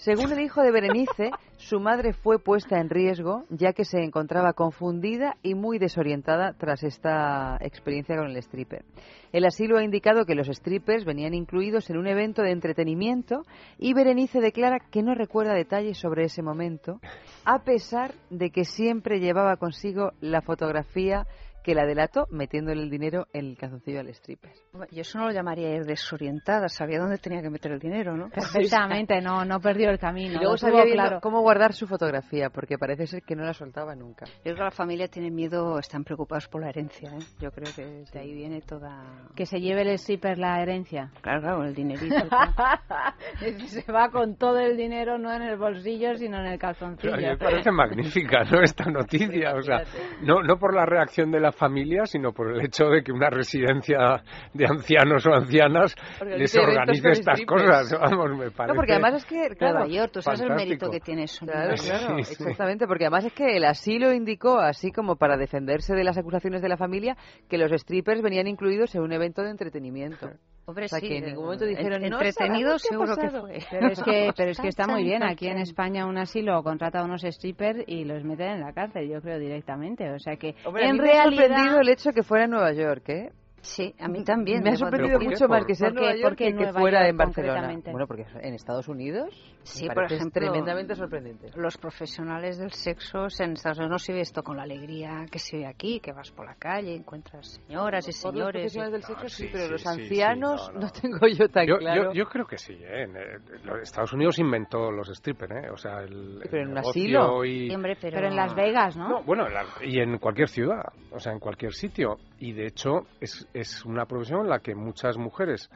Según 0.00 0.32
el 0.32 0.40
hijo 0.40 0.62
de 0.62 0.70
Berenice, 0.70 1.30
su 1.58 1.78
madre 1.78 2.14
fue 2.14 2.38
puesta 2.38 2.80
en 2.80 2.88
riesgo 2.88 3.44
ya 3.50 3.74
que 3.74 3.84
se 3.84 3.98
encontraba 4.02 4.54
confundida 4.54 5.36
y 5.42 5.54
muy 5.54 5.78
desorientada 5.78 6.54
tras 6.54 6.82
esta 6.84 7.58
experiencia 7.60 8.16
con 8.16 8.28
el 8.28 8.36
stripper. 8.38 8.82
El 9.30 9.44
asilo 9.44 9.76
ha 9.76 9.84
indicado 9.84 10.24
que 10.24 10.34
los 10.34 10.46
strippers 10.46 11.04
venían 11.04 11.34
incluidos 11.34 11.90
en 11.90 11.98
un 11.98 12.06
evento 12.06 12.40
de 12.40 12.52
entretenimiento 12.52 13.42
y 13.76 13.92
Berenice 13.92 14.40
declara 14.40 14.78
que 14.90 15.02
no 15.02 15.14
recuerda 15.14 15.52
detalles 15.52 15.98
sobre 15.98 16.24
ese 16.24 16.40
momento, 16.40 16.98
a 17.44 17.62
pesar 17.62 18.14
de 18.30 18.48
que 18.48 18.64
siempre 18.64 19.20
llevaba 19.20 19.58
consigo 19.58 20.12
la 20.22 20.40
fotografía 20.40 21.26
que 21.62 21.74
la 21.74 21.86
delató 21.86 22.26
metiéndole 22.30 22.82
el 22.82 22.90
dinero 22.90 23.26
en 23.32 23.46
el 23.46 23.58
calzoncillo 23.58 24.00
al 24.00 24.08
stripper. 24.08 24.52
Yo 24.90 25.00
eso 25.02 25.18
no 25.18 25.26
lo 25.26 25.32
llamaría 25.32 25.74
ir 25.74 25.84
desorientada, 25.84 26.68
sabía 26.68 26.98
dónde 26.98 27.18
tenía 27.18 27.42
que 27.42 27.50
meter 27.50 27.72
el 27.72 27.78
dinero, 27.78 28.16
¿no? 28.16 28.28
Perfectamente, 28.34 29.20
no, 29.20 29.44
no 29.44 29.60
perdió 29.60 29.90
el 29.90 29.98
camino. 29.98 30.34
Y 30.34 30.38
luego 30.38 30.56
sabía 30.56 30.84
bien 30.84 30.96
claro. 30.96 31.20
cómo 31.20 31.40
guardar 31.40 31.72
su 31.72 31.86
fotografía, 31.86 32.50
porque 32.50 32.78
parece 32.78 33.06
ser 33.06 33.22
que 33.22 33.36
no 33.36 33.44
la 33.44 33.52
soltaba 33.52 33.94
nunca. 33.94 34.26
Yo 34.26 34.42
creo 34.42 34.56
que 34.56 34.64
la 34.64 34.70
familia 34.70 35.08
tiene 35.08 35.30
miedo, 35.30 35.78
están 35.78 36.04
preocupados 36.04 36.48
por 36.48 36.62
la 36.62 36.70
herencia, 36.70 37.10
¿eh? 37.10 37.22
Yo 37.40 37.50
creo 37.50 37.72
que 37.74 38.04
de 38.10 38.18
ahí 38.18 38.34
viene 38.34 38.60
toda... 38.62 39.28
Que 39.34 39.46
se 39.46 39.60
lleve 39.60 39.82
el 39.82 39.88
stripper 39.98 40.38
la 40.38 40.62
herencia. 40.62 41.10
Claro, 41.20 41.40
claro, 41.40 41.64
el 41.64 41.74
dinerito. 41.74 42.14
se 43.66 43.92
va 43.92 44.10
con 44.10 44.36
todo 44.36 44.58
el 44.58 44.76
dinero, 44.76 45.18
no 45.18 45.32
en 45.32 45.42
el 45.42 45.56
bolsillo, 45.56 46.14
sino 46.16 46.38
en 46.38 46.46
el 46.46 46.58
Pero 46.58 46.72
calzoncillo. 46.72 47.14
a 47.14 47.16
mí 47.16 47.24
me 47.24 47.36
parece 47.36 47.70
magnífica, 47.70 48.44
¿no? 48.44 48.62
Esta 48.62 48.84
noticia, 48.90 49.54
o 49.54 49.62
sea, 49.62 49.82
no, 50.22 50.42
no 50.42 50.58
por 50.58 50.74
la 50.74 50.86
reacción 50.86 51.30
de 51.30 51.40
la 51.40 51.49
familia, 51.52 52.06
sino 52.06 52.32
por 52.32 52.52
el 52.52 52.64
hecho 52.64 52.86
de 52.86 53.02
que 53.02 53.12
una 53.12 53.30
residencia 53.30 54.22
de 54.52 54.66
ancianos 54.66 55.26
o 55.26 55.32
ancianas 55.32 55.94
Organice 56.20 56.38
les 56.38 56.56
organice 56.56 57.10
estas 57.10 57.40
cosas, 57.44 57.92
vamos, 57.98 58.30
me 58.38 58.50
parece. 58.50 58.72
No, 58.72 58.74
porque 58.74 58.92
además 58.92 59.14
es 59.14 59.24
que, 59.24 59.48
claro, 59.56 59.80
Nueva 59.80 59.94
York, 59.94 60.12
tú 60.12 60.22
sabes 60.22 60.40
el 60.40 60.54
mérito 60.54 60.90
que 60.90 61.00
tiene 61.00 61.24
eso. 61.24 61.46
Claro, 61.46 61.74
claro, 61.76 62.16
Sí, 62.18 62.24
sí. 62.24 62.32
exactamente, 62.42 62.86
porque 62.86 63.04
además 63.04 63.24
es 63.24 63.32
que 63.32 63.56
el 63.56 63.64
asilo 63.64 64.12
indicó, 64.12 64.58
así 64.58 64.92
como 64.92 65.16
para 65.16 65.36
defenderse 65.36 65.94
de 65.94 66.04
las 66.04 66.18
acusaciones 66.18 66.62
de 66.62 66.68
la 66.68 66.76
familia, 66.76 67.16
que 67.48 67.58
los 67.58 67.70
strippers 67.72 68.22
venían 68.22 68.46
incluidos 68.46 68.94
en 68.94 69.02
un 69.02 69.12
evento 69.12 69.42
de 69.42 69.50
entretenimiento. 69.50 70.30
Hombre, 70.70 70.84
o 70.86 70.88
sea, 70.88 71.00
sí, 71.00 71.08
que 71.08 71.18
en 71.18 71.24
eh, 71.24 71.26
ningún 71.28 71.44
momento 71.44 71.64
dijeron, 71.66 72.04
en- 72.04 72.10
no 72.10 72.20
entretenido 72.22 72.78
seguro 72.78 73.16
que 73.16 73.22
pasado". 73.22 73.46
fue. 73.46 73.58
Pero 73.70 73.88
es 73.88 74.02
que, 74.02 74.30
pero 74.36 74.50
es 74.52 74.58
que 74.60 74.68
está 74.68 74.86
muy 74.86 75.02
bien. 75.04 75.22
Aquí 75.22 75.46
en. 75.48 75.58
España 75.58 76.06
un 76.06 76.16
asilo 76.16 76.62
contrata 76.62 77.00
a 77.00 77.04
unos 77.04 77.22
strippers 77.22 77.84
y 77.86 78.04
los 78.04 78.24
meten 78.24 78.52
en 78.52 78.60
la 78.60 78.72
cárcel, 78.72 79.08
yo 79.08 79.20
creo, 79.20 79.38
directamente. 79.38 80.10
O 80.10 80.18
sea 80.18 80.36
que, 80.36 80.54
Hombre, 80.64 80.84
a 80.84 80.88
en 80.90 80.92
mí 80.96 81.00
me 81.02 81.10
ha 81.10 81.24
realidad... 81.24 81.46
sorprendido 81.46 81.80
el 81.80 81.88
hecho 81.88 82.12
que 82.12 82.22
fuera 82.22 82.44
en 82.44 82.50
Nueva 82.52 82.72
York, 82.72 83.08
¿eh? 83.08 83.30
Sí, 83.62 83.94
a 84.00 84.08
mí 84.08 84.24
también. 84.24 84.62
Me 84.62 84.70
ha 84.70 84.72
debo 84.72 84.84
sorprendido 84.86 85.20
mucho 85.20 85.46
más 85.46 85.66
que 85.66 85.74
sea 85.74 85.88
en 85.88 85.94
¿Por 85.94 86.02
qué? 86.02 86.06
Nueva 86.08 86.20
York 86.20 86.30
¿Por 86.30 86.36
qué 86.36 86.44
que, 86.46 86.50
que 86.52 86.56
Nueva 86.64 86.80
fuera 86.80 86.98
York 87.00 87.10
en 87.10 87.16
Barcelona. 87.18 87.78
Bueno, 87.92 88.06
porque 88.06 88.26
en 88.40 88.54
Estados 88.54 88.88
Unidos 88.88 89.28
Sí, 89.62 89.86
me 89.86 89.94
por 89.94 90.04
ejemplo, 90.04 90.30
tremendamente 90.32 90.94
sorprendente. 90.94 91.50
Los 91.56 91.76
profesionales 91.76 92.56
del 92.58 92.72
sexo 92.72 93.26
en 93.38 93.52
Estados 93.52 93.78
Unidos 93.78 93.90
no 93.92 93.98
se 93.98 94.12
ve 94.14 94.20
esto 94.20 94.42
con 94.42 94.56
la 94.56 94.62
alegría 94.62 95.26
que 95.30 95.38
se 95.38 95.58
ve 95.58 95.66
aquí, 95.66 96.00
que 96.00 96.12
vas 96.12 96.30
por 96.30 96.46
la 96.46 96.54
calle, 96.54 96.94
encuentras 96.94 97.60
señoras 97.66 98.08
y 98.08 98.12
señores. 98.12 98.62
profesionales 98.62 98.92
del 98.92 99.02
Ah, 99.04 99.06
sexo 99.20 99.28
sí, 99.28 99.44
sí, 99.44 99.48
pero 99.52 99.64
sí, 99.66 99.70
los 99.72 99.82
sí, 99.82 99.88
sí, 99.88 100.00
ancianos 100.02 100.70
no, 100.72 100.80
no, 100.80 100.86
no. 100.86 100.90
tengo 100.92 101.26
yo 101.28 101.48
tan 101.50 101.66
Yo, 101.66 101.76
claro. 101.76 102.04
yo, 102.04 102.12
yo 102.14 102.24
creo 102.30 102.46
que 102.46 102.56
sí, 102.56 102.72
¿eh? 102.72 103.02
En, 103.02 103.14
eh, 103.16 103.22
los 103.64 103.80
Estados 103.82 104.12
Unidos 104.14 104.38
inventó 104.38 104.90
los 104.90 105.08
strippers, 105.08 105.52
¿eh? 105.66 105.70
O 105.70 105.76
sea, 105.76 106.00
el, 106.00 106.38
pero 106.50 106.62
el 106.62 106.68
en 106.68 106.70
un 106.72 106.78
asilo. 106.78 107.44
y... 107.44 107.68
Sí, 107.68 107.74
hombre, 107.74 107.98
pero... 108.00 108.14
Pero 108.16 108.28
en 108.28 108.36
Las 108.36 108.54
Vegas, 108.54 108.96
¿no? 108.96 109.08
No, 109.08 109.22
bueno, 109.24 109.46
en 109.46 109.52
la- 109.52 109.66
y 109.84 109.98
en 110.00 110.16
cualquier 110.18 110.48
ciudad, 110.48 110.84
o 111.10 111.18
sea, 111.20 111.32
en 111.32 111.38
cualquier 111.40 111.74
sitio. 111.74 112.16
Y 112.40 112.52
de 112.52 112.66
hecho 112.66 113.06
es, 113.20 113.46
es 113.52 113.84
una 113.84 114.06
profesión 114.06 114.40
en 114.40 114.48
la 114.48 114.60
que 114.60 114.74
muchas 114.74 115.18
mujeres, 115.18 115.70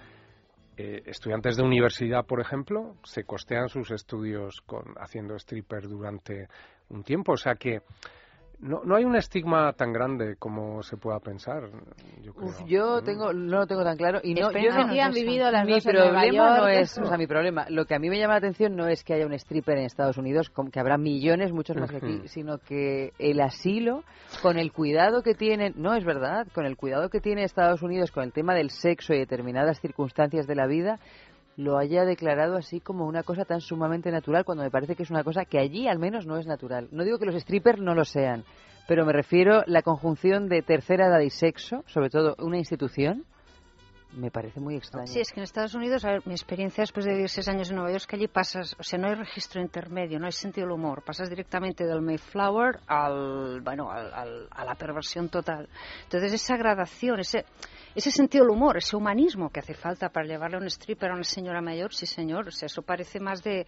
eh, 0.78 1.02
estudiantes 1.04 1.56
de 1.56 1.62
universidad, 1.62 2.24
por 2.24 2.40
ejemplo, 2.40 2.96
se 3.04 3.24
costean 3.24 3.68
sus 3.68 3.90
estudios 3.90 4.62
con, 4.64 4.94
haciendo 4.98 5.36
stripper 5.36 5.86
durante 5.86 6.48
un 6.88 7.04
tiempo. 7.04 7.32
O 7.32 7.36
sea 7.36 7.54
que 7.54 7.82
no, 8.64 8.80
no 8.82 8.96
hay 8.96 9.04
un 9.04 9.14
estigma 9.14 9.74
tan 9.74 9.92
grande 9.92 10.36
como 10.38 10.82
se 10.82 10.96
pueda 10.96 11.20
pensar, 11.20 11.68
yo 12.22 12.32
creo. 12.32 12.48
Uf, 12.48 12.64
yo 12.66 13.02
tengo, 13.02 13.30
no 13.34 13.58
lo 13.58 13.66
tengo 13.66 13.84
tan 13.84 13.98
claro 13.98 14.20
y 14.22 14.32
no, 14.32 14.50
yo 14.52 14.70
no, 14.70 14.90
que 14.90 15.02
han 15.02 15.12
vivido 15.12 15.50
las 15.50 15.66
mi 15.66 15.78
problema 15.80 16.56
no 16.56 16.68
es, 16.68 16.96
o 16.96 17.04
sea, 17.04 17.18
mi 17.18 17.26
problema, 17.26 17.66
lo 17.68 17.84
que 17.84 17.94
a 17.94 17.98
mí 17.98 18.08
me 18.08 18.18
llama 18.18 18.32
la 18.34 18.38
atención 18.38 18.74
no 18.74 18.88
es 18.88 19.04
que 19.04 19.12
haya 19.12 19.26
un 19.26 19.34
stripper 19.34 19.76
en 19.76 19.84
Estados 19.84 20.16
Unidos, 20.16 20.50
que 20.72 20.80
habrá 20.80 20.96
millones, 20.96 21.52
muchos 21.52 21.76
más 21.76 21.90
que 21.90 21.98
aquí, 21.98 22.22
sino 22.28 22.56
que 22.56 23.12
el 23.18 23.42
asilo, 23.42 24.02
con 24.40 24.58
el 24.58 24.72
cuidado 24.72 25.22
que 25.22 25.34
tienen, 25.34 25.74
no 25.76 25.94
es 25.94 26.04
verdad, 26.06 26.46
con 26.54 26.64
el 26.64 26.78
cuidado 26.78 27.10
que 27.10 27.20
tiene 27.20 27.44
Estados 27.44 27.82
Unidos 27.82 28.12
con 28.12 28.24
el 28.24 28.32
tema 28.32 28.54
del 28.54 28.70
sexo 28.70 29.12
y 29.12 29.18
determinadas 29.18 29.78
circunstancias 29.78 30.46
de 30.46 30.54
la 30.54 30.66
vida, 30.66 30.98
lo 31.56 31.78
haya 31.78 32.04
declarado 32.04 32.56
así 32.56 32.80
como 32.80 33.06
una 33.06 33.22
cosa 33.22 33.44
tan 33.44 33.60
sumamente 33.60 34.10
natural, 34.10 34.44
cuando 34.44 34.64
me 34.64 34.70
parece 34.70 34.96
que 34.96 35.02
es 35.02 35.10
una 35.10 35.24
cosa 35.24 35.44
que 35.44 35.58
allí 35.58 35.88
al 35.88 35.98
menos 35.98 36.26
no 36.26 36.36
es 36.36 36.46
natural. 36.46 36.88
No 36.90 37.04
digo 37.04 37.18
que 37.18 37.26
los 37.26 37.40
strippers 37.40 37.80
no 37.80 37.94
lo 37.94 38.04
sean, 38.04 38.44
pero 38.88 39.06
me 39.06 39.12
refiero 39.12 39.62
la 39.66 39.82
conjunción 39.82 40.48
de 40.48 40.62
tercera 40.62 41.06
edad 41.06 41.20
y 41.20 41.30
sexo, 41.30 41.84
sobre 41.86 42.10
todo 42.10 42.34
una 42.38 42.58
institución, 42.58 43.24
me 44.16 44.30
parece 44.30 44.60
muy 44.60 44.76
extraño. 44.76 45.06
Sí, 45.06 45.20
es 45.20 45.30
que 45.32 45.40
en 45.40 45.44
Estados 45.44 45.74
Unidos, 45.74 46.04
a 46.04 46.12
ver, 46.12 46.22
mi 46.26 46.32
experiencia 46.34 46.82
después 46.82 47.04
de 47.06 47.14
16 47.16 47.48
años 47.48 47.70
en 47.70 47.76
Nueva 47.76 47.90
York 47.90 48.02
es 48.02 48.06
que 48.06 48.16
allí 48.16 48.28
pasas, 48.28 48.74
o 48.78 48.82
sea, 48.82 48.98
no 48.98 49.08
hay 49.08 49.14
registro 49.14 49.60
intermedio, 49.60 50.18
no 50.18 50.26
hay 50.26 50.32
sentido 50.32 50.66
del 50.66 50.74
humor, 50.76 51.02
pasas 51.04 51.28
directamente 51.28 51.84
del 51.84 52.00
Mayflower 52.00 52.80
al, 52.86 53.60
bueno, 53.62 53.90
al- 53.90 54.12
al- 54.14 54.48
a 54.50 54.64
la 54.64 54.74
perversión 54.74 55.28
total. 55.28 55.68
Entonces, 56.04 56.32
esa 56.32 56.56
gradación, 56.56 57.20
ese, 57.20 57.44
ese 57.94 58.10
sentido 58.10 58.44
del 58.44 58.52
humor, 58.54 58.76
ese 58.76 58.96
humanismo 58.96 59.50
que 59.50 59.60
hace 59.60 59.74
falta 59.74 60.08
para 60.08 60.26
llevarle 60.26 60.56
a 60.56 60.60
un 60.60 60.66
stripper 60.66 61.10
a 61.10 61.14
una 61.14 61.24
señora 61.24 61.60
mayor, 61.60 61.94
sí 61.94 62.06
señor, 62.06 62.48
o 62.48 62.50
sea, 62.50 62.66
eso 62.66 62.82
parece 62.82 63.20
más 63.20 63.42
de, 63.42 63.66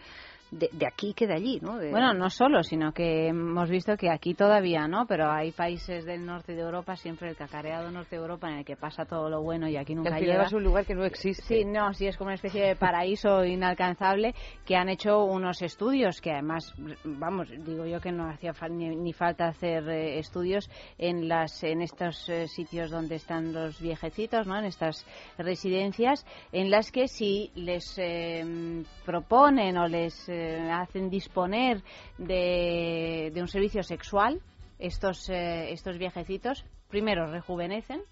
de, 0.50 0.68
de 0.72 0.86
aquí 0.86 1.12
que 1.14 1.26
de 1.26 1.34
allí, 1.34 1.58
¿no? 1.60 1.78
De- 1.78 1.90
Bueno, 1.90 2.12
no 2.14 2.30
solo, 2.30 2.62
sino 2.62 2.92
que 2.92 3.28
hemos 3.28 3.68
visto 3.68 3.96
que 3.96 4.10
aquí 4.10 4.34
todavía 4.34 4.86
no, 4.88 5.06
pero 5.06 5.30
hay 5.30 5.52
países 5.52 6.04
del 6.04 6.24
norte 6.24 6.54
de 6.54 6.62
Europa, 6.62 6.96
siempre 6.96 7.28
el 7.28 7.36
cacareado 7.36 7.90
norte 7.90 8.16
de 8.16 8.22
Europa 8.22 8.48
en 8.50 8.58
el 8.58 8.64
que 8.64 8.76
pasa 8.76 9.04
todo 9.04 9.28
lo 9.28 9.42
bueno 9.42 9.68
y 9.68 9.76
aquí 9.76 9.94
nunca 9.94 10.10
llega. 10.20 10.46
a 10.46 10.56
un 10.56 10.62
lugar 10.64 10.84
que 10.86 10.94
no 10.94 11.04
existe. 11.04 11.42
Sí, 11.42 11.64
no, 11.64 11.92
sí, 11.94 12.06
es 12.06 12.16
como 12.16 12.28
una 12.28 12.34
especie 12.34 12.62
de 12.64 12.76
paraíso 12.76 13.44
inalcanzable 13.44 14.34
que 14.64 14.76
han 14.76 14.88
hecho 14.88 15.24
unos 15.24 15.62
estudios 15.62 16.20
que 16.20 16.30
además, 16.32 16.72
vamos, 17.04 17.48
digo 17.50 17.86
yo 17.86 18.00
que 18.00 18.12
no 18.12 18.28
hacía 18.28 18.52
fal- 18.54 18.70
ni, 18.72 18.94
ni 18.94 19.12
falta 19.12 19.48
hacer 19.48 19.88
eh, 19.88 20.18
estudios 20.18 20.70
en 20.98 21.28
las 21.28 21.62
en 21.64 21.82
estos 21.82 22.28
eh, 22.28 22.46
sitios 22.48 22.90
donde 22.90 23.16
están 23.16 23.52
los 23.52 23.80
viejecitos, 23.80 24.46
¿no? 24.46 24.56
En 24.58 24.64
estas 24.66 25.04
residencias 25.38 26.24
en 26.52 26.70
las 26.70 26.90
que 26.92 27.08
si 27.08 27.50
les 27.54 27.96
eh, 27.98 28.82
proponen 29.04 29.76
o 29.78 29.86
les 29.88 30.28
eh, 30.36 30.70
hacen 30.70 31.10
disponer 31.10 31.82
de, 32.18 33.30
de 33.32 33.40
un 33.40 33.48
servicio 33.48 33.82
sexual 33.82 34.40
estos, 34.78 35.28
eh, 35.30 35.72
estos 35.72 35.98
viejecitos, 35.98 36.64
primero, 36.88 37.26
rejuvenecen, 37.26 38.02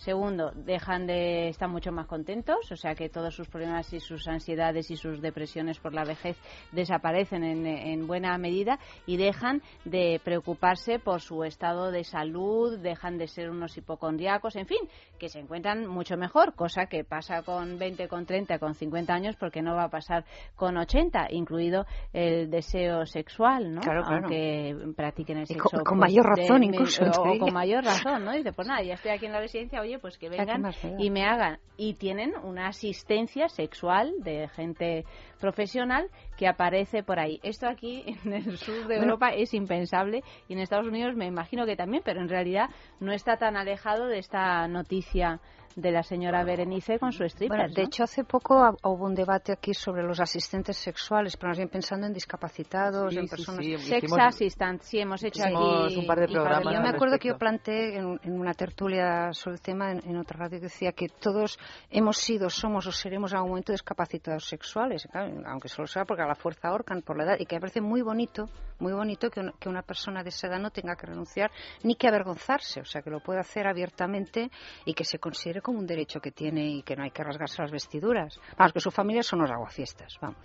Segundo, 0.00 0.52
dejan 0.54 1.06
de 1.06 1.48
estar 1.48 1.68
mucho 1.68 1.92
más 1.92 2.06
contentos, 2.06 2.72
o 2.72 2.76
sea 2.76 2.94
que 2.94 3.10
todos 3.10 3.34
sus 3.34 3.48
problemas 3.48 3.92
y 3.92 4.00
sus 4.00 4.26
ansiedades 4.28 4.90
y 4.90 4.96
sus 4.96 5.20
depresiones 5.20 5.78
por 5.78 5.92
la 5.92 6.04
vejez 6.04 6.38
desaparecen 6.72 7.44
en, 7.44 8.06
buena 8.06 8.38
medida 8.38 8.78
y 9.04 9.18
dejan 9.18 9.60
de 9.84 10.18
preocuparse 10.24 11.00
por 11.00 11.20
su 11.20 11.44
estado 11.44 11.90
de 11.90 12.04
salud, 12.04 12.78
dejan 12.78 13.18
de 13.18 13.28
ser 13.28 13.50
unos 13.50 13.76
hipocondriacos, 13.76 14.56
en 14.56 14.66
fin, 14.66 14.78
que 15.18 15.28
se 15.28 15.38
encuentran 15.38 15.86
mucho 15.86 16.16
mejor, 16.16 16.54
cosa 16.54 16.86
que 16.86 17.04
pasa 17.04 17.42
con 17.42 17.78
20, 17.78 18.08
con 18.08 18.24
30, 18.24 18.58
con 18.58 18.74
50 18.74 19.12
años, 19.12 19.36
porque 19.36 19.60
no 19.60 19.74
va 19.74 19.84
a 19.84 19.90
pasar 19.90 20.24
con 20.56 20.78
80, 20.78 21.26
incluido 21.32 21.84
el 22.14 22.48
deseo 22.48 23.04
sexual, 23.04 23.74
¿no? 23.74 23.82
Claro, 23.82 24.02
claro. 24.02 24.22
Aunque 24.22 24.94
practiquen 24.96 25.40
el 25.40 25.46
sexo. 25.46 25.68
Con, 25.68 25.84
con 25.84 25.98
pues, 25.98 26.10
mayor 26.10 26.24
razón, 26.24 26.64
incluso. 26.64 27.04
O, 27.04 27.38
con 27.38 27.52
mayor 27.52 27.84
razón, 27.84 28.24
¿no? 28.24 28.32
Y 28.32 28.38
dice, 28.38 28.54
pues 28.54 28.66
nada, 28.66 28.82
ya 28.82 28.94
estoy 28.94 29.10
aquí 29.10 29.26
en 29.26 29.32
la 29.32 29.40
residencia, 29.40 29.82
pues 29.98 30.18
que 30.18 30.28
vengan 30.28 30.72
y 30.98 31.10
me 31.10 31.24
hagan. 31.24 31.58
Y 31.76 31.94
tienen 31.94 32.34
una 32.42 32.68
asistencia 32.68 33.48
sexual 33.48 34.12
de 34.18 34.48
gente 34.48 35.04
profesional 35.40 36.08
que 36.36 36.46
aparece 36.46 37.02
por 37.02 37.18
ahí. 37.18 37.40
Esto 37.42 37.66
aquí 37.68 38.04
en 38.24 38.32
el 38.32 38.58
sur 38.58 38.86
de 38.86 38.96
Europa 38.96 39.30
es 39.30 39.54
impensable 39.54 40.22
y 40.48 40.52
en 40.52 40.60
Estados 40.60 40.86
Unidos 40.86 41.16
me 41.16 41.26
imagino 41.26 41.66
que 41.66 41.76
también, 41.76 42.02
pero 42.04 42.20
en 42.20 42.28
realidad 42.28 42.68
no 43.00 43.12
está 43.12 43.36
tan 43.36 43.56
alejado 43.56 44.06
de 44.06 44.18
esta 44.18 44.68
noticia 44.68 45.40
de 45.80 45.90
la 45.90 46.02
señora 46.02 46.44
Berenice 46.44 46.98
con 46.98 47.12
su 47.12 47.24
stripper. 47.24 47.70
De 47.70 47.82
hecho, 47.82 48.04
hace 48.04 48.24
poco 48.24 48.76
hubo 48.82 49.04
un 49.04 49.14
debate 49.14 49.52
aquí 49.52 49.74
sobre 49.74 50.02
los 50.02 50.20
asistentes 50.20 50.76
sexuales, 50.76 51.36
pero 51.36 51.48
más 51.48 51.56
bien 51.56 51.68
pensando 51.68 52.06
en 52.06 52.12
discapacitados, 52.12 53.16
en 53.16 53.26
personas. 53.26 53.64
Sí, 53.64 53.76
Sex 53.78 54.12
assistant, 54.18 54.82
sí, 54.82 54.98
hemos 54.98 55.22
hecho 55.22 55.42
aquí 55.44 55.96
un 55.96 56.06
par 56.06 56.20
de 56.20 56.28
programas. 56.28 56.74
Yo 56.74 56.80
me 56.80 56.90
acuerdo 56.90 57.18
que 57.18 57.28
yo 57.28 57.38
planteé 57.38 57.96
en, 57.96 58.18
una 58.24 58.54
tertulia 58.54 59.32
sobre 59.32 59.56
el 59.56 59.62
tema 59.62 59.92
en, 59.92 60.16
otra 60.16 60.38
radio 60.38 60.58
que 60.58 60.64
decía 60.64 60.92
que 60.92 61.08
todos 61.08 61.58
hemos 61.90 62.16
sido, 62.18 62.50
somos 62.50 62.86
o 62.86 62.92
seremos 62.92 63.32
a 63.32 63.36
algún 63.36 63.50
momento 63.50 63.72
discapacitados 63.72 64.44
sexuales, 64.46 65.08
aunque 65.12 65.68
solo 65.68 65.86
sea 65.86 66.04
porque 66.04 66.22
a 66.22 66.26
la 66.26 66.34
fuerza 66.34 66.68
ahorcan 66.68 67.02
por 67.02 67.16
la 67.16 67.24
edad, 67.24 67.36
y 67.38 67.46
que 67.46 67.56
me 67.56 67.60
parece 67.60 67.80
muy 67.80 68.02
bonito, 68.02 68.48
muy 68.80 68.92
bonito 68.92 69.30
que, 69.30 69.52
que 69.58 69.68
una 69.68 69.82
persona 69.82 70.22
de 70.22 70.30
esa 70.30 70.48
edad 70.48 70.58
no 70.58 70.70
tenga 70.70 70.96
que 70.96 71.06
renunciar 71.06 71.50
ni 71.82 71.94
que 71.96 72.08
avergonzarse, 72.08 72.80
o 72.80 72.84
sea, 72.84 73.02
que 73.02 73.10
lo 73.10 73.20
pueda 73.20 73.40
hacer 73.40 73.66
abiertamente 73.66 74.50
y 74.84 74.94
que 74.94 75.04
se 75.04 75.18
considere 75.18 75.60
como 75.60 75.78
un 75.78 75.86
derecho 75.86 76.20
que 76.20 76.32
tiene 76.32 76.66
y 76.66 76.82
que 76.82 76.96
no 76.96 77.04
hay 77.04 77.10
que 77.10 77.22
rasgarse 77.22 77.62
las 77.62 77.70
vestiduras. 77.70 78.40
Vamos, 78.56 78.72
que 78.72 78.80
su 78.80 78.90
familia 78.90 79.22
son 79.22 79.40
los 79.40 79.50
aguafiestas, 79.50 80.18
vamos. 80.20 80.38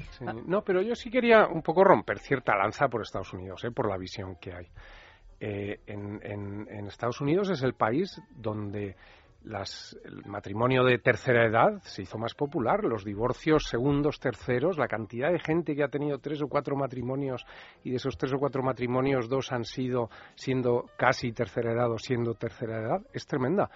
no, 0.46 0.62
pero 0.62 0.82
yo 0.82 0.96
sí 0.96 1.10
quería 1.10 1.48
un 1.48 1.62
poco 1.62 1.84
romper 1.84 2.20
cierta 2.20 2.56
lanza 2.56 2.88
por 2.88 3.02
Estados 3.02 3.34
Unidos, 3.34 3.64
¿eh? 3.64 3.72
por 3.72 3.90
la 3.90 3.98
visión 3.98 4.36
que 4.36 4.54
hay. 4.54 4.68
Eh, 5.40 5.82
en, 5.88 6.22
en, 6.24 6.88
Estados 6.88 7.20
Unidos 7.20 7.50
es 7.50 7.62
el 7.62 7.74
país 7.74 8.22
donde 8.32 8.96
las, 9.46 9.98
el 10.04 10.26
matrimonio 10.26 10.84
de 10.84 10.98
tercera 10.98 11.46
edad 11.46 11.82
se 11.84 12.02
hizo 12.02 12.18
más 12.18 12.34
popular, 12.34 12.84
los 12.84 13.06
divorcios 13.06 13.66
segundos, 13.70 14.20
terceros, 14.20 14.78
la 14.78 14.88
cantidad 14.88 15.32
de 15.32 15.40
gente 15.40 15.76
que 15.76 15.84
ha 15.84 15.88
tenido 15.88 16.20
tres 16.20 16.42
o 16.42 16.48
cuatro 16.48 16.76
matrimonios 16.76 17.46
y 17.84 17.92
de 17.92 17.98
esos 17.98 18.18
tres 18.18 18.34
o 18.34 18.38
cuatro 18.38 18.64
matrimonios 18.64 19.30
dos 19.30 19.52
han 19.52 19.64
sido 19.64 20.10
siendo 20.36 20.86
casi 20.98 21.32
tercera 21.32 21.74
edad 21.74 21.92
o 21.92 21.98
siendo 21.98 22.34
tercera 22.34 22.80
edad 22.80 23.02
es 23.14 23.26
tremenda. 23.26 23.70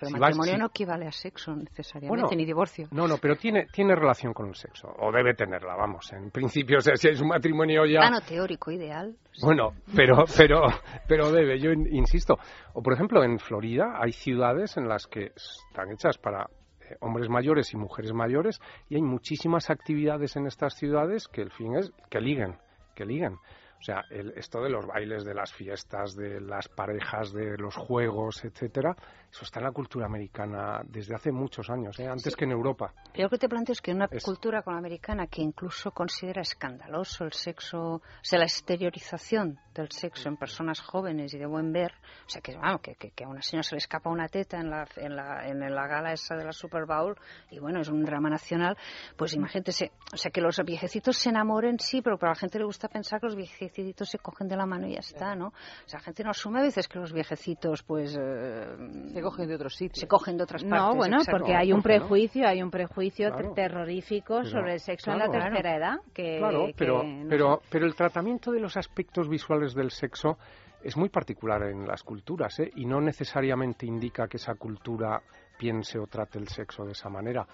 Pero 0.00 0.18
matrimonio 0.18 0.56
no 0.56 0.66
equivale 0.66 1.06
a 1.06 1.12
sexo 1.12 1.54
necesariamente, 1.54 2.34
ni 2.34 2.46
divorcio. 2.46 2.88
No, 2.90 3.06
no, 3.06 3.18
pero 3.18 3.36
tiene, 3.36 3.66
tiene 3.66 3.94
relación 3.94 4.32
con 4.32 4.48
el 4.48 4.54
sexo, 4.54 4.88
o 4.98 5.12
debe 5.12 5.34
tenerla, 5.34 5.76
vamos. 5.76 6.10
En 6.12 6.30
principio, 6.30 6.78
o 6.78 6.80
sea, 6.80 6.96
si 6.96 7.08
es 7.08 7.20
un 7.20 7.28
matrimonio 7.28 7.84
ya... 7.84 8.00
Plano 8.00 8.20
teórico 8.22 8.70
ideal. 8.70 9.14
Bueno, 9.42 9.74
pero, 9.94 10.24
pero, 10.36 10.62
pero 11.06 11.30
debe, 11.30 11.60
yo 11.60 11.72
insisto. 11.72 12.38
O, 12.72 12.82
por 12.82 12.94
ejemplo, 12.94 13.22
en 13.22 13.38
Florida 13.38 13.98
hay 14.00 14.12
ciudades 14.12 14.76
en 14.76 14.88
las 14.88 15.06
que 15.06 15.32
están 15.36 15.90
hechas 15.92 16.16
para 16.18 16.48
eh, 16.80 16.96
hombres 17.00 17.28
mayores 17.28 17.72
y 17.74 17.76
mujeres 17.76 18.12
mayores 18.12 18.60
y 18.88 18.96
hay 18.96 19.02
muchísimas 19.02 19.70
actividades 19.70 20.36
en 20.36 20.46
estas 20.46 20.74
ciudades 20.74 21.28
que 21.28 21.42
el 21.42 21.50
fin 21.50 21.76
es 21.76 21.92
que 22.08 22.20
liguen, 22.20 22.56
que 22.94 23.04
liguen. 23.04 23.36
O 23.80 23.82
sea, 23.82 24.04
el, 24.10 24.34
esto 24.36 24.60
de 24.62 24.68
los 24.68 24.86
bailes, 24.86 25.24
de 25.24 25.32
las 25.32 25.54
fiestas, 25.54 26.14
de 26.14 26.38
las 26.38 26.68
parejas, 26.68 27.32
de 27.32 27.56
los 27.56 27.74
juegos, 27.74 28.44
etcétera, 28.44 28.94
eso 29.32 29.44
está 29.44 29.60
en 29.60 29.64
la 29.64 29.72
cultura 29.72 30.04
americana 30.04 30.82
desde 30.84 31.14
hace 31.14 31.32
muchos 31.32 31.70
años, 31.70 31.98
¿eh? 31.98 32.06
antes 32.06 32.36
que 32.36 32.44
en 32.44 32.50
Europa. 32.50 32.92
Yo 33.14 33.22
lo 33.22 33.30
que 33.30 33.38
te 33.38 33.48
planteo 33.48 33.72
es 33.72 33.80
que 33.80 33.92
una 33.92 34.08
cultura 34.22 34.62
como 34.62 34.74
la 34.74 34.80
americana 34.80 35.28
que 35.28 35.40
incluso 35.40 35.92
considera 35.92 36.42
escandaloso 36.42 37.24
el 37.24 37.32
sexo, 37.32 37.94
o 37.94 38.02
sea, 38.20 38.38
la 38.38 38.44
exteriorización 38.44 39.58
del 39.72 39.90
sexo 39.90 40.28
en 40.28 40.36
personas 40.36 40.80
jóvenes 40.80 41.32
y 41.32 41.38
de 41.38 41.46
buen 41.46 41.72
ver, 41.72 41.92
o 42.26 42.28
sea, 42.28 42.42
que, 42.42 42.58
que, 42.98 43.10
que, 43.12 43.24
a 43.24 43.28
una 43.28 43.40
señora 43.40 43.62
se 43.62 43.76
le 43.76 43.78
escapa 43.78 44.10
una 44.10 44.28
teta 44.28 44.58
en 44.58 44.68
la, 44.68 44.86
en, 44.96 45.16
la, 45.16 45.46
en 45.48 45.60
la 45.60 45.86
gala 45.86 46.12
esa 46.12 46.34
de 46.34 46.44
la 46.44 46.52
Super 46.52 46.84
Bowl 46.84 47.16
y 47.50 47.60
bueno, 47.60 47.80
es 47.80 47.88
un 47.88 48.04
drama 48.04 48.28
nacional, 48.28 48.76
pues 49.16 49.32
imagínate, 49.34 49.70
o 50.12 50.16
sea, 50.16 50.30
que 50.30 50.40
los 50.42 50.60
viejecitos 50.66 51.16
se 51.16 51.30
enamoren, 51.30 51.78
sí, 51.78 52.02
pero 52.02 52.18
para 52.18 52.32
la 52.32 52.36
gente 52.36 52.58
le 52.58 52.64
gusta 52.64 52.88
pensar 52.88 53.20
que 53.20 53.26
los 53.26 53.36
viejecitos 53.36 53.69
se 53.70 54.18
cogen 54.18 54.48
de 54.48 54.56
la 54.56 54.66
mano 54.66 54.86
y 54.86 54.92
ya 54.92 55.00
está, 55.00 55.34
¿no? 55.34 55.48
O 55.48 55.88
sea, 55.88 55.98
la 55.98 56.04
gente 56.04 56.24
no 56.24 56.30
asume 56.30 56.60
a 56.60 56.62
veces 56.62 56.88
que 56.88 56.98
los 56.98 57.12
viejecitos, 57.12 57.82
pues... 57.82 58.16
Eh, 58.18 59.10
se 59.12 59.20
cogen 59.20 59.48
de 59.48 59.54
otros 59.54 59.74
sitios. 59.74 60.00
Se 60.00 60.06
cogen 60.06 60.36
de 60.36 60.44
otras 60.44 60.62
partes. 60.62 60.80
No, 60.80 60.94
bueno, 60.94 61.18
porque 61.30 61.54
hay 61.54 61.72
un 61.72 61.82
prejuicio, 61.82 62.46
hay 62.46 62.62
un 62.62 62.70
prejuicio 62.70 63.30
terrorífico 63.54 64.44
sobre 64.44 64.74
el 64.74 64.80
sexo 64.80 65.12
en 65.12 65.18
la 65.18 65.28
tercera 65.28 65.76
edad. 65.76 65.96
Que, 66.12 66.38
claro, 66.38 66.66
pero, 66.76 67.02
pero, 67.28 67.62
pero 67.70 67.86
el 67.86 67.94
tratamiento 67.94 68.52
de 68.52 68.60
los 68.60 68.76
aspectos 68.76 69.28
visuales 69.28 69.74
del 69.74 69.90
sexo 69.90 70.38
es 70.82 70.96
muy 70.96 71.08
particular 71.08 71.62
en 71.64 71.86
las 71.86 72.02
culturas 72.02 72.58
¿eh? 72.60 72.70
y 72.76 72.86
no 72.86 73.00
necesariamente 73.00 73.86
indica 73.86 74.28
que 74.28 74.38
esa 74.38 74.54
cultura 74.54 75.22
piense 75.58 75.98
o 75.98 76.06
trate 76.06 76.38
el 76.38 76.48
sexo 76.48 76.84
de 76.84 76.92
esa 76.92 77.10
manera 77.10 77.46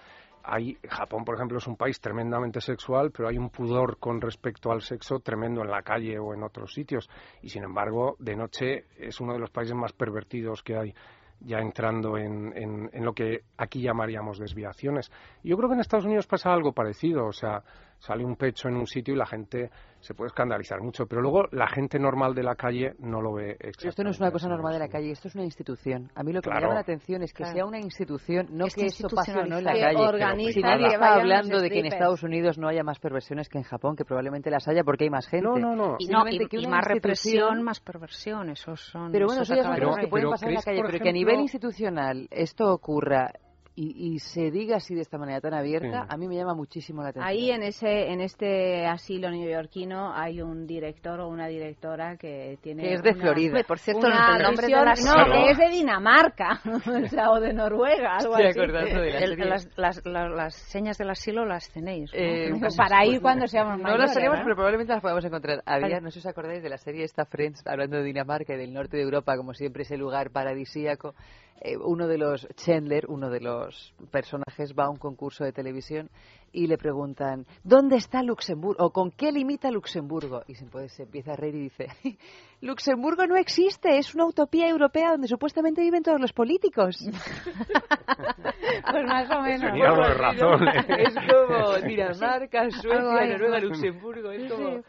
hay 0.46 0.78
Japón, 0.88 1.24
por 1.24 1.34
ejemplo, 1.34 1.58
es 1.58 1.66
un 1.66 1.76
país 1.76 2.00
tremendamente 2.00 2.60
sexual, 2.60 3.10
pero 3.10 3.28
hay 3.28 3.36
un 3.36 3.50
pudor 3.50 3.98
con 3.98 4.20
respecto 4.20 4.70
al 4.70 4.80
sexo 4.80 5.18
tremendo 5.18 5.62
en 5.62 5.70
la 5.70 5.82
calle 5.82 6.18
o 6.18 6.32
en 6.32 6.42
otros 6.44 6.72
sitios. 6.72 7.08
Y 7.42 7.48
sin 7.48 7.64
embargo, 7.64 8.16
de 8.20 8.36
noche 8.36 8.84
es 8.96 9.20
uno 9.20 9.32
de 9.32 9.40
los 9.40 9.50
países 9.50 9.74
más 9.74 9.92
pervertidos 9.92 10.62
que 10.62 10.76
hay 10.76 10.94
ya 11.40 11.58
entrando 11.58 12.16
en, 12.16 12.56
en, 12.56 12.88
en, 12.92 13.04
lo 13.04 13.12
que 13.12 13.40
aquí 13.58 13.82
llamaríamos 13.82 14.38
desviaciones. 14.38 15.10
Yo 15.42 15.56
creo 15.56 15.68
que 15.68 15.74
en 15.74 15.80
Estados 15.80 16.06
Unidos 16.06 16.26
pasa 16.26 16.50
algo 16.50 16.72
parecido, 16.72 17.26
o 17.26 17.32
sea, 17.32 17.62
sale 17.98 18.24
un 18.24 18.36
pecho 18.36 18.68
en 18.68 18.76
un 18.76 18.86
sitio 18.86 19.14
y 19.14 19.16
la 19.16 19.26
gente 19.26 19.70
se 20.00 20.14
puede 20.14 20.28
escandalizar 20.28 20.80
mucho, 20.80 21.06
pero 21.06 21.20
luego 21.20 21.48
la 21.50 21.66
gente 21.66 21.98
normal 21.98 22.34
de 22.34 22.42
la 22.44 22.54
calle 22.54 22.94
no 23.00 23.20
lo 23.20 23.32
ve 23.32 23.56
Pero 23.58 23.88
esto 23.88 24.04
no 24.04 24.10
es 24.10 24.20
una 24.20 24.30
cosa 24.30 24.48
normal 24.48 24.74
de 24.74 24.78
la 24.78 24.88
calle, 24.88 25.10
esto 25.10 25.26
es 25.26 25.34
una 25.34 25.44
institución. 25.44 26.10
A 26.14 26.22
mí 26.22 26.32
lo 26.32 26.40
que 26.40 26.50
me 26.50 26.60
llama 26.60 26.74
la 26.74 26.80
atención 26.80 27.22
es 27.22 27.32
que 27.32 27.44
sea 27.44 27.64
una 27.64 27.80
institución, 27.80 28.46
no 28.50 28.66
que 28.66 28.86
eso 28.86 29.08
pase 29.08 29.32
o 29.32 29.44
no 29.46 29.58
en 29.58 29.64
la 29.64 29.72
calle. 29.72 30.52
Si 30.52 30.60
nadie 30.60 30.86
está 30.88 31.14
hablando 31.14 31.60
de 31.60 31.70
que 31.70 31.80
en 31.80 31.86
Estados 31.86 32.22
Unidos 32.22 32.58
no 32.58 32.68
haya 32.68 32.84
más 32.84 33.00
perversiones 33.00 33.48
que 33.48 33.58
en 33.58 33.64
Japón, 33.64 33.96
que 33.96 34.04
probablemente 34.04 34.50
las 34.50 34.68
haya 34.68 34.84
porque 34.84 35.04
hay 35.04 35.10
más 35.10 35.26
gente. 35.26 35.46
No, 35.46 35.56
no, 35.56 35.74
no. 35.74 35.96
Y, 35.98 36.06
que 36.46 36.68
más 36.68 36.84
represión, 36.84 37.62
más 37.62 37.80
perversión, 37.80 38.50
esos 38.50 38.80
son... 38.80 39.10
Pero 39.10 39.26
bueno, 39.26 39.42
eso 39.42 39.54
ya 39.54 39.64
son 39.64 39.76
cosas 39.78 40.04
que 40.04 40.08
pueden 40.08 40.30
pasar 40.30 40.48
en 40.50 40.54
la 40.54 40.62
calle, 40.62 40.82
pero 40.86 40.98
que 41.00 41.08
a 41.08 41.12
nivel 41.12 41.40
institucional 41.40 42.28
esto 42.30 42.72
ocurra 42.72 43.32
y, 43.78 44.18
se 44.20 44.50
diga 44.50 44.76
así 44.76 44.94
de 44.94 45.02
esta 45.02 45.18
manera 45.18 45.40
tan 45.40 45.52
abierta, 45.52 46.06
a 46.08 46.16
mí 46.16 46.26
me 46.26 46.34
llama 46.34 46.54
muchísimo 46.54 47.02
la 47.02 47.10
atención. 47.10 47.28
Ahí 47.28 47.50
en 47.50 47.62
ese 47.62 48.10
en 48.10 48.22
este 48.22 48.86
asilo 48.86 49.30
neoyorquino 49.30 50.14
hay 50.14 50.40
un 50.40 50.66
director 50.66 51.20
o 51.20 51.28
una 51.28 51.46
directora 51.46 52.16
que 52.16 52.58
tiene 52.62 52.82
que 52.82 52.94
es 52.94 53.02
de 53.02 53.14
Florida. 53.14 53.62
Por 53.68 53.78
cierto, 53.78 54.06
el 54.06 54.42
nombre 54.42 54.66
de 54.66 54.72
la... 54.72 54.94
no, 54.94 55.32
que 55.32 55.50
es 55.50 55.58
de 55.58 55.68
Dinamarca, 55.68 56.60
o, 57.30 57.40
de 57.40 57.52
Noruega, 57.52 58.16
algo 58.16 58.34
así. 58.34 58.58
De 58.58 59.44
las, 59.44 59.68
las, 59.76 60.06
las, 60.06 60.54
señas 60.54 60.96
del 60.96 61.10
asilo 61.10 61.44
las 61.44 61.70
tenéis. 61.70 62.10
Eh, 62.14 62.52
para 62.76 63.04
ir 63.04 63.20
cuando 63.20 63.46
seamos 63.46 63.78
mayores. 63.78 63.98
No 63.98 64.06
las 64.06 64.14
tenemos, 64.14 64.38
pero 64.42 64.54
probablemente 64.54 64.94
las 64.94 65.02
podemos 65.02 65.24
encontrar. 65.24 65.62
Había, 65.66 66.00
no 66.00 66.10
sé 66.10 66.20
si 66.20 66.26
os 66.26 66.26
acordáis 66.26 66.62
de 66.62 66.70
la 66.70 66.78
serie 66.78 67.04
esta 67.04 67.26
Friends, 67.26 67.66
hablando 67.66 67.98
de 67.98 68.04
Dinamarca 68.04 68.54
y 68.54 68.56
del 68.56 68.72
norte 68.72 68.96
de 68.96 69.02
Europa, 69.02 69.36
como 69.36 69.52
siempre 69.52 69.82
ese 69.82 69.98
lugar 69.98 70.30
paradisíaco 70.30 71.14
eh, 71.60 71.76
uno 71.76 72.06
de 72.06 72.18
los, 72.18 72.46
Chandler, 72.56 73.06
uno 73.08 73.30
de 73.30 73.40
los 73.40 73.94
personajes, 74.10 74.74
va 74.78 74.84
a 74.84 74.90
un 74.90 74.96
concurso 74.96 75.44
de 75.44 75.52
televisión 75.52 76.10
y 76.52 76.66
le 76.66 76.78
preguntan, 76.78 77.46
¿dónde 77.64 77.96
está 77.96 78.22
Luxemburgo? 78.22 78.84
¿O 78.84 78.90
con 78.90 79.10
qué 79.10 79.32
limita 79.32 79.70
Luxemburgo? 79.70 80.42
Y 80.46 80.54
se, 80.54 80.66
se 80.88 81.02
empieza 81.02 81.32
a 81.32 81.36
reír 81.36 81.54
y 81.54 81.60
dice, 81.64 81.88
Luxemburgo 82.60 83.26
no 83.26 83.36
existe, 83.36 83.98
es 83.98 84.14
una 84.14 84.26
utopía 84.26 84.68
europea 84.68 85.10
donde 85.10 85.28
supuestamente 85.28 85.82
viven 85.82 86.02
todos 86.02 86.20
los 86.20 86.32
políticos. 86.32 86.96
pues 88.90 89.04
más 89.06 89.30
o 89.30 89.42
menos. 89.42 90.16
razón. 90.16 90.68
¿eh? 90.68 90.86
Es 91.06 91.14
como 91.14 91.76
Dinamarca, 91.86 92.70
Suecia, 92.70 93.02
Noruega, 93.02 93.60
Luxemburgo, 93.60 94.30
es 94.30 94.50
como 94.50 94.82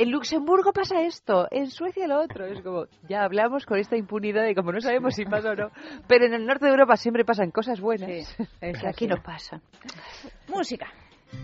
en 0.00 0.10
Luxemburgo 0.10 0.72
pasa 0.72 1.02
esto, 1.02 1.46
en 1.50 1.70
Suecia 1.70 2.06
lo 2.06 2.22
otro. 2.22 2.46
Es 2.46 2.62
como, 2.62 2.86
ya 3.06 3.22
hablamos 3.22 3.66
con 3.66 3.78
esta 3.78 3.96
impunidad 3.96 4.46
y 4.46 4.54
como 4.54 4.72
no 4.72 4.80
sabemos 4.80 5.14
si 5.14 5.26
pasa 5.26 5.50
o 5.50 5.54
no. 5.54 5.70
Pero 6.08 6.24
en 6.24 6.32
el 6.32 6.46
norte 6.46 6.64
de 6.64 6.70
Europa 6.70 6.96
siempre 6.96 7.24
pasan 7.24 7.50
cosas 7.50 7.80
buenas. 7.80 8.08
Sí, 8.08 8.44
es 8.62 8.84
aquí 8.84 9.06
no 9.06 9.22
pasa. 9.22 9.60
Música. 10.48 10.86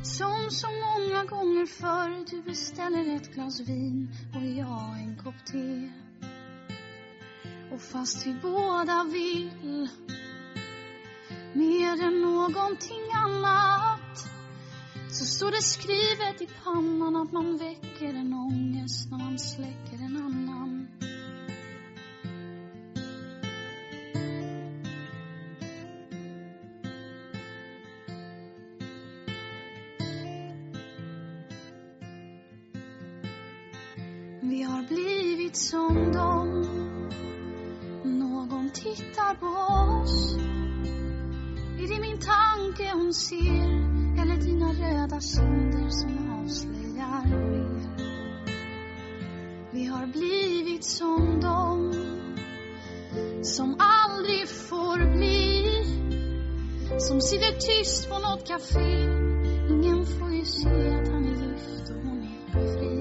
Som 0.02 0.50
så 0.50 0.66
många 0.66 1.24
gånger 1.24 1.66
förr 1.66 2.24
du 2.30 2.42
beställer 2.42 3.16
ett 3.16 3.34
glas 3.34 3.60
vin 3.60 4.10
och 4.34 4.42
jag 4.42 4.98
en 4.98 5.16
kopp 5.16 5.44
te 5.44 5.90
Och 7.74 7.80
fast 7.80 8.26
vi 8.26 8.34
båda 8.42 9.04
vill 9.04 9.88
mer 11.54 12.06
än 12.06 12.20
någonting 12.20 13.06
annat 13.14 14.35
så 15.16 15.26
står 15.26 15.51
det 15.51 15.62
skrivet 15.62 16.43
i 16.43 16.48
pannan 16.64 17.16
att 17.16 17.32
man 17.32 17.56
väcker 17.56 18.14
en 18.14 18.34
ångest 18.34 19.10
när 19.10 19.18
man 19.18 19.38
släcker 19.38 20.05
en 20.05 20.16
annan. 20.16 20.88
Vi 34.40 34.62
har 34.62 34.82
blivit 34.82 35.56
som 35.56 36.12
dem. 36.12 36.62
Någon 38.05 38.70
tittar 38.70 39.34
på 39.34 39.47
oss. 40.02 40.36
Är 41.78 41.94
det 41.94 42.01
min 42.01 42.18
tanke 42.18 42.93
hon 42.94 43.14
ser? 43.14 43.95
Eller 44.18 44.36
dina 44.36 44.72
röda 44.72 45.20
kinder 45.20 45.90
som 45.90 46.40
avslöjar 46.40 47.26
mer. 47.26 47.90
Vi 49.70 49.84
har 49.84 50.06
blivit 50.06 50.84
som 50.84 51.40
dem 51.40 51.93
Som 53.43 53.76
aldrig 53.78 54.48
får 54.48 55.16
bli. 55.16 55.66
Som 56.98 57.20
sitter 57.20 57.52
tyst 57.52 58.09
på 58.09 58.18
något 58.18 58.48
café. 58.48 59.02
Ingen 59.70 60.06
får 60.06 60.30
ju 60.30 60.44
se 60.44 60.68
att 60.68 61.09
han 61.09 61.24
är 61.24 61.52
gift 61.52 61.90
och 61.90 61.97
hon 62.05 62.28
är 62.55 62.78
fri 62.78 62.95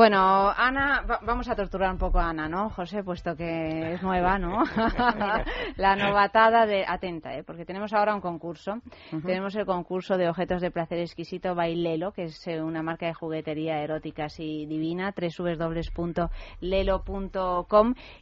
Bueno, 0.00 0.48
Ana, 0.56 1.02
va- 1.02 1.20
vamos 1.20 1.46
a 1.50 1.54
torturar 1.54 1.92
un 1.92 1.98
poco 1.98 2.18
a 2.18 2.30
Ana, 2.30 2.48
¿no, 2.48 2.70
José? 2.70 3.04
Puesto 3.04 3.36
que 3.36 3.92
es 3.92 4.02
nueva, 4.02 4.38
¿no? 4.38 4.62
la 5.76 5.94
novatada 5.94 6.64
de... 6.64 6.86
Atenta, 6.88 7.34
¿eh? 7.36 7.42
Porque 7.44 7.66
tenemos 7.66 7.92
ahora 7.92 8.14
un 8.14 8.22
concurso. 8.22 8.80
Tenemos 9.26 9.54
el 9.56 9.66
concurso 9.66 10.16
de 10.16 10.30
objetos 10.30 10.62
de 10.62 10.70
placer 10.70 11.00
exquisito 11.00 11.54
Bailelo, 11.54 12.12
que 12.12 12.22
es 12.22 12.46
eh, 12.46 12.62
una 12.62 12.82
marca 12.82 13.04
de 13.04 13.12
juguetería 13.12 13.82
erótica 13.82 14.24
así 14.24 14.64
divina, 14.64 15.12
www.lelo.com. 15.14 16.34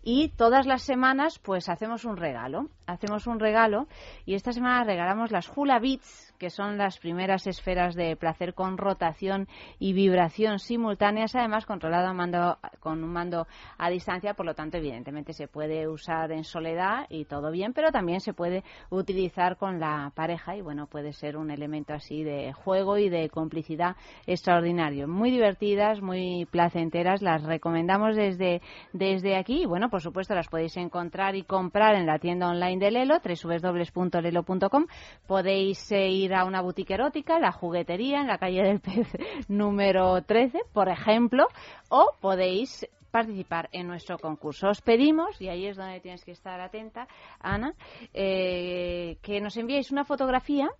Y 0.02 0.30
todas 0.30 0.66
las 0.66 0.82
semanas, 0.82 1.38
pues 1.38 1.68
hacemos 1.68 2.04
un 2.04 2.16
regalo. 2.16 2.70
Hacemos 2.88 3.28
un 3.28 3.38
regalo 3.38 3.86
y 4.26 4.34
esta 4.34 4.50
semana 4.50 4.82
regalamos 4.82 5.30
las 5.30 5.48
Hula 5.54 5.78
Beats, 5.78 6.27
que 6.38 6.50
son 6.50 6.78
las 6.78 6.98
primeras 6.98 7.46
esferas 7.46 7.94
de 7.94 8.16
placer 8.16 8.54
con 8.54 8.78
rotación 8.78 9.48
y 9.78 9.92
vibración 9.92 10.58
simultáneas, 10.58 11.34
además 11.34 11.66
controlado 11.66 12.14
mando, 12.14 12.58
con 12.80 13.02
un 13.02 13.12
mando 13.12 13.46
a 13.76 13.90
distancia, 13.90 14.34
por 14.34 14.46
lo 14.46 14.54
tanto, 14.54 14.76
evidentemente 14.76 15.32
se 15.32 15.48
puede 15.48 15.88
usar 15.88 16.32
en 16.32 16.44
soledad 16.44 17.06
y 17.08 17.24
todo 17.24 17.50
bien, 17.50 17.72
pero 17.72 17.90
también 17.90 18.20
se 18.20 18.32
puede 18.32 18.64
utilizar 18.90 19.56
con 19.56 19.80
la 19.80 20.12
pareja 20.14 20.56
y 20.56 20.62
bueno, 20.62 20.86
puede 20.86 21.12
ser 21.12 21.36
un 21.36 21.50
elemento 21.50 21.92
así 21.92 22.22
de 22.22 22.52
juego 22.52 22.98
y 22.98 23.08
de 23.08 23.28
complicidad 23.28 23.96
extraordinario. 24.26 25.08
Muy 25.08 25.30
divertidas, 25.30 26.00
muy 26.00 26.46
placenteras, 26.50 27.22
las 27.22 27.42
recomendamos 27.42 28.16
desde, 28.16 28.62
desde 28.92 29.36
aquí 29.36 29.62
y 29.62 29.66
bueno, 29.66 29.90
por 29.90 30.00
supuesto 30.00 30.34
las 30.34 30.48
podéis 30.48 30.76
encontrar 30.76 31.34
y 31.34 31.42
comprar 31.42 31.94
en 31.96 32.06
la 32.06 32.18
tienda 32.18 32.48
online 32.48 32.78
de 32.78 32.90
Lelo, 32.90 33.18
www.lelo.com. 33.24 34.86
Podéis 35.26 35.90
eh, 35.92 36.08
ir 36.28 36.44
una 36.44 36.60
boutique 36.60 36.94
erótica, 36.94 37.38
la 37.38 37.52
juguetería, 37.52 38.20
en 38.20 38.26
la 38.26 38.38
calle 38.38 38.62
del 38.62 38.80
Pez 38.80 39.08
número 39.48 40.22
13, 40.22 40.60
por 40.72 40.88
ejemplo, 40.88 41.46
o 41.88 42.12
podéis 42.20 42.86
participar 43.10 43.68
en 43.72 43.86
nuestro 43.86 44.18
concurso. 44.18 44.68
Os 44.68 44.80
pedimos, 44.80 45.40
y 45.40 45.48
ahí 45.48 45.66
es 45.66 45.76
donde 45.76 46.00
tienes 46.00 46.24
que 46.24 46.32
estar 46.32 46.60
atenta, 46.60 47.08
Ana, 47.40 47.74
eh, 48.12 49.16
que 49.22 49.40
nos 49.40 49.56
enviéis 49.56 49.90
una 49.90 50.04
fotografía 50.04 50.70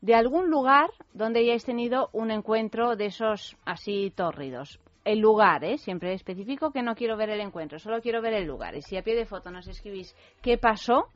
de 0.00 0.14
algún 0.14 0.50
lugar 0.50 0.90
donde 1.12 1.40
hayáis 1.40 1.64
tenido 1.64 2.10
un 2.12 2.30
encuentro 2.30 2.96
de 2.96 3.06
esos 3.06 3.56
así 3.64 4.12
tórridos. 4.14 4.80
El 5.04 5.18
lugar, 5.18 5.64
¿eh? 5.64 5.78
siempre 5.78 6.12
específico 6.12 6.70
que 6.70 6.82
no 6.82 6.94
quiero 6.94 7.16
ver 7.16 7.30
el 7.30 7.40
encuentro, 7.40 7.78
solo 7.78 8.00
quiero 8.00 8.22
ver 8.22 8.34
el 8.34 8.46
lugar. 8.46 8.76
Y 8.76 8.82
si 8.82 8.96
a 8.96 9.02
pie 9.02 9.16
de 9.16 9.26
foto 9.26 9.50
nos 9.50 9.66
escribís 9.66 10.14
qué 10.40 10.58
pasó, 10.58 11.08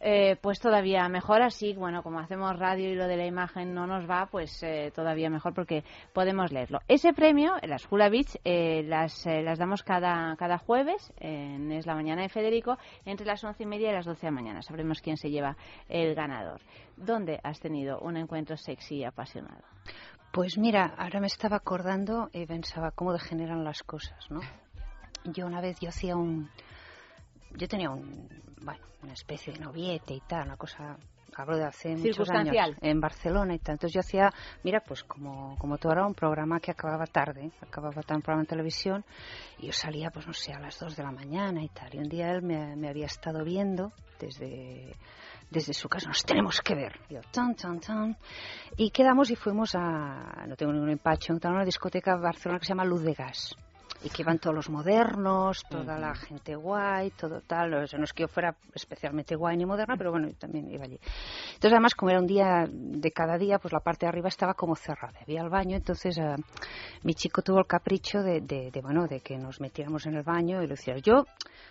eh, 0.00 0.36
pues 0.40 0.60
todavía 0.60 1.08
mejor 1.08 1.42
así, 1.42 1.74
bueno, 1.74 2.02
como 2.02 2.18
hacemos 2.18 2.58
radio 2.58 2.90
y 2.90 2.94
lo 2.94 3.06
de 3.06 3.16
la 3.16 3.26
imagen 3.26 3.74
no 3.74 3.86
nos 3.86 4.08
va, 4.08 4.26
pues 4.26 4.62
eh, 4.62 4.92
todavía 4.94 5.30
mejor 5.30 5.54
porque 5.54 5.84
podemos 6.12 6.52
leerlo. 6.52 6.80
Ese 6.88 7.12
premio, 7.12 7.54
las 7.62 7.90
Hula 7.90 8.08
Beach, 8.08 8.38
eh, 8.44 8.82
las, 8.84 9.26
eh, 9.26 9.42
las 9.42 9.58
damos 9.58 9.82
cada, 9.82 10.36
cada 10.36 10.58
jueves, 10.58 11.12
en 11.18 11.72
Es 11.72 11.86
la 11.86 11.94
Mañana 11.94 12.22
de 12.22 12.28
Federico, 12.28 12.78
entre 13.04 13.26
las 13.26 13.42
once 13.44 13.62
y 13.62 13.66
media 13.66 13.90
y 13.90 13.94
las 13.94 14.06
doce 14.06 14.26
de 14.26 14.32
la 14.32 14.40
mañana. 14.40 14.62
Sabremos 14.62 15.00
quién 15.00 15.16
se 15.16 15.30
lleva 15.30 15.56
el 15.88 16.14
ganador. 16.14 16.60
¿Dónde 16.96 17.40
has 17.42 17.60
tenido 17.60 17.98
un 18.00 18.16
encuentro 18.16 18.56
sexy 18.56 18.96
y 18.96 19.04
apasionado? 19.04 19.62
Pues 20.32 20.58
mira, 20.58 20.94
ahora 20.98 21.20
me 21.20 21.28
estaba 21.28 21.56
acordando 21.56 22.28
y 22.32 22.44
pensaba 22.44 22.90
cómo 22.90 23.12
degeneran 23.12 23.64
las 23.64 23.82
cosas, 23.82 24.30
¿no? 24.30 24.40
Yo 25.24 25.46
una 25.46 25.60
vez 25.60 25.78
yo 25.80 25.88
hacía 25.88 26.14
un 26.14 26.50
yo 27.56 27.68
tenía 27.68 27.90
un 27.90 28.28
bueno, 28.62 28.84
una 29.02 29.12
especie 29.12 29.52
de 29.52 29.60
noviete 29.60 30.14
y 30.14 30.20
tal, 30.20 30.46
una 30.46 30.56
cosa 30.56 30.96
hablo 31.36 31.56
de 31.56 31.64
hace 31.64 31.96
muchos 31.96 32.30
años 32.30 32.56
en 32.80 33.00
Barcelona 33.00 33.54
y 33.54 33.58
tal. 33.58 33.74
Entonces 33.74 33.94
yo 33.94 34.00
hacía, 34.00 34.32
mira, 34.64 34.80
pues 34.80 35.04
como 35.04 35.56
como 35.58 35.76
tú 35.78 35.88
ahora 35.88 36.06
un 36.06 36.14
programa 36.14 36.60
que 36.60 36.70
acababa 36.70 37.06
tarde, 37.06 37.50
acababa 37.60 37.96
un 37.96 38.22
programa 38.22 38.42
en 38.42 38.46
televisión 38.46 39.04
y 39.58 39.66
yo 39.66 39.72
salía 39.72 40.10
pues 40.10 40.26
no 40.26 40.32
sé, 40.32 40.52
a 40.52 40.58
las 40.58 40.78
2 40.78 40.96
de 40.96 41.02
la 41.02 41.12
mañana 41.12 41.62
y 41.62 41.68
tal. 41.68 41.94
Y 41.94 41.98
un 41.98 42.08
día 42.08 42.30
él 42.32 42.42
me, 42.42 42.74
me 42.76 42.88
había 42.88 43.06
estado 43.06 43.44
viendo 43.44 43.92
desde 44.18 44.94
desde 45.50 45.74
su 45.74 45.88
casa, 45.88 46.08
nos 46.08 46.24
tenemos 46.24 46.60
que 46.60 46.74
ver. 46.74 46.98
Y 48.76 48.90
quedamos 48.90 49.30
y 49.30 49.36
fuimos 49.36 49.76
a, 49.76 50.44
no 50.46 50.56
tengo 50.56 50.72
ningún 50.72 50.90
empacho, 50.90 51.34
a 51.40 51.48
una 51.48 51.64
discoteca 51.64 52.14
en 52.14 52.22
Barcelona 52.22 52.58
que 52.58 52.66
se 52.66 52.70
llama 52.70 52.84
Luz 52.84 53.02
de 53.02 53.12
Gas 53.12 53.56
y 54.02 54.10
que 54.10 54.22
iban 54.22 54.38
todos 54.38 54.54
los 54.54 54.68
modernos, 54.68 55.62
toda 55.68 55.98
la 55.98 56.14
gente 56.14 56.54
guay, 56.54 57.10
todo 57.10 57.40
tal. 57.40 57.70
No, 57.70 57.78
no 57.78 58.04
es 58.04 58.12
que 58.12 58.22
yo 58.22 58.28
fuera 58.28 58.54
especialmente 58.74 59.34
guay 59.36 59.56
ni 59.56 59.66
moderna, 59.66 59.96
pero 59.96 60.10
bueno, 60.10 60.28
yo 60.28 60.34
también 60.36 60.70
iba 60.70 60.84
allí. 60.84 60.98
Entonces, 61.54 61.72
además, 61.72 61.94
como 61.94 62.10
era 62.10 62.20
un 62.20 62.26
día 62.26 62.66
de 62.68 63.10
cada 63.12 63.38
día, 63.38 63.58
pues 63.58 63.72
la 63.72 63.80
parte 63.80 64.06
de 64.06 64.10
arriba 64.10 64.28
estaba 64.28 64.54
como 64.54 64.76
cerrada. 64.76 65.18
Había 65.22 65.42
el 65.42 65.48
baño, 65.48 65.76
entonces 65.76 66.18
uh, 66.18 66.40
mi 67.02 67.14
chico 67.14 67.42
tuvo 67.42 67.58
el 67.58 67.66
capricho 67.66 68.22
de, 68.22 68.40
de, 68.40 68.70
de, 68.70 68.80
bueno, 68.80 69.06
de 69.06 69.20
que 69.20 69.38
nos 69.38 69.60
metiéramos 69.60 70.06
en 70.06 70.14
el 70.16 70.22
baño 70.22 70.62
y 70.62 70.66
lo 70.66 70.74
hiciera. 70.74 71.00
Yo, 71.00 71.24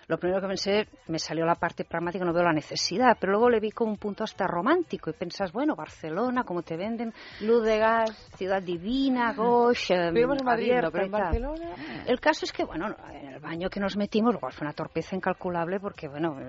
lo 0.08 0.18
primero 0.18 0.42
que 0.42 0.48
pensé, 0.48 0.88
me 1.08 1.20
salió 1.20 1.46
la 1.46 1.56
parte 1.56 1.86
pragmática, 1.86 2.26
no 2.26 2.34
veo 2.34 2.44
la 2.44 2.54
necesidad, 2.54 3.18
pero 3.20 3.34
luego 3.34 3.50
le 3.50 3.60
vi 3.60 3.72
como 3.72 3.92
un 3.92 3.98
punto 3.98 4.24
hasta 4.24 4.48
romántico 4.48 5.10
y 5.10 5.14
pensás, 5.14 5.52
bueno, 5.52 5.76
Barcelona, 5.76 6.44
como 6.44 6.62
te 6.64 6.76
venden, 6.76 7.14
luz 7.42 7.64
de 7.64 7.78
gas, 7.78 8.12
ciudad 8.36 8.62
divina, 8.62 9.34
gosh, 9.34 9.92
Vivimos 10.12 10.40
en 10.40 10.46
Madrid, 10.46 10.74
no, 10.82 10.92
pero 10.92 11.06
en 11.06 11.12
Barcelona... 11.12 11.76
El 12.16 12.22
caso 12.22 12.46
es 12.46 12.54
que, 12.54 12.64
bueno, 12.64 12.96
en 13.12 13.28
el 13.28 13.42
baño 13.42 13.70
que 13.70 13.82
nos 13.82 13.98
metimos, 13.98 14.36
igual 14.36 14.54
fue 14.54 14.66
una 14.66 14.74
torpeza 14.74 15.18
incalculable 15.18 15.82
porque, 15.82 16.08
bueno, 16.08 16.40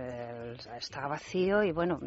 estaba 0.79 1.09
vacío 1.09 1.65
y, 1.65 1.73
bueno, 1.73 1.99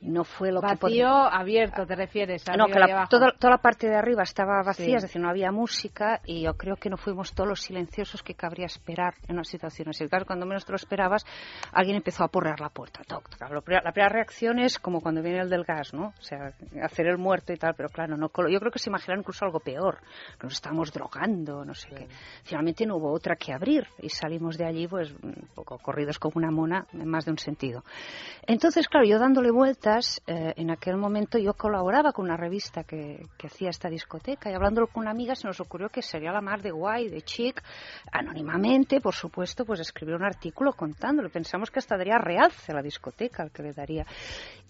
no 0.00 0.24
fue 0.24 0.52
lo 0.52 0.60
vacío, 0.60 0.78
que 0.78 0.86
Vacío 0.86 1.08
abierto, 1.08 1.86
te 1.86 1.96
refieres. 1.96 2.44
No, 2.56 2.66
que 2.66 2.78
la, 2.78 3.06
toda, 3.08 3.32
toda, 3.32 3.52
la 3.52 3.58
parte 3.58 3.88
de 3.88 3.96
arriba 3.96 4.22
estaba 4.22 4.62
vacía, 4.62 4.86
sí. 4.86 4.94
es 4.94 5.02
decir, 5.02 5.20
no 5.20 5.28
había 5.28 5.50
música 5.50 6.20
y 6.24 6.42
yo 6.42 6.54
creo 6.54 6.76
que 6.76 6.88
no 6.88 6.96
fuimos 6.96 7.34
todos 7.34 7.48
los 7.48 7.60
silenciosos 7.62 8.22
que 8.22 8.34
cabría 8.34 8.66
esperar 8.66 9.14
en 9.26 9.34
una 9.34 9.44
situación 9.44 9.88
así. 9.88 10.06
Claro, 10.08 10.24
cuando 10.26 10.46
menos 10.46 10.64
te 10.64 10.72
lo 10.72 10.76
esperabas, 10.76 11.24
alguien 11.72 11.96
empezó 11.96 12.24
a 12.24 12.28
porrear 12.28 12.60
la 12.60 12.68
puerta. 12.68 13.02
Toc, 13.06 13.28
toc. 13.28 13.40
La, 13.40 13.60
primera, 13.60 13.82
la 13.84 13.92
primera 13.92 14.12
reacción 14.12 14.58
es 14.58 14.78
como 14.78 15.00
cuando 15.00 15.22
viene 15.22 15.40
el 15.40 15.50
del 15.50 15.64
gas, 15.64 15.92
¿no? 15.92 16.08
O 16.18 16.22
sea, 16.22 16.52
hacer 16.82 17.06
el 17.06 17.18
muerto 17.18 17.52
y 17.52 17.56
tal, 17.56 17.74
pero 17.74 17.88
claro, 17.88 18.16
no, 18.16 18.30
yo 18.48 18.60
creo 18.60 18.70
que 18.70 18.78
se 18.78 18.90
imaginaron 18.90 19.20
incluso 19.20 19.44
algo 19.44 19.60
peor, 19.60 19.98
que 20.38 20.46
nos 20.46 20.54
estábamos 20.54 20.92
drogando, 20.92 21.64
no 21.64 21.74
sé 21.74 21.88
sí. 21.88 21.94
qué. 21.96 22.08
Finalmente 22.44 22.86
no 22.86 22.96
hubo 22.96 23.12
otra 23.12 23.36
que 23.36 23.52
abrir 23.52 23.86
y 23.98 24.08
salimos 24.08 24.56
de 24.56 24.64
allí, 24.64 24.86
pues, 24.86 25.12
un 25.22 25.48
poco 25.54 25.78
corridos 25.78 26.18
como 26.18 26.34
una 26.36 26.50
mona, 26.50 26.86
en 26.92 27.08
más 27.08 27.24
de 27.24 27.32
un 27.32 27.38
sentido. 27.38 27.82
Entonces, 28.46 28.88
claro, 28.88 29.06
yo 29.06 29.18
dándole 29.18 29.50
vueltas, 29.88 30.20
eh, 30.26 30.54
en 30.56 30.70
aquel 30.70 30.96
momento 30.96 31.38
yo 31.38 31.54
colaboraba 31.54 32.12
con 32.12 32.26
una 32.26 32.36
revista 32.36 32.84
que, 32.84 33.26
hacía 33.44 33.70
esta 33.70 33.88
discoteca 33.88 34.50
y 34.50 34.54
hablándolo 34.54 34.88
con 34.88 35.02
una 35.02 35.10
amiga 35.10 35.34
se 35.34 35.46
nos 35.46 35.60
ocurrió 35.60 35.88
que 35.88 36.02
sería 36.02 36.32
la 36.32 36.40
más 36.40 36.62
de 36.62 36.70
guay, 36.70 37.08
de 37.08 37.22
chic, 37.22 37.62
anónimamente, 38.12 39.00
por 39.00 39.14
supuesto, 39.14 39.64
pues 39.64 39.80
escribir 39.80 40.14
un 40.14 40.24
artículo 40.24 40.72
contándolo. 40.72 41.30
Pensamos 41.30 41.70
que 41.70 41.78
hasta 41.78 41.96
daría 41.96 42.18
realce 42.18 42.72
a 42.72 42.74
la 42.74 42.82
discoteca, 42.82 43.42
al 43.42 43.50
que 43.50 43.62
le 43.62 43.72
daría. 43.72 44.06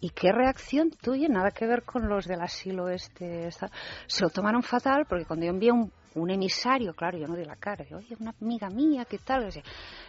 ¿Y 0.00 0.10
qué 0.10 0.30
reacción 0.32 0.90
tuya? 0.90 1.28
Nada 1.28 1.50
que 1.50 1.66
ver 1.66 1.82
con 1.82 2.08
los 2.08 2.26
del 2.26 2.40
asilo 2.40 2.88
este. 2.88 3.50
Se 3.50 4.22
lo 4.22 4.30
tomaron 4.30 4.62
fatal 4.62 5.06
porque 5.08 5.24
cuando 5.24 5.46
yo 5.46 5.52
envié 5.52 5.72
un 5.72 5.90
un 6.14 6.30
emisario, 6.30 6.94
claro, 6.94 7.16
yo 7.16 7.28
no 7.28 7.36
de 7.36 7.44
la 7.44 7.54
cara, 7.54 7.84
oye, 7.94 8.16
una 8.18 8.34
amiga 8.40 8.68
mía, 8.70 9.04
¿qué 9.04 9.18
tal? 9.18 9.48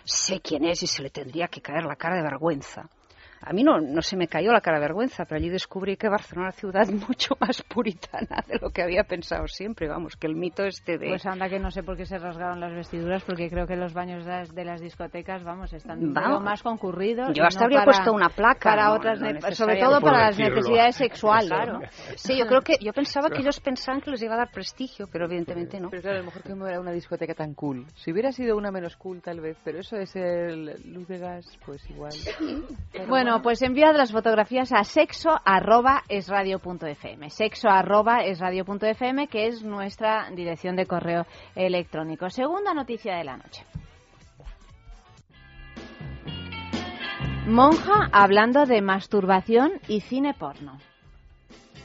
Sé 0.03 0.39
quién 0.39 0.65
es 0.65 0.81
y 0.81 0.87
se 0.87 1.03
le 1.03 1.11
tendría 1.11 1.47
que 1.49 1.61
caer 1.61 1.83
la 1.83 1.95
cara 1.97 2.15
de 2.15 2.23
vergüenza. 2.23 2.89
A 3.41 3.53
mí 3.53 3.63
no, 3.63 3.79
no 3.79 4.01
se 4.01 4.17
me 4.17 4.27
cayó 4.27 4.51
la 4.51 4.61
cara 4.61 4.77
de 4.77 4.85
vergüenza, 4.85 5.25
pero 5.25 5.39
allí 5.39 5.49
descubrí 5.49 5.95
que 5.95 6.09
Barcelona 6.09 6.49
es 6.49 6.63
una 6.63 6.71
ciudad 6.71 6.87
mucho 7.07 7.35
más 7.39 7.61
puritana 7.63 8.43
de 8.47 8.59
lo 8.59 8.69
que 8.69 8.83
había 8.83 9.03
pensado 9.03 9.47
siempre. 9.47 9.87
Vamos, 9.87 10.15
que 10.15 10.27
el 10.27 10.35
mito 10.35 10.65
este 10.65 10.97
de. 10.97 11.09
Pues 11.09 11.25
anda 11.25 11.47
que 11.47 11.59
no 11.59 11.71
sé 11.71 11.83
por 11.83 11.95
qué 11.95 12.05
se 12.05 12.17
rasgaron 12.17 12.59
las 12.59 12.73
vestiduras, 12.73 13.23
porque 13.23 13.49
creo 13.49 13.65
que 13.65 13.75
los 13.75 13.93
baños 13.93 14.25
de 14.25 14.31
las, 14.31 14.53
de 14.53 14.65
las 14.65 14.81
discotecas, 14.81 15.43
vamos, 15.43 15.71
están 15.73 16.13
vamos. 16.13 16.43
más 16.43 16.61
concurridos. 16.61 17.29
Yo 17.33 17.45
hasta 17.45 17.61
no 17.61 17.65
habría 17.65 17.79
para, 17.79 17.91
puesto 17.91 18.13
una 18.13 18.29
placa. 18.29 18.69
Para 18.71 18.85
no, 18.85 18.93
otras, 18.95 19.19
no 19.21 19.51
sobre 19.51 19.79
todo 19.79 20.01
para 20.01 20.27
las 20.27 20.37
necesidades 20.37 20.95
sexuales. 20.95 21.49
Claro. 21.49 21.79
Sí, 22.15 22.37
yo 22.37 22.45
creo 22.45 22.61
que 22.61 22.77
yo 22.81 22.91
pensaba 22.93 23.29
que 23.29 23.39
ellos 23.39 23.59
pensaban 23.59 24.01
que 24.01 24.11
les 24.11 24.21
iba 24.21 24.35
a 24.35 24.37
dar 24.37 24.51
prestigio, 24.51 25.07
pero 25.11 25.25
evidentemente 25.25 25.79
no. 25.79 25.89
Pero 25.89 26.01
claro, 26.01 26.17
a 26.17 26.19
lo 26.19 26.25
mejor 26.25 26.43
que 26.43 26.55
no 26.55 26.67
era 26.67 26.79
una 26.79 26.91
discoteca 26.91 27.33
tan 27.33 27.53
cool. 27.53 27.85
Si 27.95 28.11
hubiera 28.11 28.31
sido 28.31 28.57
una 28.57 28.71
menos 28.71 28.95
cool, 28.97 29.21
tal 29.21 29.39
vez, 29.39 29.57
pero 29.63 29.79
eso 29.79 29.95
es 29.97 30.15
el 30.15 30.73
luz 30.93 31.07
de 31.07 31.19
gas, 31.19 31.45
pues 31.65 31.87
igual. 31.89 32.13
Bueno, 33.07 33.28
bueno, 33.29 33.43
pues 33.43 33.61
enviad 33.61 33.95
las 33.95 34.11
fotografías 34.11 34.71
a 34.73 34.83
sexo 34.83 35.29
arroba 35.45 36.01
esradio.fm. 36.09 37.29
Sexo 37.29 37.69
arroba 37.69 38.23
esradio.fm, 38.23 39.27
que 39.27 39.45
es 39.45 39.61
nuestra 39.63 40.31
dirección 40.31 40.75
de 40.75 40.87
correo 40.87 41.27
electrónico. 41.53 42.31
Segunda 42.31 42.73
noticia 42.73 43.17
de 43.17 43.23
la 43.23 43.37
noche. 43.37 43.63
Monja 47.45 48.09
hablando 48.11 48.65
de 48.65 48.81
masturbación 48.81 49.73
y 49.87 50.01
cine 50.01 50.33
porno. 50.33 50.79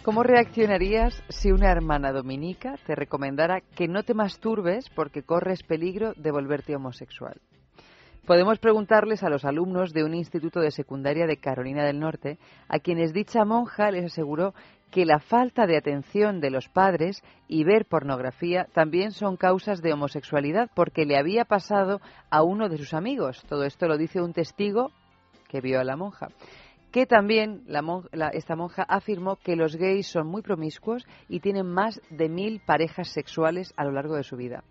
¿Cómo 0.03 0.23
reaccionarías 0.23 1.23
si 1.29 1.53
una 1.53 1.71
hermana 1.71 2.11
dominica 2.13 2.77
te 2.87 2.95
recomendara 2.95 3.61
que 3.61 3.87
no 3.87 4.03
te 4.03 4.15
masturbes 4.15 4.89
porque 4.89 5.23
corres 5.23 5.63
peligro 5.63 6.15
de 6.17 6.31
volverte 6.31 6.75
homosexual? 6.75 7.39
Podemos 8.27 8.59
preguntarles 8.59 9.23
a 9.23 9.29
los 9.29 9.45
alumnos 9.45 9.93
de 9.93 10.03
un 10.03 10.15
instituto 10.15 10.61
de 10.61 10.71
secundaria 10.71 11.27
de 11.27 11.37
Carolina 11.37 11.85
del 11.85 12.01
Norte, 12.01 12.39
a 12.69 12.79
quienes 12.79 13.13
dicha 13.13 13.45
monja 13.45 13.91
les 13.91 14.07
aseguró 14.07 14.55
que 14.91 15.05
la 15.05 15.19
falta 15.19 15.67
de 15.67 15.77
atención 15.77 16.41
de 16.41 16.51
los 16.51 16.71
padres 16.71 17.23
y 17.49 17.65
ver 17.65 17.85
pornografía 17.85 18.67
también 18.73 19.11
son 19.11 19.37
causas 19.37 19.83
de 19.83 19.93
homosexualidad 19.93 20.71
porque 20.75 21.05
le 21.05 21.19
había 21.19 21.45
pasado 21.45 22.01
a 22.31 22.43
uno 22.43 22.71
de 22.71 22.79
sus 22.79 22.95
amigos. 22.95 23.45
Todo 23.47 23.65
esto 23.65 23.89
lo 23.89 23.99
dice 23.99 24.23
un 24.23 24.33
testigo 24.33 24.91
que 25.49 25.61
vio 25.61 25.79
a 25.79 25.85
la 25.85 25.97
monja 25.97 26.29
que 26.95 27.07
también 27.07 27.65
la 27.67 27.83
mon 27.83 28.09
la, 28.13 28.29
esta 28.29 28.55
monja 28.55 28.85
afirmó 28.85 29.35
que 29.35 29.57
los 29.57 29.75
gays 29.75 30.07
son 30.07 30.29
muy 30.29 30.43
promiscuos 30.43 31.05
y 31.29 31.41
tienen 31.41 31.67
más 31.67 32.01
de 32.09 32.29
mil 32.29 32.61
parejas 32.65 33.09
sexuales 33.09 33.75
a 33.77 33.83
lo 33.83 33.91
largo 33.91 34.15
de 34.15 34.23
su 34.23 34.37
vida. 34.37 34.63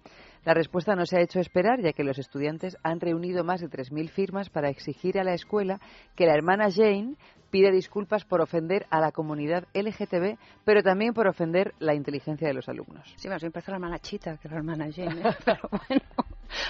La 0.46 0.54
respuesta 0.54 0.96
no 0.96 1.06
se 1.06 1.18
ha 1.18 1.22
hecho 1.22 1.40
esperar, 1.40 1.82
ya 1.82 1.94
que 1.94 2.04
los 2.04 2.20
estudiantes 2.20 2.78
han 2.84 3.00
reunido 3.00 3.44
más 3.44 3.62
de 3.62 3.70
3.000 3.70 4.10
firmas 4.10 4.50
para 4.50 4.70
exigir 4.70 5.18
a 5.18 5.24
la 5.24 5.34
escuela 5.34 5.80
que 6.16 6.26
la 6.26 6.34
hermana 6.34 6.70
Jane 6.70 7.16
pide 7.50 7.72
disculpas 7.72 8.26
por 8.26 8.42
ofender 8.42 8.88
a 8.90 9.00
la 9.00 9.12
comunidad 9.12 9.66
LGTB, 9.74 10.38
pero 10.66 10.82
también 10.82 11.14
por 11.14 11.28
ofender 11.28 11.76
la 11.80 11.94
inteligencia 11.94 12.48
de 12.48 12.54
los 12.56 12.68
alumnos. 12.68 13.14
Sí, 13.16 13.30
más 13.30 13.42
bien 13.42 13.52
parece 13.52 13.72
la 13.72 13.78
hermana 13.78 14.00
Chita 14.00 14.38
que 14.38 14.50
la 14.50 14.58
hermana 14.58 14.88
Jane, 14.92 15.22
¿eh? 15.22 15.36
pero 15.46 15.70
bueno. 15.70 16.02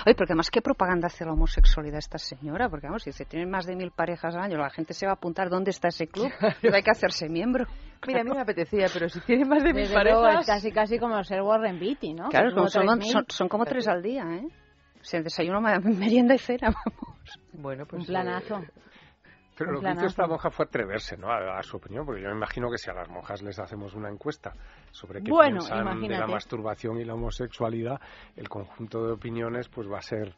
Oye, 0.06 0.16
porque 0.16 0.34
además, 0.34 0.50
¿qué 0.50 0.62
propaganda 0.62 1.08
hace 1.08 1.26
la 1.26 1.34
homosexualidad 1.34 2.00
esta 2.00 2.18
señora? 2.18 2.70
Porque, 2.70 2.88
vamos, 2.88 3.04
si 3.04 3.12
se 3.12 3.26
tienen 3.26 3.50
más 3.50 3.66
de 3.66 3.76
mil 3.76 3.92
parejas 3.92 4.36
al 4.36 4.42
año, 4.42 4.58
la 4.58 4.70
gente 4.70 4.94
se 4.94 5.06
va 5.06 5.14
a 5.14 5.16
apuntar 5.16 5.50
dónde 5.50 5.72
está 5.72 5.90
ese 5.90 6.08
club. 6.08 6.32
Claro. 6.64 6.76
Hay 6.76 6.84
que 6.84 6.92
hacerse 6.92 7.30
miembro. 7.30 7.66
Mira, 8.06 8.22
a 8.22 8.24
mí 8.24 8.32
me 8.32 8.42
apetecía, 8.42 8.88
pero 8.92 9.10
si 9.10 9.20
tiene 9.22 9.46
más 9.46 9.64
de 9.64 9.74
mil 9.74 9.92
parejas... 9.92 10.22
Luego, 10.22 10.40
es 10.40 10.46
casi, 10.46 10.72
casi 10.72 11.00
como 11.00 11.22
ser 11.24 11.42
Warren 11.42 11.80
Beatty, 11.80 12.14
¿no? 12.14 12.30
Claro, 12.30 12.54
como 12.54 12.68
son, 12.68 13.02
son, 13.02 13.26
son, 13.28 13.48
como 13.50 13.66
tres 13.66 13.88
al 13.88 14.02
día, 14.02 14.24
¿eh? 14.24 14.46
O 14.46 15.04
sea, 15.04 15.22
desayuno, 15.22 15.62
merienda 15.84 16.36
y 16.36 16.38
cena, 16.38 16.70
vamos. 16.70 17.40
Bueno, 17.54 17.86
pues... 17.86 18.02
Un 18.02 18.06
planazo. 18.06 18.60
Eh... 18.60 18.70
Pero 19.58 19.72
lo 19.72 19.82
que 19.82 19.92
hizo 19.92 20.06
esta 20.06 20.28
monja 20.28 20.50
fue 20.50 20.66
atreverse, 20.66 21.18
¿no? 21.18 21.32
A, 21.32 21.60
a, 21.60 21.64
su 21.64 21.78
opinión, 21.78 22.06
porque 22.06 22.22
yo 22.22 22.30
me 22.30 22.36
imagino 22.36 22.72
que 22.72 22.78
si 22.78 22.90
a 22.90 22.94
las 22.94 23.08
monjas 23.10 23.42
les 23.42 23.60
hacemos 23.60 23.94
una 23.94 24.10
encuesta 24.10 24.54
sobre 24.92 25.22
qué 25.22 25.32
bueno, 25.32 25.60
piensan 25.60 25.82
imagínate. 25.82 26.14
de 26.14 26.20
la 26.20 26.28
masturbación 26.28 27.00
y 27.00 27.06
la 27.06 27.14
homosexualidad, 27.14 28.00
el 28.36 28.50
conjunto 28.50 29.06
de 29.06 29.14
opiniones 29.14 29.70
pues 29.70 29.90
va 29.90 30.00
a 30.00 30.02
ser 30.02 30.36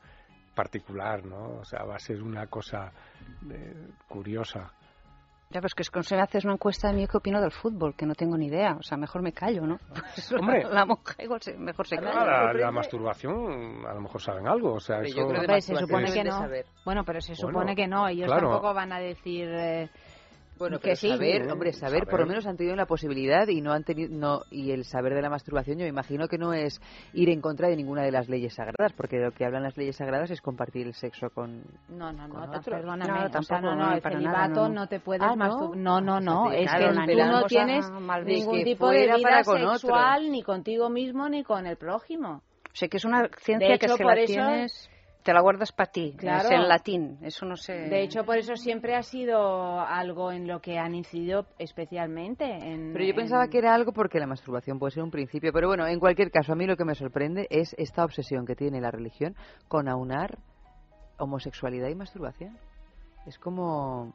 particular, 0.56 1.24
¿no? 1.26 1.60
O 1.60 1.66
sea, 1.66 1.84
va 1.84 1.96
a 1.96 2.00
ser 2.00 2.24
una 2.24 2.48
cosa 2.48 2.92
eh, 3.50 3.90
curiosa. 4.08 4.74
Ya, 5.49 5.61
pues 5.61 5.73
que 5.73 5.84
es 5.84 5.89
que 5.89 5.99
me 5.99 6.22
haces 6.22 6.43
una 6.43 6.53
encuesta 6.53 6.89
de 6.89 6.95
mí 6.95 7.07
qué 7.07 7.17
opino 7.17 7.39
del 7.39 7.51
fútbol, 7.51 7.95
que 7.95 8.05
no 8.05 8.15
tengo 8.15 8.38
ni 8.38 8.47
idea. 8.47 8.76
O 8.80 8.84
sea, 8.84 8.97
mejor 8.97 9.22
me 9.22 9.31
callo, 9.31 9.65
¿no? 9.65 9.80
Pues 10.15 10.31
Hombre, 10.34 10.63
la 10.69 10.85
monja 10.85 11.15
igual 11.23 11.41
se, 11.41 11.57
mejor 11.57 11.88
se 11.88 11.97
calla. 11.97 12.26
La, 12.26 12.53
la, 12.53 12.72
masturbación, 12.72 13.85
a 13.85 13.93
lo 13.93 14.01
mejor 14.01 14.22
saben 14.22 14.47
algo. 14.47 14.73
O 14.73 14.80
sea, 14.80 14.97
pero 14.97 15.07
eso... 15.09 15.17
yo 15.17 15.27
creo 15.27 15.41
Hombre, 15.41 15.61
se 15.61 15.76
supone 15.76 16.11
que 16.11 16.23
no. 16.23 16.47
Bueno, 16.84 17.03
pero 17.05 17.22
se 17.22 17.35
supone 17.35 17.57
bueno, 17.57 17.76
que 17.76 17.88
no. 17.88 18.07
Ellos 18.07 18.27
claro. 18.27 18.49
tampoco 18.49 18.73
van 18.73 18.91
a 18.91 18.99
decir... 18.99 19.47
Eh, 19.49 19.89
bueno, 20.57 20.80
que 20.80 20.95
sí. 20.95 21.10
saber, 21.10 21.52
hombre, 21.52 21.73
saber, 21.73 21.99
saber, 21.99 22.07
por 22.07 22.19
lo 22.22 22.26
menos 22.26 22.45
han 22.45 22.56
tenido 22.56 22.76
la 22.76 22.86
posibilidad 22.86 23.48
y 23.48 23.61
no 23.61 23.73
han 23.73 23.84
tenido 23.84 24.10
no 24.15 24.41
y 24.52 24.72
el 24.72 24.86
saber 24.86 25.14
de 25.14 25.22
la 25.22 25.30
masturbación, 25.30 25.77
yo 25.77 25.84
me 25.84 25.90
imagino 25.90 26.27
que 26.27 26.38
no 26.38 26.53
es 26.53 26.80
ir 27.14 27.30
en 27.30 27.41
contra 27.41 27.68
de 27.68 27.76
ninguna 27.76 28.03
de 28.03 28.11
las 28.11 28.30
leyes 28.30 28.53
sagradas, 28.53 28.94
porque 28.94 29.18
de 29.18 29.26
lo 29.26 29.32
que 29.32 29.45
hablan 29.45 29.64
las 29.64 29.76
leyes 29.76 29.98
sagradas 29.98 30.32
es 30.32 30.41
compartir 30.41 30.88
el 30.88 30.94
sexo 30.94 31.30
con 31.30 31.64
No, 31.90 32.11
no, 32.14 32.27
no, 32.27 32.61
perdóname, 32.64 33.30
no, 33.30 33.40
o 33.40 33.44
sea, 33.44 33.60
no, 33.60 33.76
no, 33.76 33.94
el 33.94 34.02
celibato 34.02 34.48
nada, 34.48 34.69
no. 34.69 34.69
no. 34.69 34.88
te 34.88 34.99
puedes 34.99 35.23
ah, 35.23 35.36
masturbar. 35.36 35.77
No, 35.77 36.02
no, 36.02 36.19
no, 36.19 36.52
es 36.52 36.69
claro, 36.69 37.06
que 37.06 37.14
tú 37.14 37.19
no 37.19 37.44
tienes 37.45 37.91
ningún 38.26 38.64
tipo 38.64 38.90
de 38.90 39.14
vida 39.15 39.44
sexual 39.44 40.32
ni 40.32 40.41
contigo 40.41 40.90
mismo 40.90 41.27
ni 41.30 41.44
con 41.44 41.65
el 41.65 41.77
prójimo. 41.77 42.41
O 42.76 42.77
sea, 42.77 42.90
que 42.90 42.98
es 42.98 43.06
una 43.06 43.30
ciencia 43.40 43.69
de 43.69 43.76
hecho, 43.76 43.88
que 43.88 43.94
si 43.94 44.03
por 44.03 44.15
la 44.15 44.22
eso, 44.22 44.34
tienes 44.34 44.90
te 45.26 45.34
la 45.34 45.41
guardas 45.41 45.72
para 45.72 45.91
ti, 45.91 46.14
claro. 46.15 46.47
es 46.47 46.52
en 46.52 46.68
latín, 46.68 47.18
eso 47.23 47.47
no 47.47 47.57
sé. 47.57 47.73
De 47.73 48.03
hecho, 48.03 48.23
por 48.23 48.38
eso 48.38 48.56
siempre 48.56 48.95
ha 48.95 49.02
sido 49.02 49.80
algo 49.80 50.31
en 50.31 50.47
lo 50.47 50.61
que 50.61 50.77
han 50.77 50.93
incidido 50.93 51.47
especialmente. 51.57 52.45
En, 52.45 52.93
pero 52.93 53.03
yo 53.03 53.15
pensaba 53.15 53.45
en... 53.45 53.49
que 53.49 53.57
era 53.57 53.73
algo 53.73 53.91
porque 53.91 54.19
la 54.19 54.27
masturbación 54.27 54.77
puede 54.77 54.91
ser 54.91 55.02
un 55.02 55.10
principio, 55.10 55.52
pero 55.52 55.68
bueno, 55.68 55.88
en 55.88 55.99
cualquier 55.99 56.30
caso, 56.30 56.53
a 56.53 56.56
mí 56.56 56.68
lo 56.68 56.77
que 56.77 56.85
me 56.85 56.93
sorprende 56.93 57.47
es 57.49 57.73
esta 57.80 58.06
obsesión 58.06 58.45
que 58.45 58.56
tiene 58.56 58.80
la 58.80 58.91
religión 58.91 59.35
con 59.68 59.89
aunar 59.89 60.38
homosexualidad 61.18 61.89
y 61.89 61.95
masturbación. 61.95 62.60
Es 63.26 63.39
como 63.39 64.14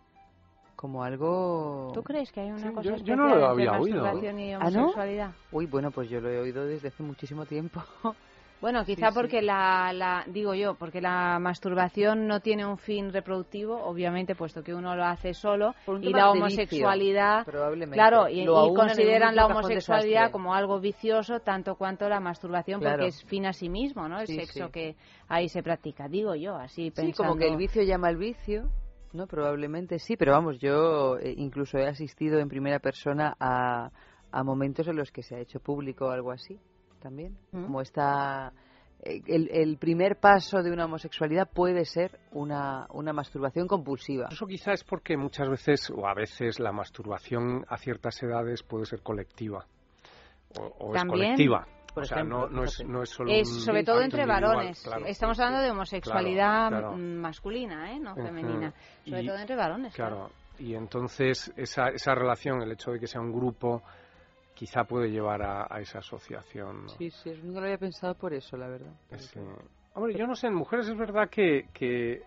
como 0.76 1.02
algo... 1.02 1.90
¿Tú 1.92 2.02
crees 2.02 2.32
que 2.32 2.40
hay 2.40 2.52
una 2.52 2.72
cosa 2.72 2.96
yo, 2.96 3.14
no 3.14 3.26
lo 3.26 3.34
entre 3.34 3.46
había 3.48 3.72
oído. 3.72 3.98
y 4.38 4.52
¿Ah, 4.52 4.70
no? 4.70 4.78
homosexualidad? 4.78 5.32
Uy, 5.52 5.66
bueno, 5.66 5.90
pues 5.90 6.08
yo 6.08 6.22
lo 6.22 6.30
he 6.30 6.38
oído 6.38 6.64
desde 6.64 6.88
hace 6.88 7.02
muchísimo 7.02 7.44
tiempo. 7.44 7.82
Bueno, 8.60 8.84
quizá 8.84 9.06
Sí, 9.08 9.12
sí. 9.12 9.18
porque 9.18 9.42
la, 9.42 9.90
la, 9.94 10.24
digo 10.26 10.54
yo, 10.54 10.74
porque 10.74 11.00
la 11.00 11.38
masturbación 11.38 12.26
no 12.26 12.40
tiene 12.40 12.66
un 12.66 12.76
fin 12.76 13.12
reproductivo, 13.12 13.82
obviamente, 13.82 14.34
puesto 14.34 14.62
que 14.62 14.74
uno 14.74 14.94
lo 14.94 15.04
hace 15.04 15.32
solo, 15.32 15.74
y 15.86 16.10
la 16.10 16.30
vicio, 16.30 16.30
homosexualidad, 16.32 17.44
probablemente. 17.46 17.94
claro, 17.96 18.28
y, 18.28 18.44
consideran 18.74 19.34
la 19.34 19.46
homosexualidad 19.46 20.30
como 20.30 20.54
algo 20.54 20.78
vicioso, 20.80 21.40
tanto 21.40 21.76
cuanto 21.76 22.08
la 22.08 22.20
masturbación, 22.20 22.80
Claro. 22.80 22.98
porque 22.98 23.08
es 23.08 23.24
fin 23.24 23.46
a 23.46 23.52
sí 23.52 23.68
mismo, 23.68 24.08
¿no? 24.08 24.20
El 24.20 24.26
Sí, 24.26 24.34
sexo 24.36 24.66
sí. 24.66 24.72
que 24.72 24.96
ahí 25.28 25.48
se 25.48 25.62
practica, 25.62 26.08
digo 26.08 26.34
yo, 26.34 26.56
así 26.56 26.84
Sí, 26.84 26.90
pensando. 26.90 27.16
como 27.16 27.36
que 27.38 27.48
el 27.48 27.56
vicio 27.56 27.82
llama 27.82 28.08
al 28.08 28.16
vicio, 28.16 28.68
¿no? 29.12 29.26
Probablemente 29.26 29.98
sí, 29.98 30.16
pero 30.16 30.32
vamos, 30.32 30.58
yo 30.58 31.16
eh, 31.18 31.34
incluso 31.36 31.78
he 31.78 31.86
asistido 31.88 32.38
en 32.38 32.48
primera 32.48 32.78
persona 32.78 33.34
a, 33.40 33.90
a 34.30 34.44
momentos 34.44 34.86
en 34.86 34.96
los 34.96 35.10
que 35.10 35.22
se 35.22 35.34
ha 35.36 35.38
hecho 35.40 35.60
público 35.60 36.10
algo 36.10 36.30
así, 36.30 36.58
también. 37.00 37.36
Mm. 37.52 37.64
Como 37.64 37.80
está... 37.80 38.52
eh, 39.02 39.20
El, 39.26 39.48
el 39.50 39.76
primer 39.78 40.16
paso 40.20 40.62
de 40.62 40.70
una 40.70 40.84
homosexualidad 40.84 41.48
puede 41.52 41.84
ser 41.84 42.18
una, 42.32 42.86
una 42.90 43.12
masturbación 43.12 43.66
compulsiva. 43.66 44.28
Eso 44.30 44.46
quizá 44.46 44.72
es 44.72 44.84
porque 44.84 45.16
muchas 45.16 45.48
veces, 45.48 45.90
o 45.90 46.06
a 46.06 46.14
veces, 46.14 46.60
la 46.60 46.70
masturbación 46.72 47.64
a 47.68 47.76
ciertas 47.78 48.22
edades 48.22 48.62
puede 48.62 48.84
ser 48.84 49.00
colectiva. 49.02 49.66
O, 50.58 50.62
o 50.80 50.94
es 50.96 51.04
colectiva. 51.04 51.66
por 51.94 52.02
o 52.02 52.06
sea, 52.06 52.18
ejemplo, 52.18 52.48
no, 52.48 52.56
no, 52.56 52.64
es, 52.64 52.84
no 52.84 53.02
es 53.02 53.10
solo 53.10 53.32
Es 53.32 53.48
un 53.48 53.60
sobre 53.60 53.84
todo 53.84 54.00
entre 54.02 54.26
varones. 54.26 54.82
claro, 54.82 55.06
Estamos 55.06 55.36
sí, 55.36 55.42
hablando 55.42 55.62
de 55.64 55.70
homosexualidad 55.70 56.68
Claro, 56.68 56.88
claro. 56.88 56.96
masculina, 56.98 57.92
¿eh? 57.92 58.00
no 58.00 58.14
femenina. 58.16 58.72
Sobre 59.04 59.22
Y- 59.22 59.26
todo 59.26 59.38
entre 59.38 59.56
varones. 59.56 59.94
Claro, 59.94 60.30
y 60.58 60.74
entonces 60.74 61.52
esa, 61.56 61.88
esa 61.88 62.14
relación, 62.14 62.60
el 62.62 62.72
hecho 62.72 62.90
de 62.90 63.00
que 63.00 63.06
sea 63.06 63.20
un 63.20 63.32
grupo, 63.32 63.82
quizá 64.60 64.84
puede 64.84 65.10
llevar 65.10 65.40
a, 65.40 65.66
a 65.70 65.80
esa 65.80 66.00
asociación. 66.00 66.82
¿no? 66.82 66.88
Sí, 66.90 67.10
sí, 67.10 67.32
nunca 67.42 67.60
lo 67.60 67.64
había 67.64 67.78
pensado 67.78 68.14
por 68.14 68.34
eso, 68.34 68.58
la 68.58 68.68
verdad. 68.68 68.92
Sí. 69.16 69.40
Hombre, 69.94 70.14
yo 70.14 70.26
no 70.26 70.34
sé, 70.34 70.48
en 70.48 70.54
mujeres 70.54 70.86
es 70.86 70.98
verdad 70.98 71.30
que, 71.30 71.70
que 71.72 72.22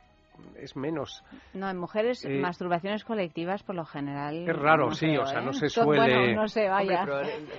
es 0.57 0.75
menos. 0.75 1.23
No, 1.53 1.69
en 1.69 1.77
mujeres, 1.77 2.23
Eh, 2.25 2.39
masturbaciones 2.39 3.03
colectivas 3.03 3.63
por 3.63 3.75
lo 3.75 3.85
general. 3.85 4.47
Es 4.47 4.55
raro, 4.55 4.87
no 4.89 4.95
sí, 4.95 5.07
creo, 5.07 5.23
o 5.23 5.25
sea, 5.25 5.39
¿eh? 5.39 5.45
no 5.45 5.53
se 5.53 5.67
To- 5.67 5.83
suele- 5.83 6.01
Bueno, 6.15 6.41
no 6.41 6.47
sé, 6.47 6.67
vaya. 6.69 7.03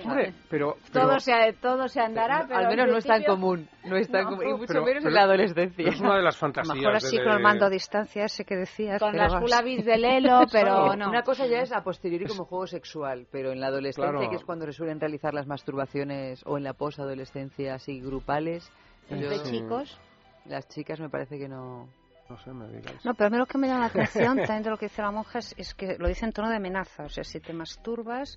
Hombre, 0.03 0.33
pero, 0.49 0.77
pero- 0.91 1.07
todo, 1.07 1.19
se, 1.19 1.53
todo 1.61 1.87
se 1.87 1.99
andará, 2.01 2.45
pero 2.47 2.57
Al 2.59 2.63
en 2.65 2.69
menos 2.71 2.87
no 2.91 2.97
es 2.97 3.05
tan 3.05 3.23
común, 3.23 3.67
no 3.85 3.95
es 3.97 4.09
tan 4.09 4.23
No. 4.23 4.29
común, 4.31 4.45
y 4.47 4.51
mucho 4.53 4.65
pero- 4.67 4.83
menos 4.85 5.03
pero- 5.03 5.09
en 5.09 5.13
la 5.13 5.21
adolescencia. 5.23 5.89
es 5.89 5.99
una 6.01 6.17
de 6.17 6.23
las 6.23 6.37
fantasías. 6.37 6.75
mejor 6.75 6.95
así 6.95 7.17
de- 7.17 7.23
con 7.23 7.33
el 7.33 7.39
mando 7.43 7.65
a 7.65 7.69
distancia 7.69 8.25
ese 8.25 8.43
que 8.45 8.55
decías. 8.55 8.99
Con 9.01 9.15
las 9.15 9.31
vamos. 9.33 9.49
fulabis 9.49 9.85
de 9.85 9.97
Lelo, 9.97 10.41
pero 10.51 10.95
no. 10.95 11.09
Una 11.09 11.23
cosa 11.23 11.45
ya 11.47 11.59
es 11.59 11.71
a 11.71 11.81
posteriori 11.83 12.25
como 12.25 12.45
juego 12.45 12.67
sexual, 12.67 13.27
pero 13.31 13.51
en 13.51 13.59
la 13.59 13.67
adolescencia, 13.67 14.11
Claro. 14.11 14.29
que 14.29 14.35
es 14.35 14.43
cuando 14.43 14.65
se 14.65 14.73
suelen 14.73 14.99
realizar 14.99 15.33
las 15.33 15.47
masturbaciones, 15.47 16.43
o 16.45 16.57
en 16.57 16.63
la 16.63 16.73
posadolescencia 16.73 17.75
así 17.75 17.99
grupales. 18.01 18.71
Entre 19.09 19.39
chicos. 19.43 19.99
Las 20.45 20.67
chicas 20.67 20.99
me 20.99 21.09
parece 21.09 21.37
que 21.37 21.47
no. 21.47 21.87
No 22.29 22.37
sé, 22.39 22.51
me 22.51 22.67
digáis. 22.67 23.05
No, 23.05 23.13
pero 23.13 23.27
a 23.27 23.29
mí 23.29 23.37
lo 23.37 23.45
que 23.45 23.57
me 23.59 23.67
llama 23.67 23.81
la 23.81 23.85
atención 23.87 24.37
también 24.37 24.63
de 24.63 24.69
lo 24.71 24.77
que 24.77 24.87
dice 24.87 25.01
la 25.01 25.11
monja 25.11 25.39
es, 25.39 25.53
es 25.57 25.73
que 25.75 25.95
lo 25.99 26.07
dice 26.07 26.25
en 26.25 26.31
tono 26.31 26.49
de 26.49 26.55
amenaza. 26.55 27.03
O 27.03 27.09
sea, 27.09 27.23
si 27.23 27.39
te 27.39 27.53
masturbas, 27.53 28.35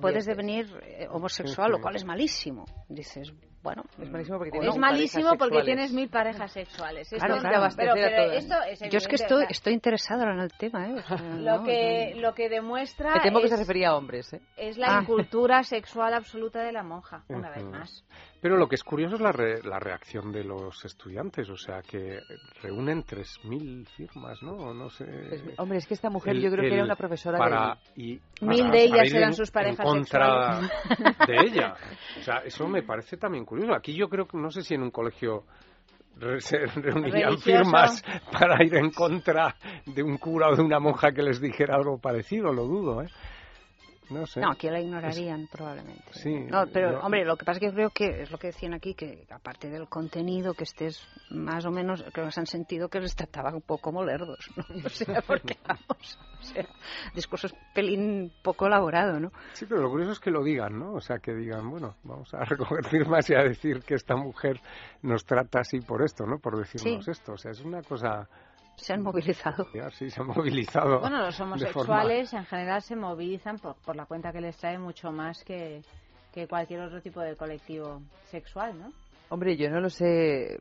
puedes 0.00 0.24
devenir 0.24 0.66
eh, 0.84 1.06
homosexual, 1.10 1.68
Sí, 1.68 1.72
lo 1.72 1.80
cual 1.82 1.96
es 1.96 2.04
malísimo. 2.04 2.64
Dices, 2.88 3.32
bueno, 3.62 3.84
Es 4.00 4.08
malísimo 4.10 4.38
porque 4.38 4.52
tienes 4.52 4.70
Es 4.70 4.74
no. 4.74 4.80
malísimo 4.80 5.22
parejas 5.24 5.38
porque 5.38 5.54
sexuales. 5.56 5.64
tienes 5.66 5.92
mil 5.92 6.08
parejas 6.08 6.52
sexuales. 6.52 7.08
Claro, 7.10 7.34
Esto- 7.36 7.48
claro. 7.48 7.74
pero, 7.76 7.92
pero 7.94 8.32
esto 8.32 8.54
es 8.70 8.80
Yo 8.90 8.96
es 8.98 9.06
que 9.06 9.16
estoy, 9.16 9.44
estoy 9.50 9.72
interesada 9.74 10.20
ahora 10.22 10.34
en 10.36 10.40
el 10.40 10.52
tema, 10.52 10.88
¿eh? 10.88 10.94
O 10.94 11.02
sea, 11.02 11.16
lo 11.36 11.58
no, 11.58 11.64
que 11.64 12.12
no. 12.14 12.20
lo 12.22 12.34
que 12.34 12.48
demuestra 12.48 13.14
Me 13.16 13.20
temo 13.20 13.38
que 13.40 13.44
es, 13.46 13.50
se 13.50 13.56
refería 13.58 13.90
a 13.90 13.96
hombres, 13.96 14.32
¿eh? 14.32 14.40
es 14.56 14.78
la 14.78 14.96
Ah. 14.96 15.02
incultura 15.02 15.62
sexual 15.62 16.14
absoluta 16.14 16.62
de 16.62 16.72
la 16.72 16.82
monja, 16.82 17.22
una 17.28 17.50
vez 17.50 17.64
más. 17.64 18.02
Pero 18.40 18.56
lo 18.56 18.68
que 18.68 18.74
es 18.76 18.82
curioso 18.84 19.16
es 19.16 19.20
la, 19.20 19.32
re- 19.32 19.62
la 19.62 19.78
reacción 19.78 20.32
de 20.32 20.44
los 20.44 20.82
estudiantes, 20.84 21.48
o 21.50 21.56
sea, 21.56 21.82
que 21.82 22.20
reúnen 22.62 23.04
3.000 23.04 23.86
firmas, 23.88 24.42
¿no? 24.42 24.72
No 24.72 24.88
sé. 24.88 25.04
Hombre, 25.58 25.78
es 25.78 25.86
que 25.86 25.94
esta 25.94 26.08
mujer 26.08 26.36
el- 26.36 26.42
yo 26.42 26.50
creo 26.50 26.62
que 26.62 26.74
era 26.74 26.84
una 26.84 26.96
profesora 26.96 27.38
para, 27.38 27.78
de... 27.96 28.02
y, 28.02 28.20
Mil 28.40 28.60
para- 28.60 28.70
de 28.72 28.82
ellas 28.84 28.98
para 29.08 29.18
eran 29.18 29.28
en- 29.30 29.34
sus 29.34 29.50
parejas 29.50 29.80
en 29.80 29.92
contra 29.92 30.60
sexuales. 30.60 31.16
de 31.26 31.36
ella. 31.46 31.74
O 32.18 32.22
sea, 32.22 32.36
eso 32.38 32.66
me 32.66 32.82
parece 32.82 33.16
también 33.18 33.44
curioso. 33.44 33.74
Aquí 33.74 33.94
yo 33.94 34.08
creo 34.08 34.26
que, 34.26 34.38
no 34.38 34.50
sé 34.50 34.62
si 34.62 34.74
en 34.74 34.82
un 34.84 34.90
colegio 34.90 35.44
se 36.38 36.58
reunirían 36.58 37.30
Religioso. 37.30 37.40
firmas 37.64 38.02
para 38.32 38.62
ir 38.64 38.74
en 38.76 38.90
contra 38.90 39.54
de 39.86 40.02
un 40.02 40.18
cura 40.18 40.48
o 40.50 40.56
de 40.56 40.62
una 40.62 40.78
monja 40.80 41.12
que 41.12 41.22
les 41.22 41.40
dijera 41.40 41.76
algo 41.76 41.98
parecido, 41.98 42.52
lo 42.52 42.64
dudo, 42.64 43.02
¿eh? 43.02 43.06
No 44.10 44.26
sé. 44.26 44.40
No, 44.40 44.50
aquí 44.50 44.68
la 44.68 44.80
ignorarían 44.80 45.46
probablemente. 45.50 46.04
Sí, 46.12 46.34
No, 46.50 46.64
pero, 46.72 47.00
hombre, 47.00 47.24
lo 47.24 47.36
que 47.36 47.44
pasa 47.44 47.58
es 47.58 47.60
que 47.60 47.66
yo 47.66 47.72
creo 47.74 47.90
que 47.90 48.22
es 48.22 48.30
lo 48.30 48.38
que 48.38 48.48
decían 48.48 48.74
aquí, 48.74 48.94
que 48.94 49.24
aparte 49.30 49.68
del 49.70 49.88
contenido, 49.88 50.54
que 50.54 50.64
estés 50.64 51.00
más 51.30 51.64
o 51.64 51.70
menos, 51.70 52.04
creo 52.12 52.26
que 52.26 52.32
se 52.32 52.40
han 52.40 52.46
sentido 52.46 52.88
que 52.88 53.00
les 53.00 53.14
trataban 53.14 53.54
un 53.54 53.62
poco 53.62 53.82
como 53.82 54.04
lerdos, 54.04 54.50
¿no? 54.56 54.64
O 54.84 54.88
sea, 54.88 55.22
porque 55.26 55.56
vamos, 55.66 56.18
o 56.40 56.42
sea, 56.42 56.66
discurso 57.14 57.46
es 57.46 57.54
pelín 57.74 58.32
poco 58.42 58.66
elaborado, 58.66 59.18
¿no? 59.20 59.30
Sí, 59.52 59.66
pero 59.66 59.80
lo 59.82 59.90
curioso 59.90 60.12
es 60.12 60.20
que 60.20 60.30
lo 60.30 60.42
digan, 60.42 60.78
¿no? 60.78 60.94
O 60.94 61.00
sea, 61.00 61.18
que 61.18 61.32
digan, 61.32 61.70
bueno, 61.70 61.94
vamos 62.02 62.32
a 62.34 62.44
recoger 62.44 62.84
firmas 62.86 63.28
y 63.30 63.34
a 63.34 63.42
decir 63.42 63.82
que 63.82 63.94
esta 63.94 64.16
mujer 64.16 64.60
nos 65.02 65.24
trata 65.24 65.60
así 65.60 65.80
por 65.80 66.02
esto, 66.02 66.26
¿no? 66.26 66.38
Por 66.38 66.58
decirnos 66.58 67.04
Sí. 67.04 67.10
esto. 67.10 67.32
O 67.32 67.36
sea, 67.36 67.52
es 67.52 67.60
una 67.64 67.82
cosa... 67.82 68.28
Se 68.80 68.92
han 68.94 69.02
movilizado. 69.02 69.66
Sí, 69.92 70.10
se 70.10 70.20
ha 70.20 70.24
movilizado. 70.24 71.00
Bueno, 71.00 71.22
los 71.24 71.36
forma- 71.36 71.54
homosexuales 71.56 72.32
en 72.32 72.44
general 72.46 72.82
se 72.82 72.96
movilizan 72.96 73.58
por, 73.58 73.76
por 73.76 73.96
la 73.96 74.06
cuenta 74.06 74.32
que 74.32 74.40
les 74.40 74.56
trae 74.56 74.78
mucho 74.78 75.12
más 75.12 75.42
que, 75.44 75.82
que 76.32 76.46
cualquier 76.48 76.80
otro 76.80 77.00
tipo 77.02 77.20
de 77.20 77.36
colectivo 77.36 78.00
sexual, 78.30 78.78
¿no? 78.78 78.92
Hombre, 79.30 79.56
yo 79.56 79.70
no 79.70 79.80
lo 79.80 79.88
sé 79.90 80.58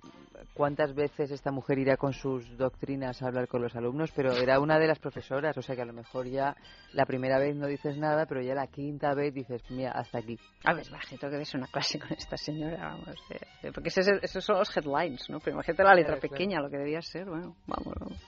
cuántas 0.54 0.94
veces 0.94 1.32
esta 1.32 1.52
mujer 1.52 1.80
irá 1.80 1.98
con 1.98 2.14
sus 2.14 2.56
doctrinas 2.58 3.22
a 3.22 3.28
hablar 3.28 3.48
con 3.48 3.62
los 3.62 3.76
alumnos, 3.76 4.12
pero 4.16 4.32
era 4.34 4.60
una 4.60 4.78
de 4.80 4.88
las 4.88 5.00
profesoras, 5.00 5.58
o 5.58 5.62
sea 5.62 5.76
que 5.76 5.82
a 5.82 5.86
lo 5.86 5.94
mejor 5.94 6.28
ya 6.28 6.56
la 6.94 7.06
primera 7.06 7.40
vez 7.40 7.56
no 7.56 7.68
dices 7.68 7.98
nada, 7.98 8.26
pero 8.26 8.42
ya 8.42 8.54
la 8.54 8.68
quinta 8.68 9.14
vez 9.14 9.34
dices, 9.34 9.62
mira, 9.72 9.92
hasta 9.92 10.20
aquí. 10.20 10.38
A 10.66 10.74
ver, 10.74 10.90
bajito 10.92 11.30
que 11.30 11.38
ves 11.38 11.54
una 11.56 11.68
clase 11.68 12.00
con 12.00 12.12
esta 12.14 12.38
señora, 12.38 12.78
vamos, 12.90 13.16
eh, 13.32 13.40
eh, 13.64 13.72
porque 13.74 13.90
ese 13.90 14.02
es 14.02 14.08
el- 14.08 14.20
esos 14.22 14.44
son 14.46 14.58
los 14.60 14.76
headlines, 14.78 15.30
¿no? 15.30 15.40
Pero 15.40 15.56
imagínate 15.56 15.84
la 15.84 15.96
letra 15.96 16.14
Claro, 16.14 16.20
claro. 16.22 16.32
pequeña, 16.32 16.62
lo 16.62 16.70
que 16.70 16.78
debía 16.78 17.02
ser, 17.02 17.26
bueno, 17.26 17.56
vamos, 17.68 17.94
vamos. 18.00 18.22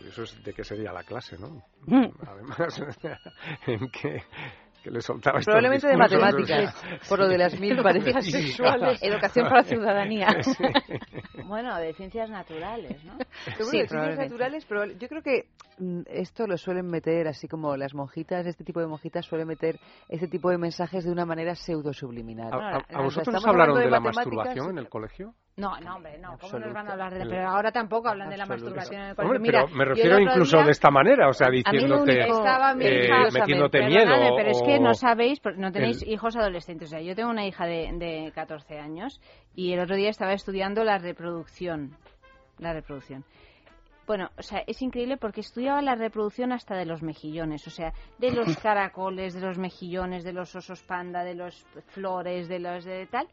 Eso 0.00 0.22
es 0.22 0.44
de 0.44 0.52
qué 0.54 0.62
sería 0.62 0.92
la 0.92 1.02
clase, 1.02 1.36
¿no? 1.38 1.60
Mm. 1.86 2.06
Además, 2.24 2.80
en 3.66 3.90
que, 3.90 4.22
que 4.82 4.90
le 4.90 5.00
soltaba 5.00 5.40
Probablemente 5.40 5.88
de 5.88 5.96
matemáticas, 5.96 6.74
por 7.08 7.18
lo 7.18 7.28
de 7.28 7.38
las 7.38 7.58
mil 7.58 7.76
de 7.76 7.82
parejas 7.82 8.24
sexuales. 8.26 9.02
Educación 9.02 9.46
para 9.46 9.62
la 9.62 9.64
ciudadanía. 9.64 10.28
Sí. 10.48 10.64
Bueno, 11.44 11.76
de 11.78 11.92
ciencias 11.94 12.30
naturales, 12.30 13.02
¿no? 13.04 13.16
Pero 13.44 13.64
Sí, 13.64 13.78
bueno, 13.78 13.80
de 13.80 13.88
ciencias 13.88 14.18
naturales, 14.18 14.66
pero 14.66 14.86
yo 14.86 15.08
creo 15.08 15.22
que 15.22 15.48
mm, 15.78 16.02
esto 16.06 16.46
lo 16.46 16.56
suelen 16.56 16.86
meter, 16.86 17.28
así 17.28 17.48
como 17.48 17.76
las 17.76 17.94
monjitas, 17.94 18.46
este 18.46 18.64
tipo 18.64 18.80
de 18.80 18.86
monjitas 18.86 19.26
suelen 19.26 19.46
meter 19.46 19.78
este 20.08 20.28
tipo 20.28 20.50
de 20.50 20.58
mensajes 20.58 21.04
de 21.04 21.10
una 21.10 21.24
manera 21.26 21.54
pseudo 21.54 21.92
subliminal. 21.92 22.50
¿A, 22.52 23.02
vosotros 23.02 23.28
estamos 23.28 23.46
hablaron 23.46 23.78
hablando 23.78 23.80
de, 23.80 23.90
la 23.90 24.00
masturbación 24.00 24.70
en 24.70 24.78
el 24.78 24.88
colegio? 24.88 25.34
No, 25.58 25.78
no, 25.80 25.96
hombre, 25.96 26.18
no. 26.18 26.38
¿Cómo 26.40 26.58
nos 26.60 26.72
van 26.72 26.88
a 26.88 26.92
hablar 26.92 27.12
de 27.12 27.24
la... 27.24 27.30
Pero 27.30 27.48
ahora 27.48 27.72
tampoco 27.72 28.08
hablan 28.08 28.30
de 28.30 28.36
la 28.36 28.46
masturbación 28.46 29.02
en 29.02 29.08
el 29.08 29.16
colegio. 29.16 29.40
Mira, 29.40 29.64
pero 29.64 29.76
me 29.76 29.84
refiero 29.84 30.18
incluso 30.20 30.56
día- 30.58 30.66
de 30.66 30.70
esta 30.70 30.90
manera, 30.90 31.28
o 31.28 31.32
sea, 31.32 31.48
A 31.48 31.50
mí 31.50 31.56
diciéndote, 31.64 32.12
único- 32.20 32.38
Estaba 32.38 32.74
mi 32.74 32.84
eh, 32.86 33.04
hija... 33.06 33.22
metiéndote 33.32 33.78
Perdóname, 33.80 34.18
miedo. 34.20 34.36
pero 34.36 34.50
es 34.50 34.62
que 34.62 34.78
no 34.78 34.94
sabéis, 34.94 35.40
porque 35.40 35.58
no 35.60 35.72
tenéis 35.72 36.02
el- 36.02 36.10
hijos 36.12 36.36
adolescentes. 36.36 36.88
O 36.88 36.90
sea, 36.92 37.00
yo 37.00 37.14
tengo 37.16 37.30
una 37.30 37.44
hija 37.44 37.66
de, 37.66 37.90
de 37.94 38.30
14 38.34 38.78
años 38.78 39.20
y 39.54 39.72
el 39.72 39.80
otro 39.80 39.96
día 39.96 40.10
estaba 40.10 40.32
estudiando 40.32 40.84
la 40.84 40.98
reproducción. 40.98 41.96
La 42.58 42.72
reproducción. 42.72 43.24
Bueno, 44.06 44.30
o 44.38 44.42
sea, 44.42 44.62
es 44.66 44.80
increíble 44.80 45.16
porque 45.18 45.40
estudiaba 45.40 45.82
la 45.82 45.94
reproducción 45.94 46.52
hasta 46.52 46.74
de 46.76 46.86
los 46.86 47.02
mejillones, 47.02 47.66
o 47.66 47.70
sea, 47.70 47.92
de 48.18 48.30
los 48.32 48.56
caracoles, 48.62 49.34
de 49.34 49.40
los 49.40 49.58
mejillones, 49.58 50.24
de 50.24 50.32
los 50.32 50.54
osos 50.56 50.82
panda, 50.82 51.24
de 51.24 51.34
los 51.34 51.66
flores, 51.88 52.48
de 52.48 52.58
los 52.58 52.84
de 52.84 53.06
tal, 53.06 53.26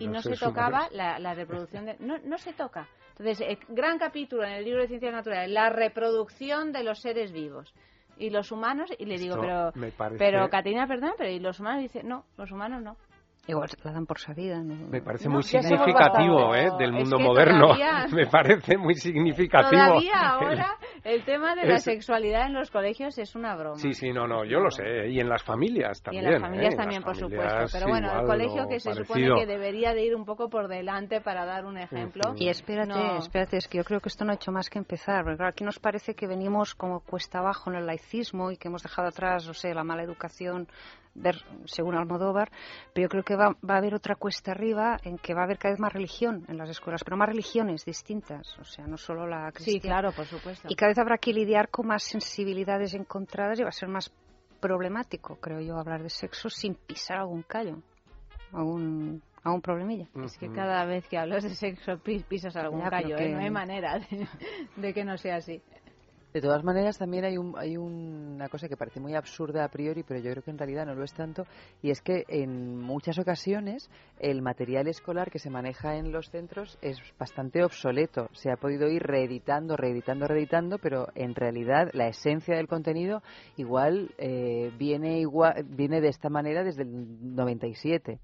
y 0.00 0.06
no 0.08 0.22
se 0.22 0.30
tocaba 0.46 0.88
la, 0.92 1.18
la 1.18 1.34
reproducción 1.34 1.86
de... 1.86 1.96
No, 2.00 2.18
no 2.24 2.38
se 2.38 2.52
toca. 2.52 2.88
Entonces, 3.18 3.40
eh, 3.42 3.58
gran 3.68 3.98
capítulo 3.98 4.44
en 4.44 4.52
el 4.52 4.64
libro 4.64 4.80
de 4.80 4.88
Ciencias 4.88 5.12
Naturales, 5.12 5.50
la 5.50 5.68
reproducción 5.70 6.72
de 6.72 6.82
los 6.82 7.00
seres 7.00 7.32
vivos. 7.32 7.72
Y 8.18 8.30
los 8.30 8.52
humanos, 8.52 8.90
y 8.98 9.04
le 9.06 9.18
digo, 9.18 9.34
Esto 9.42 9.72
pero, 9.74 9.92
parece- 9.96 10.18
pero 10.18 10.48
Caterina, 10.50 10.86
perdón, 10.86 11.12
pero 11.18 11.30
¿y 11.30 11.38
los 11.40 11.58
humanos? 11.60 11.82
Dice, 11.82 12.02
no, 12.02 12.24
los 12.36 12.50
humanos 12.50 12.82
no. 12.82 12.96
Igual 13.44 13.68
la 13.82 13.92
dan 13.92 14.06
por 14.06 14.20
sabida. 14.20 14.62
Me 14.62 15.02
parece 15.02 15.28
muy 15.28 15.42
significativo 15.42 16.54
¿eh? 16.54 16.70
del 16.78 16.92
mundo 16.92 17.18
moderno. 17.18 17.74
Me 18.12 18.26
parece 18.26 18.76
muy 18.78 18.94
significativo. 18.94 19.82
Todavía 19.82 20.12
ahora 20.30 20.78
el 21.02 21.24
tema 21.24 21.56
de 21.56 21.66
la 21.66 21.78
sexualidad 21.78 22.46
en 22.46 22.54
los 22.54 22.70
colegios 22.70 23.18
es 23.18 23.34
una 23.34 23.56
broma. 23.56 23.78
Sí, 23.78 23.94
sí, 23.94 24.12
no, 24.12 24.28
no, 24.28 24.44
yo 24.44 24.60
lo 24.60 24.70
sé. 24.70 25.08
Y 25.08 25.18
en 25.18 25.28
las 25.28 25.42
familias 25.42 26.00
también. 26.02 26.24
Y 26.24 26.26
en 26.28 26.32
las 26.34 26.42
familias 26.42 26.74
¿eh? 26.74 26.76
también, 26.76 27.02
por 27.02 27.16
supuesto. 27.16 27.64
Pero 27.72 27.88
bueno, 27.88 28.20
el 28.20 28.26
colegio 28.26 28.68
que 28.68 28.78
se 28.78 28.94
supone 28.94 29.34
que 29.40 29.46
debería 29.46 29.92
de 29.92 30.04
ir 30.04 30.14
un 30.14 30.24
poco 30.24 30.48
por 30.48 30.68
delante 30.68 31.20
para 31.20 31.44
dar 31.44 31.64
un 31.64 31.78
ejemplo. 31.78 32.34
Y 32.36 32.48
espérate, 32.48 33.16
espérate, 33.18 33.56
es 33.56 33.66
que 33.66 33.78
yo 33.78 33.84
creo 33.84 33.98
que 33.98 34.08
esto 34.08 34.24
no 34.24 34.30
ha 34.30 34.36
hecho 34.36 34.52
más 34.52 34.70
que 34.70 34.78
empezar. 34.78 35.24
Porque 35.24 35.44
aquí 35.44 35.64
nos 35.64 35.80
parece 35.80 36.14
que 36.14 36.28
venimos 36.28 36.76
como 36.76 37.00
cuesta 37.00 37.40
abajo 37.40 37.70
en 37.70 37.76
el 37.78 37.86
laicismo 37.86 38.52
y 38.52 38.56
que 38.56 38.68
hemos 38.68 38.84
dejado 38.84 39.08
atrás, 39.08 39.48
no 39.48 39.54
sé, 39.54 39.74
la 39.74 39.82
mala 39.82 40.04
educación 40.04 40.68
ver 41.14 41.36
según 41.66 41.94
Almodóvar, 41.94 42.50
pero 42.92 43.04
yo 43.04 43.08
creo 43.08 43.22
que 43.22 43.36
va, 43.36 43.56
va, 43.68 43.74
a 43.74 43.78
haber 43.78 43.94
otra 43.94 44.16
cuesta 44.16 44.52
arriba 44.52 44.98
en 45.04 45.18
que 45.18 45.34
va 45.34 45.42
a 45.42 45.44
haber 45.44 45.58
cada 45.58 45.72
vez 45.72 45.80
más 45.80 45.92
religión 45.92 46.44
en 46.48 46.56
las 46.56 46.70
escuelas, 46.70 47.04
pero 47.04 47.16
más 47.16 47.28
religiones 47.28 47.84
distintas, 47.84 48.58
o 48.58 48.64
sea, 48.64 48.86
no 48.86 48.96
solo 48.96 49.26
la 49.26 49.50
cristiana. 49.52 49.80
Sí, 49.80 49.80
claro, 49.80 50.12
por 50.12 50.26
supuesto. 50.26 50.68
Y 50.70 50.74
cada 50.74 50.90
vez 50.90 50.98
habrá 50.98 51.18
que 51.18 51.32
lidiar 51.32 51.68
con 51.68 51.86
más 51.88 52.02
sensibilidades 52.02 52.94
encontradas 52.94 53.58
y 53.60 53.62
va 53.62 53.68
a 53.68 53.72
ser 53.72 53.88
más 53.88 54.12
problemático, 54.60 55.36
creo 55.36 55.60
yo, 55.60 55.76
hablar 55.76 56.02
de 56.02 56.10
sexo 56.10 56.48
sin 56.48 56.74
pisar 56.74 57.18
algún 57.18 57.42
callo, 57.42 57.82
algún 58.52 59.22
algún 59.42 59.60
problemilla. 59.60 60.06
Es 60.24 60.38
que 60.38 60.48
cada 60.52 60.84
vez 60.84 61.06
que 61.08 61.18
hablas 61.18 61.42
de 61.42 61.50
sexo 61.54 61.98
pisas 61.98 62.54
algún 62.56 62.82
callo, 62.82 63.16
¿eh? 63.18 63.30
no 63.30 63.40
hay 63.40 63.50
manera 63.50 64.00
de 64.76 64.94
que 64.94 65.04
no 65.04 65.18
sea 65.18 65.36
así. 65.36 65.60
De 66.32 66.40
todas 66.40 66.64
maneras, 66.64 66.96
también 66.96 67.24
hay, 67.24 67.36
un, 67.36 67.54
hay 67.58 67.76
una 67.76 68.48
cosa 68.48 68.66
que 68.66 68.76
parece 68.76 69.00
muy 69.00 69.14
absurda 69.14 69.64
a 69.64 69.68
priori, 69.68 70.02
pero 70.02 70.18
yo 70.20 70.30
creo 70.30 70.42
que 70.42 70.50
en 70.50 70.58
realidad 70.58 70.86
no 70.86 70.94
lo 70.94 71.04
es 71.04 71.12
tanto, 71.12 71.44
y 71.82 71.90
es 71.90 72.00
que 72.00 72.24
en 72.28 72.78
muchas 72.78 73.18
ocasiones 73.18 73.90
el 74.18 74.40
material 74.40 74.88
escolar 74.88 75.30
que 75.30 75.38
se 75.38 75.50
maneja 75.50 75.96
en 75.96 76.10
los 76.10 76.30
centros 76.30 76.78
es 76.80 76.96
bastante 77.18 77.62
obsoleto. 77.62 78.28
Se 78.32 78.50
ha 78.50 78.56
podido 78.56 78.88
ir 78.88 79.02
reeditando, 79.02 79.76
reeditando, 79.76 80.26
reeditando, 80.26 80.78
pero 80.78 81.08
en 81.14 81.34
realidad 81.34 81.90
la 81.92 82.08
esencia 82.08 82.56
del 82.56 82.66
contenido 82.66 83.22
igual 83.56 84.14
eh, 84.16 84.70
viene, 84.78 85.20
igual, 85.20 85.64
viene 85.68 86.00
de 86.00 86.08
esta 86.08 86.30
manera 86.30 86.64
desde 86.64 86.84
el 86.84 87.34
97. 87.34 88.18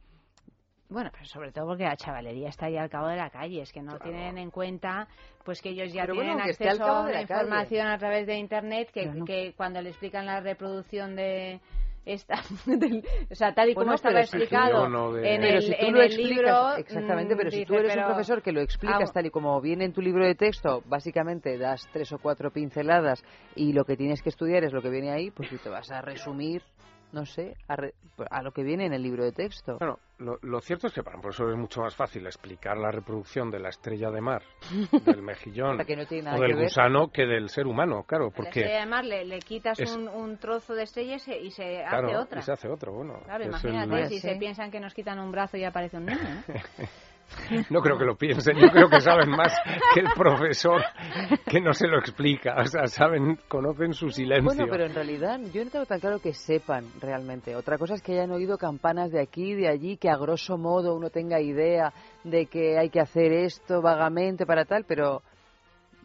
Bueno, 0.90 1.10
pero 1.12 1.27
sobre 1.27 1.52
todo 1.52 1.66
porque 1.66 1.85
la 1.85 1.97
chavalería 1.97 2.48
está 2.48 2.66
ahí 2.66 2.78
al 2.78 2.89
cabo 2.89 3.09
de 3.09 3.16
la 3.16 3.28
calle, 3.28 3.60
es 3.60 3.73
que 3.73 3.82
no 3.82 3.98
tienen 3.98 4.39
en 4.39 4.51
cuenta 4.51 5.06
pues 5.44 5.60
que 5.60 5.70
ellos 5.70 5.93
ya 5.93 6.06
tienen 6.06 6.40
acceso 6.40 6.85
a 6.85 7.10
la 7.10 7.23
información 7.23 7.86
a 7.89 7.98
través 7.98 8.27
de 8.27 8.36
internet 8.36 8.90
que, 8.93 9.10
que 9.27 9.55
cuando 9.56 9.81
le 9.82 9.90
explican 9.90 10.27
la 10.27 10.40
reproducción 10.40 11.15
de 11.15 11.60
esta 12.09 12.36
o 13.31 13.35
sea 13.35 13.52
tal 13.52 13.70
y 13.70 13.74
como 13.74 13.93
estaba 13.93 14.20
explicado 14.20 14.86
en 15.19 15.43
el, 15.43 15.74
en 15.78 15.97
el 15.97 16.16
libro 16.16 16.77
exactamente 16.77 17.36
pero 17.36 17.51
si 17.51 17.65
tú 17.65 17.74
eres 17.74 17.97
un 17.97 18.05
profesor 18.05 18.43
que 18.43 18.52
lo 18.52 18.60
explicas 18.60 19.12
tal 19.12 19.27
y 19.27 19.31
como 19.31 19.60
viene 19.60 19.85
en 19.85 19.93
tu 19.93 20.01
libro 20.01 20.24
de 20.24 20.35
texto 20.35 20.82
básicamente 20.86 21.59
das 21.59 21.86
tres 21.93 22.10
o 22.12 22.19
cuatro 22.19 22.51
pinceladas 22.51 23.23
y 23.55 23.73
lo 23.73 23.85
que 23.85 23.97
tienes 23.97 24.23
que 24.23 24.31
estudiar 24.31 24.65
es 24.65 24.73
lo 24.73 24.81
que 24.81 24.90
viene 24.90 25.10
ahí 25.10 25.31
pues 25.31 25.51
si 25.51 25.59
te 25.59 25.69
vas 25.69 25.90
a 25.90 26.01
resumir 26.01 26.62
no 27.12 27.24
sé, 27.24 27.56
a, 27.68 28.43
lo 28.43 28.52
que 28.52 28.62
viene 28.62 28.86
en 28.86 28.93
el 28.93 29.02
libro 29.02 29.24
de 29.24 29.32
texto. 29.32 29.78
Bueno, 29.78 29.98
lo, 30.18 30.60
cierto 30.60 30.89
es 30.89 30.93
que 30.93 31.02
para 31.02 31.16
un 31.16 31.22
profesor 31.22 31.51
es 31.51 31.59
mucho 31.59 31.80
más 31.80 31.94
fácil 31.94 32.26
explicar 32.26 32.76
la 32.76 32.90
reproducción 32.90 33.51
de 33.51 33.60
la 33.60 33.70
estrella 33.70 34.10
de 34.10 34.20
mar, 34.20 34.43
del 35.06 35.22
mejillón 35.22 35.80
o 35.80 36.40
del 36.40 36.56
gusano 36.56 37.09
que 37.09 37.24
del 37.24 37.48
ser 37.48 37.66
humano, 37.66 38.05
claro. 38.05 38.30
Porque 38.30 38.60
la 38.60 38.66
estrella 38.66 38.80
de 38.80 38.86
mar 38.86 39.05
le, 39.05 39.39
quitas 39.40 39.78
un, 39.80 40.36
trozo 40.39 40.74
de 40.74 40.82
estrella 40.82 41.16
y 41.16 41.51
se, 41.51 41.82
hace 41.82 42.16
otra. 42.16 42.40
y 42.40 42.43
se 42.43 42.52
hace 42.52 42.68
otro, 42.68 42.93
bueno. 42.93 43.20
Claro, 43.24 43.44
imagínate, 43.44 44.09
si 44.09 44.20
se 44.20 44.36
piensan 44.36 44.70
que 44.70 44.80
nos 44.80 44.94
quitan 44.94 45.18
un 45.18 45.32
brazo 45.32 45.56
y 45.56 45.64
aparece 45.64 45.97
un 45.97 46.06
niño. 46.06 46.18
No 47.70 47.80
creo 47.80 47.98
que 47.98 48.05
lo 48.05 48.16
piensen, 48.16 48.56
yo 48.59 48.68
creo 48.68 48.88
que 48.88 49.00
saben 49.00 49.30
más 49.30 49.55
que 49.94 50.00
el 50.00 50.09
profesor 50.14 50.82
que 51.46 51.60
no 51.60 51.72
se 51.72 51.86
lo 51.86 51.98
explica, 51.98 52.56
o 52.59 52.66
sea, 52.66 52.86
saben, 52.86 53.38
conocen 53.48 53.94
su 53.94 54.10
silencio. 54.10 54.44
Bueno, 54.44 54.66
pero 54.70 54.84
en 54.84 54.94
realidad 54.94 55.40
yo 55.52 55.64
no 55.64 55.70
tengo 55.70 55.86
tan 55.86 56.00
claro 56.00 56.18
que 56.20 56.32
sepan 56.32 56.86
realmente. 57.00 57.56
Otra 57.56 57.78
cosa 57.78 57.94
es 57.94 58.02
que 58.02 58.12
hayan 58.12 58.32
oído 58.32 58.59
campanas 58.59 59.10
de 59.10 59.20
aquí, 59.20 59.55
de 59.55 59.68
allí, 59.68 59.96
que 59.96 60.10
a 60.10 60.16
grosso 60.16 60.59
modo 60.59 60.94
uno 60.94 61.10
tenga 61.10 61.40
idea 61.40 61.92
de 62.24 62.46
que 62.46 62.78
hay 62.78 62.90
que 62.90 63.00
hacer 63.00 63.32
esto 63.32 63.80
vagamente 63.80 64.46
para 64.46 64.64
tal, 64.64 64.84
pero 64.84 65.22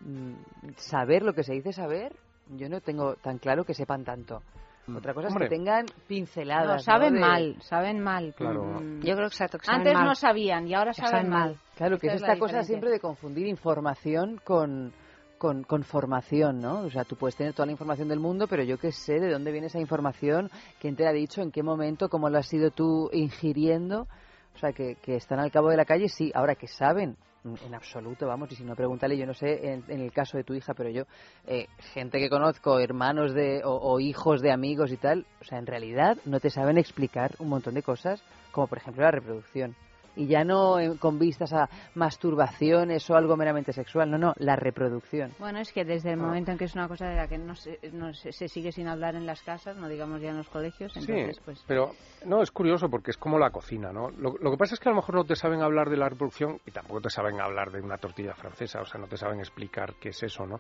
mm, 0.02 0.74
saber 0.78 1.24
lo 1.24 1.34
que 1.34 1.44
se 1.44 1.54
dice 1.54 1.74
saber, 1.74 2.14
yo 2.50 2.70
no 2.70 2.82
tengo 2.82 3.16
tan 3.16 3.38
claro 3.38 3.64
que 3.64 3.74
sepan 3.74 4.04
tanto. 4.04 4.42
Mm. 4.88 4.98
Otra 4.98 5.14
cosa 5.14 5.28
es 5.30 5.36
que 5.36 5.48
tengan 5.48 5.86
pinceladas. 6.08 6.68
No, 6.68 6.80
saben 6.80 7.20
mal, 7.20 7.56
saben 7.62 8.00
mal. 8.02 8.34
Claro. 8.36 8.82
Mm. 8.82 9.02
Yo 9.02 9.16
creo 9.16 9.30
que, 9.30 9.58
Antes 9.68 9.94
no 9.94 10.16
sabían 10.16 10.68
y 10.68 10.74
ahora 10.74 10.94
saben, 10.94 11.30
mal. 11.30 11.58
Claro, 11.76 11.98
que 11.98 12.08
es 12.08 12.16
esta 12.16 12.38
cosa 12.38 12.64
siempre 12.64 12.90
de 12.90 13.00
confundir 13.00 13.48
información 13.48 14.40
con, 14.44 14.92
con, 15.38 15.64
con, 15.64 15.84
formación, 15.84 16.60
¿no? 16.60 16.82
O 16.82 16.90
sea, 16.90 17.06
tú 17.06 17.16
puedes 17.16 17.36
tener 17.36 17.54
toda 17.54 17.66
la 17.66 17.72
información 17.72 18.10
del 18.10 18.20
mundo, 18.20 18.48
pero 18.48 18.64
yo 18.64 18.78
qué 18.78 18.92
sé 18.92 19.20
de 19.20 19.32
dónde 19.32 19.52
viene 19.52 19.68
esa 19.68 19.80
información, 19.80 20.50
quién 20.80 20.96
te 20.96 21.04
la 21.04 21.12
ha 21.12 21.14
dicho, 21.14 21.42
en 21.42 21.52
qué 21.52 21.64
momento, 21.64 22.10
cómo 22.10 22.30
lo 22.30 22.38
has 22.38 22.54
ido 22.54 22.72
tú 22.72 23.10
ingiriendo. 23.14 24.08
O 24.56 24.60
sea, 24.60 24.72
que, 24.72 24.96
que 25.02 25.16
están 25.16 25.40
al 25.40 25.52
cabo 25.52 25.70
de 25.70 25.78
la 25.78 25.86
calle, 25.86 26.10
sí. 26.10 26.32
Ahora 26.36 26.56
que 26.56 26.68
saben, 26.68 27.18
en 27.44 27.76
absoluto, 27.76 28.28
vamos, 28.28 28.52
y 28.52 28.56
si 28.56 28.64
no, 28.64 28.76
pregúntale, 28.76 29.18
yo 29.18 29.26
no 29.26 29.34
sé 29.34 29.74
en, 29.74 29.84
el 29.88 30.12
caso 30.12 30.38
de 30.38 30.44
tu 30.44 30.54
hija, 30.54 30.74
pero 30.74 30.90
yo, 30.90 31.04
eh, 31.46 31.68
gente 31.94 32.20
que 32.20 32.30
conozco, 32.30 32.80
hermanos 32.80 33.34
de, 33.34 33.62
o, 33.66 34.00
hijos 34.00 34.42
de 34.42 34.52
amigos 34.52 34.92
y 34.92 34.98
tal, 34.98 35.26
o 35.42 35.44
sea, 35.44 35.60
en 35.60 35.68
realidad 35.68 36.18
no 36.26 36.40
te 36.40 36.50
saben 36.50 36.78
explicar 36.78 37.36
un 37.40 37.50
montón 37.50 37.74
de 37.74 37.84
cosas, 37.84 38.24
como 38.52 38.68
por 38.68 38.78
ejemplo 38.78 39.04
la 39.04 39.12
reproducción 39.12 39.76
y 40.16 40.28
ya 40.28 40.44
no 40.44 40.78
con 41.00 41.20
vistas 41.20 41.54
a 41.54 41.70
masturbaciones 41.96 43.10
o 43.10 43.16
algo 43.16 43.36
meramente 43.36 43.74
sexual, 43.74 44.10
no, 44.12 44.18
no, 44.18 44.34
la 44.38 44.56
reproducción. 44.56 45.32
Bueno, 45.40 45.60
es 45.60 45.72
que 45.72 45.86
desde 45.86 46.14
el 46.14 46.20
ah. 46.20 46.24
momento 46.24 46.52
en 46.52 46.58
que 46.58 46.66
es 46.66 46.76
una 46.76 46.88
cosa 46.88 47.08
de 47.08 47.16
la 47.16 47.28
que 47.28 47.38
no 47.38 47.56
se, 47.56 47.80
no 47.92 48.14
se, 48.14 48.48
sigue 48.48 48.72
sin 48.72 48.88
hablar 48.88 49.16
en 49.16 49.26
las 49.26 49.42
casas, 49.42 49.76
no 49.78 49.88
digamos 49.88 50.22
ya 50.22 50.30
en 50.30 50.38
los 50.38 50.50
colegios, 50.50 50.96
entonces 50.96 51.38
sí, 51.38 51.42
pues... 51.44 51.64
pero 51.68 51.92
no, 52.26 52.42
es 52.42 52.52
curioso 52.52 52.90
porque 52.90 53.12
es 53.12 53.18
como 53.18 53.40
la 53.40 53.50
cocina, 53.50 53.92
¿no? 53.92 54.10
Lo, 54.12 54.36
lo, 54.40 54.52
que 54.52 54.58
pasa 54.58 54.76
es 54.76 54.80
que 54.80 54.90
a 54.90 54.92
lo 54.92 54.98
mejor 54.98 55.16
no 55.16 55.26
te 55.26 55.36
saben 55.36 55.62
hablar 55.62 55.90
de 55.90 55.98
la 55.98 56.10
reproducción 56.10 56.60
y 56.66 56.72
tampoco 56.72 57.02
te 57.02 57.10
saben 57.10 57.40
hablar 57.42 57.72
de 57.72 57.82
una 57.82 57.98
tortilla 57.98 58.34
francesa, 58.36 58.82
o 58.82 58.86
sea, 58.86 59.00
no 59.00 59.08
te 59.08 59.18
saben 59.18 59.40
explicar 59.40 59.96
qué 60.00 60.10
es 60.10 60.24
eso, 60.24 60.46
¿no? 60.46 60.60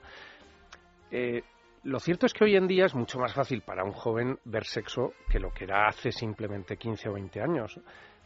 Eh, 1.11 1.43
lo 1.83 1.99
cierto 1.99 2.25
es 2.25 2.33
que 2.33 2.45
hoy 2.45 2.55
en 2.55 2.67
día 2.67 2.85
es 2.85 2.95
mucho 2.95 3.19
más 3.19 3.33
fácil 3.33 3.61
para 3.61 3.83
un 3.83 3.91
joven 3.91 4.39
ver 4.45 4.63
sexo 4.63 5.13
que 5.29 5.39
lo 5.39 5.51
que 5.51 5.65
era 5.65 5.87
hace 5.87 6.11
simplemente 6.11 6.77
15 6.77 7.09
o 7.09 7.13
20 7.13 7.41
años 7.41 7.79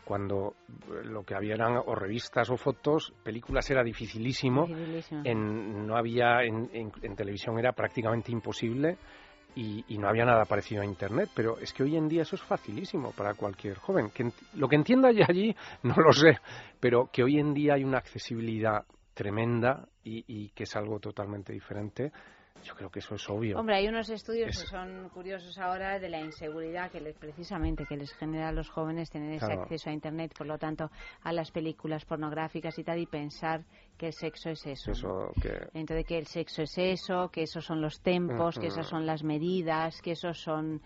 cuando 0.08 0.56
lo 1.04 1.24
que 1.24 1.36
había 1.36 1.56
eran 1.56 1.76
o 1.86 1.94
revistas 1.94 2.50
o 2.50 2.56
fotos, 2.56 3.14
películas 3.24 3.70
era 3.70 3.84
dificilísimo, 3.84 4.66
En, 5.26 5.86
no 5.86 5.98
había 5.98 6.44
en, 6.44 6.92
televisión 7.18 7.60
era 7.60 7.74
prácticamente 7.74 8.32
imposible 8.32 8.98
y, 9.54 9.84
no 9.98 10.08
había 10.08 10.24
nada 10.24 10.46
parecido 10.46 10.82
a 10.82 10.86
internet, 10.86 11.30
pero 11.36 11.58
es 11.60 11.74
que 11.74 11.84
hoy 11.84 11.98
en 11.98 12.08
día 12.08 12.22
eso 12.22 12.38
es 12.38 12.42
facilísimo 12.42 13.12
para 13.12 13.34
cualquier 13.34 13.78
joven. 13.80 14.10
Que 14.12 14.32
lo 14.54 14.70
que 14.70 14.78
entienda 14.78 15.12
ya 15.12 15.26
allí 15.28 15.54
no 15.84 15.96
lo 15.96 16.14
sé, 16.14 16.38
pero 16.80 17.10
que 17.12 17.24
hoy 17.24 17.38
en 17.38 17.54
día 17.54 17.74
hay 17.74 17.84
una 17.84 17.98
accesibilidad 17.98 18.86
tremenda 19.14 19.90
y 20.06 20.50
que 20.52 20.64
es 20.64 20.74
algo 20.78 21.00
totalmente 21.00 21.52
diferente 21.52 22.14
yo 22.64 22.76
creo 22.76 22.90
que 22.90 23.00
eso 23.00 23.16
es 23.16 23.30
obvio. 23.30 23.60
Hombre, 23.60 23.76
hay 23.76 23.88
unos 23.88 24.10
estudios 24.10 24.48
que 24.60 24.68
son 24.68 25.10
curiosos 25.10 25.58
ahora 25.58 26.00
de 26.00 26.10
la 26.10 26.20
inseguridad 26.20 26.92
que 26.92 27.00
les, 27.00 27.16
precisamente 27.16 27.86
que 27.86 27.98
les 27.98 28.14
genera 28.14 28.50
a 28.50 28.52
los 28.52 28.70
jóvenes 28.70 29.10
tener 29.10 29.34
ese 29.34 29.54
acceso 29.54 29.90
a 29.90 29.94
Internet, 29.94 30.34
por 30.38 30.48
lo 30.48 30.58
tanto, 30.58 30.92
a 31.24 31.34
las 31.34 31.52
películas 31.52 32.06
pornográficas 32.06 32.78
y 32.80 32.84
tal, 32.84 33.00
y 33.00 33.06
pensar 33.06 33.64
que 33.98 34.08
el 34.08 34.14
sexo 34.14 34.50
es 34.50 34.66
eso. 34.66 34.92
Entonces, 35.74 36.06
que 36.06 36.18
el 36.18 36.28
sexo 36.28 36.64
es 36.64 36.78
eso, 36.78 37.30
que 37.30 37.44
esos 37.44 37.66
son 37.66 37.82
los 37.82 38.02
tempos, 38.02 38.60
que 38.60 38.68
esas 38.68 38.88
son 38.88 39.06
las 39.06 39.24
medidas, 39.24 40.02
que 40.02 40.12
esos 40.12 40.40
son 40.40 40.82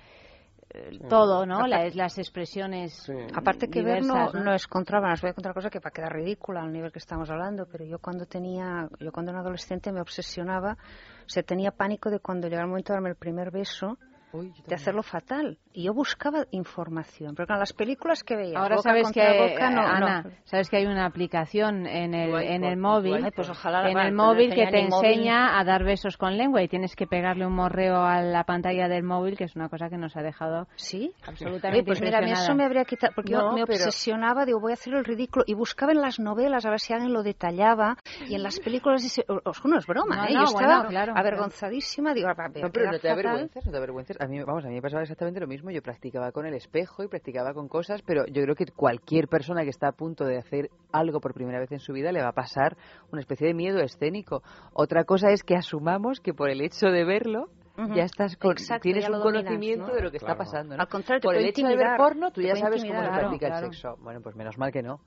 todo, 1.10 1.45
¿no? 1.45 1.68
Las, 1.68 1.95
las 1.95 2.18
expresiones. 2.18 3.11
Aparte 3.35 3.69
que 3.69 3.81
ver 3.81 4.03
no, 4.03 4.31
no 4.31 4.53
es 4.53 4.68
contra, 4.68 4.99
voy 4.99 5.30
a 5.30 5.34
contar 5.34 5.53
cosa 5.53 5.69
que 5.69 5.80
va 5.80 5.89
a 5.89 5.91
quedar 5.91 6.14
ridícula 6.14 6.61
al 6.61 6.72
nivel 6.72 6.91
que 6.91 6.99
estamos 6.99 7.30
hablando, 7.30 7.65
pero 7.65 7.85
yo 7.85 7.99
cuando 7.99 8.26
tenía, 8.26 8.88
yo 8.99 9.11
cuando 9.11 9.31
era 9.31 9.41
adolescente 9.41 9.91
me 9.91 10.02
obsesionaba 10.02 10.77
se 11.26 11.43
tenía 11.43 11.72
pánico 11.72 12.10
de 12.10 12.19
cuando 12.19 12.48
llegaba 12.48 12.64
el 12.64 12.69
momento 12.69 12.93
de 12.93 12.98
darme 12.98 13.10
el 13.10 13.15
primer 13.15 13.52
beso, 13.52 13.98
de 14.34 14.76
hacerlo 14.76 15.03
fatal. 15.03 15.58
Y 15.74 15.84
yo 15.84 15.94
buscaba 15.94 16.45
información, 16.52 17.36
pero 17.36 17.48
con 17.48 17.60
las 17.60 17.74
películas 17.74 18.24
que 18.24 18.36
veía. 18.36 18.60
Ahora 18.60 18.78
sabes 18.80 19.12
que 19.12 19.22
Ana, 19.22 20.26
sabes 20.44 20.70
que 20.70 20.78
hay 20.78 20.86
una 20.86 21.06
aplicación 21.06 21.86
en 21.86 22.14
el 22.14 22.34
en 22.36 22.64
el 22.64 22.78
móvil, 22.78 23.32
pues 23.36 23.49
ojalá 23.49 23.90
en 23.90 23.98
el 23.98 24.14
móvil 24.14 24.53
que 24.53 24.68
te 24.68 24.80
enseña 24.82 25.60
a 25.60 25.64
dar 25.64 25.84
besos 25.84 26.18
con 26.18 26.38
lengua 26.38 26.62
y 26.62 26.68
tienes 26.68 26.95
que 26.95 27.08
pegarle 27.08 27.45
un 27.45 27.53
morreo 27.53 28.03
a 28.03 28.22
la 28.22 28.44
pantalla 28.44 28.88
del 28.88 29.03
móvil, 29.03 29.38
que 29.38 29.45
es 29.45 29.56
una 29.56 29.70
cosa 29.70 29.90
que 29.90 29.98
nos 29.98 30.16
ha 30.16 30.22
dejado 30.22 30.68
sí. 30.76 31.14
absolutamente 31.26 31.86
pues 31.86 32.02
mira, 32.02 32.20
eso 32.20 32.56
me 32.56 32.66
habría 32.66 32.86
quitado 32.86 33.14
porque 33.16 33.34
yo 33.34 33.52
me 33.53 33.64
obsesionaba, 33.64 34.45
digo 34.45 34.60
voy 34.60 34.72
a 34.72 34.74
hacer 34.74 34.94
el 34.94 35.06
ridículo 35.06 35.44
y 35.48 35.53
buscaba 35.53 35.91
en 35.91 36.02
las 36.02 36.20
novelas 36.20 36.66
a 36.66 36.70
ver 36.70 36.80
si 36.80 36.94
alguien 36.94 37.14
lo 37.14 37.24
detallaba 37.24 37.98
y 38.28 38.36
en 38.36 38.44
las 38.44 38.60
películas 38.60 39.02
dice, 39.02 39.26
no 39.28 39.78
es 39.78 39.88
broma, 39.88 40.28
¿eh? 40.28 40.34
yo 40.34 40.44
estaba 40.44 40.88
avergonzadísima, 41.16 42.14
digo, 42.14 42.28
no, 42.28 42.72
pero 42.72 42.91
no 42.91 42.99
te 42.99 43.10
avergüences, 43.10 43.66
no 43.66 43.72
te 43.72 43.78
avergüences 43.78 44.20
a 44.22 44.27
mí, 44.27 44.39
vamos, 44.43 44.64
a 44.64 44.68
mí 44.68 44.76
me 44.76 44.81
pasaba 44.81 45.02
exactamente 45.02 45.39
lo 45.39 45.48
mismo. 45.48 45.72
Yo 45.72 45.81
practicaba 45.81 46.31
con 46.31 46.45
el 46.45 46.53
espejo 46.53 47.03
y 47.03 47.07
practicaba 47.07 47.53
con 47.53 47.68
cosas, 47.68 48.02
pero 48.03 48.26
yo 48.27 48.43
creo 48.43 48.56
que 48.56 48.65
cualquier 48.68 49.27
persona 49.27 49.64
que 49.64 49.69
está 49.69 49.88
a 49.88 49.91
punto 49.93 50.26
de 50.26 50.38
hacer 50.38 50.69
algo 50.91 51.19
por 51.19 51.34
primera 51.34 51.60
vez 51.60 51.72
en 51.72 51.80
su 51.80 51.91
vida 51.91 52.11
le 52.11 52.22
va 52.22 52.30
a 52.30 52.34
pasar 52.34 52.77
una 53.11 53.22
especie 53.22 53.48
de 53.48 53.53
miedo 53.56 53.80
escénico. 53.80 54.43
Otra 54.73 55.06
cosa 55.06 55.31
es 55.31 55.43
que 55.43 55.56
asumamos 55.56 56.19
que 56.19 56.34
por 56.34 56.49
el 56.49 56.61
hecho 56.61 56.88
de 56.88 57.03
verlo 57.03 57.48
ya 57.95 58.03
estás 58.03 58.38
con, 58.38 58.53
tienes 58.81 59.10
un 59.10 59.22
conocimiento 59.22 59.91
de 59.93 60.02
lo 60.03 60.11
que 60.11 60.18
está 60.18 60.35
pasando. 60.35 60.76
Al 60.77 60.88
contrario, 60.88 61.22
por 61.23 61.35
el 61.35 61.45
hecho 61.48 61.65
de 61.65 61.76
ver 61.76 61.98
porno, 61.98 62.30
tú 62.31 62.41
ya 62.41 62.56
sabes 62.56 62.84
cómo 62.85 63.02
se 63.02 63.10
practica 63.10 63.48
claro. 63.48 63.65
el 63.68 63.73
sexo. 63.73 63.95
Bueno, 64.02 64.22
pues 64.22 64.35
menos 64.35 64.57
mal 64.60 64.72
que 64.72 64.84
no. 64.84 64.99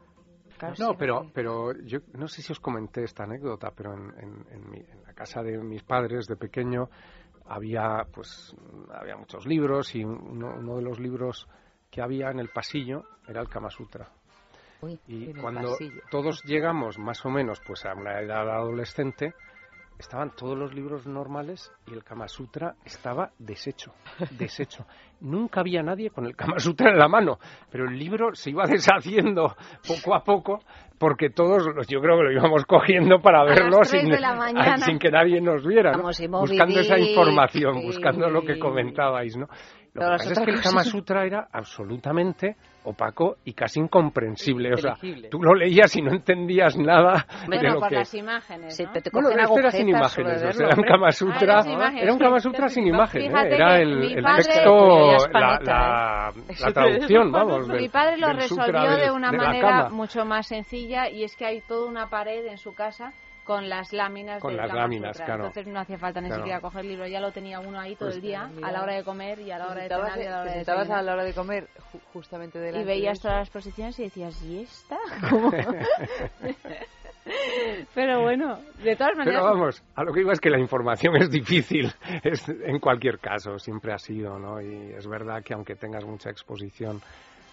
No, 0.78 0.94
pero, 0.96 1.30
pero 1.34 1.72
yo 1.84 1.98
no 2.14 2.26
sé 2.26 2.40
si 2.42 2.52
os 2.52 2.58
comenté 2.60 3.04
esta 3.04 3.24
anécdota, 3.24 3.70
pero 3.76 3.92
en, 3.92 4.10
en- 4.18 4.46
en 4.52 4.70
mi- 4.70 4.78
en 4.80 5.02
la 5.04 5.12
casa 5.12 5.42
de 5.42 5.58
mis 5.58 5.82
padres 5.82 6.26
de 6.26 6.36
pequeño 6.36 6.88
había, 7.46 8.06
pues, 8.12 8.54
había 8.92 9.16
muchos 9.16 9.46
libros 9.46 9.94
y 9.94 10.04
uno, 10.04 10.54
uno 10.56 10.76
de 10.76 10.82
los 10.82 10.98
libros 10.98 11.48
que 11.90 12.02
había 12.02 12.30
en 12.30 12.40
el 12.40 12.48
pasillo 12.48 13.04
era 13.28 13.40
el 13.40 13.48
Kama 13.48 13.70
Sutra. 13.70 14.08
y 15.06 15.32
cuando 15.34 15.76
todos 16.10 16.42
llegamos 16.44 16.98
más 16.98 17.24
o 17.24 17.30
menos 17.30 17.60
pues 17.66 17.86
a 17.86 17.94
una 17.94 18.20
edad 18.20 18.48
adolescente, 18.50 19.34
estaban 19.98 20.30
todos 20.36 20.56
los 20.58 20.74
libros 20.74 21.06
normales 21.06 21.72
y 21.86 21.94
el 21.94 22.02
Kama 22.04 22.28
Sutra 22.28 22.74
estaba 22.84 23.30
deshecho, 23.38 23.92
deshecho. 24.38 24.86
Nunca 25.20 25.60
había 25.60 25.82
nadie 25.82 26.10
con 26.10 26.26
el 26.26 26.36
Kama 26.36 26.58
Sutra 26.58 26.90
en 26.90 26.98
la 26.98 27.08
mano, 27.08 27.38
pero 27.70 27.88
el 27.88 27.98
libro 27.98 28.34
se 28.34 28.50
iba 28.50 28.64
deshaciendo 28.68 29.56
poco 29.86 30.14
a 30.14 30.22
poco 30.24 30.60
porque 30.98 31.30
todos, 31.30 31.66
los- 31.74 31.86
yo 31.88 32.00
creo 32.00 32.16
que 32.18 32.24
lo 32.24 32.32
íbamos 32.32 32.64
cogiendo 32.66 33.20
para 33.20 33.44
verlo 33.44 33.78
sin, 33.84 34.98
que 34.98 35.10
nadie 35.10 35.40
nos 35.40 35.66
viera, 35.66 35.92
buscando 36.50 36.80
esa 36.80 36.98
información, 37.10 37.74
buscando 37.86 38.28
lo 38.30 38.42
que 38.42 38.58
comentabais, 38.58 39.36
¿no? 39.36 39.48
Lo 39.94 40.00
que 40.02 40.06
pasa 40.28 40.32
es 40.32 40.38
que 40.40 40.50
el 40.50 40.60
Kama. 40.60 40.82
Sutra 40.82 41.24
era 41.24 41.46
absolutamente 41.52 42.56
opaco 42.82 43.36
y 43.44 43.52
casi 43.54 43.78
incomprensible. 43.80 44.74
O 44.74 44.76
sea, 44.76 44.96
tú 45.30 45.40
lo 45.40 45.54
leías 45.54 45.94
y 45.96 46.02
no 46.02 46.10
entendías 46.10 46.76
nada 46.76 47.24
de 47.42 47.46
Bueno, 47.46 47.74
lo 47.74 47.80
por 47.80 47.88
que... 47.90 47.94
las 47.94 48.12
imágenes, 48.14 48.78
¿no? 48.80 48.90
Bueno, 49.12 49.30
este 49.30 49.60
era 49.60 49.70
sin 49.70 49.88
imágenes, 49.88 50.42
o 50.42 50.52
sea, 50.52 50.66
era 50.66 50.76
un 50.76 50.82
Kama 50.82 51.12
Sutra, 51.12 51.58
Ah, 51.58 51.62
sin 51.62 51.72
imágenes, 51.72 52.02
era 52.02 52.12
un 52.12 52.18
sí. 52.18 52.24
Kama 52.24 52.40
Sutra 52.40 52.68
sin 52.68 52.86
imágenes, 52.88 53.30
¿eh? 53.32 53.54
Era 53.54 53.78
el, 53.80 53.96
mi 54.00 54.12
el 54.14 54.22
padre- 54.24 54.42
texto, 54.44 55.28
la, 55.32 55.60
la, 55.62 56.32
la 56.60 56.72
traducción, 56.72 57.30
vamos. 57.32 57.68
Mi 57.68 57.78
del- 57.78 57.90
padre 57.90 58.18
lo 58.18 58.32
resolvió 58.32 58.90
del- 58.90 59.00
de 59.00 59.10
una 59.12 59.30
de 59.30 59.38
manera 59.38 59.88
mucho 59.90 60.24
más 60.24 60.46
sencilla 60.48 61.08
y 61.08 61.22
es 61.24 61.36
que 61.36 61.46
hay 61.46 61.60
toda 61.62 61.88
una 61.88 62.10
pared 62.10 62.44
en 62.46 62.58
su 62.58 62.74
casa 62.74 63.12
con 63.44 63.68
las 63.68 63.92
láminas 63.92 64.40
Con 64.40 64.50
del 64.52 64.56
las 64.58 64.68
Kama 64.68 64.80
láminas, 64.80 65.12
Sutra. 65.16 65.26
claro. 65.26 65.46
Entonces 65.46 65.72
no 65.72 65.80
hacía 65.80 65.98
falta 65.98 66.20
ni 66.20 66.28
Claro. 66.28 66.42
siquiera 66.42 66.60
coger 66.60 66.80
el 66.80 66.88
libro, 66.88 67.06
ya 67.06 67.20
lo 67.20 67.30
tenía 67.30 67.60
uno 67.60 67.78
ahí 67.78 67.94
todo 67.94 68.08
Pues 68.08 68.16
el 68.16 68.22
día, 68.22 68.48
mira. 68.54 68.68
a 68.68 68.72
la 68.72 68.82
hora 68.82 68.94
de 68.94 69.04
comer 69.04 69.38
y 69.40 69.50
a 69.50 69.58
la 69.58 69.66
hora 69.66 69.82
de 69.82 69.88
cenar 69.88 70.18
y 70.18 70.22
a 70.26 70.30
la 70.30 70.40
hora 70.42 70.52
de 70.52 70.58
desayunar. 70.58 70.98
a 70.98 71.02
la 71.02 71.12
hora 71.12 71.24
de 71.24 71.34
comer 71.34 71.68
ju- 71.92 72.00
justamente 72.12 72.58
delante 72.58 72.80
y 72.80 72.84
de 72.84 72.86
veías 72.94 73.20
todas 73.20 73.36
las 73.38 73.50
posiciones 73.50 73.98
y 74.00 74.04
decías, 74.04 74.42
¿y 74.42 74.60
esta? 74.62 74.98
¿Cómo? 75.30 75.50
Pero 77.94 78.22
bueno, 78.22 78.58
de 78.82 78.96
todas 78.96 79.16
maneras... 79.16 79.40
Pero 79.42 79.54
vamos, 79.54 79.82
a 79.94 80.04
lo 80.04 80.12
que 80.12 80.20
iba 80.20 80.32
es 80.32 80.40
que 80.40 80.50
la 80.50 80.58
información 80.58 81.16
es 81.16 81.30
difícil 81.30 81.90
es, 82.22 82.46
en 82.48 82.78
cualquier 82.78 83.18
caso, 83.18 83.58
siempre 83.58 83.92
ha 83.92 83.98
sido, 83.98 84.38
¿no? 84.38 84.60
Y 84.60 84.92
es 84.92 85.06
verdad 85.06 85.42
que 85.42 85.54
aunque 85.54 85.74
tengas 85.74 86.04
mucha 86.04 86.30
exposición, 86.30 87.00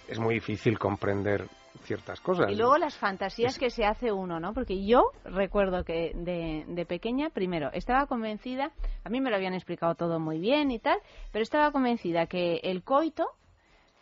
es 0.10 0.20
muy 0.20 0.36
difícil 0.36 0.78
comprender 0.78 1.46
ciertas 1.84 2.20
cosas. 2.22 2.50
Y 2.52 2.56
luego 2.56 2.78
las 2.78 2.96
fantasías 2.98 3.58
que 3.58 3.70
se 3.70 3.86
hace 3.86 4.12
uno, 4.12 4.40
¿no? 4.40 4.54
Porque 4.54 4.86
yo 4.86 5.12
recuerdo 5.26 5.84
que 5.84 6.12
de, 6.16 6.66
de 6.68 6.86
pequeña, 6.86 7.30
primero, 7.30 7.70
estaba 7.74 8.06
convencida, 8.06 8.72
a 9.04 9.10
mí 9.10 9.20
me 9.22 9.30
lo 9.30 9.36
habían 9.36 9.54
explicado 9.54 9.96
todo 9.96 10.20
muy 10.20 10.40
bien 10.40 10.72
y 10.72 10.80
tal, 10.80 11.00
pero 11.32 11.44
estaba 11.44 11.72
convencida 11.72 12.28
que 12.28 12.58
el 12.64 12.84
coito, 12.84 13.28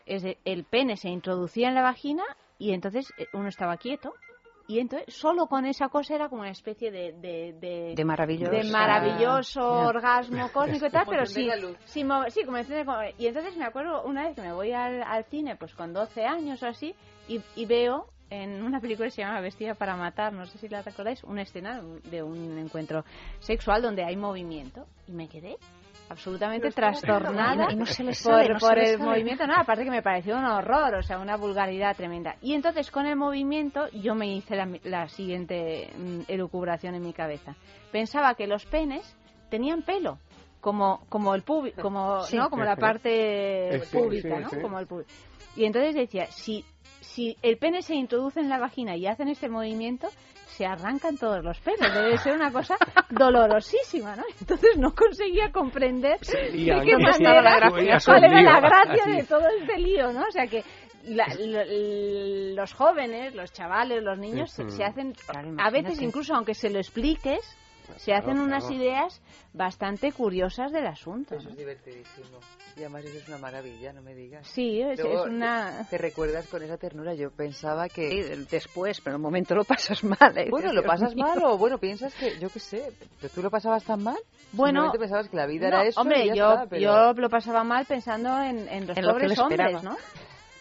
es 0.05 0.23
de- 0.23 0.37
el 0.45 0.63
pene 0.65 0.97
se 0.97 1.09
introducía 1.09 1.67
en 1.69 1.75
la 1.75 1.81
vagina 1.83 2.23
y 2.57 2.71
entonces 2.73 3.13
eh, 3.17 3.27
uno 3.33 3.47
estaba 3.47 3.77
quieto. 3.77 4.13
Y 4.69 4.79
entonces, 4.79 5.13
solo 5.13 5.47
con 5.47 5.65
esa 5.65 5.89
cosa 5.89 6.13
era 6.13 6.29
como 6.29 6.41
una 6.43 6.51
especie 6.51 6.91
de... 6.91 7.11
De, 7.13 7.53
de, 7.59 7.93
De 7.95 8.05
maravilloso. 8.05 8.51
de 8.51 8.63
maravilloso 8.65 9.59
Ya. 9.61 9.87
orgasmo 9.87 10.49
cósmico 10.53 10.85
y 10.85 10.89
tal, 10.91 11.05
Como 11.05 11.11
pero 11.17 11.25
sí, 11.25 11.45
la 11.45 11.55
luz. 11.55 11.75
sí, 11.85 12.05
sí, 12.29 12.43
como- 12.45 12.57
Y 13.17 13.27
entonces 13.27 13.57
me 13.57 13.65
acuerdo 13.65 14.03
una 14.03 14.27
vez 14.27 14.35
que 14.35 14.41
me 14.43 14.53
voy 14.53 14.71
al, 14.71 15.01
al 15.01 15.23
cine, 15.25 15.55
pues 15.55 15.73
con 15.73 15.91
12 15.91 16.23
años 16.23 16.61
o 16.61 16.67
así, 16.67 16.93
y, 17.27 17.41
y 17.55 17.65
veo 17.65 18.05
en 18.29 18.61
una 18.63 18.79
película 18.79 19.07
que 19.07 19.15
se 19.15 19.23
llama 19.23 19.41
Vestida 19.41 19.73
para 19.73 19.95
matar, 19.95 20.33
no 20.33 20.45
sé 20.45 20.59
si 20.59 20.69
la 20.69 20.83
recordáis, 20.83 21.23
una 21.23 21.41
escena 21.41 21.81
de 22.03 22.21
un 22.21 22.59
encuentro 22.59 23.03
sexual 23.39 23.81
donde 23.81 24.03
hay 24.05 24.15
movimiento 24.17 24.85
y 25.07 25.13
me 25.13 25.27
quedé 25.27 25.57
absolutamente 26.09 26.71
trastornada 26.71 27.71
Y 27.71 27.75
no 27.75 27.85
se 27.85 28.03
le 28.03 28.09
por, 28.09 28.15
sabe, 28.15 28.49
no 28.49 28.59
por 28.59 28.69
se 28.73 28.75
le 28.75 28.91
el 28.93 28.99
movimiento, 28.99 29.47
no, 29.47 29.53
aparte 29.55 29.83
que 29.83 29.91
me 29.91 30.01
pareció 30.01 30.35
un 30.37 30.45
horror, 30.45 30.95
o 30.95 31.03
sea, 31.03 31.19
una 31.19 31.37
vulgaridad 31.37 31.95
tremenda. 31.95 32.35
Y 32.41 32.53
entonces 32.53 32.91
con 32.91 33.05
el 33.05 33.15
movimiento 33.15 33.87
yo 33.91 34.15
me 34.15 34.27
hice 34.27 34.55
la, 34.55 34.67
la 34.83 35.07
siguiente 35.07 35.89
mm, 35.97 36.21
elucubración 36.27 36.95
en 36.95 37.03
mi 37.03 37.13
cabeza. 37.13 37.55
Pensaba 37.91 38.33
que 38.35 38.47
los 38.47 38.65
penes 38.65 39.15
tenían 39.49 39.83
pelo, 39.83 40.19
como 40.61 41.05
como 41.09 41.35
el 41.35 41.43
pubi, 41.43 41.71
como 41.73 42.21
Sí. 42.23 42.37
no, 42.37 42.49
como 42.49 42.63
la 42.63 42.75
parte 42.75 43.79
Sí, 43.83 43.97
pública, 43.97 44.37
sí, 44.37 44.43
¿no? 44.43 44.49
sí. 44.49 44.57
Como 44.61 44.79
el 44.79 44.87
pubi. 44.87 45.03
Y 45.55 45.65
entonces 45.65 45.95
decía, 45.95 46.27
si 46.27 46.65
si 47.01 47.37
el 47.41 47.57
pene 47.57 47.81
se 47.81 47.95
introduce 47.95 48.39
en 48.39 48.49
la 48.49 48.59
vagina 48.59 48.95
y 48.95 49.07
hacen 49.07 49.29
este 49.29 49.49
movimiento, 49.49 50.07
se 50.59 50.65
arrancan 50.65 51.15
todos 51.17 51.41
los 51.41 51.57
pelos. 51.61 51.93
Debe 51.93 52.17
ser 52.17 52.33
una 52.35 52.51
cosa 52.51 52.75
dolorosísima, 53.09 54.15
¿no? 54.17 54.23
Entonces 54.41 54.77
no 54.77 54.93
conseguía 54.93 55.51
comprender 55.53 56.19
de 56.79 56.81
qué 56.85 56.97
manera, 56.97 57.41
cuál 58.05 58.23
era 58.25 58.41
la 58.41 58.59
gracia 58.59 59.03
así. 59.03 59.11
de 59.13 59.23
todo 59.23 59.47
este 59.61 59.77
lío, 59.77 60.11
¿no? 60.11 60.21
O 60.27 60.31
sea 60.31 60.47
que 60.47 60.63
la- 61.05 61.33
lo- 61.39 62.55
los 62.61 62.73
jóvenes, 62.73 63.33
los 63.35 63.53
chavales, 63.53 64.03
los 64.03 64.17
niños 64.19 64.51
se, 64.51 64.83
hacen, 64.83 65.13
a 65.59 65.69
veces 65.69 65.93
incluso 66.07 66.35
aunque 66.35 66.53
se 66.53 66.69
lo 66.69 66.79
expliques, 66.79 67.39
se 67.97 68.05
Claro, 68.11 68.27
hacen 68.27 68.39
unas 68.39 68.63
claro. 68.65 68.75
ideas 68.75 69.21
bastante 69.53 70.11
curiosas 70.11 70.71
del 70.71 70.87
asunto. 70.87 71.35
Eso 71.35 71.45
¿no? 71.45 71.49
es 71.51 71.57
divertidísimo. 71.57 72.39
Y 72.75 72.81
además 72.81 73.03
eso 73.05 73.17
es 73.17 73.27
una 73.27 73.37
maravilla, 73.37 73.91
no 73.93 74.01
me 74.01 74.13
digas. 74.15 74.47
Sí, 74.47 74.81
es, 74.81 74.99
Luego, 74.99 75.25
es 75.25 75.29
una... 75.31 75.79
Te, 75.89 75.97
te 75.97 75.97
recuerdas 75.97 76.47
con 76.47 76.61
esa 76.63 76.77
ternura. 76.77 77.13
Yo 77.13 77.31
pensaba 77.31 77.89
que... 77.89 78.09
Sí, 78.09 78.45
después, 78.49 79.01
pero 79.01 79.15
en 79.15 79.19
el 79.19 79.23
momento 79.23 79.55
lo 79.55 79.63
pasas 79.65 80.03
mal. 80.03 80.37
¿eh? 80.37 80.47
Bueno, 80.49 80.71
lo 80.71 80.83
pasas 80.83 81.13
mío. 81.15 81.25
mal 81.25 81.43
o 81.43 81.57
bueno, 81.57 81.77
piensas 81.77 82.13
que, 82.15 82.39
yo 82.39 82.49
qué 82.49 82.59
sé, 82.59 82.91
¿pero 83.19 83.33
tú 83.33 83.41
lo 83.41 83.49
pasabas 83.49 83.83
tan 83.83 84.03
mal? 84.03 84.17
Bueno, 84.51 84.81
Simplemente 84.83 84.99
pensabas 84.99 85.29
que 85.29 85.37
la 85.37 85.45
vida 85.45 85.69
No, 85.69 85.77
era 85.77 85.85
eso 85.87 86.01
hombre, 86.01 86.23
y 86.25 86.27
ya 86.29 86.35
yo, 86.35 86.51
está, 86.53 86.65
pero- 86.67 86.81
yo 86.81 87.13
lo 87.13 87.29
pasaba 87.29 87.63
mal 87.63 87.85
pensando 87.85 88.41
en, 88.41 88.67
en 88.69 88.87
los 88.87 88.97
En 88.97 89.05
lo 89.05 89.11
pobres 89.13 89.31
esperaba. 89.31 89.69
hombres, 89.77 89.83
¿no? 89.83 89.97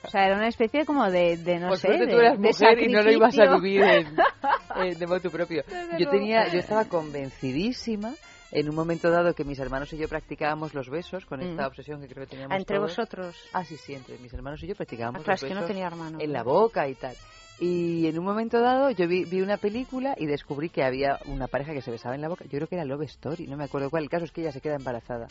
O 0.05 0.09
sea, 0.09 0.27
era 0.27 0.37
una 0.37 0.49
especie 0.49 0.85
como 0.87 1.11
de, 1.11 1.37
de 1.37 1.59
no 1.59 1.75
sé, 1.77 1.89
de, 1.91 2.07
tú 2.07 2.19
eras 2.19 2.39
de 2.41 2.49
mujer 2.49 2.79
y 2.83 2.89
no 2.93 3.03
lo 3.03 3.11
ibas 3.11 3.39
a 3.39 3.57
vivir 3.57 3.83
en, 3.83 4.07
en- 4.77 4.99
de 4.99 5.07
motu 5.07 5.31
propio. 5.31 5.63
Desde 5.67 5.93
Yo 5.93 5.97
luego. 5.99 6.11
tenía, 6.13 6.49
yo 6.49 6.59
estaba 6.61 6.85
convencidísima 6.87 8.15
en 8.53 8.69
un 8.69 8.75
momento 8.75 9.11
dado 9.11 9.35
que 9.35 9.45
mis 9.45 9.59
hermanos 9.59 9.93
y 9.93 9.99
yo 9.99 10.09
practicábamos 10.09 10.73
los 10.73 10.89
besos 10.89 11.27
con 11.27 11.41
esta 11.43 11.65
Mm. 11.65 11.67
obsesión 11.67 12.01
que 12.01 12.09
creo 12.09 12.25
que 12.25 12.31
teníamos 12.31 12.55
Ah, 12.55 12.59
entre 12.59 12.77
todos. 12.77 12.91
vosotros. 12.97 13.37
Ah, 13.53 13.65
sí, 13.65 13.77
sí, 13.77 13.95
entre 13.95 14.17
mis 14.19 14.33
hermanos 14.33 14.63
y 14.63 14.67
yo 14.69 14.75
practicábamos 14.75 15.21
Ah, 15.21 15.25
claro, 15.25 15.35
los 15.35 15.43
es 15.43 15.49
que 15.49 15.61
no 15.61 15.67
tenía 15.67 15.87
hermanos. 15.87 16.23
en 16.23 16.33
la 16.33 16.43
boca 16.43 16.89
y 16.89 16.95
tal. 16.95 17.15
Y 17.61 18.07
en 18.07 18.17
un 18.19 18.25
momento 18.25 18.61
dado 18.61 18.91
yo 18.91 19.09
vi, 19.09 19.25
vi 19.25 19.41
una 19.43 19.57
película 19.57 20.15
y 20.17 20.27
descubrí 20.27 20.71
que 20.71 20.85
había 20.85 21.19
una 21.27 21.49
pareja 21.49 21.73
que 21.73 21.83
se 21.83 21.91
besaba 21.91 22.15
en 22.15 22.21
la 22.23 22.29
boca. 22.29 22.45
Yo 22.45 22.51
creo 22.53 22.69
que 22.69 22.77
era 22.77 22.85
Love 22.85 23.03
Story, 23.03 23.47
no 23.49 23.57
me 23.57 23.65
acuerdo 23.65 23.91
cuál. 23.91 24.05
El 24.05 24.09
caso 24.11 24.25
es 24.25 24.31
que 24.33 24.43
ella 24.43 24.53
se 24.53 24.61
queda 24.61 24.77
embarazada. 24.77 25.27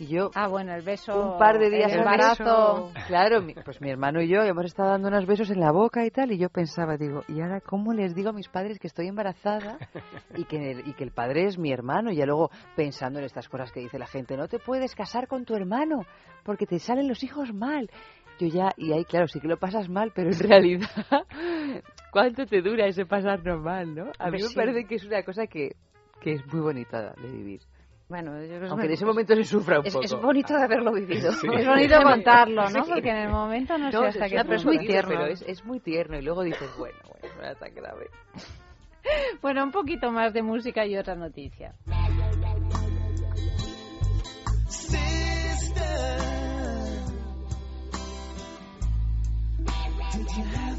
Y 0.00 0.06
yo, 0.06 0.30
Ah, 0.34 0.48
bueno, 0.48 0.74
el 0.74 0.82
beso... 0.82 1.12
un 1.32 1.38
par 1.38 1.58
de 1.58 1.68
días 1.70 1.92
el 1.92 1.98
embarazo... 2.00 2.90
Claro, 3.06 3.42
mi- 3.42 3.52
pues 3.54 3.80
mi 3.82 3.90
hermano 3.90 4.22
y 4.22 4.28
yo 4.28 4.42
hemos 4.42 4.64
estado 4.64 4.88
dando 4.90 5.08
unos 5.08 5.26
besos 5.26 5.50
en 5.50 5.60
la 5.60 5.72
boca 5.72 6.04
y 6.06 6.10
tal, 6.10 6.32
y 6.32 6.38
yo 6.38 6.48
pensaba, 6.48 6.96
digo, 6.96 7.22
¿y 7.28 7.40
ahora 7.42 7.60
cómo 7.60 7.92
les 7.92 8.14
digo 8.14 8.30
a 8.30 8.32
mis 8.32 8.48
padres 8.48 8.78
que 8.78 8.86
estoy 8.86 9.08
embarazada 9.08 9.78
y 10.36 10.44
que 10.44 10.70
el, 10.72 10.88
y 10.88 10.94
que 10.94 11.04
el 11.04 11.10
padre 11.12 11.44
es 11.46 11.58
mi 11.58 11.70
hermano? 11.70 12.10
Y 12.10 12.16
ya 12.16 12.24
luego 12.24 12.50
pensando 12.76 13.18
en 13.18 13.26
estas 13.26 13.48
cosas 13.48 13.70
que 13.72 13.80
dice 13.80 13.98
la 13.98 14.06
gente, 14.06 14.36
no 14.36 14.48
te 14.48 14.58
puedes 14.58 14.94
casar 14.94 15.28
con 15.28 15.44
tu 15.44 15.54
hermano 15.54 16.06
porque 16.44 16.64
te 16.66 16.78
salen 16.78 17.06
los 17.06 17.22
hijos 17.22 17.52
mal. 17.52 17.90
Yo 18.38 18.46
ya, 18.48 18.72
y 18.78 18.92
ahí 18.92 19.04
claro, 19.04 19.28
sí 19.28 19.38
que 19.38 19.48
lo 19.48 19.58
pasas 19.58 19.90
mal, 19.90 20.12
pero 20.14 20.30
en 20.30 20.38
realidad, 20.48 20.88
¿cuánto 22.10 22.46
te 22.46 22.62
dura 22.62 22.86
ese 22.86 23.04
pasarnos 23.04 23.60
mal, 23.60 23.94
no? 23.94 24.04
A 24.18 24.26
mí 24.26 24.30
Pues 24.38 24.42
me 24.44 24.48
sí. 24.48 24.54
parece 24.56 24.84
que 24.84 24.94
es 24.94 25.04
una 25.04 25.22
cosa 25.24 25.46
que, 25.46 25.76
que 26.22 26.32
es 26.32 26.46
muy 26.52 26.60
bonita 26.62 27.12
de 27.20 27.30
vivir. 27.30 27.60
Bueno, 28.10 28.40
yo 28.42 28.48
creo 28.48 28.60
que 28.60 28.66
Aunque 28.66 28.86
en 28.86 28.92
es- 28.92 28.98
ese 28.98 29.06
momento 29.06 29.34
se 29.36 29.44
sufra 29.44 29.78
un 29.80 29.86
es, 29.86 29.92
poco. 29.94 30.04
es 30.04 30.14
bonito 30.14 30.54
de 30.54 30.62
haberlo 30.64 30.92
vivido. 30.92 31.32
Sí. 31.40 31.46
Es 31.56 31.64
bonito 31.66 32.02
contarlo, 32.02 32.62
¿no? 32.68 32.84
Sí. 32.84 32.90
Porque 32.92 33.08
en 33.10 33.16
el 33.16 33.28
momento 33.30 33.78
no, 33.78 33.90
sé 33.90 33.96
No, 33.96 34.02
hasta 34.04 34.26
es, 34.26 34.32
qué 34.32 34.38
punto. 34.38 34.54
es 34.54 34.64
muy 34.66 34.78
tierno. 34.80 35.10
Pero 35.10 35.26
es, 35.26 35.42
es 35.42 35.64
muy 35.64 35.78
tierno 35.80 36.18
y 36.18 36.22
luego 36.22 36.42
dices, 36.42 36.68
bueno, 36.76 36.98
bueno, 37.08 37.36
no 37.36 37.42
era 37.44 37.54
tan 37.54 37.74
grave. 37.74 38.10
Bueno, 39.40 39.64
un 39.64 39.70
poquito 39.72 40.10
más 40.12 40.34
de 40.34 40.42
música 40.42 40.84
y 40.84 40.94
otra 40.98 41.14
noticia. 41.14 41.72
Did 50.12 50.69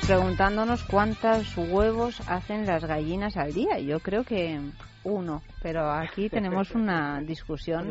Estábamos 0.00 0.36
preguntándonos 0.36 0.84
cuántos 0.84 1.56
huevos 1.56 2.20
hacen 2.28 2.66
las 2.66 2.84
gallinas 2.84 3.36
al 3.36 3.52
día. 3.52 3.78
Yo 3.78 4.00
creo 4.00 4.24
que 4.24 4.58
uno, 5.04 5.42
pero 5.62 5.90
aquí 5.90 6.28
tenemos 6.30 6.74
una 6.74 7.20
discusión. 7.20 7.90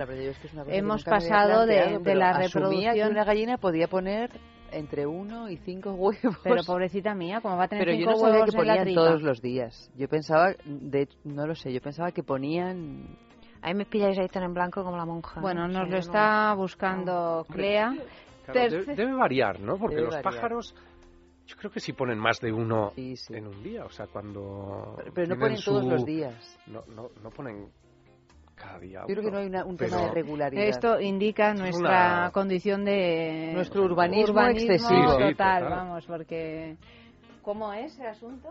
Hemos 0.67 1.03
pasado 1.03 1.65
de, 1.65 1.99
de 1.99 2.15
la 2.15 2.33
reproducción. 2.37 2.93
que 2.95 3.03
una 3.07 3.23
gallina 3.23 3.57
podía 3.57 3.87
poner 3.87 4.31
entre 4.71 5.05
uno 5.05 5.49
y 5.49 5.57
cinco 5.57 5.91
huevos. 5.93 6.37
Pero 6.43 6.63
pobrecita 6.65 7.13
mía, 7.13 7.39
¿cómo 7.41 7.57
va 7.57 7.65
a 7.65 7.67
tener 7.67 7.85
Pero 7.85 7.97
cinco 7.97 8.11
yo 8.11 8.15
no 8.15 8.17
sabía 8.19 8.33
huevos 8.35 8.51
que 8.51 8.57
ponían 8.57 8.93
todos 8.93 9.21
los 9.21 9.41
días. 9.41 9.91
Yo 9.95 10.07
pensaba, 10.07 10.53
de 10.65 11.01
hecho, 11.03 11.17
no 11.23 11.45
lo 11.45 11.55
sé, 11.55 11.71
yo 11.71 11.81
pensaba 11.81 12.11
que 12.11 12.23
ponían... 12.23 13.17
Ahí 13.61 13.73
me 13.73 13.85
pilláis 13.85 14.17
ahí 14.19 14.27
tan 14.27 14.43
en 14.43 14.53
blanco 14.53 14.83
como 14.83 14.97
la 14.97 15.05
monja. 15.05 15.41
Bueno, 15.41 15.67
¿no? 15.67 15.79
nos 15.79 15.87
O 15.87 15.91
lo 15.91 15.97
está 15.97 16.53
buscando 16.55 17.45
Clea. 17.51 17.89
Claro, 18.45 18.59
de- 18.59 18.69
Terce- 18.69 18.95
debe 18.95 19.13
variar, 19.13 19.59
¿no? 19.59 19.77
Porque 19.77 19.95
Debe 19.95 20.05
los 20.07 20.15
variar. 20.15 20.33
pájaros, 20.33 20.73
yo 21.47 21.55
creo 21.57 21.71
que 21.71 21.79
sí 21.79 21.93
ponen 21.93 22.19
más 22.19 22.39
de 22.39 22.51
uno 22.51 22.91
en 22.95 23.47
un 23.47 23.63
día. 23.63 23.85
O 23.85 23.89
sea, 23.89 24.05
cuando. 24.07 24.93
Pero- 24.97 25.13
pero 25.13 25.27
no 25.35 25.39
ponen 25.39 25.57
todos 25.63 25.83
su- 25.83 25.89
los 25.89 26.05
días. 26.05 26.59
No, 26.67 26.81
no, 26.93 27.09
no 27.23 27.29
ponen 27.31 27.69
cada 28.55 28.79
día. 28.79 29.01
Yo 29.07 29.15
creo 29.15 29.23
que 29.23 29.31
no 29.31 29.37
hay 29.37 29.47
una- 29.47 29.65
un 29.65 29.77
pero- 29.77 29.91
tema 29.91 30.03
de 30.07 30.11
regularidad. 30.13 30.63
Esto 30.65 30.99
indica 30.99 31.51
Es 31.53 31.59
nuestra 31.59 31.89
una- 31.89 32.31
condición 32.31 32.83
de 32.85 33.51
Nuestro 33.53 33.83
urbanismo 33.83 34.41
excesivo. 34.47 34.89
Sí, 34.89 34.95
sí, 34.95 35.31
total, 35.31 35.63
total. 35.63 35.69
vamos, 35.69 36.05
porque 36.05 36.77
¿cómo 37.41 37.71
es 37.73 37.97
el 37.99 38.07
asunto? 38.07 38.49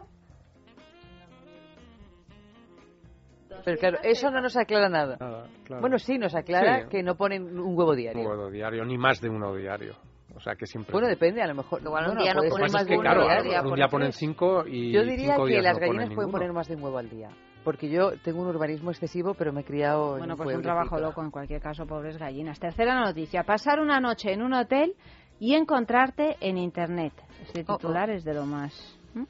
Pero 3.65 3.79
claro, 3.79 3.99
eso 4.03 4.31
no 4.31 4.41
nos 4.41 4.57
aclara 4.57 4.89
nada. 4.89 5.17
Nada, 5.19 5.49
claro. 5.65 5.81
Bueno, 5.81 5.99
sí, 5.99 6.19
nos 6.19 6.35
aclara 6.35 6.83
Sí. 6.83 6.89
que 6.91 7.03
no 7.03 7.17
ponen 7.17 7.59
un 7.59 7.77
huevo 7.77 7.95
diario. 7.95 8.21
Un 8.23 8.27
huevo 8.29 8.51
diario, 8.51 8.85
ni 8.85 8.99
más 8.99 9.21
de 9.21 9.29
uno 9.29 9.55
diario. 9.55 9.95
O 10.37 10.41
sea, 10.41 10.55
que 10.55 10.67
siempre. 10.67 10.93
Bueno, 10.93 11.09
depende, 11.09 11.41
a 11.43 11.47
lo 11.47 11.55
mejor. 11.55 11.81
Igual 11.83 12.05
un 12.05 12.15
bueno, 12.15 12.23
día 12.23 12.35
no 12.35 12.43
ponen 12.49 12.73
más 12.73 12.87
de 12.87 12.93
uno 12.95 13.01
claro, 13.01 13.69
un 13.71 13.75
día 13.75 13.89
ponen 13.89 14.13
cinco 14.13 14.65
y 14.67 14.93
Yo 14.93 15.03
diría 15.03 15.33
cinco 15.35 15.47
que 15.47 15.53
días 15.53 15.65
las 15.65 15.75
no 15.75 15.81
gallinas 15.81 16.05
ponen 16.05 16.15
pueden 16.15 16.27
ninguno. 16.27 16.33
poner 16.33 16.53
más 16.53 16.69
de 16.69 16.75
un 16.77 16.83
huevo 16.83 16.99
al 16.99 17.09
día. 17.11 17.29
Porque 17.65 17.89
yo 17.89 18.13
tengo 18.23 18.43
un 18.43 18.49
urbanismo 18.49 18.91
excesivo, 18.91 19.35
pero 19.35 19.53
me 19.53 19.63
he 19.63 19.65
criado 19.65 20.13
en 20.15 20.19
Bueno, 20.19 20.35
un 20.35 20.45
pues 20.45 20.57
un 20.57 20.63
trabajo 20.63 20.99
loco 20.99 21.23
en 21.23 21.31
cualquier 21.31 21.61
caso, 21.61 21.85
pobres 21.87 22.17
gallinas. 22.19 22.61
Tercera 22.61 22.95
noticia, 23.01 23.43
pasar 23.45 23.81
una 23.81 23.99
noche 23.99 24.33
en 24.33 24.43
un 24.43 24.53
hotel 24.53 24.95
y 25.41 25.55
encontrarte 25.55 26.37
en 26.41 26.59
internet. 26.59 27.13
Este 27.43 27.65
Oh, 27.67 27.77
titular 27.77 28.11
es 28.11 28.23
de 28.25 28.35
lo 28.35 28.45
más... 28.47 28.73
¿Mm? 29.15 29.25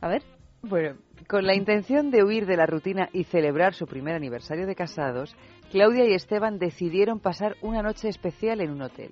A 0.00 0.08
ver. 0.08 0.22
Bueno, 0.62 0.96
con 1.28 1.44
la 1.46 1.54
intención 1.54 2.10
de 2.10 2.24
huir 2.24 2.46
de 2.46 2.56
la 2.56 2.66
rutina 2.66 3.08
y 3.12 3.24
celebrar 3.24 3.74
su 3.74 3.86
primer 3.86 4.14
aniversario 4.14 4.66
de 4.66 4.74
casados, 4.74 5.36
Claudia 5.70 6.04
y 6.06 6.14
Esteban 6.14 6.58
decidieron 6.58 7.20
pasar 7.20 7.56
una 7.62 7.82
noche 7.82 8.08
especial 8.08 8.60
en 8.60 8.70
un 8.70 8.82
hotel. 8.82 9.10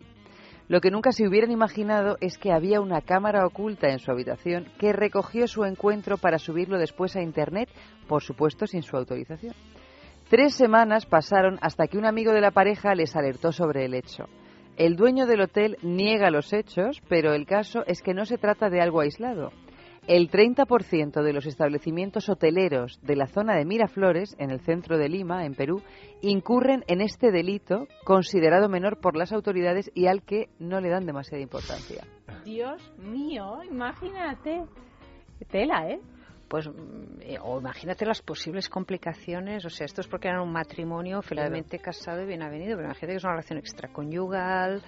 Lo 0.66 0.80
que 0.80 0.90
nunca 0.90 1.12
se 1.12 1.28
hubieran 1.28 1.50
imaginado 1.50 2.16
es 2.20 2.38
que 2.38 2.52
había 2.52 2.80
una 2.80 3.02
cámara 3.02 3.46
oculta 3.46 3.90
en 3.90 3.98
su 3.98 4.10
habitación 4.10 4.66
que 4.78 4.94
recogió 4.94 5.46
su 5.46 5.64
encuentro 5.64 6.16
para 6.16 6.38
subirlo 6.38 6.78
después 6.78 7.16
a 7.16 7.22
Internet, 7.22 7.68
por 8.08 8.22
supuesto 8.22 8.66
sin 8.66 8.82
su 8.82 8.96
autorización. 8.96 9.54
Tres 10.30 10.54
semanas 10.54 11.04
pasaron 11.04 11.58
hasta 11.60 11.86
que 11.86 11.98
un 11.98 12.06
amigo 12.06 12.32
de 12.32 12.40
la 12.40 12.50
pareja 12.50 12.94
les 12.94 13.14
alertó 13.14 13.52
sobre 13.52 13.84
el 13.84 13.94
hecho. 13.94 14.24
El 14.76 14.96
dueño 14.96 15.26
del 15.26 15.42
hotel 15.42 15.76
niega 15.82 16.30
los 16.30 16.52
hechos, 16.52 17.00
pero 17.08 17.34
el 17.34 17.46
caso 17.46 17.84
es 17.86 18.00
que 18.00 18.14
no 18.14 18.24
se 18.24 18.38
trata 18.38 18.70
de 18.70 18.80
algo 18.80 19.00
aislado. 19.00 19.52
El 20.06 20.30
30% 20.30 21.22
de 21.22 21.32
los 21.32 21.46
establecimientos 21.46 22.28
hoteleros 22.28 23.00
de 23.02 23.16
la 23.16 23.26
zona 23.26 23.56
de 23.56 23.64
Miraflores, 23.64 24.36
en 24.38 24.50
el 24.50 24.60
centro 24.60 24.98
de 24.98 25.08
Lima, 25.08 25.46
en 25.46 25.54
Perú, 25.54 25.80
incurren 26.20 26.84
en 26.88 27.00
este 27.00 27.30
delito 27.32 27.88
considerado 28.04 28.68
menor 28.68 29.00
por 29.00 29.16
las 29.16 29.32
autoridades 29.32 29.90
y 29.94 30.06
al 30.06 30.22
que 30.22 30.50
no 30.58 30.80
le 30.80 30.90
dan 30.90 31.06
demasiada 31.06 31.42
importancia. 31.42 32.04
Dios 32.44 32.92
mío, 32.98 33.62
imagínate. 33.62 34.64
Tela, 35.50 35.88
¿eh? 35.88 36.00
Pues, 36.48 36.68
mm, 36.68 37.20
eh, 37.22 37.38
o 37.42 37.58
imagínate 37.58 38.04
las 38.04 38.20
posibles 38.22 38.68
complicaciones, 38.68 39.64
o 39.64 39.70
sea, 39.70 39.86
esto 39.86 40.00
es 40.02 40.06
porque 40.08 40.28
eran 40.28 40.40
un 40.42 40.52
matrimonio 40.52 41.22
felizmente 41.22 41.78
casado 41.78 42.22
y 42.22 42.26
bien 42.26 42.42
avenido, 42.42 42.76
pero 42.76 42.84
imagínate 42.88 43.12
que 43.12 43.16
es 43.16 43.24
una 43.24 43.32
relación 43.32 43.58
extraconyugal, 43.58 44.82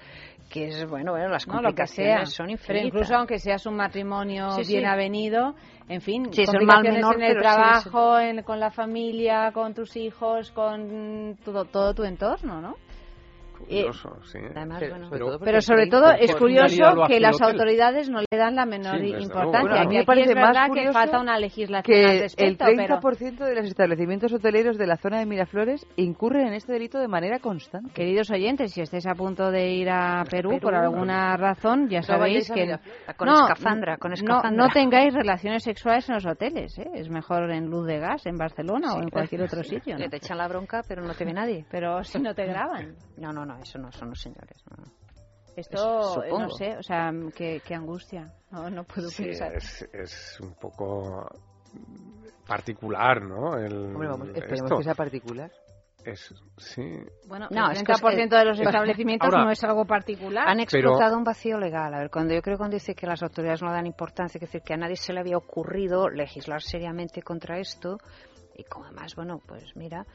que 0.51 0.67
es, 0.67 0.87
bueno, 0.89 1.13
bueno 1.13 1.29
las 1.29 1.47
No, 1.47 1.55
lo 1.55 1.61
que 1.71 1.83
complicaciones 1.83 2.29
sea. 2.31 2.37
son 2.37 2.47
Pero 2.47 2.53
infinitas. 2.53 2.87
incluso 2.87 3.15
aunque 3.17 3.39
seas 3.39 3.67
un 3.67 3.77
matrimonio 3.77 4.51
Sí, 4.51 4.65
sí. 4.65 4.73
bien 4.75 4.87
avenido, 4.87 5.55
en 5.89 6.01
fin, 6.01 6.33
Sí, 6.33 6.45
complicaciones 6.45 6.95
menor, 6.95 7.15
en 7.17 7.23
el 7.23 7.29
pero 7.29 7.41
trabajo, 7.41 8.19
en- 8.19 8.43
con 8.43 8.61
la 8.61 8.71
familia, 8.71 9.51
con 9.53 9.75
tus 9.75 9.97
hijos, 9.97 10.51
con 10.53 11.37
todo, 11.45 11.65
todo 11.65 11.95
tu 11.95 12.05
entorno, 12.05 12.61
¿no? 12.61 12.75
Curioso, 13.67 14.17
sí. 14.25 14.39
Además, 14.55 14.79
Pero 14.81 14.93
bueno, 14.95 15.07
sobre 15.09 15.19
todo 15.21 15.31
porque 15.39 15.45
Pero 15.45 15.61
sobre 15.61 15.83
el 15.85 15.91
todo 15.91 16.11
es 16.13 16.31
30% 16.35 16.39
curioso 16.39 17.07
que 17.09 17.21
las 17.21 17.41
autoridades 17.43 18.09
no 18.11 18.21
le 18.21 18.39
dan 18.39 18.55
la 18.55 18.67
menor 18.67 18.99
Sí, 19.01 19.07
importancia. 19.09 19.61
Bueno, 19.61 19.77
a 19.77 19.85
mí 19.85 19.97
me 19.99 20.05
parece 20.05 20.31
es 20.31 20.37
más 20.37 20.57
que 20.65 20.69
curioso 20.69 20.93
falta 20.93 21.21
una 21.21 21.39
legislación 21.39 21.77
al 21.77 21.83
que 21.83 22.15
el 22.15 22.21
respecto, 22.21 22.65
30% 22.65 23.45
de 23.45 23.55
los 23.55 23.65
establecimientos 23.67 24.33
hoteleros 24.33 24.79
de 24.79 24.87
la 24.87 24.97
zona 24.97 25.19
de 25.19 25.27
Miraflores 25.27 25.87
incurren 25.97 26.49
en 26.49 26.55
este 26.55 26.73
delito 26.73 26.99
de 26.99 27.09
manera 27.09 27.39
constante. 27.39 27.91
queridos 27.93 28.31
oyentes, 28.31 28.73
si 28.73 28.81
estáis 28.81 29.07
a 29.07 29.15
punto 29.15 29.51
de 29.51 29.71
ir 29.71 29.89
a 29.91 30.25
Perú, 30.31 30.51
Perú, 30.51 30.61
por 30.61 30.75
alguna 30.75 31.37
razón, 31.37 31.89
ya 31.89 31.99
No 32.01 32.03
sabéis 32.05 32.51
que. 32.51 32.77
Con 33.17 33.29
no, 33.29 33.43
escafandra, 33.49 33.97
con 33.99 34.11
no- 34.11 34.15
escafandra. 34.15 34.67
No, 34.67 34.73
tengáis 34.73 35.13
relaciones 35.15 35.63
sexuales 35.65 36.09
en 36.09 36.15
los 36.17 36.27
hoteles, 36.27 36.79
¿eh? 36.79 36.89
es 36.95 37.09
mejor 37.11 37.51
en 37.51 37.67
luz 37.71 37.87
de 37.87 37.99
gas 37.99 38.27
en 38.27 38.37
Barcelona 38.37 38.95
o 38.95 39.03
en 39.03 39.09
cualquier 39.11 39.43
otro 39.43 39.63
sitio. 39.63 39.95
¿no? 39.97 40.05
Que 40.05 40.09
te 40.09 40.17
echan 40.17 40.39
la 40.39 40.49
bronca, 40.49 40.83
pero 40.87 41.03
no 41.03 41.15
te 41.15 41.25
ve 41.25 41.33
nadie. 41.33 41.65
Pero 41.71 42.03
si 42.05 42.19
no 42.21 42.35
te 42.35 42.45
graban. 42.47 42.95
No, 43.17 43.33
no, 43.33 43.45
no, 43.47 43.56
eso 43.61 43.79
no 43.79 43.91
son 43.93 44.11
los 44.11 44.21
señores. 44.21 44.63
no. 44.71 44.85
Esto, 45.57 46.21
Eso, 46.21 46.23
eh, 46.25 46.31
no 46.39 46.51
sé, 46.51 46.77
o 46.77 46.83
sea, 46.83 47.11
qué, 47.35 47.63
qué 47.67 47.75
angustia. 47.75 48.31
No, 48.51 48.69
no 48.69 48.85
puedo 48.85 49.09
Sí, 49.09 49.25
pensar. 49.25 49.55
es, 49.55 49.89
es 49.91 50.39
un 50.43 50.53
poco 50.53 51.27
particular, 52.47 53.23
¿no? 53.23 53.57
El, 53.57 53.73
Hombre, 53.95 54.09
vamos, 54.09 54.29
esperemos 54.29 54.63
esto. 54.63 54.77
que 54.79 54.85
sea 54.85 54.95
particular. 54.95 55.51
Es, 56.05 56.33
sí. 56.59 56.83
Bueno, 57.27 57.49
No, 57.51 57.67
el 57.71 57.77
es 57.79 57.83
que 57.83 57.93
es- 57.93 58.01
30% 58.03 58.39
de 58.39 58.45
los 58.45 58.61
establecimientos 58.61 59.27
Ahora- 59.33 59.45
no 59.45 59.51
es 59.51 59.65
algo 59.65 59.85
particular. 59.87 60.47
Han 60.49 60.59
Pero- 60.59 60.63
explotado 60.91 61.17
un 61.17 61.25
vacío 61.25 61.59
legal. 61.59 61.93
A 61.95 61.99
ver, 61.99 62.11
cuando 62.11 62.33
yo 62.35 62.43
creo 62.43 62.55
que 62.57 62.59
cuando 62.59 62.75
dice 62.75 62.95
que 62.95 63.07
las 63.07 63.23
autoridades 63.23 63.63
no 63.63 63.73
dan 63.73 63.87
importancia, 63.87 64.39
es 64.39 64.43
decir, 64.43 64.63
que 64.63 64.75
a 64.75 64.77
nadie 64.77 64.97
se 64.97 65.13
le 65.13 65.21
había 65.21 65.37
ocurrido 65.37 66.09
legislar 66.09 66.63
seriamente 66.63 67.23
contra 67.23 67.59
esto. 67.59 67.99
Y 68.59 68.65
como 68.65 68.87
además, 68.87 69.15
bueno, 69.15 69.39
pues 69.47 69.77
mira, 69.77 70.07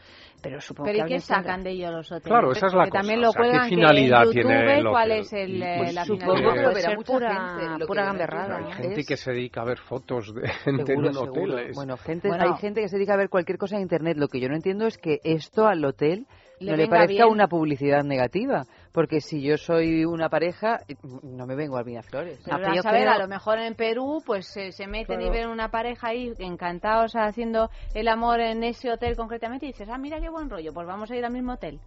pero 0.41 0.59
supongo 0.59 0.85
Pero 0.87 0.93
que 0.93 0.97
¿y 0.97 0.97
qué 0.97 1.01
alguien 1.03 1.19
tendrá- 1.21 1.37
sacan 1.43 1.63
de 1.63 1.69
ello 1.71 1.91
los 1.91 2.07
hoteles? 2.11 2.23
Claro, 2.27 2.51
esa 2.53 2.65
es 2.65 2.73
la 2.73 2.79
Porque 2.79 2.89
cosa, 2.89 2.99
también 3.01 3.19
o 3.19 3.21
lo 3.21 3.31
sea, 3.31 3.41
¿qué 3.41 3.47
cuelgan 3.49 3.69
que 3.69 3.75
finalidad 3.75 4.19
en 4.21 4.25
YouTube, 4.25 4.33
tiene 4.41 4.77
el 4.79 4.87
¿cuál 4.89 5.11
es 5.11 5.33
el, 5.33 5.61
eh, 5.63 5.75
pues, 5.77 5.93
la 5.93 6.05
supongo 6.05 6.35
finalidad? 6.35 6.53
que 6.53 6.61
lo 6.61 6.63
Puede 6.63 6.75
verá 6.75 6.87
ser 6.89 6.97
mucha 6.97 7.13
pura, 7.13 7.29
gente, 7.59 7.69
lo 7.73 7.77
que 7.77 7.85
pura 7.85 8.05
gamberrada. 8.05 8.57
Hay 8.57 8.71
gente 8.73 9.03
que 9.03 9.17
se 9.17 9.31
dedica 9.31 9.61
a 9.61 9.65
ver 9.65 9.77
fotos 9.77 10.33
de 10.33 10.41
gente 10.65 10.85
Seguro, 10.87 11.09
en 11.09 11.17
un 11.17 11.21
hotel. 11.21 11.33
seguro. 11.33 11.57
es- 11.59 11.75
Bueno, 11.75 11.97
gente, 11.97 12.27
Bueno. 12.29 12.43
hay 12.45 12.59
gente 12.59 12.81
que 12.81 12.87
se 12.89 12.95
dedica 12.97 13.13
a 13.13 13.17
ver 13.17 13.29
cualquier 13.29 13.57
cosa 13.59 13.75
en 13.75 13.83
Internet. 13.83 14.17
Lo 14.17 14.27
que 14.27 14.39
yo 14.39 14.49
no 14.49 14.55
entiendo 14.55 14.87
es 14.87 14.97
que 14.97 15.19
esto 15.23 15.67
al 15.67 15.85
hotel 15.85 16.25
Le 16.59 16.71
no 16.71 16.77
le 16.77 16.83
venga 16.85 16.97
parezca 16.97 17.23
bien. 17.25 17.33
una 17.33 17.47
publicidad 17.47 18.03
negativa. 18.03 18.63
Porque 18.93 19.21
si 19.21 19.41
yo 19.41 19.57
soy 19.57 20.03
una 20.03 20.27
pareja, 20.27 20.81
no 21.23 21.45
me 21.47 21.55
vengo 21.55 21.77
a 21.77 21.83
Miraflores. 21.83 22.39
Pero 22.43 22.57
yo 22.75 22.81
a 22.85 22.91
ver, 22.91 23.01
creo- 23.03 23.11
a 23.13 23.17
lo 23.19 23.27
mejor 23.27 23.59
en 23.59 23.73
Perú 23.75 24.21
pues 24.25 24.47
se, 24.47 24.71
se 24.73 24.85
meten 24.87 25.21
y 25.21 25.29
ven 25.29 25.47
una 25.47 25.69
pareja 25.69 26.07
ahí 26.09 26.33
encantados 26.39 27.13
haciendo 27.15 27.69
el 27.93 28.07
amor 28.09 28.41
en 28.41 28.63
ese 28.63 28.91
hotel 28.91 29.15
concretamente 29.15 29.65
y 29.65 29.69
dices, 29.69 29.87
ah, 29.89 29.97
mira 29.97 30.19
qué 30.19 30.29
buen 30.29 30.49
rollo, 30.49 30.73
pues 30.73 30.85
vamos 30.87 31.09
a 31.09 31.15
ir 31.15 31.23
al 31.23 31.31
mismo 31.31 31.53
hotel. 31.53 31.79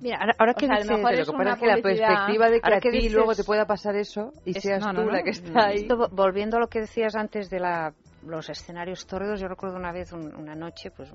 Mira, 0.00 0.16
ahora, 0.20 0.34
ahora 0.38 0.54
que 0.54 0.66
sea, 0.66 0.76
lo 0.76 0.96
lo 0.96 1.08
que 1.08 1.16
pasa 1.16 1.32
una 1.36 1.50
es 1.54 1.58
que 1.58 1.66
la 1.66 1.76
perspectiva 1.82 2.48
de 2.50 2.60
que 2.60 2.74
a 2.74 2.80
que 2.80 2.90
ti 2.90 2.96
dices- 2.98 3.12
luego 3.14 3.34
te 3.34 3.42
pueda 3.44 3.66
pasar 3.66 3.96
eso 3.96 4.32
y 4.44 4.56
Es- 4.56 4.62
seas 4.62 4.80
no, 4.80 4.92
no, 4.92 5.00
tú 5.00 5.06
no. 5.06 5.12
la 5.12 5.22
que 5.24 5.30
está 5.30 5.66
ahí. 5.66 5.76
Esto, 5.78 6.08
volviendo 6.12 6.56
a 6.56 6.60
lo 6.60 6.68
que 6.68 6.80
decías 6.82 7.16
antes 7.16 7.50
de 7.50 7.58
la, 7.58 7.92
los 8.24 8.48
escenarios 8.48 9.04
tórridos, 9.06 9.40
yo 9.40 9.48
recuerdo 9.48 9.76
una 9.76 9.90
vez, 9.92 10.12
un- 10.12 10.34
una 10.36 10.54
noche, 10.54 10.90
pues 10.92 11.10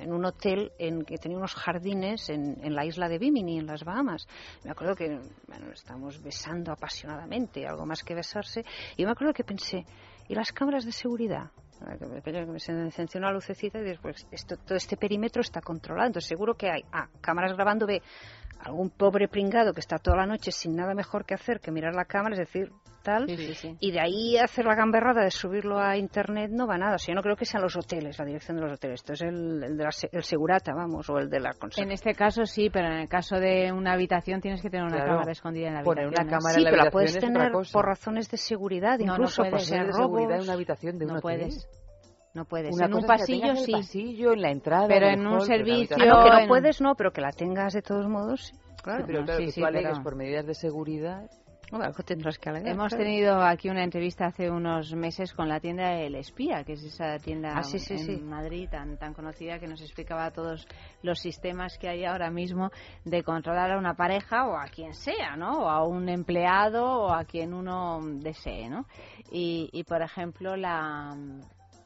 en 0.00 0.12
un 0.12 0.24
hotel 0.24 0.72
en 0.78 1.04
que 1.04 1.16
tenía 1.18 1.38
unos 1.38 1.54
jardines 1.54 2.28
en, 2.30 2.56
en 2.64 2.74
la 2.74 2.84
isla 2.84 3.08
de 3.08 3.18
Bimini, 3.18 3.58
en 3.58 3.66
las 3.66 3.84
Bahamas. 3.84 4.26
Me 4.64 4.70
acuerdo 4.70 4.94
que 4.94 5.08
bueno, 5.46 5.70
estábamos 5.72 6.22
besando 6.22 6.72
apasionadamente, 6.72 7.66
algo 7.66 7.86
más 7.86 8.02
que 8.02 8.14
besarse, 8.14 8.64
y 8.96 9.04
me 9.04 9.10
acuerdo 9.12 9.32
que 9.34 9.44
pensé, 9.44 9.84
¿y 10.28 10.34
las 10.34 10.52
cámaras 10.52 10.84
de 10.84 10.92
seguridad? 10.92 11.50
Me- 11.80 12.58
Se 12.58 12.72
encendió 12.72 13.18
una 13.20 13.30
lucecita 13.32 13.78
y 13.78 13.82
después 13.84 14.26
esto, 14.32 14.56
todo 14.56 14.74
este 14.76 14.96
perímetro 14.96 15.40
está 15.42 15.60
controlado. 15.60 16.08
Entonces 16.08 16.28
seguro 16.28 16.54
que 16.54 16.68
hay 16.68 16.82
ah, 16.92 17.06
cámaras 17.20 17.52
grabando, 17.54 17.86
ve 17.86 18.02
algún 18.60 18.90
pobre 18.90 19.28
pringado 19.28 19.72
que 19.72 19.80
está 19.80 19.98
toda 19.98 20.16
la 20.16 20.26
noche 20.26 20.50
sin 20.52 20.74
nada 20.76 20.94
mejor 20.94 21.24
que 21.24 21.34
hacer 21.34 21.60
que 21.60 21.70
mirar 21.70 21.94
la 21.94 22.04
cámara, 22.04 22.34
es 22.34 22.40
decir, 22.40 22.70
tal. 23.02 23.26
Sí, 23.28 23.36
sí, 23.36 23.54
sí. 23.54 23.76
Y 23.80 23.92
de 23.92 24.00
ahí 24.00 24.36
hacer 24.36 24.64
la 24.66 24.74
gamberrada 24.74 25.22
de 25.22 25.30
subirlo 25.30 25.78
a 25.78 25.96
internet 25.96 26.50
no 26.52 26.66
va 26.66 26.76
nada. 26.76 26.96
O 26.96 26.98
sea, 26.98 27.12
yo 27.12 27.16
no 27.16 27.22
creo 27.22 27.36
que 27.36 27.44
sean 27.44 27.62
los 27.62 27.76
hoteles, 27.76 28.18
la 28.18 28.24
dirección 28.24 28.56
de 28.56 28.64
los 28.64 28.72
hoteles. 28.72 29.00
Esto 29.00 29.12
es 29.14 29.22
el, 29.22 29.62
el 29.62 29.76
de 29.76 29.84
la 29.84 29.90
el 30.12 30.22
segurata, 30.24 30.74
vamos, 30.74 31.08
o 31.08 31.18
el 31.18 31.30
de 31.30 31.40
la 31.40 31.50
En 31.50 31.58
consejería. 31.58 31.94
este 31.94 32.14
caso 32.14 32.44
sí, 32.44 32.68
pero 32.70 32.88
en 32.88 32.94
el 33.00 33.08
caso 33.08 33.36
de 33.38 33.70
una 33.72 33.92
habitación 33.92 34.40
tienes 34.40 34.60
que 34.60 34.68
tener 34.70 34.84
una 34.86 34.96
Claro. 34.96 35.12
cámara 35.12 35.32
escondida 35.32 35.68
en 35.68 35.74
la 35.74 35.82
Poner 35.82 36.04
habitación. 36.06 36.26
una 36.26 36.36
¿no? 36.36 36.38
cámara 36.38 36.54
Sí, 36.54 36.60
en 36.60 36.64
la 36.64 36.70
pero 36.70 36.84
la 36.84 36.90
puedes 36.90 37.18
tener 37.18 37.52
por 37.72 37.86
razones 37.86 38.30
de 38.30 38.36
seguridad, 38.36 38.98
No, 38.98 39.06
no 39.06 39.12
incluso 39.14 39.42
por 39.42 39.50
puedes. 39.52 39.66
ser 39.68 39.86
de 39.86 39.92
seguridad 39.92 40.22
en 40.24 40.28
robos. 40.30 40.44
una 40.44 40.52
habitación 40.54 40.98
de 40.98 41.04
un 41.06 41.12
No 41.12 41.18
hotel. 41.18 41.22
puedes. 41.22 41.68
No 42.34 42.44
puedes. 42.44 42.74
Una 42.74 42.86
en 42.86 42.94
un 42.94 43.00
que 43.00 43.06
pasillo 43.06 43.40
tengas 43.40 43.56
en 43.56 43.58
el 43.60 43.64
sí. 43.66 43.72
pasillo, 43.72 44.32
en 44.32 44.42
la 44.42 44.50
entrada, 44.50 44.86
Pero 44.88 45.06
en 45.08 45.26
un 45.26 45.34
hall, 45.34 45.42
servicio- 45.42 45.96
Ah, 45.98 46.04
no, 46.04 46.24
que 46.24 46.30
no 46.30 46.38
en- 46.40 46.48
puedes, 46.48 46.80
no, 46.80 46.94
pero 46.94 47.12
que 47.12 47.20
la 47.20 47.32
tengas 47.32 47.72
de 47.72 47.82
todos 47.82 48.06
modos. 48.08 48.46
sí. 48.46 48.52
Claro. 48.82 49.00
Sí, 49.00 49.04
pero 49.08 49.20
no, 49.20 49.24
claro, 49.26 49.40
sí, 49.40 49.46
que 49.46 49.52
sí, 49.52 49.60
tú 49.60 49.66
alegues 49.66 49.90
pero- 49.92 50.02
por 50.04 50.14
medidas 50.16 50.46
de 50.46 50.54
seguridad. 50.54 51.28
Hemos 52.64 52.96
tenido 52.96 53.42
aquí 53.42 53.68
una 53.68 53.84
entrevista 53.84 54.24
hace 54.26 54.50
unos 54.50 54.94
meses 54.94 55.34
con 55.34 55.50
la 55.50 55.60
tienda 55.60 56.00
El 56.00 56.14
Espía, 56.14 56.64
que 56.64 56.72
es 56.72 56.82
esa 56.82 57.18
tienda 57.18 57.52
ah, 57.58 57.62
en 57.90 58.26
Madrid 58.26 58.68
tan, 58.70 58.96
tan 58.96 59.12
conocida 59.12 59.58
que 59.58 59.66
nos 59.66 59.82
explicaba 59.82 60.30
todos 60.30 60.66
los 61.02 61.18
sistemas 61.18 61.76
que 61.76 61.90
hay 61.90 62.06
ahora 62.06 62.30
mismo 62.30 62.70
de 63.04 63.22
controlar 63.22 63.72
a 63.72 63.78
una 63.78 63.92
pareja 63.92 64.46
o 64.48 64.56
a 64.56 64.64
quien 64.64 64.94
sea, 64.94 65.36
¿no? 65.36 65.64
O 65.64 65.68
a 65.68 65.86
un 65.86 66.08
empleado 66.08 66.86
o 66.86 67.12
a 67.12 67.24
quien 67.24 67.52
uno 67.52 68.00
desee, 68.22 68.70
¿no? 68.70 68.86
Y, 69.30 69.68
y 69.70 69.84
por 69.84 70.00
ejemplo, 70.00 70.56
la, 70.56 71.14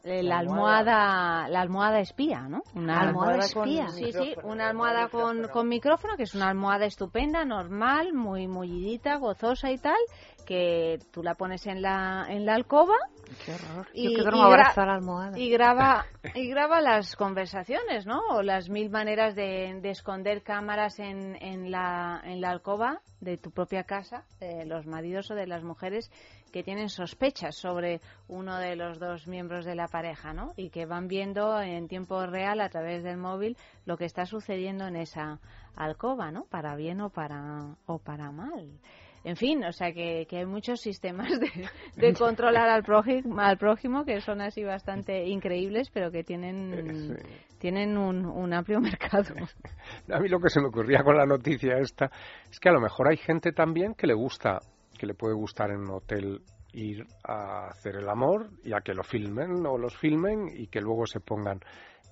la, 0.04 0.38
almohada, 0.38 1.48
la 1.48 1.60
almohada 1.60 2.00
espía, 2.00 2.48
¿no? 2.48 2.62
Una 2.74 3.00
almohada, 3.00 3.38
espía. 3.38 3.88
Sí, 3.88 4.12
sí, 4.12 4.34
una 4.42 4.68
almohada 4.68 5.08
con, 5.08 5.48
con, 5.48 5.68
micrófono, 5.68 6.16
que 6.16 6.24
es 6.24 6.34
una 6.34 6.48
almohada 6.48 6.86
estupenda, 6.86 7.44
normal, 7.44 8.12
muy 8.12 8.48
mullidita, 8.48 9.16
gozosa 9.16 9.70
y 9.70 9.78
tal, 9.78 9.98
que 10.44 10.98
tú 11.12 11.22
la 11.22 11.34
pones 11.34 11.66
en 11.66 11.82
la, 11.82 12.26
en 12.28 12.46
la 12.46 12.54
alcoba. 12.54 12.96
Qué 13.44 13.52
horror. 13.52 13.86
Y, 13.94 14.16
Yo 14.16 14.22
quiero 14.22 14.42
abrazar 14.42 14.88
la 14.88 14.94
almohada. 14.94 15.38
Y 15.38 15.50
graba, 15.50 16.06
y 16.34 16.48
graba 16.48 16.80
las 16.80 17.14
conversaciones, 17.14 18.04
¿no? 18.06 18.20
O 18.30 18.42
las 18.42 18.68
mil 18.68 18.90
maneras 18.90 19.36
de, 19.36 19.78
de 19.80 19.90
esconder 19.90 20.42
cámaras 20.42 20.98
en, 20.98 21.36
en, 21.40 21.70
la, 21.70 22.20
en 22.24 22.40
la 22.40 22.50
alcoba 22.50 23.02
de 23.20 23.38
tu 23.38 23.52
propia 23.52 23.84
casa, 23.84 24.24
de 24.40 24.66
los 24.66 24.86
maridos 24.86 25.30
o 25.30 25.34
de 25.34 25.46
las 25.46 25.62
mujeres 25.62 26.10
que 26.52 26.62
tienen 26.62 26.88
sospechas 26.88 27.56
sobre 27.56 28.00
uno 28.28 28.58
de 28.58 28.76
los 28.76 28.98
dos 28.98 29.26
miembros 29.26 29.64
de 29.64 29.74
la 29.74 29.88
pareja, 29.88 30.32
¿no? 30.32 30.52
Y 30.56 30.70
que 30.70 30.86
van 30.86 31.08
viendo 31.08 31.60
en 31.60 31.88
tiempo 31.88 32.24
real 32.26 32.60
a 32.60 32.68
través 32.68 33.02
del 33.02 33.16
móvil 33.16 33.56
lo 33.86 33.96
que 33.96 34.04
está 34.04 34.26
sucediendo 34.26 34.86
en 34.86 34.96
esa 34.96 35.40
alcoba, 35.74 36.30
¿no? 36.30 36.44
Para 36.44 36.76
bien 36.76 37.00
o 37.00 37.10
para 37.10 37.76
o 37.86 37.98
para 37.98 38.30
mal. 38.30 38.78
En 39.24 39.36
fin, 39.36 39.64
o 39.64 39.72
sea 39.72 39.92
que, 39.92 40.26
hay 40.30 40.46
muchos 40.46 40.80
sistemas 40.80 41.30
de, 41.38 42.12
controlar 42.18 42.68
al 42.68 42.82
prójimo, 42.82 43.40
al 43.40 43.56
prójimo 43.56 44.04
que 44.04 44.20
son 44.20 44.40
así 44.40 44.64
bastante 44.64 45.28
increíbles, 45.28 45.90
pero 45.90 46.10
que 46.10 46.24
tienen, 46.24 47.16
tienen 47.58 47.96
un, 47.96 48.26
un 48.26 48.52
amplio 48.52 48.80
mercado. 48.80 49.34
A 50.12 50.18
mí 50.18 50.28
lo 50.28 50.40
que 50.40 50.50
se 50.50 50.60
me 50.60 50.66
ocurría 50.66 51.04
con 51.04 51.16
la 51.16 51.24
noticia 51.24 51.78
esta 51.78 52.10
es 52.50 52.58
que 52.58 52.68
a 52.68 52.72
lo 52.72 52.80
mejor 52.80 53.08
hay 53.08 53.16
gente 53.16 53.52
también 53.52 53.94
que 53.94 54.08
le 54.08 54.14
gusta 54.14 54.58
que 55.02 55.06
le 55.08 55.14
puede 55.14 55.34
gustar 55.34 55.72
en 55.72 55.80
un 55.80 55.90
hotel 55.90 56.42
ir 56.74 57.04
a 57.24 57.66
hacer 57.66 57.96
el 57.96 58.08
amor 58.08 58.50
y 58.62 58.72
a 58.72 58.82
que 58.82 58.94
lo 58.94 59.02
filmen 59.02 59.66
o 59.66 59.76
los 59.76 59.98
filmen 59.98 60.46
y 60.54 60.68
que 60.68 60.80
luego 60.80 61.06
se 61.06 61.18
pongan 61.18 61.58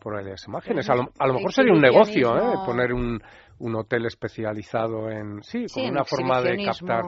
por 0.03 0.17
ahí 0.17 0.25
las 0.25 0.45
imágenes. 0.49 0.91
A 0.91 0.97
lo, 0.97 1.35
mejor 1.35 1.53
sería 1.53 1.73
un 1.73 1.81
negocio, 1.81 2.37
¿eh? 2.37 2.57
Poner 2.67 2.93
un, 2.93 3.23
un 3.61 3.77
hotel 3.77 4.07
especializado 4.07 5.09
en... 5.09 5.41
Sí, 5.45 5.67
con 5.73 5.85
una 5.85 6.03
forma 6.03 6.43
de 6.43 6.65
captar. 6.65 7.05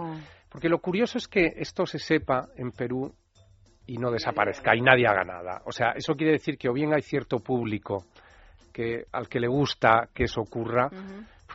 Porque 0.48 0.68
lo 0.68 0.78
curioso 0.78 1.18
es 1.18 1.26
que 1.26 1.46
esto 1.56 1.84
se 1.84 1.98
sepa 1.98 2.46
en 2.54 2.70
Perú 2.70 3.12
y 3.84 3.96
no 3.96 4.12
desaparezca 4.12 4.76
y 4.76 4.82
nadie 4.82 5.08
haga 5.08 5.24
nada. 5.24 5.62
O 5.66 5.72
sea, 5.72 5.94
eso 5.96 6.14
quiere 6.14 6.34
decir 6.34 6.56
que 6.56 6.68
o 6.68 6.72
bien 6.72 6.94
hay 6.94 7.02
cierto 7.02 7.40
público 7.40 8.04
que 8.72 9.06
al 9.10 9.28
que 9.28 9.40
le 9.40 9.48
gusta 9.48 10.10
que 10.14 10.24
eso 10.24 10.42
ocurra, 10.42 10.88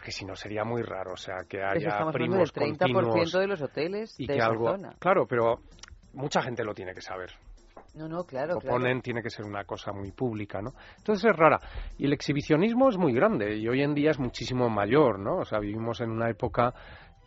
porque 0.08 0.20
si 0.20 0.24
no 0.24 0.38
sería 0.38 0.64
muy 0.64 0.84
raro, 0.84 1.12
o 1.12 1.18
sea, 1.18 1.40
que 1.50 1.62
haya 1.62 2.10
primos 2.14 2.54
del 2.54 2.78
30% 2.78 3.40
de 3.40 3.48
los 3.48 3.62
hoteles 3.62 4.18
y 4.18 4.26
de 4.26 4.36
que 4.36 4.40
esa 4.40 4.48
algo, 4.48 4.72
zona. 4.72 4.96
claro, 5.00 5.26
pero 5.28 5.60
mucha 6.14 6.42
gente 6.42 6.64
lo 6.64 6.74
tiene 6.74 6.94
que 6.94 7.02
saber. 7.02 7.32
No, 7.94 8.08
no, 8.08 8.24
claro, 8.24 8.54
lo 8.54 8.62
ponen 8.62 9.02
tiene 9.02 9.22
que 9.22 9.30
ser 9.30 9.44
una 9.44 9.66
cosa 9.66 9.92
muy 9.92 10.12
pública, 10.12 10.62
¿no? 10.62 10.72
Entonces 10.96 11.30
es 11.30 11.36
rara. 11.36 11.60
Y 11.98 12.06
el 12.06 12.14
exhibicionismo 12.14 12.88
es 12.88 12.98
muy 12.98 13.12
grande 13.12 13.58
y 13.58 13.68
hoy 13.68 13.82
en 13.82 13.94
día 13.94 14.12
es 14.12 14.20
muchísimo 14.20 14.70
mayor, 14.70 15.20
¿no? 15.20 15.40
O 15.40 15.46
sea, 15.46 15.60
vivimos 15.60 16.00
en 16.00 16.12
una 16.12 16.30
época 16.30 16.74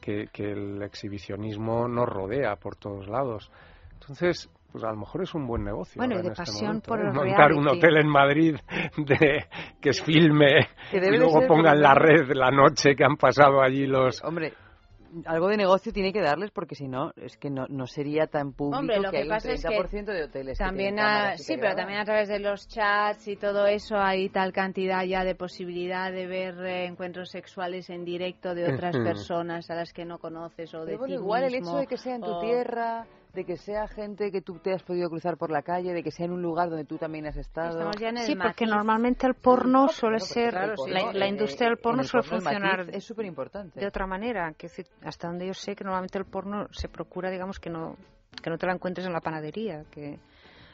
que, 0.01 0.29
que 0.33 0.53
el 0.53 0.81
exhibicionismo 0.81 1.87
nos 1.87 2.09
rodea 2.09 2.57
por 2.57 2.77
todos 2.77 3.09
lados. 3.09 3.51
Entonces, 3.93 4.49
pues 4.73 4.85
a 4.85 4.91
lo 4.91 4.97
mejor 4.97 5.23
es 5.23 5.35
un 5.35 5.47
buen 5.47 5.65
negocio. 5.65 5.99
Bueno, 5.99 6.15
y 6.19 6.23
de 6.23 6.29
este 6.29 6.37
pasión 6.43 6.67
momento, 6.67 6.89
por 6.89 6.99
¿eh? 7.01 7.03
el 7.03 7.13
Montar 7.13 7.53
un 7.53 7.65
reality. 7.65 7.79
hotel 7.79 7.97
en 7.99 8.09
Madrid 8.09 8.57
de, 8.97 9.45
que 9.81 9.89
es 9.91 10.03
filme 10.03 10.69
Que 10.91 10.99
y 10.99 11.17
luego 11.17 11.39
ser 11.41 11.49
ponga 11.49 11.73
en 11.73 11.83
la 11.83 11.95
red 11.95 12.31
la 12.35 12.51
noche 12.51 12.95
que 12.95 13.05
han 13.05 13.17
pasado 13.17 13.61
allí 13.63 13.87
los... 13.87 14.23
Hombre, 14.25 14.53
algo 15.27 15.49
de 15.49 15.57
negocio 15.57 15.93
tiene 15.93 16.13
que 16.13 16.21
darles 16.21 16.53
porque 16.53 16.77
si 16.77 16.87
no, 16.87 17.11
es 17.17 17.37
que 17.37 17.51
no, 17.51 17.67
no 17.69 17.89
sería 17.89 18.29
tan 18.29 18.53
público 18.53 18.79
Hombre, 18.79 19.01
lo 19.01 19.11
que, 19.11 19.17
que 19.17 19.23
hay 19.25 19.29
pasa 19.29 19.49
un 19.49 19.55
es 19.55 19.65
que 19.65 19.69
30% 19.77 20.05
de 20.05 20.23
hoteles 20.23 20.57
que 20.59 20.65
también 20.65 20.95
tienen 20.95 21.05
a- 21.13 21.37
sí 21.37 21.55
que 21.57 21.61
pero 21.61 21.75
también 21.75 21.99
a 21.99 22.05
través 22.05 22.29
de 22.29 22.39
los 22.39 22.69
chats 22.69 23.27
y 23.27 23.35
todo 23.35 23.67
eso 23.67 23.97
hay 23.99 24.29
tal 24.29 24.53
cantidad 24.53 25.03
ya 25.03 25.25
de 25.25 25.35
posibilidad 25.35 26.13
de 26.13 26.29
ver 26.29 26.55
eh, 26.65 26.85
encuentros 26.87 27.29
sexuales 27.31 27.91
en 27.91 28.05
directo 28.05 28.55
de 28.55 28.73
otras 28.73 28.97
personas 28.99 29.69
a 29.69 29.75
las 29.75 29.93
que 29.93 30.05
no 30.05 30.19
conoces 30.19 30.73
o 30.75 30.85
de 30.85 30.93
Pero 30.93 30.99
bueno, 31.01 31.15
ti 31.17 31.21
igual 31.21 31.43
el 31.43 31.53
mismo, 31.55 31.71
hecho 31.71 31.79
de 31.81 31.87
que 31.89 31.97
sea 31.97 32.15
en 32.15 32.23
tu 32.23 32.31
o- 32.31 32.41
tierra, 32.41 33.05
de 33.33 33.45
que 33.45 33.57
sea 33.57 33.87
gente 33.89 34.31
que 34.33 34.41
tú 34.43 34.59
te 34.59 34.73
has 34.73 34.83
podido 34.83 35.09
cruzar 35.09 35.37
por 35.37 35.51
la 35.51 35.63
calle, 35.63 35.93
de 35.93 36.03
que 36.03 36.11
sea 36.11 36.27
en 36.27 36.33
un 36.33 36.43
lugar 36.43 36.69
donde 36.69 36.85
tú 36.85 36.99
también 36.99 37.27
has 37.27 37.37
estado. 37.37 37.71
Estamos 37.71 37.97
ya 37.97 38.09
en 38.09 38.19
el 38.19 38.25
Sí, 38.25 38.35
porque 38.37 38.67
normalmente 38.67 39.27
el 39.27 39.35
porno 39.35 39.89
suele 39.89 40.19
ser, 40.21 40.51
claro, 40.51 40.75
la, 40.87 41.27
Eh, 41.27 41.29
industria 41.29 41.69
del 41.69 41.79
porno 41.79 42.03
el 42.03 42.09
suele 42.09 42.27
funcionar 42.27 42.87
es 42.93 43.05
súper 43.05 43.27
importante. 43.27 43.79
de 43.79 43.87
otra 43.87 44.07
manera. 44.07 44.53
Que 44.59 44.67
decir, 44.67 44.87
hasta 45.05 45.29
donde 45.29 45.47
yo 45.47 45.55
sé 45.55 45.77
que 45.77 45.85
normalmente 45.85 46.19
el 46.19 46.25
porno 46.25 46.67
se 46.73 46.89
procura, 46.89 47.31
digamos, 47.31 47.59
que 47.61 47.71
no, 47.71 47.97
que 48.43 48.51
no 48.51 48.59
te 48.59 48.67
la 48.67 48.73
encuentres 48.73 49.07
en 49.07 49.13
la 49.13 49.21
panadería, 49.21 49.85
que 49.91 50.19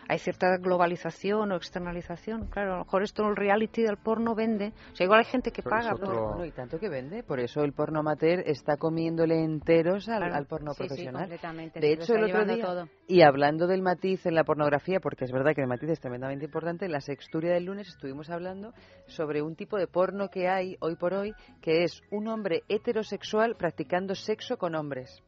hay 0.09 0.19
cierta 0.19 0.57
globalización 0.59 1.53
o 1.53 1.57
externalización. 1.57 2.47
Claro, 2.49 2.75
a 2.75 2.79
lo 2.79 2.85
mejor 2.85 3.03
esto 3.03 3.29
el 3.29 3.37
reality 3.37 3.83
del 3.83 3.97
porno 3.97 4.35
vende. 4.35 4.73
O 4.93 4.97
sea, 4.97 5.05
igual 5.05 5.21
hay 5.21 5.25
gente 5.27 5.51
que 5.51 5.63
paga 5.63 5.95
por... 5.97 6.15
Bueno, 6.15 6.45
y 6.45 6.51
tanto 6.53 6.79
que 6.79 6.89
vende, 6.89 7.23
por 7.23 7.41
eso 7.41 7.63
el 7.63 7.73
porno 7.73 8.01
amateur 8.01 8.41
está 8.47 8.77
comiéndole 8.77 9.43
enteros 9.43 10.09
al, 10.09 10.19
Claro. 10.19 10.35
al 10.35 10.47
porno 10.47 10.73
Sí, 10.73 10.83
sí, 10.83 10.89
profesional. 10.89 11.23
completamente, 11.23 11.81
de 11.81 11.93
hecho, 11.93 12.15
el 12.15 12.25
otro 12.25 12.45
día, 12.45 12.65
todo. 12.65 12.89
y 13.09 13.23
hablando 13.23 13.67
del 13.67 13.83
matiz 13.83 14.25
en 14.27 14.35
la 14.35 14.45
pornografía, 14.45 15.01
porque 15.01 15.25
es 15.25 15.33
verdad 15.33 15.53
que 15.55 15.61
el 15.63 15.67
matiz 15.69 15.91
es 15.91 16.01
tremendamente 16.01 16.45
importante, 16.45 16.85
en 16.87 16.93
la 16.93 17.01
sexturia 17.01 17.53
del 17.53 17.65
lunes 17.65 17.89
estuvimos 17.89 18.31
hablando 18.31 18.73
sobre 19.07 19.43
un 19.43 19.57
tipo 19.57 19.77
de 19.77 19.87
porno 19.87 20.29
que 20.29 20.49
hay 20.49 20.77
hoy 20.81 20.97
por 20.97 21.15
hoy, 21.15 21.33
que 21.61 21.85
es 21.85 22.03
un 22.11 22.29
hombre 22.29 22.63
heterosexual 22.69 23.57
practicando 23.57 24.15
sexo 24.15 24.57
con 24.57 24.75
hombres. 24.75 25.23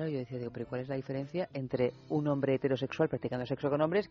Claro, 0.00 0.12
yo 0.12 0.18
decía, 0.20 0.38
digo, 0.38 0.50
pero 0.50 0.66
¿cuál 0.66 0.80
es 0.80 0.88
la 0.88 0.96
diferencia 0.96 1.46
entre 1.52 1.92
un 2.08 2.26
hombre 2.26 2.54
heterosexual 2.54 3.10
practicando 3.10 3.44
sexo 3.44 3.68
con 3.68 3.82
hombres 3.82 4.08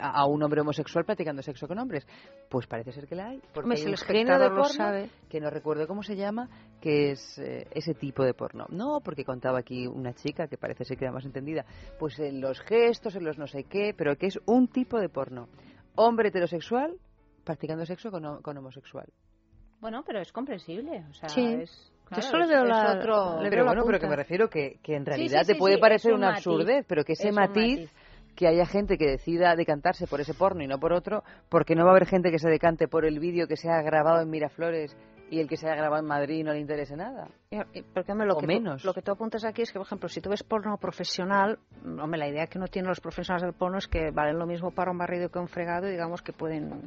a 0.00 0.22
a 0.22 0.24
un 0.24 0.42
hombre 0.42 0.62
homosexual 0.62 1.04
practicando 1.04 1.42
sexo 1.42 1.68
con 1.68 1.78
hombres? 1.78 2.06
Pues 2.48 2.66
parece 2.66 2.90
ser 2.90 3.06
que 3.06 3.14
la 3.14 3.28
hay. 3.28 3.38
Porque 3.52 3.66
Hombre, 3.66 3.76
hay 3.76 3.82
si 3.82 3.88
un 3.88 3.92
el 3.92 3.98
género 3.98 4.38
de 4.38 4.48
lo 4.48 4.54
porno 4.56 4.68
sabe. 4.72 5.10
que 5.28 5.40
no 5.40 5.50
recuerdo 5.50 5.86
cómo 5.86 6.02
se 6.02 6.16
llama, 6.16 6.48
que 6.80 7.10
es 7.10 7.38
eh, 7.38 7.66
ese 7.72 7.92
tipo 7.92 8.24
de 8.24 8.32
porno. 8.32 8.64
No, 8.70 9.00
porque 9.04 9.26
contaba 9.26 9.58
aquí 9.58 9.86
una 9.86 10.14
chica 10.14 10.48
que 10.48 10.56
parece 10.56 10.86
ser 10.86 10.96
que 10.96 11.04
era 11.04 11.12
más 11.12 11.26
entendida, 11.26 11.66
pues 11.98 12.18
en 12.18 12.40
los 12.40 12.58
gestos, 12.62 13.14
en 13.14 13.24
los 13.24 13.36
no 13.36 13.46
sé 13.46 13.64
qué, 13.64 13.92
pero 13.94 14.16
que 14.16 14.28
es 14.28 14.38
un 14.46 14.68
tipo 14.68 14.98
de 14.98 15.10
porno. 15.10 15.48
Hombre 15.96 16.28
heterosexual 16.30 16.96
practicando 17.44 17.84
sexo 17.84 18.10
con, 18.10 18.40
con 18.40 18.56
homosexual. 18.56 19.12
Bueno, 19.82 20.02
pero 20.06 20.20
es 20.22 20.32
comprensible. 20.32 21.04
O 21.10 21.12
sea, 21.12 21.28
Sí. 21.28 21.44
es, 21.44 21.92
Yo 22.10 22.16
claro, 22.16 22.22
solo 22.30 22.44
es- 22.44 22.50
veo 22.50 22.64
la- 22.64 22.92
otro- 22.98 23.42
le 23.42 23.50
Pero 23.50 23.64
la 23.64 23.70
bueno, 23.70 23.82
pero 23.86 23.98
que 23.98 24.06
me 24.08 24.16
refiero 24.16 24.48
que, 24.48 24.78
que 24.82 24.94
en 24.96 25.06
realidad 25.06 25.40
sí, 25.42 25.46
te 25.48 25.52
sí, 25.54 25.58
puede 25.58 25.78
parecer 25.78 26.12
un 26.12 26.18
una 26.18 26.28
matiz. 26.32 26.46
absurdez, 26.46 26.84
pero 26.86 27.04
que 27.04 27.12
ese 27.14 27.28
Es 27.28 27.34
matiz, 27.34 27.78
matiz. 27.80 27.92
que 28.36 28.46
haya 28.48 28.66
gente 28.66 28.98
que 28.98 29.06
decida 29.06 29.54
decantarse 29.56 30.06
por 30.06 30.20
ese 30.20 30.34
porno 30.34 30.62
y 30.62 30.66
no 30.66 30.78
por 30.78 30.92
otro, 30.92 31.22
porque 31.48 31.74
no 31.74 31.84
va 31.84 31.90
a 31.90 31.92
haber 31.92 32.06
gente 32.06 32.30
que 32.30 32.38
se 32.38 32.48
decante 32.50 32.88
por 32.88 33.04
el 33.06 33.18
vídeo 33.20 33.46
que 33.48 33.56
se 33.56 33.70
ha 33.70 33.80
grabado 33.82 34.20
en 34.22 34.28
Miraflores 34.30 34.96
y 35.30 35.40
el 35.40 35.48
que 35.48 35.56
se 35.56 35.68
ha 35.68 35.74
grabado 35.74 36.02
en 36.02 36.06
Madrid 36.08 36.44
no 36.44 36.52
le 36.52 36.58
interese 36.60 36.94
nada. 36.96 37.26
Porque, 37.94 38.12
hombre, 38.12 38.26
lo 38.26 38.34
O 38.34 38.38
que 38.38 38.46
menos. 38.46 38.82
Tú, 38.82 38.88
lo 38.88 38.94
que 38.94 39.00
tú 39.02 39.10
apuntas 39.12 39.44
aquí 39.44 39.62
es 39.62 39.72
que, 39.72 39.78
por 39.78 39.86
ejemplo, 39.86 40.08
si 40.08 40.20
tú 40.20 40.28
ves 40.30 40.42
porno 40.42 40.76
profesional, 40.76 41.58
hombre, 41.84 42.18
la 42.18 42.28
idea 42.28 42.46
que 42.46 42.58
no 42.58 42.66
tienen 42.68 42.88
los 42.90 43.00
profesionales 43.00 43.42
del 43.42 43.54
porno 43.54 43.78
es 43.78 43.88
que 43.88 44.10
valen 44.12 44.38
lo 44.38 44.46
mismo 44.46 44.70
para 44.72 44.90
un 44.90 44.98
barrido 44.98 45.30
que 45.30 45.38
un 45.38 45.48
fregado, 45.48 45.88
y 45.88 45.92
digamos 45.92 46.20
que 46.20 46.32
pueden 46.32 46.82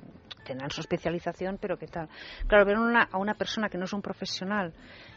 tendrán 0.46 0.70
su 0.70 0.80
especialización, 0.80 1.58
pero 1.60 1.78
qué 1.78 1.88
tal. 1.88 2.08
Claro, 2.48 2.64
ver 2.66 2.78
una, 2.78 3.10
a 3.12 3.18
una 3.18 3.34
persona 3.34 3.68
que 3.68 3.78
no 3.78 3.84
es 3.84 3.92
un 3.92 4.02
profesional 4.02 4.72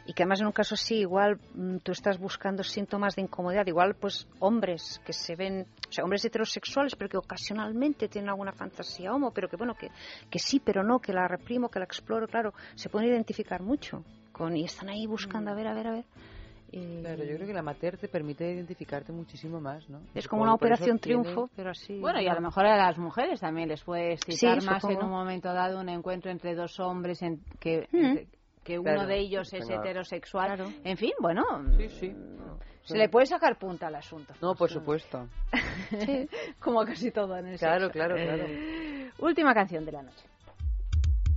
y 0.06 0.12
que 0.14 0.22
además 0.22 0.40
en 0.40 0.47
un 0.47 0.52
caso 0.52 0.74
así 0.74 0.97
igual 0.97 1.39
mm, 1.55 1.78
tú 1.78 1.93
estás 1.93 2.18
buscando 2.18 2.62
síntomas 2.62 3.14
de 3.16 3.22
incomodidad, 3.22 3.66
igual 3.66 3.94
pues 3.94 4.27
hombres 4.40 5.01
que 5.05 5.12
se 5.12 5.36
ven, 5.36 5.66
o 5.89 5.93
sea, 5.93 6.05
hombres 6.05 6.24
heterosexuales, 6.24 6.97
pero 6.97 7.09
que 7.09 7.16
ocasionalmente 7.18 8.09
tienen 8.09 8.31
alguna 8.31 8.52
fantasía 8.52 9.12
homo, 9.12 9.31
pero 9.32 9.48
que 9.48 9.56
bueno, 9.56 9.74
que, 9.74 9.89
que 10.31 10.39
sí, 10.39 10.60
pero 10.60 10.82
no, 10.82 10.98
que 10.98 11.12
la 11.12 11.28
reprimo, 11.28 11.68
que 11.68 11.78
la 11.78 11.85
exploro, 11.85 12.27
claro, 12.27 12.52
se 12.74 12.89
pueden 12.89 13.09
identificar 13.09 13.62
mucho 13.62 14.05
con 14.32 14.56
y 14.56 14.64
están 14.64 14.89
ahí 14.89 15.06
buscando 15.06 15.51
a 15.51 15.55
ver, 15.55 15.66
a 15.68 15.74
ver, 15.74 15.86
a 15.86 15.90
ver. 15.93 16.05
Y- 16.72 17.01
Claro, 17.01 17.24
yo 17.24 17.35
creo 17.35 17.47
que 17.48 17.52
la 17.52 17.60
amateur 17.60 17.97
te 17.98 18.06
permite 18.06 18.48
identificarte 18.52 19.10
muchísimo 19.12 19.60
más, 19.60 19.89
¿no? 19.90 20.01
Es 20.14 20.28
como 20.28 20.43
una 20.43 20.55
operación 20.55 21.01
tiene- 21.01 21.22
triunfo, 21.24 21.51
pero 21.56 21.70
así. 21.70 21.98
Bueno, 21.98 22.20
y 22.20 22.28
a 22.28 22.35
lo 22.35 22.40
mejor 22.40 22.64
a 22.66 22.77
las 22.77 22.97
mujeres 22.97 23.40
también 23.40 23.68
les 23.68 23.82
puede 23.82 24.12
excitar 24.12 24.60
Sí, 24.60 24.66
más 24.68 24.85
en 24.85 25.02
un 25.02 25.10
momento 25.10 25.52
dado 25.52 25.81
un 25.81 25.89
encuentro 25.89 26.31
entre 26.31 26.55
dos 26.55 26.78
hombres 26.78 27.22
en 27.22 27.40
que, 27.59 27.89
Mm. 27.90 27.97
entre- 28.05 28.28
que 28.71 28.79
uno 28.79 28.93
Claro. 28.93 29.07
de 29.09 29.19
ellos 29.19 29.53
es 29.53 29.67
Venga. 29.67 29.81
heterosexual. 29.83 30.75
En 30.85 30.97
fin, 30.97 31.11
bueno, 31.21 31.43
Sí, 31.77 31.89
sí. 31.89 32.15
se 32.85 32.97
le 32.97 33.09
puede 33.09 33.27
sacar 33.27 33.59
punta 33.59 33.89
al 33.89 33.97
asunto. 33.97 34.33
No, 34.41 34.55
por 34.55 34.71
supuesto. 34.71 35.29
Sí, 35.91 36.29
como 36.61 36.85
casi 36.85 37.11
todo 37.11 37.37
en 37.37 37.47
el 37.49 37.59
Claro, 37.59 37.87
sexo. 37.87 37.93
claro, 37.93 38.15
claro. 38.15 38.45
Última 39.19 39.53
canción 39.55 39.85
de 39.85 39.91
la 39.93 40.03
noche. 40.03 40.25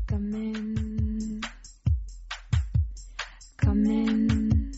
Come 0.08 0.38
in. 0.38 1.42
Come 3.64 3.90
in. 3.90 4.72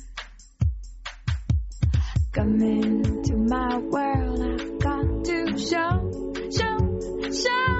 Come 2.34 2.66
into 2.66 3.36
my 3.38 3.78
world, 3.78 4.42
I've 4.42 4.80
got 4.80 5.26
to 5.26 5.58
show, 5.58 6.34
show, 6.52 7.00
show 7.32 7.75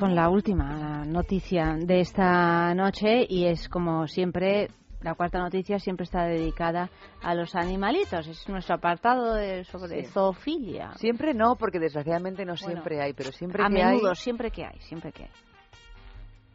con 0.00 0.14
la 0.14 0.30
última 0.30 1.04
noticia 1.04 1.76
de 1.78 2.00
esta 2.00 2.74
noche 2.74 3.26
y 3.28 3.44
es 3.44 3.68
como 3.68 4.06
siempre 4.06 4.68
la 5.02 5.14
cuarta 5.14 5.38
noticia 5.38 5.78
siempre 5.78 6.04
está 6.04 6.24
dedicada 6.24 6.88
a 7.22 7.34
los 7.34 7.54
animalitos. 7.54 8.26
Es 8.26 8.48
nuestro 8.48 8.76
apartado 8.76 9.34
de, 9.34 9.64
sobre 9.64 10.04
Sí. 10.04 10.10
zoofilia. 10.10 10.92
Siempre 10.94 11.34
no, 11.34 11.56
porque 11.56 11.78
desgraciadamente 11.78 12.46
no 12.46 12.54
Bueno, 12.54 12.66
siempre 12.66 13.02
hay, 13.02 13.12
pero 13.12 13.30
siempre 13.30 13.62
a 13.62 13.66
que 13.68 13.72
menudo, 13.74 14.08
hay... 14.10 14.16
siempre 14.16 14.50
que 14.50 14.64
hay, 14.64 14.80
siempre 14.80 15.12
que 15.12 15.24
hay. 15.24 15.30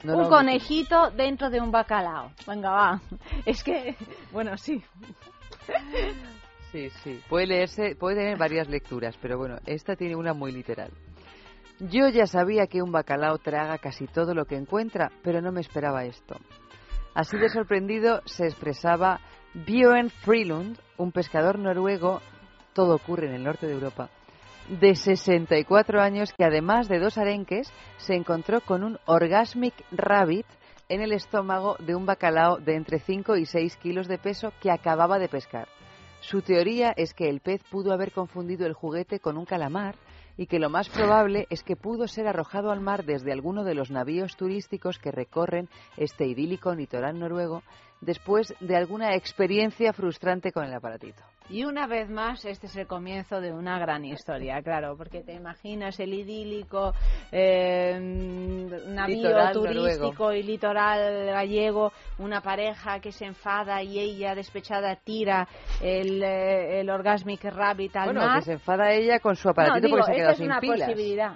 no 0.03 0.17
un 0.17 0.27
conejito 0.29 1.11
dentro 1.11 1.51
de 1.51 1.61
un 1.61 1.69
bacalao. 1.71 2.31
Venga, 2.47 2.71
va. 2.71 3.01
Es 3.45 3.63
que, 3.63 3.95
bueno, 4.31 4.57
sí. 4.57 4.83
Sí, 6.71 6.89
sí. 7.03 7.19
Puede 7.29 7.45
leerse, 7.47 7.95
puede 7.95 8.17
tener 8.17 8.37
varias 8.39 8.67
lecturas, 8.67 9.15
pero 9.21 9.37
bueno, 9.37 9.57
esta 9.67 9.95
tiene 9.95 10.15
una 10.15 10.33
muy 10.33 10.51
literal. 10.51 10.89
Yo 11.79 12.07
ya 12.07 12.25
sabía 12.25 12.67
que 12.67 12.81
un 12.81 12.93
bacalao 12.93 13.37
traga 13.37 13.77
casi 13.77 14.07
todo 14.07 14.33
lo 14.33 14.45
que 14.45 14.55
encuentra, 14.55 15.11
pero 15.23 15.41
no 15.41 15.51
me 15.51 15.59
esperaba 15.59 16.05
esto. 16.05 16.35
Así 17.13 17.37
de 17.37 17.49
sorprendido 17.49 18.21
se 18.25 18.45
expresaba 18.45 19.19
Björn 19.53 20.09
Frilund, 20.09 20.77
un 20.97 21.11
pescador 21.11 21.59
noruego, 21.59 22.21
todo 22.73 22.95
ocurre 22.95 23.27
en 23.27 23.33
el 23.35 23.43
norte 23.43 23.67
de 23.67 23.73
Europa, 23.73 24.09
de 24.69 24.95
64 24.95 26.01
años 26.01 26.33
que 26.33 26.45
además 26.45 26.87
de 26.87 26.99
dos 26.99 27.17
arenques 27.17 27.69
se 27.97 28.15
encontró 28.15 28.61
con 28.61 28.83
un 28.83 28.97
orgasmic 29.05 29.73
rabbit 29.91 30.45
en 30.87 31.01
el 31.01 31.11
estómago 31.11 31.75
de 31.79 31.95
un 31.95 32.05
bacalao 32.05 32.57
de 32.57 32.75
entre 32.75 32.99
5 32.99 33.35
y 33.35 33.45
6 33.45 33.75
kilos 33.77 34.07
de 34.07 34.17
peso 34.17 34.53
que 34.61 34.71
acababa 34.71 35.19
de 35.19 35.27
pescar. 35.27 35.67
Su 36.21 36.41
teoría 36.41 36.93
es 36.95 37.13
que 37.13 37.29
el 37.29 37.41
pez 37.41 37.61
pudo 37.69 37.91
haber 37.91 38.11
confundido 38.11 38.65
el 38.65 38.73
juguete 38.73 39.19
con 39.19 39.37
un 39.37 39.45
calamar 39.45 39.95
y 40.37 40.47
que 40.47 40.59
lo 40.59 40.69
más 40.69 40.89
probable 40.89 41.47
es 41.49 41.63
que 41.63 41.75
pudo 41.75 42.07
ser 42.07 42.27
arrojado 42.27 42.71
al 42.71 42.81
mar 42.81 43.05
desde 43.05 43.31
alguno 43.31 43.63
de 43.63 43.75
los 43.75 43.91
navíos 43.91 44.35
turísticos 44.35 44.99
que 44.99 45.11
recorren 45.11 45.69
este 45.97 46.25
idílico 46.25 46.73
litoral 46.73 47.19
noruego 47.19 47.63
después 48.05 48.53
de 48.59 48.75
alguna 48.75 49.15
experiencia 49.15 49.91
frustrante 49.93 50.51
con 50.51 50.63
el 50.65 50.73
aparatito. 50.73 51.21
Y 51.47 51.63
una 51.63 51.85
vez 51.85 52.09
más, 52.09 52.43
este 52.45 52.65
es 52.65 52.75
el 52.75 52.87
comienzo 52.87 53.39
de 53.39 53.51
una 53.53 53.77
gran 53.77 54.03
historia, 54.03 54.63
claro, 54.63 54.97
porque 54.97 55.21
te 55.21 55.33
imaginas 55.33 55.99
el 55.99 56.11
idílico 56.13 56.91
eh, 57.31 57.99
navío 58.87 59.15
Litoral 59.27 59.53
turístico 59.53 60.05
noruego. 60.23 60.33
y 60.33 60.43
litoral 60.43 61.25
gallego, 61.27 61.91
una 62.17 62.41
pareja 62.41 62.99
que 62.99 63.11
se 63.11 63.25
enfada 63.25 63.83
y 63.83 63.99
ella 63.99 64.33
despechada 64.33 64.95
tira 64.95 65.47
el, 65.81 66.23
eh, 66.23 66.79
el 66.79 66.89
orgasmic 66.89 67.43
rabbit 67.43 67.95
al 67.95 68.05
Bueno, 68.05 68.21
mar. 68.21 68.39
que 68.39 68.45
se 68.45 68.53
enfada 68.53 68.91
ella 68.93 69.19
con 69.19 69.35
su 69.35 69.47
no, 69.47 69.51
aparatito 69.51 69.85
digo, 69.87 69.97
porque 69.99 70.13
se 70.15 70.31
es 70.31 70.37
sin 70.37 70.45
una 70.47 70.59
pilas. 70.59 70.79
posibilidad. 70.89 71.33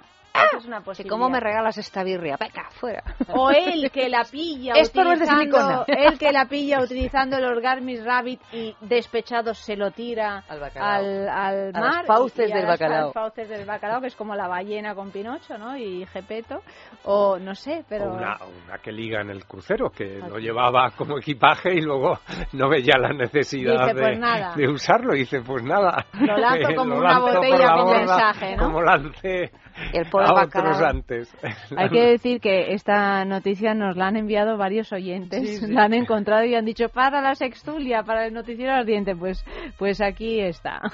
Es 0.56 0.64
una 0.64 0.78
Si 0.78 0.84
posibilidad. 0.84 1.10
cómo 1.12 1.28
me 1.28 1.40
regalas 1.40 1.76
esta 1.78 2.02
birria, 2.02 2.36
venga, 2.38 2.68
fuera. 2.70 3.02
O 3.34 3.50
él 3.50 3.90
que 3.90 4.08
la 4.08 4.24
pilla 4.24 4.74
Esto 4.76 5.02
no 5.04 5.12
es 5.12 5.20
de 5.20 5.24
utilizando, 5.26 5.84
él 5.86 6.18
que 6.18 6.32
la 6.32 6.44
pilla 6.46 6.80
utilizando 6.82 7.36
el 7.36 7.44
Orgasmic 7.44 8.04
Rabbit 8.04 8.40
y 8.52 8.74
despechado 8.80 9.54
se 9.54 9.76
lo 9.76 9.90
tira 9.90 10.44
al, 10.48 11.28
al 11.28 11.70
A 11.74 11.80
mar. 11.80 11.94
las 11.98 12.06
fauces 12.06 12.48
y 12.48 12.52
a 12.52 12.56
del 12.56 12.66
las 12.66 12.78
bacalao. 12.80 13.12
fauces 13.12 13.48
del 13.48 13.64
bacalao, 13.66 14.00
que 14.00 14.06
es 14.08 14.16
como 14.16 14.34
la 14.34 14.48
ballena 14.48 14.94
con 14.94 15.10
Pinocho, 15.10 15.58
¿no? 15.58 15.76
Y 15.76 16.06
Gepeto. 16.06 16.60
O 17.04 17.38
no 17.38 17.54
sé, 17.54 17.84
pero... 17.88 18.10
O 18.12 18.14
una, 18.14 18.38
una 18.66 18.78
que 18.78 18.92
liga 18.92 19.20
en 19.20 19.30
el 19.30 19.44
crucero, 19.46 19.90
que 19.90 20.18
lo 20.18 20.38
llevaba 20.38 20.90
como 20.96 21.18
equipaje 21.18 21.74
y 21.74 21.80
luego 21.80 22.18
no 22.52 22.68
veía 22.68 22.96
la 22.98 23.12
necesidad 23.12 23.86
Dice, 23.86 23.94
de, 23.94 24.00
pues 24.02 24.18
nada. 24.18 24.54
de 24.56 24.68
usarlo. 24.68 25.14
Y 25.14 25.20
dice, 25.20 25.40
pues 25.42 25.62
nada. 25.64 26.06
Lo 26.20 26.36
lanzo 26.36 26.74
como 26.76 26.94
lo 26.94 27.00
una 27.00 27.10
lanzo 27.10 27.26
por 27.26 27.34
botella 27.36 27.64
la 27.66 27.74
con 27.74 27.90
mensaje, 27.90 28.56
¿no? 28.56 28.62
Como 28.64 28.82
lancé 28.82 29.50
El 29.92 30.06
a 30.28 30.32
bacalao. 30.32 30.72
otros 30.72 30.88
antes. 30.88 31.36
Hay 31.76 31.88
que 31.88 32.00
decir 32.06 32.40
que 32.40 32.72
esta 32.74 33.24
noticia 33.24 33.74
nos 33.74 33.96
la 33.96 34.08
han 34.08 34.16
enviado 34.16 34.56
varios 34.56 34.92
oyentes, 34.92 35.40
Sí, 35.48 35.56
sí. 35.66 35.72
la 35.72 35.84
han 35.84 35.94
encontrado 35.94 36.44
y 36.44 36.54
han 36.54 36.64
dicho 36.64 36.88
para 36.88 37.20
la 37.20 37.34
sextulia, 37.34 38.02
para 38.02 38.26
el 38.26 38.34
noticiero 38.34 38.72
ardiente, 38.72 39.14
pues, 39.16 39.44
pues 39.78 40.00
aquí 40.00 40.40
está. 40.40 40.80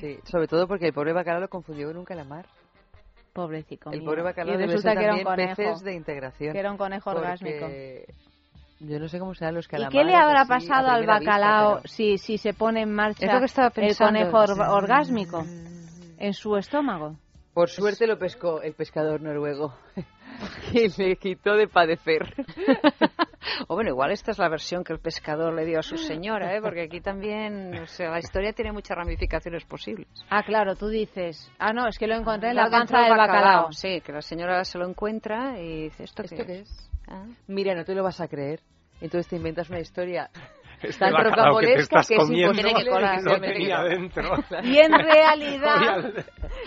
Sí, 0.00 0.18
sobre 0.24 0.46
todo 0.48 0.66
porque 0.68 0.88
el 0.88 0.92
pobre 0.92 1.14
bacalao 1.14 1.40
lo 1.40 1.48
confundió 1.48 1.86
con 1.88 1.96
un 1.96 2.04
calamar. 2.04 2.44
Pobrecito. 3.32 3.90
El 3.90 4.00
mío. 4.00 4.10
pobre 4.10 4.22
bacalao 4.22 4.54
y 4.54 4.58
debe 4.58 4.72
resulta 4.72 4.90
ser 4.90 4.98
que 4.98 5.04
era 5.06 5.14
un 5.14 5.22
conejo. 5.24 5.56
peces 5.56 5.82
de 5.82 5.94
integración. 5.94 6.52
Que 6.52 6.58
era 6.58 6.70
un 6.70 6.76
conejo 6.76 7.10
porque 7.10 7.20
orgásmico. 7.20 7.68
Yo 8.80 8.98
no 8.98 9.08
sé 9.08 9.18
cómo 9.18 9.34
serán 9.34 9.54
los 9.54 9.64
¿Y 9.66 9.68
calamares. 9.68 9.98
qué 9.98 10.04
le 10.04 10.14
habrá 10.14 10.40
así, 10.42 10.48
pasado 10.50 10.88
al 10.88 10.98
primera 10.98 11.18
vista, 11.20 11.32
bacalao 11.32 11.76
pero- 11.76 11.88
si, 11.88 12.18
si 12.18 12.36
se 12.38 12.52
pone 12.52 12.82
en 12.82 12.92
marcha 12.92 13.24
Es 13.24 13.32
lo 13.32 13.38
que 13.38 13.44
estaba 13.46 13.68
el 13.68 13.72
pensando. 13.72 14.30
conejo 14.30 14.38
or- 14.38 14.60
orgásmico 14.82 15.44
en 16.18 16.32
su 16.34 16.56
estómago? 16.56 17.16
Por 17.54 17.70
suerte 17.70 18.06
lo 18.06 18.18
pescó 18.18 18.60
el 18.62 18.74
pescador 18.74 19.22
noruego. 19.22 19.74
y 20.72 20.88
le 21.00 21.16
quitó 21.16 21.54
de 21.54 21.68
padecer. 21.68 22.34
O 23.68 23.74
bueno, 23.74 23.90
igual 23.90 24.10
esta 24.10 24.30
es 24.30 24.38
la 24.38 24.48
versión 24.48 24.82
que 24.84 24.92
el 24.92 24.98
pescador 24.98 25.54
le 25.54 25.64
dio 25.64 25.78
a 25.78 25.82
su 25.82 25.96
señora, 25.96 26.56
¿eh? 26.56 26.60
porque 26.62 26.82
aquí 26.82 27.00
también, 27.00 27.74
o 27.74 27.86
sea, 27.86 28.10
la 28.10 28.18
historia 28.18 28.52
tiene 28.52 28.72
muchas 28.72 28.96
ramificaciones 28.96 29.64
posibles. 29.64 30.08
Ah, 30.30 30.42
claro, 30.42 30.74
tú 30.74 30.88
dices. 30.88 31.50
Ah, 31.58 31.72
no, 31.72 31.86
es 31.86 31.98
que 31.98 32.06
lo 32.06 32.16
encontré 32.16 32.50
en 32.50 32.56
la 32.56 32.70
Dentro 32.70 32.78
panza 32.78 33.00
del 33.00 33.16
bacalao. 33.16 33.72
Sí, 33.72 34.00
que 34.00 34.12
la 34.12 34.22
señora 34.22 34.64
se 34.64 34.78
lo 34.78 34.88
encuentra 34.88 35.60
y 35.60 35.84
dice, 35.84 36.04
¿esto, 36.04 36.22
¿Esto 36.22 36.36
qué, 36.36 36.46
qué 36.46 36.58
es? 36.60 36.90
Ah. 37.06 37.26
Mira, 37.46 37.74
no 37.74 37.84
te 37.84 37.94
lo 37.94 38.02
vas 38.02 38.20
a 38.20 38.28
creer. 38.28 38.60
Entonces 39.00 39.28
te 39.28 39.36
inventas 39.36 39.68
una 39.68 39.80
historia 39.80 40.30
Este 40.84 41.04
tan 41.04 41.14
que 41.14 41.22
rocambolesca 41.22 41.82
estás 41.82 42.08
que 42.08 42.14
es 42.14 42.20
comiendo 42.20 42.52
imposible 42.52 42.90
que 42.90 43.20
se 43.20 43.40
tenía 43.40 43.82
dentro. 43.82 44.34
Y 44.64 44.78
en 44.78 44.92
realidad, 44.92 46.12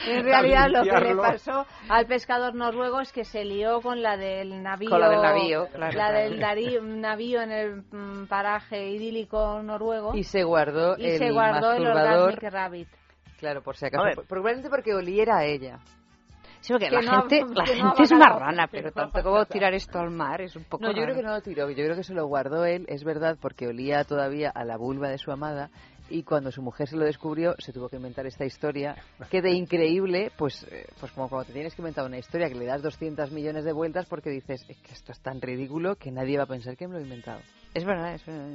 en 0.08 0.24
realidad 0.24 0.70
lo 0.70 0.84
que 0.84 1.00
le 1.02 1.16
pasó 1.16 1.66
al 1.90 2.06
pescador 2.06 2.56
noruego 2.56 3.02
es 3.02 3.12
que 3.12 3.24
se 3.24 3.46
lió 3.46 3.82
con 3.82 4.02
la 4.02 4.18
del 4.18 4.62
navío, 4.62 4.90
Con 4.90 5.00
la 5.00 5.10
del 5.10 5.22
navío, 5.22 5.68
claro, 5.74 5.98
la 5.98 6.12
del 6.12 6.40
dari- 6.40 6.80
navío 6.82 7.42
en 7.42 7.52
el 7.52 7.76
mm, 7.92 8.28
paraje 8.28 8.90
idílico 8.90 9.62
noruego 9.64 10.16
Y 10.16 10.24
se 10.24 10.44
guardó 10.44 10.96
y 10.98 11.06
el 11.06 11.18
se 11.18 11.32
guardó 11.32 11.74
el 11.74 11.86
rabbit. 12.52 12.88
Claro, 13.40 13.62
por 13.62 13.78
si 13.78 13.86
acaso. 13.86 14.24
Probablemente 14.28 14.70
porque 14.70 14.94
oliera 14.96 15.38
a 15.38 15.46
ella. 15.46 15.80
Sí, 16.62 16.74
porque 16.74 16.90
la 16.90 17.02
gente, 17.02 17.42
la 17.54 17.66
gente 17.66 18.04
es 18.04 18.12
marrana, 18.12 18.68
pero 18.70 18.92
tanto 18.94 19.24
como 19.24 19.46
tirar 19.46 19.74
esto 19.74 20.00
al 20.00 20.12
mar 20.12 20.42
es 20.42 20.56
un 20.56 20.64
poco 20.64 20.84
No, 20.84 20.92
yo 20.92 21.04
creo 21.04 21.16
que 21.16 21.24
no 21.24 21.32
lo 21.32 21.42
tiró, 21.42 21.70
yo 21.70 21.84
creo 21.84 21.96
que 21.96 22.04
se 22.04 22.14
lo 22.14 22.26
guardó 22.28 22.66
él, 22.66 22.86
es 22.88 23.04
verdad, 23.04 23.38
porque 23.42 23.68
olía 23.68 24.04
todavía 24.04 24.50
a 24.50 24.64
la 24.64 24.78
vulva 24.78 25.10
de 25.10 25.18
su 25.18 25.32
amada 25.32 25.70
y 26.10 26.24
cuando 26.24 26.52
su 26.52 26.62
mujer 26.62 26.88
se 26.88 26.96
lo 26.96 27.06
descubrió 27.06 27.56
se 27.60 27.74
tuvo 27.74 27.90
que 27.90 27.98
inventar 27.98 28.26
esta 28.26 28.46
historia 28.46 28.96
que 29.30 29.42
de 29.42 29.52
increíble 29.52 30.32
pues 30.38 30.64
eh, 30.72 30.88
pues 31.00 31.12
como 31.12 31.30
cuando 31.30 31.48
te 31.48 31.54
tienes 31.54 31.76
que 31.76 31.82
inventar 31.82 32.06
una 32.06 32.18
historia 32.18 32.48
que 32.48 32.56
le 32.56 32.66
das 32.66 32.82
200 32.82 33.32
millones 33.32 33.66
de 33.66 33.74
vueltas 33.74 34.06
porque 34.06 34.30
dices 34.30 34.66
es 34.68 34.78
que 34.78 34.94
esto 34.94 35.12
es 35.12 35.20
tan 35.20 35.42
ridículo 35.42 35.96
que 35.96 36.12
nadie 36.12 36.38
va 36.38 36.44
a 36.44 36.48
pensar 36.48 36.78
que 36.78 36.88
me 36.88 36.94
lo 36.94 37.00
he 37.00 37.04
inventado 37.04 37.42
es 37.74 37.86
verdad, 37.86 38.14
es 38.16 38.26
verdad. 38.26 38.50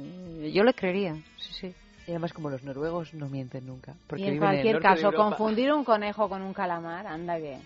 yo 0.51 0.63
le 0.63 0.73
creería 0.73 1.15
sí 1.37 1.53
sí. 1.53 1.75
Y 2.05 2.11
además 2.11 2.33
como 2.33 2.49
los 2.49 2.63
noruegos 2.63 3.13
no 3.13 3.29
mienten 3.29 3.65
nunca 3.65 3.93
porque 4.07 4.23
y 4.23 4.27
en 4.29 4.39
cualquier 4.39 4.79
caso 4.81 5.11
confundir 5.13 5.71
un 5.71 5.83
conejo 5.83 6.27
con 6.27 6.41
un 6.41 6.53
calamar 6.53 7.07
anda 7.07 7.37
que 7.37 7.59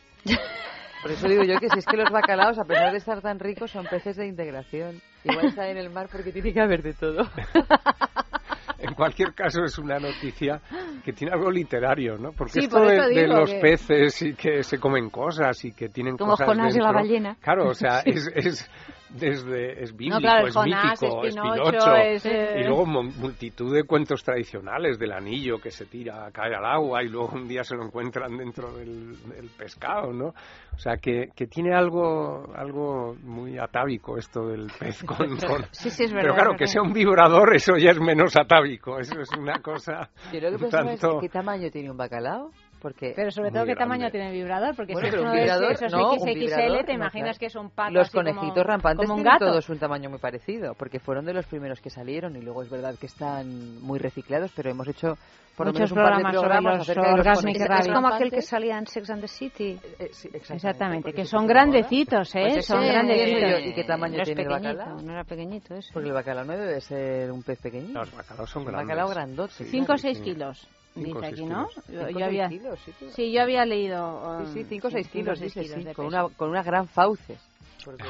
por 1.01 1.11
eso 1.11 1.27
digo 1.27 1.43
yo 1.43 1.59
que 1.59 1.69
si 1.69 1.79
es 1.79 1.85
que 1.85 1.97
los 1.97 2.09
bacalaos, 2.09 2.59
a 2.59 2.65
pesar 2.65 2.91
de 2.91 2.97
estar 2.97 3.21
tan 3.21 3.39
ricos, 3.39 3.71
son 3.71 3.85
peces 3.85 4.15
de 4.15 4.27
integración. 4.27 5.01
Igual 5.23 5.47
están 5.47 5.67
en 5.67 5.77
el 5.77 5.89
mar 5.89 6.07
porque 6.11 6.31
tiene 6.31 6.53
que 6.53 6.61
haber 6.61 6.81
de 6.81 6.93
todo. 6.93 7.23
en 8.79 8.93
cualquier 8.93 9.33
caso 9.33 9.63
es 9.63 9.77
una 9.77 9.99
noticia 9.99 10.61
que 11.03 11.13
tiene 11.13 11.33
algo 11.33 11.51
literario, 11.51 12.17
¿no? 12.17 12.31
Porque 12.31 12.59
esto 12.59 12.81
de, 12.81 13.27
los 13.27 13.53
peces 13.55 14.21
y 14.21 14.33
que 14.33 14.63
se 14.63 14.79
comen 14.79 15.09
cosas 15.09 15.63
y 15.65 15.71
que 15.71 15.89
tienen 15.89 16.17
Como 16.17 16.31
cosas 16.31 16.47
Jonás 16.47 16.75
y 16.75 16.79
la 16.79 16.91
ballena. 16.91 17.37
Claro, 17.41 17.69
o 17.69 17.73
sea, 17.73 17.99
es, 18.05 18.27
es 18.35 18.69
desde 19.09 19.81
es 19.81 19.95
bíblico, 19.95 20.27
es 20.47 20.55
mítico, 20.55 21.23
es 21.23 21.35
Pinocho, 21.35 22.59
y 22.59 22.63
luego 22.63 22.85
multitud 22.85 23.73
de 23.73 23.83
cuentos 23.83 24.23
tradicionales 24.23 24.99
del 24.99 25.11
anillo 25.11 25.59
que 25.59 25.71
se 25.71 25.85
tira, 25.85 26.29
cae 26.31 26.53
al 26.53 26.65
agua 26.65 27.03
y 27.03 27.09
luego 27.09 27.31
un 27.33 27.47
día 27.47 27.63
se 27.63 27.75
lo 27.75 27.85
encuentran 27.85 28.37
dentro 28.37 28.71
del, 28.73 29.15
pescado, 29.57 30.11
¿no? 30.13 30.27
O 30.27 30.79
sea, 30.79 30.97
que, 30.97 31.29
que, 31.35 31.47
tiene 31.47 31.73
algo 31.73 32.53
algo 32.55 33.15
muy 33.23 33.57
atávico 33.57 34.17
esto 34.17 34.47
del 34.47 34.67
pez 34.77 35.03
con... 35.03 35.39
Sí, 35.71 35.89
sí, 35.89 36.03
es 36.03 36.13
verdad. 36.13 36.21
Pero 36.21 36.33
claro, 36.35 36.55
que 36.57 36.67
sea 36.67 36.81
un 36.81 36.93
vibrador, 36.93 37.55
eso 37.55 37.77
ya 37.77 37.91
es 37.91 37.99
menos 37.99 38.35
atávico, 38.35 38.99
eso 38.99 39.19
es 39.19 39.29
una 39.37 39.59
cosa... 39.61 40.09
Yo 40.31 40.39
lo 40.39 40.57
que 40.57 40.67
tanto... 40.67 41.19
¿qué 41.19 41.29
tamaño 41.29 41.69
tiene 41.71 41.89
un 41.89 41.97
bacalao? 41.97 42.51
Porque 42.81 43.13
pero 43.15 43.31
sobre 43.31 43.51
todo 43.51 43.65
qué 43.65 43.75
tamaño 43.75 44.09
tiene 44.11 44.27
el 44.27 44.33
vibrador 44.33 44.75
porque 44.75 44.95
si 44.95 45.07
es 45.07 45.13
un 45.15 45.31
vibrador, 45.31 45.71
esos 45.71 45.91
no, 45.91 46.13
XXL 46.13 46.85
te 46.85 46.93
imaginas 46.93 47.39
que 47.39 47.47
es 47.47 47.55
un 47.55 47.69
pato 47.69 47.91
los 47.93 48.11
conejitos 48.11 48.53
como, 48.53 48.63
rampantes 48.63 49.07
como 49.07 49.15
un 49.15 49.23
tienen 49.23 49.39
gato. 49.39 49.51
todos 49.51 49.69
un 49.69 49.79
tamaño 49.79 50.09
muy 50.09 50.19
parecido 50.19 50.73
porque 50.75 50.99
fueron 50.99 51.25
de 51.25 51.33
los 51.33 51.45
primeros 51.47 51.81
que 51.81 51.89
salieron 51.89 52.35
y 52.35 52.41
luego 52.41 52.61
es 52.61 52.69
verdad 52.69 52.95
que 52.99 53.07
están 53.07 53.81
muy 53.81 53.99
reciclados 53.99 54.51
pero 54.55 54.69
hemos 54.69 54.87
hecho 54.87 55.17
por 55.57 55.65
muchos 55.65 55.89
lo 55.89 55.95
menos 55.95 56.03
programas, 56.03 56.19
un 56.19 56.23
par 56.23 56.33
de 56.33 56.39
programas 56.39 56.85
sobre 56.85 57.01
los 57.01 57.19
orgasmic 57.19 57.55
es 57.57 57.87
como 57.87 58.07
aquel 58.09 58.29
que 58.29 58.41
salía 58.43 58.77
en 58.77 58.85
Sex 58.85 59.09
and 59.09 59.21
the 59.21 59.27
City. 59.27 59.79
Eh, 59.97 60.09
sí, 60.11 60.29
exactamente, 60.31 60.59
exactamente 60.59 61.13
que 61.13 61.25
son 61.25 61.47
grandecitos 61.47 62.35
eh 62.35 62.49
pues 62.53 62.65
son 62.67 62.83
ese, 62.83 62.93
grandecitos. 62.93 63.65
y 63.65 63.73
qué 63.73 63.83
tamaño 63.83 64.17
no 64.19 64.23
tiene 64.23 64.41
el 64.43 64.49
bacalao 64.49 65.01
no 65.01 65.11
era 65.13 65.23
pequeñito 65.23 65.73
eso 65.73 65.89
porque 65.93 66.09
el 66.09 66.13
bacalao 66.13 66.45
no 66.45 66.53
debe 66.53 66.79
ser 66.79 67.31
un 67.31 67.41
pez 67.41 67.59
pequeñito. 67.59 67.97
Los 67.99 68.15
bacalaos 68.15 68.49
son 68.51 68.65
grandes 68.65 68.87
bacalao 68.87 69.09
grandote. 69.09 69.63
5 69.65 69.93
o 69.93 69.97
6 69.97 70.21
kilos 70.21 70.67
dice 71.03 71.25
aquí, 71.25 71.45
¿no? 71.45 71.67
Yo, 71.87 72.01
había, 72.01 72.47
seis 72.47 72.61
kilos, 72.61 72.79
sí, 73.15 73.31
yo 73.31 73.41
había 73.41 73.65
leído. 73.65 74.45
Sí, 74.45 74.53
sí, 74.53 74.59
um, 74.61 74.69
5 74.69 74.87
o 74.87 74.91
6 74.91 75.07
cinco, 75.07 75.13
kilos, 75.13 75.39
seis 75.39 75.53
dice, 75.53 75.67
kilos 75.67 75.85
sí, 75.89 75.93
con 75.93 76.05
una, 76.05 76.29
con 76.29 76.49
unas 76.49 76.65
gran 76.65 76.87
fauces. 76.87 77.39
Porque 77.83 78.05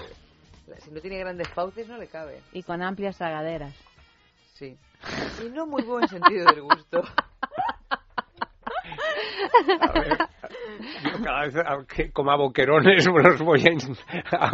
si 0.80 0.91
no 0.91 0.99
tiene 0.99 1.18
grandes 1.19 1.47
fauces 1.49 1.88
no 1.88 1.97
le 1.97 2.07
cabe. 2.07 2.41
Y 2.51 2.64
con 2.64 2.81
amplias 2.81 3.18
tragaderas. 3.18 3.73
Sí. 4.53 4.77
Y 5.45 5.49
no 5.49 5.65
muy 5.65 5.84
buen 5.84 6.07
sentido 6.07 6.45
del 6.45 6.61
gusto. 6.61 7.03
A 9.81 9.91
ver, 9.99 10.18
yo 11.03 11.23
cada 11.23 11.41
vez 11.45 11.88
que 11.88 12.11
coma 12.11 12.35
boquerones 12.35 13.07
me 13.07 13.23
los 13.23 13.41
voy 13.41 13.64
a, 13.65 14.38
a, 14.38 14.52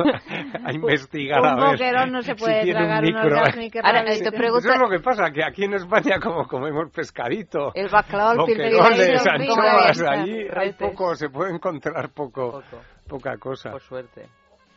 a 0.65 0.73
investigar 0.73 1.41
un 1.41 1.47
a 1.47 1.55
ver 1.55 1.65
boquerón 1.71 2.11
no 2.11 2.21
se 2.21 2.35
puede 2.35 2.63
si 2.63 2.71
tragar 2.71 3.03
un 3.03 3.15
Ahora, 3.15 3.51
reality. 3.51 4.23
te 4.23 4.31
pregunto- 4.31 4.59
Eso 4.67 4.73
es 4.73 4.79
lo 4.79 4.89
que 4.89 4.99
pasa, 4.99 5.31
que 5.31 5.43
aquí 5.43 5.63
en 5.65 5.73
España 5.73 6.19
como 6.21 6.47
comemos 6.47 6.91
pescadito, 6.91 7.71
el 7.75 7.89
bacalao 7.89 8.29
al 8.31 8.37
boquerones, 8.37 9.27
anchoas, 9.27 10.01
allí 10.01 10.47
hay 10.55 10.73
poco, 10.73 11.15
se 11.15 11.29
puede 11.29 11.53
encontrar 11.53 12.09
poco, 12.13 12.51
Poco, 12.51 12.81
poca 13.07 13.37
cosa, 13.37 13.71
por 13.71 13.81
suerte. 13.81 14.27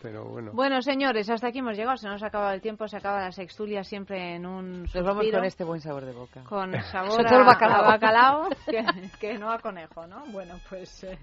Pero 0.03 0.25
bueno. 0.25 0.51
Bueno, 0.55 0.83
señores, 0.83 1.29
hasta 1.31 1.49
aquí 1.49 1.59
hemos 1.61 1.77
llegado. 1.77 1.97
Se 1.97 2.07
nos 2.09 2.23
ha 2.23 2.27
acabado 2.27 2.53
el 2.53 2.61
tiempo, 2.61 2.87
se 2.89 2.97
acaba 2.97 3.21
la 3.21 3.33
sextulia 3.33 3.83
siempre 3.83 4.35
en 4.37 4.47
un 4.47 4.83
Nos 4.83 4.93
vamos 5.05 5.25
con 5.33 5.45
este 5.45 5.65
buen 5.65 5.81
sabor 5.81 6.05
de 6.05 6.13
boca. 6.13 6.43
con 6.45 6.73
sabor 6.93 7.11
Sobre 7.13 7.25
todo 7.25 7.39
el 7.41 7.45
a- 7.45 7.47
bacalao. 7.47 7.81
a 7.85 7.87
bacalao, 7.89 8.49
que, 8.67 8.85
que 9.21 9.39
no 9.39 9.51
a 9.51 9.59
conejo, 9.59 10.07
¿no? 10.07 10.23
Bueno, 10.33 10.55
pues 10.69 11.05
eh, 11.05 11.19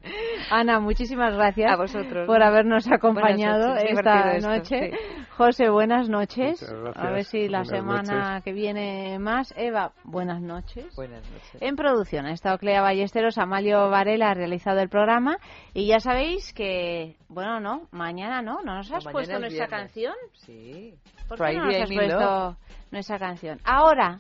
Ana, 0.52 0.80
muchísimas 0.80 1.34
gracias 1.34 1.72
A 1.72 1.76
vosotros. 1.78 2.26
por 2.28 2.42
habernos 2.44 2.90
acompañado 2.92 3.76
esta 3.76 4.34
esto, 4.36 4.50
noche. 4.50 4.92
sí. 4.92 4.98
José, 5.38 5.70
buenas 5.70 6.10
noches. 6.10 6.64
A 6.96 7.10
ver 7.10 7.24
si 7.26 7.48
la 7.48 7.60
Buenas 7.64 7.68
semana 8.08 8.30
noches. 8.30 8.44
que 8.44 8.54
viene 8.54 9.18
más. 9.20 9.54
Eva, 9.58 9.92
buenas 10.04 10.42
noches. 10.42 10.94
Buenas 10.96 11.24
noches. 11.30 11.62
En 11.62 11.76
producción 11.76 12.26
ha 12.26 12.32
estado 12.34 12.58
Clea 12.58 12.82
Ballesteros, 12.82 13.38
Amalio 13.38 13.90
Varela 13.90 14.32
ha 14.32 14.34
realizado 14.34 14.80
el 14.80 14.90
programa 14.90 15.38
y 15.74 15.88
ya 15.88 16.00
sabéis 16.00 16.54
que, 16.54 17.16
bueno, 17.30 17.60
no, 17.60 17.88
mañana 17.92 18.42
no, 18.42 18.62
¿no 18.64 18.76
nos 18.76 18.92
has 18.92 19.04
puesto 19.04 19.34
es 19.34 19.40
nuestra 19.40 19.68
viernes. 19.68 19.70
canción? 19.70 20.14
Sí. 20.34 20.94
¿Por 21.28 21.38
qué 21.38 21.54
no 21.54 21.66
nos 21.66 21.76
has 21.76 21.90
puesto 21.92 22.20
love. 22.20 22.56
nuestra 22.92 23.20
canción? 23.20 23.60
Ahora. 23.64 24.18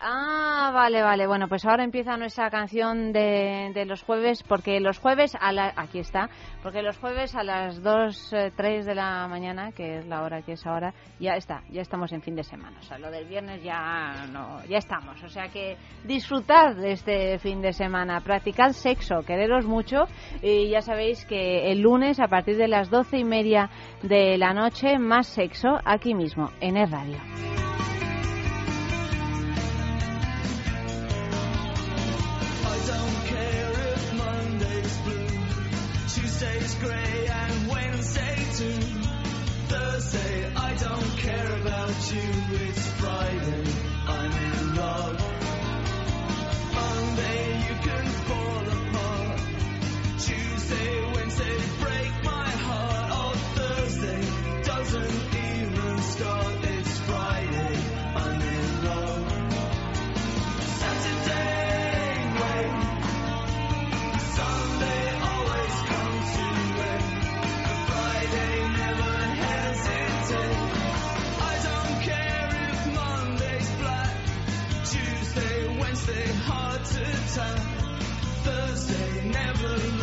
Ah, 0.00 0.70
vale, 0.72 1.02
vale. 1.02 1.26
Bueno, 1.26 1.48
pues 1.48 1.64
ahora 1.64 1.82
empieza 1.82 2.16
nuestra 2.16 2.50
canción 2.50 3.12
de, 3.12 3.72
de 3.74 3.84
los 3.84 4.02
jueves, 4.02 4.44
porque 4.44 4.78
los 4.78 4.98
jueves 4.98 5.36
a 5.40 5.52
la, 5.52 5.72
aquí 5.76 5.98
está, 5.98 6.30
porque 6.62 6.82
los 6.82 6.96
jueves 6.98 7.34
a 7.34 7.42
las 7.42 7.82
2, 7.82 8.32
eh, 8.32 8.52
3 8.54 8.86
de 8.86 8.94
la 8.94 9.26
mañana, 9.26 9.72
que 9.72 9.98
es 9.98 10.06
la 10.06 10.22
hora 10.22 10.42
que 10.42 10.52
es 10.52 10.64
ahora, 10.66 10.94
ya 11.18 11.34
está, 11.34 11.62
ya 11.70 11.82
estamos 11.82 12.12
en 12.12 12.22
fin 12.22 12.36
de 12.36 12.44
semana. 12.44 12.78
O 12.78 12.82
sea, 12.82 12.98
lo 12.98 13.10
del 13.10 13.26
viernes 13.26 13.62
ya 13.62 14.26
no, 14.32 14.64
ya 14.66 14.78
estamos. 14.78 15.20
O 15.24 15.28
sea 15.28 15.48
que 15.48 15.76
disfrutad 16.04 16.76
de 16.76 16.92
este 16.92 17.38
fin 17.40 17.60
de 17.60 17.72
semana, 17.72 18.20
practicad 18.20 18.70
sexo, 18.70 19.22
quereros 19.26 19.66
mucho 19.66 20.04
y 20.42 20.70
ya 20.70 20.80
sabéis 20.80 21.24
que 21.26 21.72
el 21.72 21.80
lunes 21.80 22.20
a 22.20 22.28
partir 22.28 22.56
de 22.56 22.68
las 22.68 22.88
doce 22.88 23.18
y 23.18 23.24
media 23.24 23.68
de 24.02 24.38
la 24.38 24.54
noche 24.54 24.98
más 24.98 25.26
sexo 25.26 25.78
aquí 25.84 26.14
mismo 26.14 26.50
en 26.60 26.76
el 26.76 26.88
radio. 26.88 27.18
Don't 32.86 33.26
care 33.26 33.72
if 33.94 34.14
Monday's 34.14 34.96
blue, 34.98 35.28
Tuesday's 36.14 36.74
grey, 36.76 37.26
and 37.26 37.68
Wednesday 37.68 38.36
too. 38.56 38.80
Thursday, 39.68 40.52
I 40.54 40.74
don't 40.74 41.16
care 41.18 41.52
about 41.60 42.12
you. 42.12 42.30
It's 42.68 42.86
Friday, 42.92 43.64
I'm 44.06 44.32
in 44.32 44.74
love. 44.76 45.20
Monday, 46.74 47.58
you 47.68 47.74
can 47.86 48.06
fall 48.28 48.68
apart. 48.78 49.40
Tuesday, 50.20 51.12
Wednesday, 51.14 51.56
break 51.80 52.12
my 52.24 52.48
heart. 52.66 53.10
Oh, 53.12 53.34
Thursday 53.56 54.62
doesn't 54.62 55.34
even 55.34 55.98
start. 56.02 56.57
Thursday 78.42 79.30
never 79.30 79.97